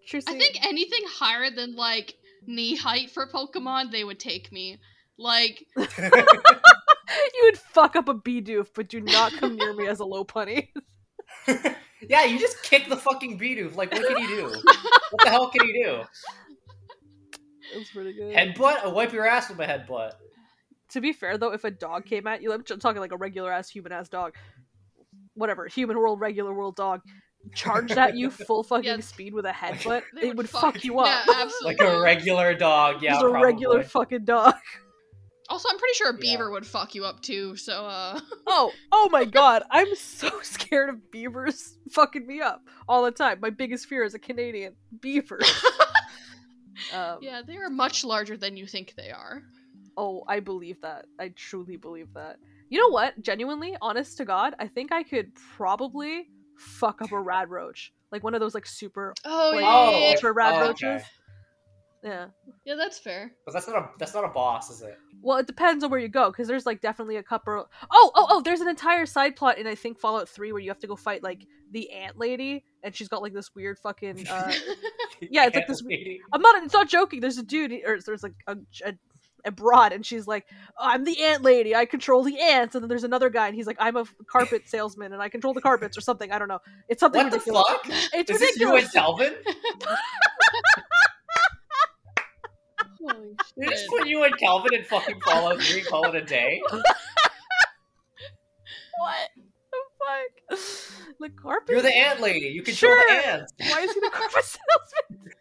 Trissy, 0.07 0.29
I 0.29 0.39
think 0.39 0.67
anything 0.67 1.03
higher 1.07 1.51
than 1.51 1.77
like 1.77 2.17
knee 2.47 2.77
height 2.77 3.11
for 3.11 3.29
Pokemon, 3.29 3.93
they 3.93 4.03
would 4.03 4.19
take 4.19 4.51
me. 4.53 4.79
Like, 5.17 5.65
you 5.77 7.43
would 7.45 7.59
fuck 7.59 7.95
up 7.95 8.09
a 8.09 8.15
Bidoof, 8.15 8.71
but 8.75 8.89
do 8.89 9.01
not 9.01 9.33
come 9.35 9.55
near 9.55 9.73
me 9.73 9.87
as 9.87 10.01
a 10.01 10.05
Lopunny. 10.05 10.71
yeah, 12.09 12.25
you 12.25 12.39
just 12.39 12.63
kick 12.63 12.89
the 12.89 12.97
fucking 12.97 13.39
Bidoof. 13.39 13.77
Like, 13.77 13.93
what 13.93 14.07
can 14.07 14.17
he 14.17 14.27
do? 14.27 14.45
What 14.47 15.25
the 15.25 15.31
hell 15.31 15.51
can 15.51 15.67
he 15.67 15.73
do? 15.73 16.03
That's 17.75 17.91
pretty 17.91 18.13
good. 18.13 18.35
Headbutt? 18.35 18.85
I 18.85 18.89
wipe 18.89 19.13
your 19.13 19.27
ass 19.27 19.49
with 19.49 19.59
my 19.59 19.67
headbutt. 19.67 20.13
To 20.91 21.01
be 21.01 21.13
fair, 21.13 21.39
though, 21.39 21.53
if 21.53 21.65
a 21.65 21.71
dog 21.71 22.05
came 22.05 22.27
at 22.27 22.43
you, 22.43 22.53
I'm 22.53 22.63
talking 22.63 23.01
like 23.01 23.13
a 23.13 23.17
regular 23.17 23.51
ass 23.53 23.69
human 23.69 23.91
ass 23.93 24.09
dog, 24.09 24.35
whatever, 25.35 25.67
human 25.67 25.99
world, 25.99 26.21
regular 26.21 26.53
world 26.55 26.77
dog, 26.77 27.01
charged 27.55 27.99
at 27.99 28.17
you 28.17 28.31
full 28.47 28.63
fucking 28.63 28.85
Yeah. 28.85 29.01
speed 29.01 29.35
with 29.35 29.45
a 29.47 29.51
headbutt, 29.51 30.03
They 30.15 30.23
it 30.23 30.27
would 30.29 30.37
would 30.39 30.51
fuck 30.51 30.75
fuck 30.75 30.85
you 30.85 31.01
up. 31.01 31.07
Yeah, 31.27 31.35
absolutely. 31.43 31.85
Like 31.87 31.95
a 31.95 32.01
regular 32.01 32.55
dog. 32.55 33.03
Yeah, 33.03 33.13
Just 33.15 33.25
a 33.25 33.29
probably. 33.31 33.45
regular 33.53 33.83
fucking 33.83 34.25
dog. 34.25 34.55
Also, 35.49 35.69
I'm 35.71 35.79
pretty 35.79 35.95
sure 35.95 36.11
a 36.11 36.15
Yeah. 36.15 36.21
beaver 36.21 36.51
would 36.51 36.67
fuck 36.67 36.95
you 36.95 37.05
up 37.05 37.21
too. 37.21 37.57
So, 37.57 37.85
uh, 37.87 38.19
Oh, 38.47 38.73
oh 38.93 39.09
my 39.13 39.25
god, 39.25 39.63
I'm 39.71 39.95
so 39.95 40.31
scared 40.43 40.89
of 40.91 41.11
beavers 41.11 41.77
fucking 41.91 42.27
me 42.27 42.41
up 42.41 42.63
all 42.89 43.05
the 43.05 43.11
time. 43.11 43.41
My 43.41 43.51
biggest 43.51 43.87
fear 43.87 44.05
as 44.05 44.15
a 44.15 44.19
Canadian, 44.19 44.75
beaver. 45.01 45.41
um, 46.95 47.19
yeah, 47.21 47.43
they 47.47 47.57
are 47.57 47.71
much 47.71 48.05
larger 48.05 48.37
than 48.37 48.57
you 48.57 48.67
think 48.67 48.95
they 48.97 49.11
are. 49.11 49.43
Oh, 49.97 50.25
I 50.29 50.41
believe 50.41 50.81
that. 50.81 51.07
I 51.21 51.29
truly 51.29 51.77
believe 51.77 52.13
that. 52.15 52.39
You 52.69 52.81
know 52.81 52.89
what? 52.89 53.21
Genuinely, 53.23 53.77
honest 53.81 54.17
to 54.19 54.25
God, 54.25 54.55
I 54.59 54.67
think 54.67 54.91
I 54.93 55.03
could 55.03 55.33
probably 55.57 56.29
fuck 56.57 57.03
up 57.03 57.13
a 57.13 57.21
rad 57.21 57.51
roach. 57.51 57.93
Like 58.11 58.25
one 58.25 58.35
of 58.35 58.41
those 58.41 58.55
like 58.55 58.67
super 58.67 59.13
Oh 59.25 59.51
Like, 59.55 59.61
yeah, 59.63 59.69
Oh, 59.73 59.91
yeah, 59.91 59.99
yeah. 59.99 60.11
ultra 60.15 60.33
rad 60.33 60.55
oh, 60.57 60.61
roaches. 60.69 61.03
okay. 61.03 61.05
Yeah. 62.05 62.27
Yeah, 62.67 62.75
that's 62.75 62.99
fair. 62.99 63.33
But 63.47 63.55
that's 63.55 63.67
not 63.67 63.77
a 63.77 63.89
that's 63.99 64.13
not 64.13 64.25
a 64.25 64.29
boss, 64.29 64.71
is 64.71 64.83
it? 64.83 64.99
Well, 65.23 65.39
it 65.39 65.47
depends 65.47 65.83
on 65.83 65.91
where 65.91 65.99
you 65.99 66.09
go, 66.09 66.31
because 66.31 66.47
there's 66.47 66.67
like 66.67 66.83
definitely 66.83 67.17
a 67.17 67.23
couple. 67.23 67.67
Oh, 67.91 68.13
oh, 68.15 68.27
oh! 68.31 68.43
There's 68.43 68.61
an 68.61 68.69
entire 68.69 69.07
side 69.07 69.37
plot 69.37 69.57
in 69.57 69.67
I 69.67 69.75
think 69.75 69.99
Fallout 69.99 70.29
Three 70.29 70.53
where 70.53 70.61
you 70.61 70.69
have 70.69 70.79
to 70.81 70.87
go 70.87 70.97
fight 70.97 71.23
like 71.23 71.47
the 71.73 71.91
ant 71.93 72.19
lady, 72.19 72.63
and 72.83 72.95
she's 72.95 73.09
got 73.09 73.23
like 73.23 73.33
this 73.33 73.55
weird 73.55 73.79
fucking. 73.79 74.29
Uh... 74.29 74.53
Yeah, 75.21 75.47
it's 75.47 75.57
like 75.57 75.67
this- 75.67 75.83
lady. 75.83 76.21
I'm 76.33 76.43
not. 76.43 76.63
It's 76.63 76.75
not 76.75 76.89
joking. 76.89 77.21
There's 77.21 77.39
a 77.39 77.43
dude, 77.43 77.73
or 77.87 77.99
there's 78.05 78.23
like 78.23 78.35
a, 78.47 78.57
a, 78.85 78.93
a 79.47 79.51
broad, 79.51 79.93
and 79.93 80.05
she's 80.05 80.27
like, 80.27 80.45
"I'm 80.79 81.05
the 81.05 81.23
ant 81.23 81.43
lady. 81.43 81.75
I 81.75 81.87
control 81.87 82.25
the 82.25 82.39
ants." 82.39 82.75
And 82.75 82.83
then 82.83 82.89
there's 82.91 83.05
another 83.05 83.31
guy, 83.31 83.47
and 83.47 83.55
he's 83.55 83.67
like, 83.67 83.79
"I'm 83.81 83.97
a 83.97 84.05
carpet 84.31 84.63
salesman, 84.69 85.13
and 85.15 85.23
I 85.23 85.31
control 85.31 85.55
the 85.55 85.63
carpets," 85.63 85.97
or 85.97 86.03
something. 86.03 86.31
I 86.33 86.39
don't 86.39 86.49
know. 86.49 86.59
It's 86.89 87.01
something 87.01 87.23
What 87.23 87.33
the 87.33 87.41
fuck? 87.41 87.87
It's 88.13 88.31
Is 88.31 88.41
this 88.41 88.59
you 88.59 88.67
and 88.67 88.75
ridiculous. 88.75 88.93
Calvin? 88.93 89.35
Holy 93.09 93.37
They 93.57 93.67
just 93.67 93.89
put 93.89 94.07
you 94.07 94.25
and 94.25 94.37
Calvin 94.39 94.75
in 94.75 94.85
fucking 94.85 95.21
Fallout 95.21 95.61
3, 95.63 95.83
call 95.83 96.05
it 96.09 96.15
a 96.15 96.23
day. 96.25 96.61
what 98.99 99.31
the 99.37 99.79
fuck? 99.99 100.59
The 101.21 101.29
carpet. 101.31 101.71
You're 101.71 101.83
the 101.83 101.97
ant 101.97 102.21
lady. 102.21 102.47
You 102.49 102.63
control 102.63 102.93
Sure. 102.93 103.05
the 103.09 103.27
ants. 103.27 103.53
Why 103.59 103.81
is 103.81 103.93
he 103.93 104.01
the 104.01 104.11
carpet 104.13 104.45
salesman? 104.45 105.33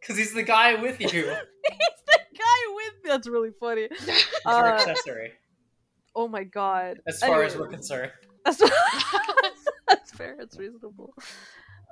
Because 0.00 0.16
he's 0.18 0.34
the 0.34 0.42
guy 0.42 0.74
with 0.74 1.00
you. 1.00 1.06
He's 1.08 1.22
the 1.22 2.18
guy 2.36 2.74
with. 2.74 2.92
That's 3.04 3.28
really 3.28 3.50
funny. 3.60 3.88
our 4.44 4.72
Uh, 4.74 4.74
accessory, 4.74 5.32
oh 6.16 6.26
my 6.26 6.42
god. 6.42 6.98
as 7.06 7.20
far 7.20 7.44
as 7.44 7.56
we're 7.56 7.68
concerned. 7.68 8.10
That's, 8.44 8.60
that's 9.88 10.10
fair. 10.10 10.34
It's 10.40 10.58
reasonable. 10.58 11.14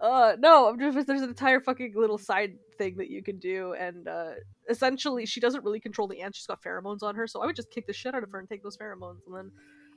Uh, 0.03 0.33
no, 0.41 0.67
I'm 0.69 0.81
just 0.81 1.07
there's 1.07 1.21
an 1.23 1.29
entire 1.29 1.61
fucking 1.61 1.93
little 1.95 2.19
side 2.19 2.55
thing 2.81 2.97
that 2.97 3.11
you 3.11 3.23
can 3.23 3.39
do, 3.39 3.75
and 3.75 4.09
uh, 4.09 4.31
essentially 4.71 5.27
she 5.27 5.39
doesn't 5.39 5.63
really 5.65 5.81
control 5.81 6.09
the 6.09 6.23
ants. 6.23 6.39
She's 6.39 6.47
got 6.47 6.63
pheromones 6.63 7.03
on 7.03 7.15
her, 7.15 7.27
so 7.27 7.43
I 7.43 7.47
would 7.47 7.57
just 7.57 7.71
kick 7.71 7.87
the 7.87 7.93
shit 7.93 8.15
out 8.15 8.23
of 8.23 8.31
her 8.31 8.39
and 8.39 8.49
take 8.49 8.63
those 8.63 8.79
pheromones, 8.79 9.19
and 9.27 9.37
then 9.37 9.51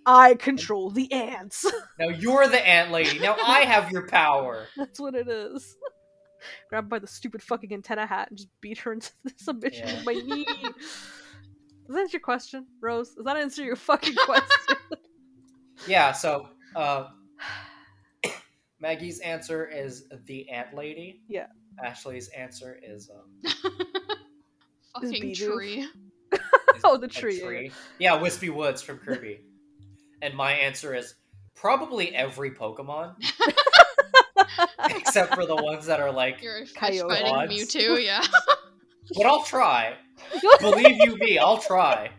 I 0.06 0.36
control 0.36 0.90
the 0.90 1.10
ants. 1.14 1.66
Now 2.00 2.10
you're 2.10 2.48
the 2.48 2.68
ant 2.68 2.92
lady. 2.92 3.20
Now 3.20 3.38
I 3.42 3.62
have 3.62 3.92
your 3.92 4.08
power. 4.08 4.66
That's 4.78 5.00
what 5.00 5.16
it 5.16 5.28
is. 5.30 5.78
Grab 6.70 6.90
by 6.90 7.00
the 7.00 7.08
stupid 7.08 7.42
fucking 7.42 7.72
antenna 7.72 8.06
hat 8.06 8.28
and 8.30 8.38
just 8.38 8.50
beat 8.60 8.80
her 8.80 8.92
into 8.94 9.12
submission 9.38 9.88
Yeah. 9.88 9.96
with 9.96 10.06
my 10.06 10.14
knee. 10.14 10.46
Does 10.46 11.96
that 11.96 12.00
answer 12.02 12.18
your 12.18 12.22
question, 12.22 12.66
Rose? 12.82 13.14
Does 13.14 13.24
that 13.26 13.38
answer 13.38 13.64
your 13.64 13.76
fucking 13.78 14.16
question? 14.26 14.78
Yeah, 15.88 16.12
so 16.12 16.50
uh, 16.76 17.08
Maggie's 18.82 19.20
answer 19.20 19.66
is 19.66 20.06
the 20.26 20.50
ant 20.50 20.74
lady. 20.74 21.22
Yeah. 21.30 21.48
Ashley's 21.84 22.28
answer 22.30 22.78
is 22.84 23.10
um, 23.10 23.52
Fucking 24.94 25.22
Bidoof. 25.24 25.54
tree. 25.56 25.88
Oh, 26.86 26.98
the 26.98 27.06
a 27.06 27.10
tree, 27.10 27.40
yeah, 28.00 28.16
Yeah, 28.16 28.22
Whispy 28.22 28.50
Woods 28.50 28.82
from 28.82 28.98
Kirby. 28.98 29.40
and 30.22 30.34
my 30.34 30.52
answer 30.52 30.94
is 30.96 31.14
probably 31.56 32.14
every 32.14 32.52
Pokemon, 32.52 33.14
except 34.90 35.34
for 35.36 35.46
the 35.46 35.56
ones 35.56 35.86
that 35.86 36.02
are 36.02 36.12
like. 36.12 36.42
You're 36.42 36.64
a 36.64 36.66
fish 36.66 36.74
Coyote. 36.74 37.10
fighting 37.10 37.58
Mewtwo, 37.58 38.04
yeah. 38.04 38.22
But 39.16 39.26
I'll 39.28 39.44
try. 39.44 39.94
Believe 40.60 40.98
you 40.98 41.16
me, 41.16 41.38
I'll 41.38 41.60
try. 41.60 42.10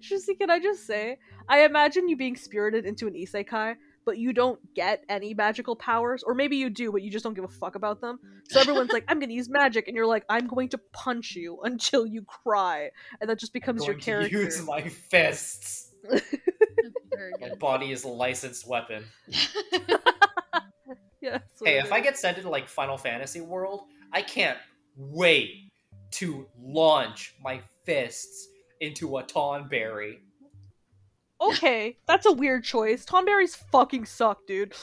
Trissy, 0.00 0.38
can 0.38 0.50
I 0.50 0.58
just 0.60 0.86
say, 0.86 1.18
I 1.48 1.64
imagine 1.64 2.08
you 2.08 2.16
being 2.16 2.36
spirited 2.36 2.84
into 2.86 3.06
an 3.06 3.14
isekai, 3.14 3.74
but 4.04 4.18
you 4.18 4.32
don't 4.32 4.58
get 4.74 5.04
any 5.08 5.34
magical 5.34 5.76
powers, 5.76 6.22
or 6.22 6.34
maybe 6.34 6.56
you 6.56 6.70
do, 6.70 6.92
but 6.92 7.02
you 7.02 7.10
just 7.10 7.24
don't 7.24 7.34
give 7.34 7.44
a 7.44 7.48
fuck 7.48 7.74
about 7.74 8.00
them. 8.00 8.18
So 8.48 8.60
everyone's 8.60 8.92
like, 8.92 9.04
"I'm 9.08 9.18
gonna 9.18 9.32
use 9.32 9.48
magic," 9.48 9.88
and 9.88 9.96
you're 9.96 10.06
like, 10.06 10.24
"I'm 10.28 10.46
going 10.46 10.68
to 10.70 10.78
punch 10.92 11.34
you 11.34 11.60
until 11.64 12.06
you 12.06 12.22
cry," 12.22 12.90
and 13.20 13.28
that 13.30 13.38
just 13.38 13.52
becomes 13.52 13.84
your 13.84 13.94
going 13.94 14.04
character. 14.04 14.36
to 14.36 14.44
use 14.44 14.66
my 14.66 14.88
fists. 14.88 15.90
My 17.40 17.54
body 17.58 17.92
is 17.92 18.04
a 18.04 18.08
licensed 18.08 18.66
weapon. 18.66 19.04
yeah. 21.20 21.38
Hey, 21.64 21.78
it 21.78 21.84
if 21.84 21.92
I 21.92 22.00
get 22.00 22.18
sent 22.18 22.38
into 22.38 22.48
like 22.50 22.68
Final 22.68 22.96
Fantasy 22.96 23.40
world, 23.40 23.84
I 24.12 24.22
can't 24.22 24.58
wait 24.96 25.70
to 26.12 26.46
launch 26.60 27.34
my 27.42 27.60
fists 27.84 28.48
into 28.80 29.18
a 29.18 29.22
Tonberry. 29.22 30.18
Okay, 31.42 31.96
that's 32.06 32.26
a 32.26 32.32
weird 32.32 32.64
choice. 32.64 33.04
Tonberries 33.04 33.56
fucking 33.72 34.04
suck, 34.06 34.46
dude. 34.46 34.74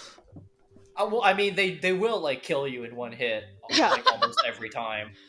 Uh, 0.97 1.07
well, 1.11 1.21
I 1.23 1.33
mean, 1.33 1.55
they 1.55 1.75
they 1.75 1.93
will 1.93 2.19
like 2.19 2.43
kill 2.43 2.67
you 2.67 2.83
in 2.83 2.95
one 2.95 3.11
hit, 3.13 3.43
Yeah. 3.69 3.89
like 3.89 4.11
almost 4.11 4.41
every 4.47 4.69
time. 4.69 5.11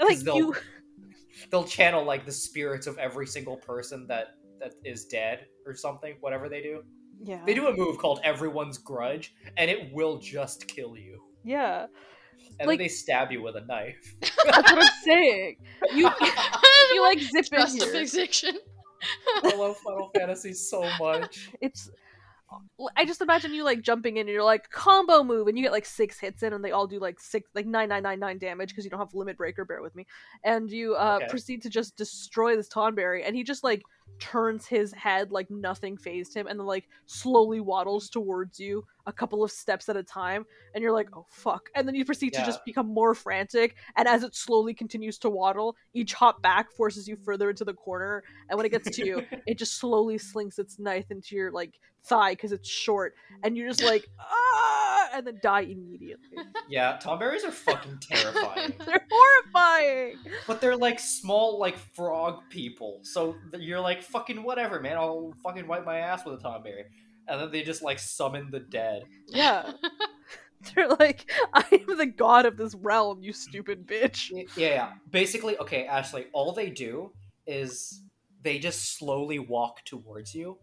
Like 0.00 0.18
they'll- 0.20 0.36
you, 0.36 0.54
They'll 1.50 1.64
channel 1.64 2.04
like 2.04 2.24
the 2.24 2.30
spirits 2.32 2.86
of 2.86 2.98
every 2.98 3.26
single 3.26 3.56
person 3.56 4.06
that 4.06 4.36
that 4.60 4.74
is 4.84 5.06
dead 5.06 5.46
or 5.66 5.74
something. 5.74 6.14
Whatever 6.20 6.48
they 6.48 6.62
do, 6.62 6.84
yeah, 7.20 7.40
they 7.44 7.52
do 7.52 7.66
a 7.66 7.76
move 7.76 7.98
called 7.98 8.20
Everyone's 8.22 8.78
Grudge, 8.78 9.34
and 9.56 9.68
it 9.68 9.92
will 9.92 10.18
just 10.18 10.68
kill 10.68 10.96
you. 10.96 11.20
yeah. 11.44 11.86
And 12.60 12.68
Like- 12.68 12.78
then 12.78 12.84
they 12.84 12.88
stab 12.88 13.32
you 13.32 13.42
with 13.42 13.56
a 13.56 13.62
knife. 13.62 14.14
That's 14.20 14.36
what 14.72 14.82
I'm 14.84 14.90
saying. 15.04 15.56
You, 15.94 16.08
you 16.94 17.02
like 17.02 17.18
zip 17.18 17.46
in 17.52 17.58
Trust 17.58 17.82
here. 17.82 18.52
I 19.44 19.56
love 19.56 19.76
Final 19.78 20.10
Fantasy 20.14 20.52
so 20.52 20.90
much. 20.98 21.50
it's 21.60 21.90
I 22.96 23.04
just 23.04 23.20
imagine 23.20 23.54
you 23.54 23.64
like 23.64 23.82
jumping 23.82 24.16
in 24.16 24.22
and 24.22 24.28
you're 24.30 24.42
like 24.42 24.70
combo 24.70 25.22
move 25.22 25.48
and 25.48 25.56
you 25.56 25.64
get 25.64 25.72
like 25.72 25.86
six 25.86 26.18
hits 26.18 26.42
in 26.42 26.52
and 26.52 26.64
they 26.64 26.70
all 26.70 26.86
do 26.86 26.98
like 26.98 27.18
six 27.18 27.48
like 27.54 27.66
nine 27.66 27.88
nine 27.88 28.02
nine 28.02 28.20
nine 28.20 28.38
damage 28.38 28.70
because 28.70 28.84
you 28.84 28.90
don't 28.90 29.00
have 29.00 29.14
limit 29.14 29.36
breaker 29.36 29.64
bear 29.64 29.80
with 29.82 29.94
me 29.94 30.06
and 30.44 30.70
you 30.70 30.94
uh 30.94 31.16
Okay. 31.16 31.28
proceed 31.28 31.62
to 31.62 31.70
just 31.70 31.96
destroy 31.96 32.56
this 32.56 32.68
Tonberry 32.68 33.22
and 33.26 33.34
he 33.36 33.42
just 33.42 33.64
like 33.64 33.82
turns 34.20 34.66
his 34.66 34.92
head 34.92 35.32
like 35.32 35.50
nothing 35.50 35.96
phased 35.96 36.34
him 36.36 36.46
and 36.46 36.58
then 36.58 36.66
like 36.66 36.84
slowly 37.06 37.60
waddles 37.60 38.08
towards 38.08 38.58
you 38.60 38.84
a 39.06 39.12
couple 39.12 39.42
of 39.42 39.50
steps 39.50 39.88
at 39.88 39.96
a 39.96 40.02
time 40.02 40.44
and 40.74 40.82
you're 40.82 40.92
like 40.92 41.08
oh 41.14 41.26
fuck 41.28 41.68
and 41.74 41.86
then 41.86 41.94
you 41.94 42.04
proceed 42.04 42.32
to 42.32 42.44
just 42.44 42.64
become 42.64 42.86
more 42.86 43.14
frantic 43.14 43.76
and 43.96 44.06
as 44.06 44.22
it 44.22 44.34
slowly 44.34 44.74
continues 44.74 45.18
to 45.18 45.28
waddle 45.30 45.76
each 45.94 46.12
hop 46.14 46.40
back 46.42 46.70
forces 46.70 47.08
you 47.08 47.16
further 47.16 47.50
into 47.50 47.64
the 47.64 47.74
corner 47.74 48.22
and 48.48 48.56
when 48.56 48.66
it 48.66 48.70
gets 48.70 48.90
to 48.96 49.04
you 49.04 49.24
it 49.46 49.58
just 49.58 49.78
slowly 49.78 50.18
slings 50.18 50.58
its 50.58 50.78
knife 50.78 51.10
into 51.10 51.34
your 51.34 51.50
like 51.50 51.78
thigh 52.04 52.32
because 52.32 52.52
it's 52.52 52.68
short 52.68 53.14
and 53.44 53.56
you're 53.56 53.68
just 53.68 53.82
like 53.82 54.08
ah 54.20 55.08
and 55.14 55.26
then 55.26 55.38
die 55.42 55.60
immediately 55.60 56.38
Yeah, 56.68 56.98
Tonberries 57.02 57.44
are 57.44 57.50
fucking 57.50 57.98
terrifying. 58.00 58.74
they're 58.86 59.06
horrifying 59.10 60.16
But 60.46 60.60
they're 60.60 60.76
like 60.76 60.98
small, 60.98 61.58
like 61.58 61.76
frog 61.76 62.40
people. 62.48 63.00
So 63.02 63.36
you're 63.58 63.80
like, 63.80 64.02
fucking 64.02 64.42
whatever, 64.42 64.80
man. 64.80 64.96
I'll 64.96 65.34
fucking 65.42 65.66
wipe 65.66 65.84
my 65.84 65.98
ass 65.98 66.24
with 66.24 66.40
a 66.40 66.42
Tonberry. 66.42 66.84
And 67.28 67.40
then 67.40 67.50
they 67.50 67.62
just 67.62 67.82
like 67.82 67.98
summon 67.98 68.50
the 68.50 68.60
dead. 68.60 69.02
yeah 69.28 69.72
they're 70.74 70.88
like 70.88 71.28
i 71.52 71.64
am 71.72 71.98
the 71.98 72.06
god 72.06 72.46
of 72.46 72.56
this 72.56 72.74
realm 72.76 73.20
you 73.20 73.32
stupid 73.32 73.84
bitch 73.86 74.30
Yeah, 74.30 74.44
yeah. 74.56 74.92
Basically, 75.10 75.58
okay, 75.58 75.86
Ashley, 75.86 76.26
all 76.32 76.52
they 76.52 76.70
do 76.70 77.12
is 77.46 78.02
they 78.42 78.58
just 78.58 78.96
slowly 78.96 79.38
walk 79.38 79.84
towards 79.84 80.34
you. 80.34 80.58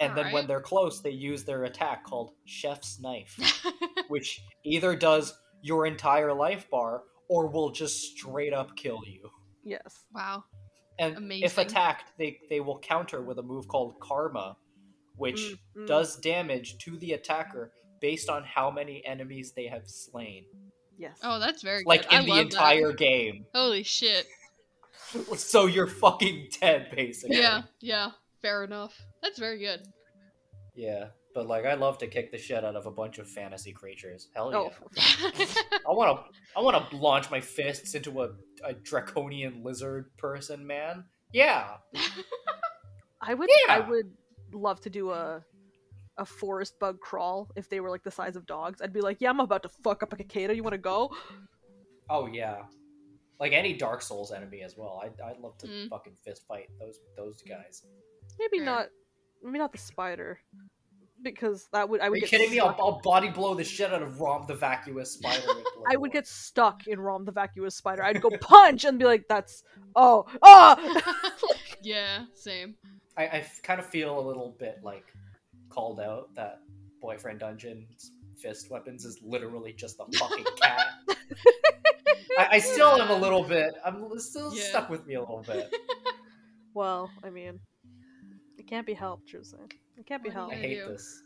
And 0.00 0.16
then 0.16 0.32
when 0.32 0.48
they're 0.48 0.60
close, 0.60 1.00
they 1.00 1.10
use 1.10 1.44
their 1.44 1.64
attack 1.64 2.04
called 2.04 2.32
Chef's 2.44 2.98
Knife, 3.00 3.38
which 4.08 4.40
either 4.64 4.96
does 4.96 5.32
your 5.62 5.86
entire 5.86 6.32
life 6.32 6.68
bar 6.70 7.02
or 7.28 7.46
will 7.46 7.70
just 7.70 8.00
straight 8.16 8.52
up 8.52 8.76
kill 8.76 9.00
you. 9.06 9.30
yes 9.64 10.04
Wow. 10.12 10.44
And 10.98 11.14
wow. 11.14 11.20
if 11.30 11.56
attacked, 11.56 12.12
they, 12.18 12.38
they 12.50 12.58
will 12.60 12.80
counter 12.80 13.22
with 13.22 13.38
a 13.38 13.42
move 13.42 13.68
called 13.68 13.94
Karma, 14.00 14.56
which 15.22 15.40
Mm, 15.40 15.58
mm. 15.78 15.86
does 15.86 16.16
damage 16.16 16.76
to 16.84 16.96
the 16.98 17.12
attacker 17.12 17.72
based 18.00 18.28
on 18.28 18.42
how 18.44 18.70
many 18.70 19.02
enemies 19.06 19.52
they 19.56 19.66
have 19.68 19.84
slain. 19.88 20.44
yes 20.98 21.18
Oh, 21.22 21.38
that's 21.38 21.62
very 21.62 21.84
Like 21.86 22.02
good. 22.02 22.12
in 22.12 22.18
I 22.18 22.22
the 22.24 22.28
love 22.30 22.40
entire 22.40 22.88
That. 22.88 22.98
game. 22.98 23.46
Holy 23.54 23.82
shit. 23.84 24.26
So 25.36 25.66
you're 25.66 25.86
fucking 25.88 26.48
dead, 26.58 26.88
basically. 26.96 27.36
Yeah, 27.36 27.62
yeah. 27.80 28.12
Fair 28.40 28.64
enough. 28.64 28.98
That's 29.22 29.38
very 29.38 29.58
good. 29.58 29.82
Yeah. 30.74 31.08
but 31.34 31.46
like 31.46 31.66
I 31.66 31.74
love 31.74 31.98
to 31.98 32.06
kick 32.06 32.30
the 32.32 32.38
shit 32.38 32.64
out 32.64 32.76
of 32.76 32.86
a 32.86 32.90
bunch 32.90 33.18
of 33.18 33.28
fantasy 33.28 33.72
creatures. 33.72 34.28
Hell 34.34 34.50
yeah! 34.52 34.58
Oh, 34.58 34.70
I 35.90 35.92
want 35.92 36.08
to 36.18 36.24
I 36.56 36.60
want 36.62 36.90
to 36.90 36.96
launch 36.96 37.30
my 37.30 37.40
fists 37.40 37.94
into 37.94 38.22
a, 38.22 38.30
a 38.64 38.72
draconian 38.72 39.62
lizard 39.62 40.10
person, 40.16 40.66
man. 40.66 41.04
Yeah. 41.32 41.76
I 43.20 43.34
would. 43.34 43.50
I 43.68 43.80
would 43.80 44.10
love 44.54 44.80
to 44.82 44.90
do 44.90 45.10
a 45.10 45.42
a 46.18 46.24
forest 46.26 46.78
bug 46.78 47.00
crawl 47.00 47.48
if 47.56 47.68
they 47.70 47.80
were 47.80 47.88
like 47.90 48.02
the 48.02 48.10
size 48.10 48.36
of 48.36 48.44
dogs. 48.46 48.82
I'd 48.82 48.92
be 48.92 49.00
like, 49.00 49.16
yeah, 49.20 49.30
I'm 49.30 49.40
about 49.40 49.62
to 49.62 49.70
fuck 49.82 50.02
up 50.02 50.12
a 50.12 50.16
cicada. 50.16 50.54
You 50.54 50.62
want 50.62 50.74
to 50.74 50.78
go? 50.78 51.10
Oh 52.10 52.26
yeah. 52.26 52.62
Like 53.40 53.52
any 53.52 53.72
Dark 53.72 54.02
Souls 54.02 54.30
enemy 54.30 54.62
as 54.62 54.76
well. 54.76 55.00
I'd, 55.02 55.18
I'd 55.20 55.38
love 55.40 55.56
to 55.58 55.66
Mm. 55.66 55.88
fucking 55.88 56.14
fist 56.24 56.44
fight 56.46 56.68
those 56.78 56.98
those 57.16 57.42
guys. 57.42 57.82
Maybe 58.38 58.58
Fair. 58.58 58.66
not. 58.66 58.86
Maybe 59.42 59.58
not 59.58 59.72
the 59.72 59.78
spider, 59.78 60.38
because 61.22 61.66
that 61.72 61.88
would 61.88 62.00
I 62.00 62.08
would. 62.08 62.14
Are 62.14 62.16
you 62.18 62.20
get 62.22 62.30
kidding 62.30 62.50
me? 62.50 62.60
I'll. 62.60 62.76
I'll 62.78 63.00
body 63.00 63.28
blow 63.30 63.54
the 63.54 63.64
shit 63.64 63.92
out 63.92 64.02
of 64.02 64.20
Rom 64.20 64.44
the 64.46 64.54
vacuous 64.54 65.12
spider. 65.12 65.46
I 65.90 65.96
would 65.96 66.12
get 66.12 66.28
stuck 66.28 66.86
in 66.86 67.00
Rom 67.00 67.24
the 67.24 67.32
vacuous 67.32 67.74
spider. 67.74 68.04
I'd 68.04 68.20
go 68.20 68.30
punch 68.40 68.84
and 68.84 68.98
be 68.98 69.04
like, 69.04 69.24
"That's 69.28 69.64
oh 69.96 70.26
ah." 70.42 70.76
yeah, 71.82 72.26
same. 72.34 72.76
I, 73.16 73.22
I 73.24 73.38
f- 73.38 73.60
kind 73.62 73.78
of 73.80 73.86
feel 73.86 74.18
a 74.18 74.24
little 74.26 74.56
bit 74.58 74.80
like 74.82 75.12
called 75.68 76.00
out 76.00 76.34
that 76.34 76.60
boyfriend 77.00 77.40
dungeon's 77.40 78.12
fist 78.38 78.70
weapons 78.70 79.04
is 79.04 79.18
literally 79.22 79.72
just 79.72 79.96
the 79.98 80.04
fucking 80.18 80.44
cat. 80.62 80.86
I, 82.38 82.48
I 82.52 82.58
still 82.58 83.00
am 83.00 83.10
a 83.10 83.16
little 83.16 83.42
bit. 83.44 83.74
I'm 83.84 84.18
still 84.18 84.54
Yeah. 84.54 84.62
stuck 84.64 84.88
with 84.90 85.06
me 85.06 85.14
a 85.14 85.20
little 85.20 85.44
bit. 85.46 85.70
well, 86.74 87.10
I 87.22 87.30
mean, 87.30 87.60
it 88.58 88.66
can't 88.66 88.86
be 88.86 88.94
helped, 88.94 89.30
Jose. 89.32 89.56
It 89.98 90.06
can't 90.06 90.22
be 90.22 90.30
What 90.30 90.36
are 90.48 90.52
I 90.52 90.56
you 90.56 90.62
helped. 90.62 90.62
gonna 90.62 90.68
hate 90.68 90.84
do? 90.86 90.92
this. 90.92 91.22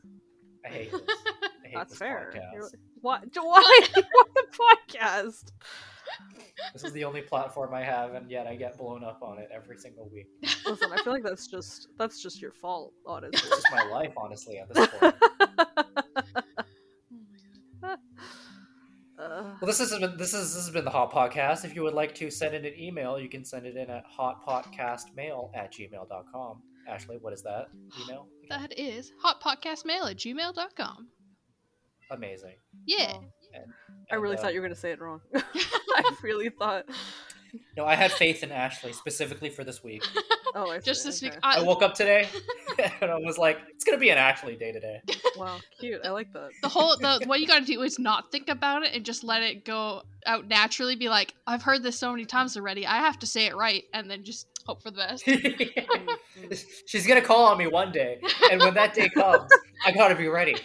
I 0.65 0.69
hate 0.69 0.93
this. 0.93 1.01
I 1.67 1.69
hate 1.69 1.75
That's 1.77 1.91
this 1.91 1.99
fair. 1.99 2.33
podcast. 2.35 2.53
You're- 2.55 2.69
Why? 3.03 3.21
Why? 3.35 3.81
Why 3.95 4.03
the 4.35 4.45
podcast? 4.93 5.53
This 6.73 6.83
is 6.85 6.93
the 6.93 7.05
only 7.05 7.21
platform 7.21 7.75
I 7.75 7.83
have, 7.83 8.15
and 8.15 8.31
yet 8.31 8.47
I 8.47 8.55
get 8.57 8.79
blown 8.79 9.05
up 9.05 9.21
on 9.23 9.39
it 9.39 9.49
every 9.55 9.77
single 9.79 10.09
week. 10.13 10.27
Listen, 10.65 10.91
I 10.93 11.03
feel 11.03 11.13
like 11.13 11.23
that's 11.23 11.47
just 11.47 11.89
that's 11.99 12.21
just 12.23 12.41
your 12.41 12.53
fault, 12.53 12.95
honestly. 13.07 13.39
It's 13.39 13.49
just 13.49 13.67
my 13.73 13.85
life, 13.85 14.13
honestly, 14.17 14.59
at 14.59 14.73
this 14.73 14.87
point. 14.89 15.15
Uh, 19.19 19.55
Well, 19.63 19.67
this 19.67 19.79
has 19.79 19.91
been 19.99 20.17
this 20.19 20.35
is 20.35 20.55
this 20.55 20.65
has 20.67 20.71
been 20.71 20.85
the 20.85 20.91
Hot 20.91 21.11
Pot 21.11 21.31
Cast. 21.31 21.65
If 21.65 21.75
you 21.75 21.83
would 21.83 21.95
like 21.95 22.15
to 22.17 22.31
send 22.31 22.55
in 22.55 22.67
an 22.67 22.79
email, 22.79 23.19
you 23.19 23.29
can 23.31 23.45
send 23.47 23.65
it 23.67 23.75
in 23.77 23.89
at 23.89 24.05
hotpotcastmail 24.19 25.51
at 25.57 25.73
gmail.com. 25.73 26.63
Ashley, 26.87 27.17
what 27.21 27.33
is 27.33 27.43
that 27.43 27.69
email? 28.05 28.29
again? 28.45 28.61
That 28.61 28.79
is 28.79 29.13
hotpotcastmail 29.25 30.11
at 30.11 30.17
gmail.com. 30.19 31.09
Amazing. 32.11 32.55
Yeah. 32.87 33.13
Oh. 33.15 33.25
And, 33.55 33.65
I 34.11 34.17
really 34.17 34.35
and, 34.35 34.41
thought 34.41 34.51
uh, 34.51 34.55
you 34.55 34.61
were 34.61 34.67
gonna 34.67 34.77
say 34.77 34.93
it 34.93 35.01
wrong. 35.01 35.21
I 35.35 36.15
really 36.23 36.51
thought. 36.51 36.87
No, 37.77 37.85
I 37.85 37.95
had 37.95 38.13
faith 38.13 38.43
in 38.43 38.53
Ashley 38.53 38.93
specifically 38.93 39.49
for 39.49 39.65
this 39.65 39.83
week. 39.83 40.05
Oh, 40.55 40.71
I 40.71 40.79
Just 40.79 41.03
see, 41.03 41.09
this 41.09 41.23
week. 41.23 41.33
okay. 41.33 41.41
I 41.43 41.61
I, 41.61 41.63
woke 41.63 41.83
up 41.83 41.95
today 41.95 42.29
and 43.01 43.11
I 43.11 43.19
was 43.19 43.39
like, 43.39 43.59
it's 43.69 43.85
gonna 43.85 43.99
be 43.99 44.11
an 44.11 44.19
Ashley 44.19 44.57
day 44.57 44.73
today. 44.73 45.01
Wow, 45.37 45.59
cute. 45.79 46.01
I 46.05 46.11
like 46.11 46.33
that. 46.33 46.51
the 46.63 46.69
whole 46.69 46.97
the 46.97 47.23
what 47.27 47.41
you 47.41 47.47
gotta 47.47 47.65
do 47.65 47.83
is 47.83 47.99
not 47.99 48.31
think 48.31 48.49
about 48.49 48.83
it 48.83 48.95
and 48.95 49.05
just 49.05 49.25
let 49.25 49.43
it 49.43 49.65
go 49.65 50.03
out 50.27 50.49
naturally. 50.49 50.97
Be 50.97 51.09
like, 51.09 51.35
I've 51.47 51.63
heard 51.63 51.83
this 51.83 51.99
so 51.99 52.11
many 52.11 52.25
times 52.25 52.57
already. 52.57 52.87
I 52.87 52.97
have 52.99 53.19
to 53.21 53.27
say 53.27 53.47
it 53.47 53.57
right, 53.57 53.85
and 53.93 54.11
then 54.11 54.25
just 54.25 54.47
hope 54.67 54.83
for 54.83 54.91
the 54.91 54.97
best. 54.97 55.25
She's 56.87 57.07
gonna 57.07 57.21
call 57.21 57.45
on 57.47 57.59
me 57.59 57.67
one 57.67 57.93
day, 57.93 58.21
and 58.51 58.61
when 58.61 58.75
that 58.75 58.95
day 58.95 59.09
comes, 59.11 59.51
I 59.85 59.93
gotta 59.93 60.15
be 60.15 60.29
ready 60.29 60.57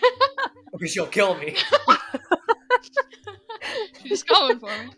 because 0.72 0.92
she'll 0.92 1.06
kill 1.08 1.36
me. 1.36 1.56
She's 4.04 4.24
coming 4.24 4.60
for 4.60 4.68
me. 4.68 4.92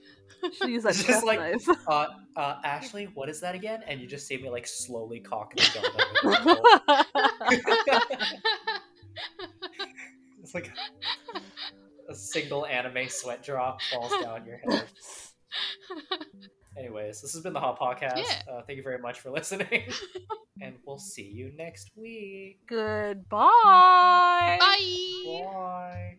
Should 0.58 0.70
use 0.70 0.84
that 0.84 0.90
It's 0.90 1.00
chef 1.00 1.08
just 1.08 1.26
like- 1.26 1.40
knife. 1.40 1.68
Uh, 1.88 2.08
uh, 2.36 2.56
Ashley, 2.64 3.06
what 3.14 3.30
is 3.30 3.40
that 3.41 3.56
again? 3.56 3.82
And 3.88 4.02
you 4.02 4.08
just 4.08 4.28
see 4.28 4.38
me 4.38 4.50
like 4.50 4.68
slowly 4.68 5.20
cock 5.20 5.54
the 5.56 5.64
gun. 6.34 6.58
It's 10.41 10.54
like 10.54 10.72
a 12.10 12.14
single 12.16 12.66
anime 12.66 13.08
sweat 13.08 13.44
drop 13.44 13.82
falls 13.84 14.12
down 14.22 14.45
your 14.45 14.58
head. 14.58 14.84
Anyways, 16.78 17.22
this 17.22 17.34
has 17.34 17.41
been 17.41 17.54
the 17.54 17.60
Hot 17.60 17.78
Pot 17.78 18.00
Cast. 18.00 18.18
Yeah. 18.18 18.41
Uh, 18.52 18.62
thank 18.64 18.78
you 18.78 18.84
very 18.84 19.00
much 19.00 19.20
for 19.20 19.30
listening, 19.30 19.84
and 20.62 20.76
we'll 20.86 20.98
see 20.98 21.24
you 21.24 21.52
next 21.56 21.91
week. 21.95 22.60
Goodbye. 22.68 24.58
Bye. 24.60 25.44
Bye. 25.54 26.18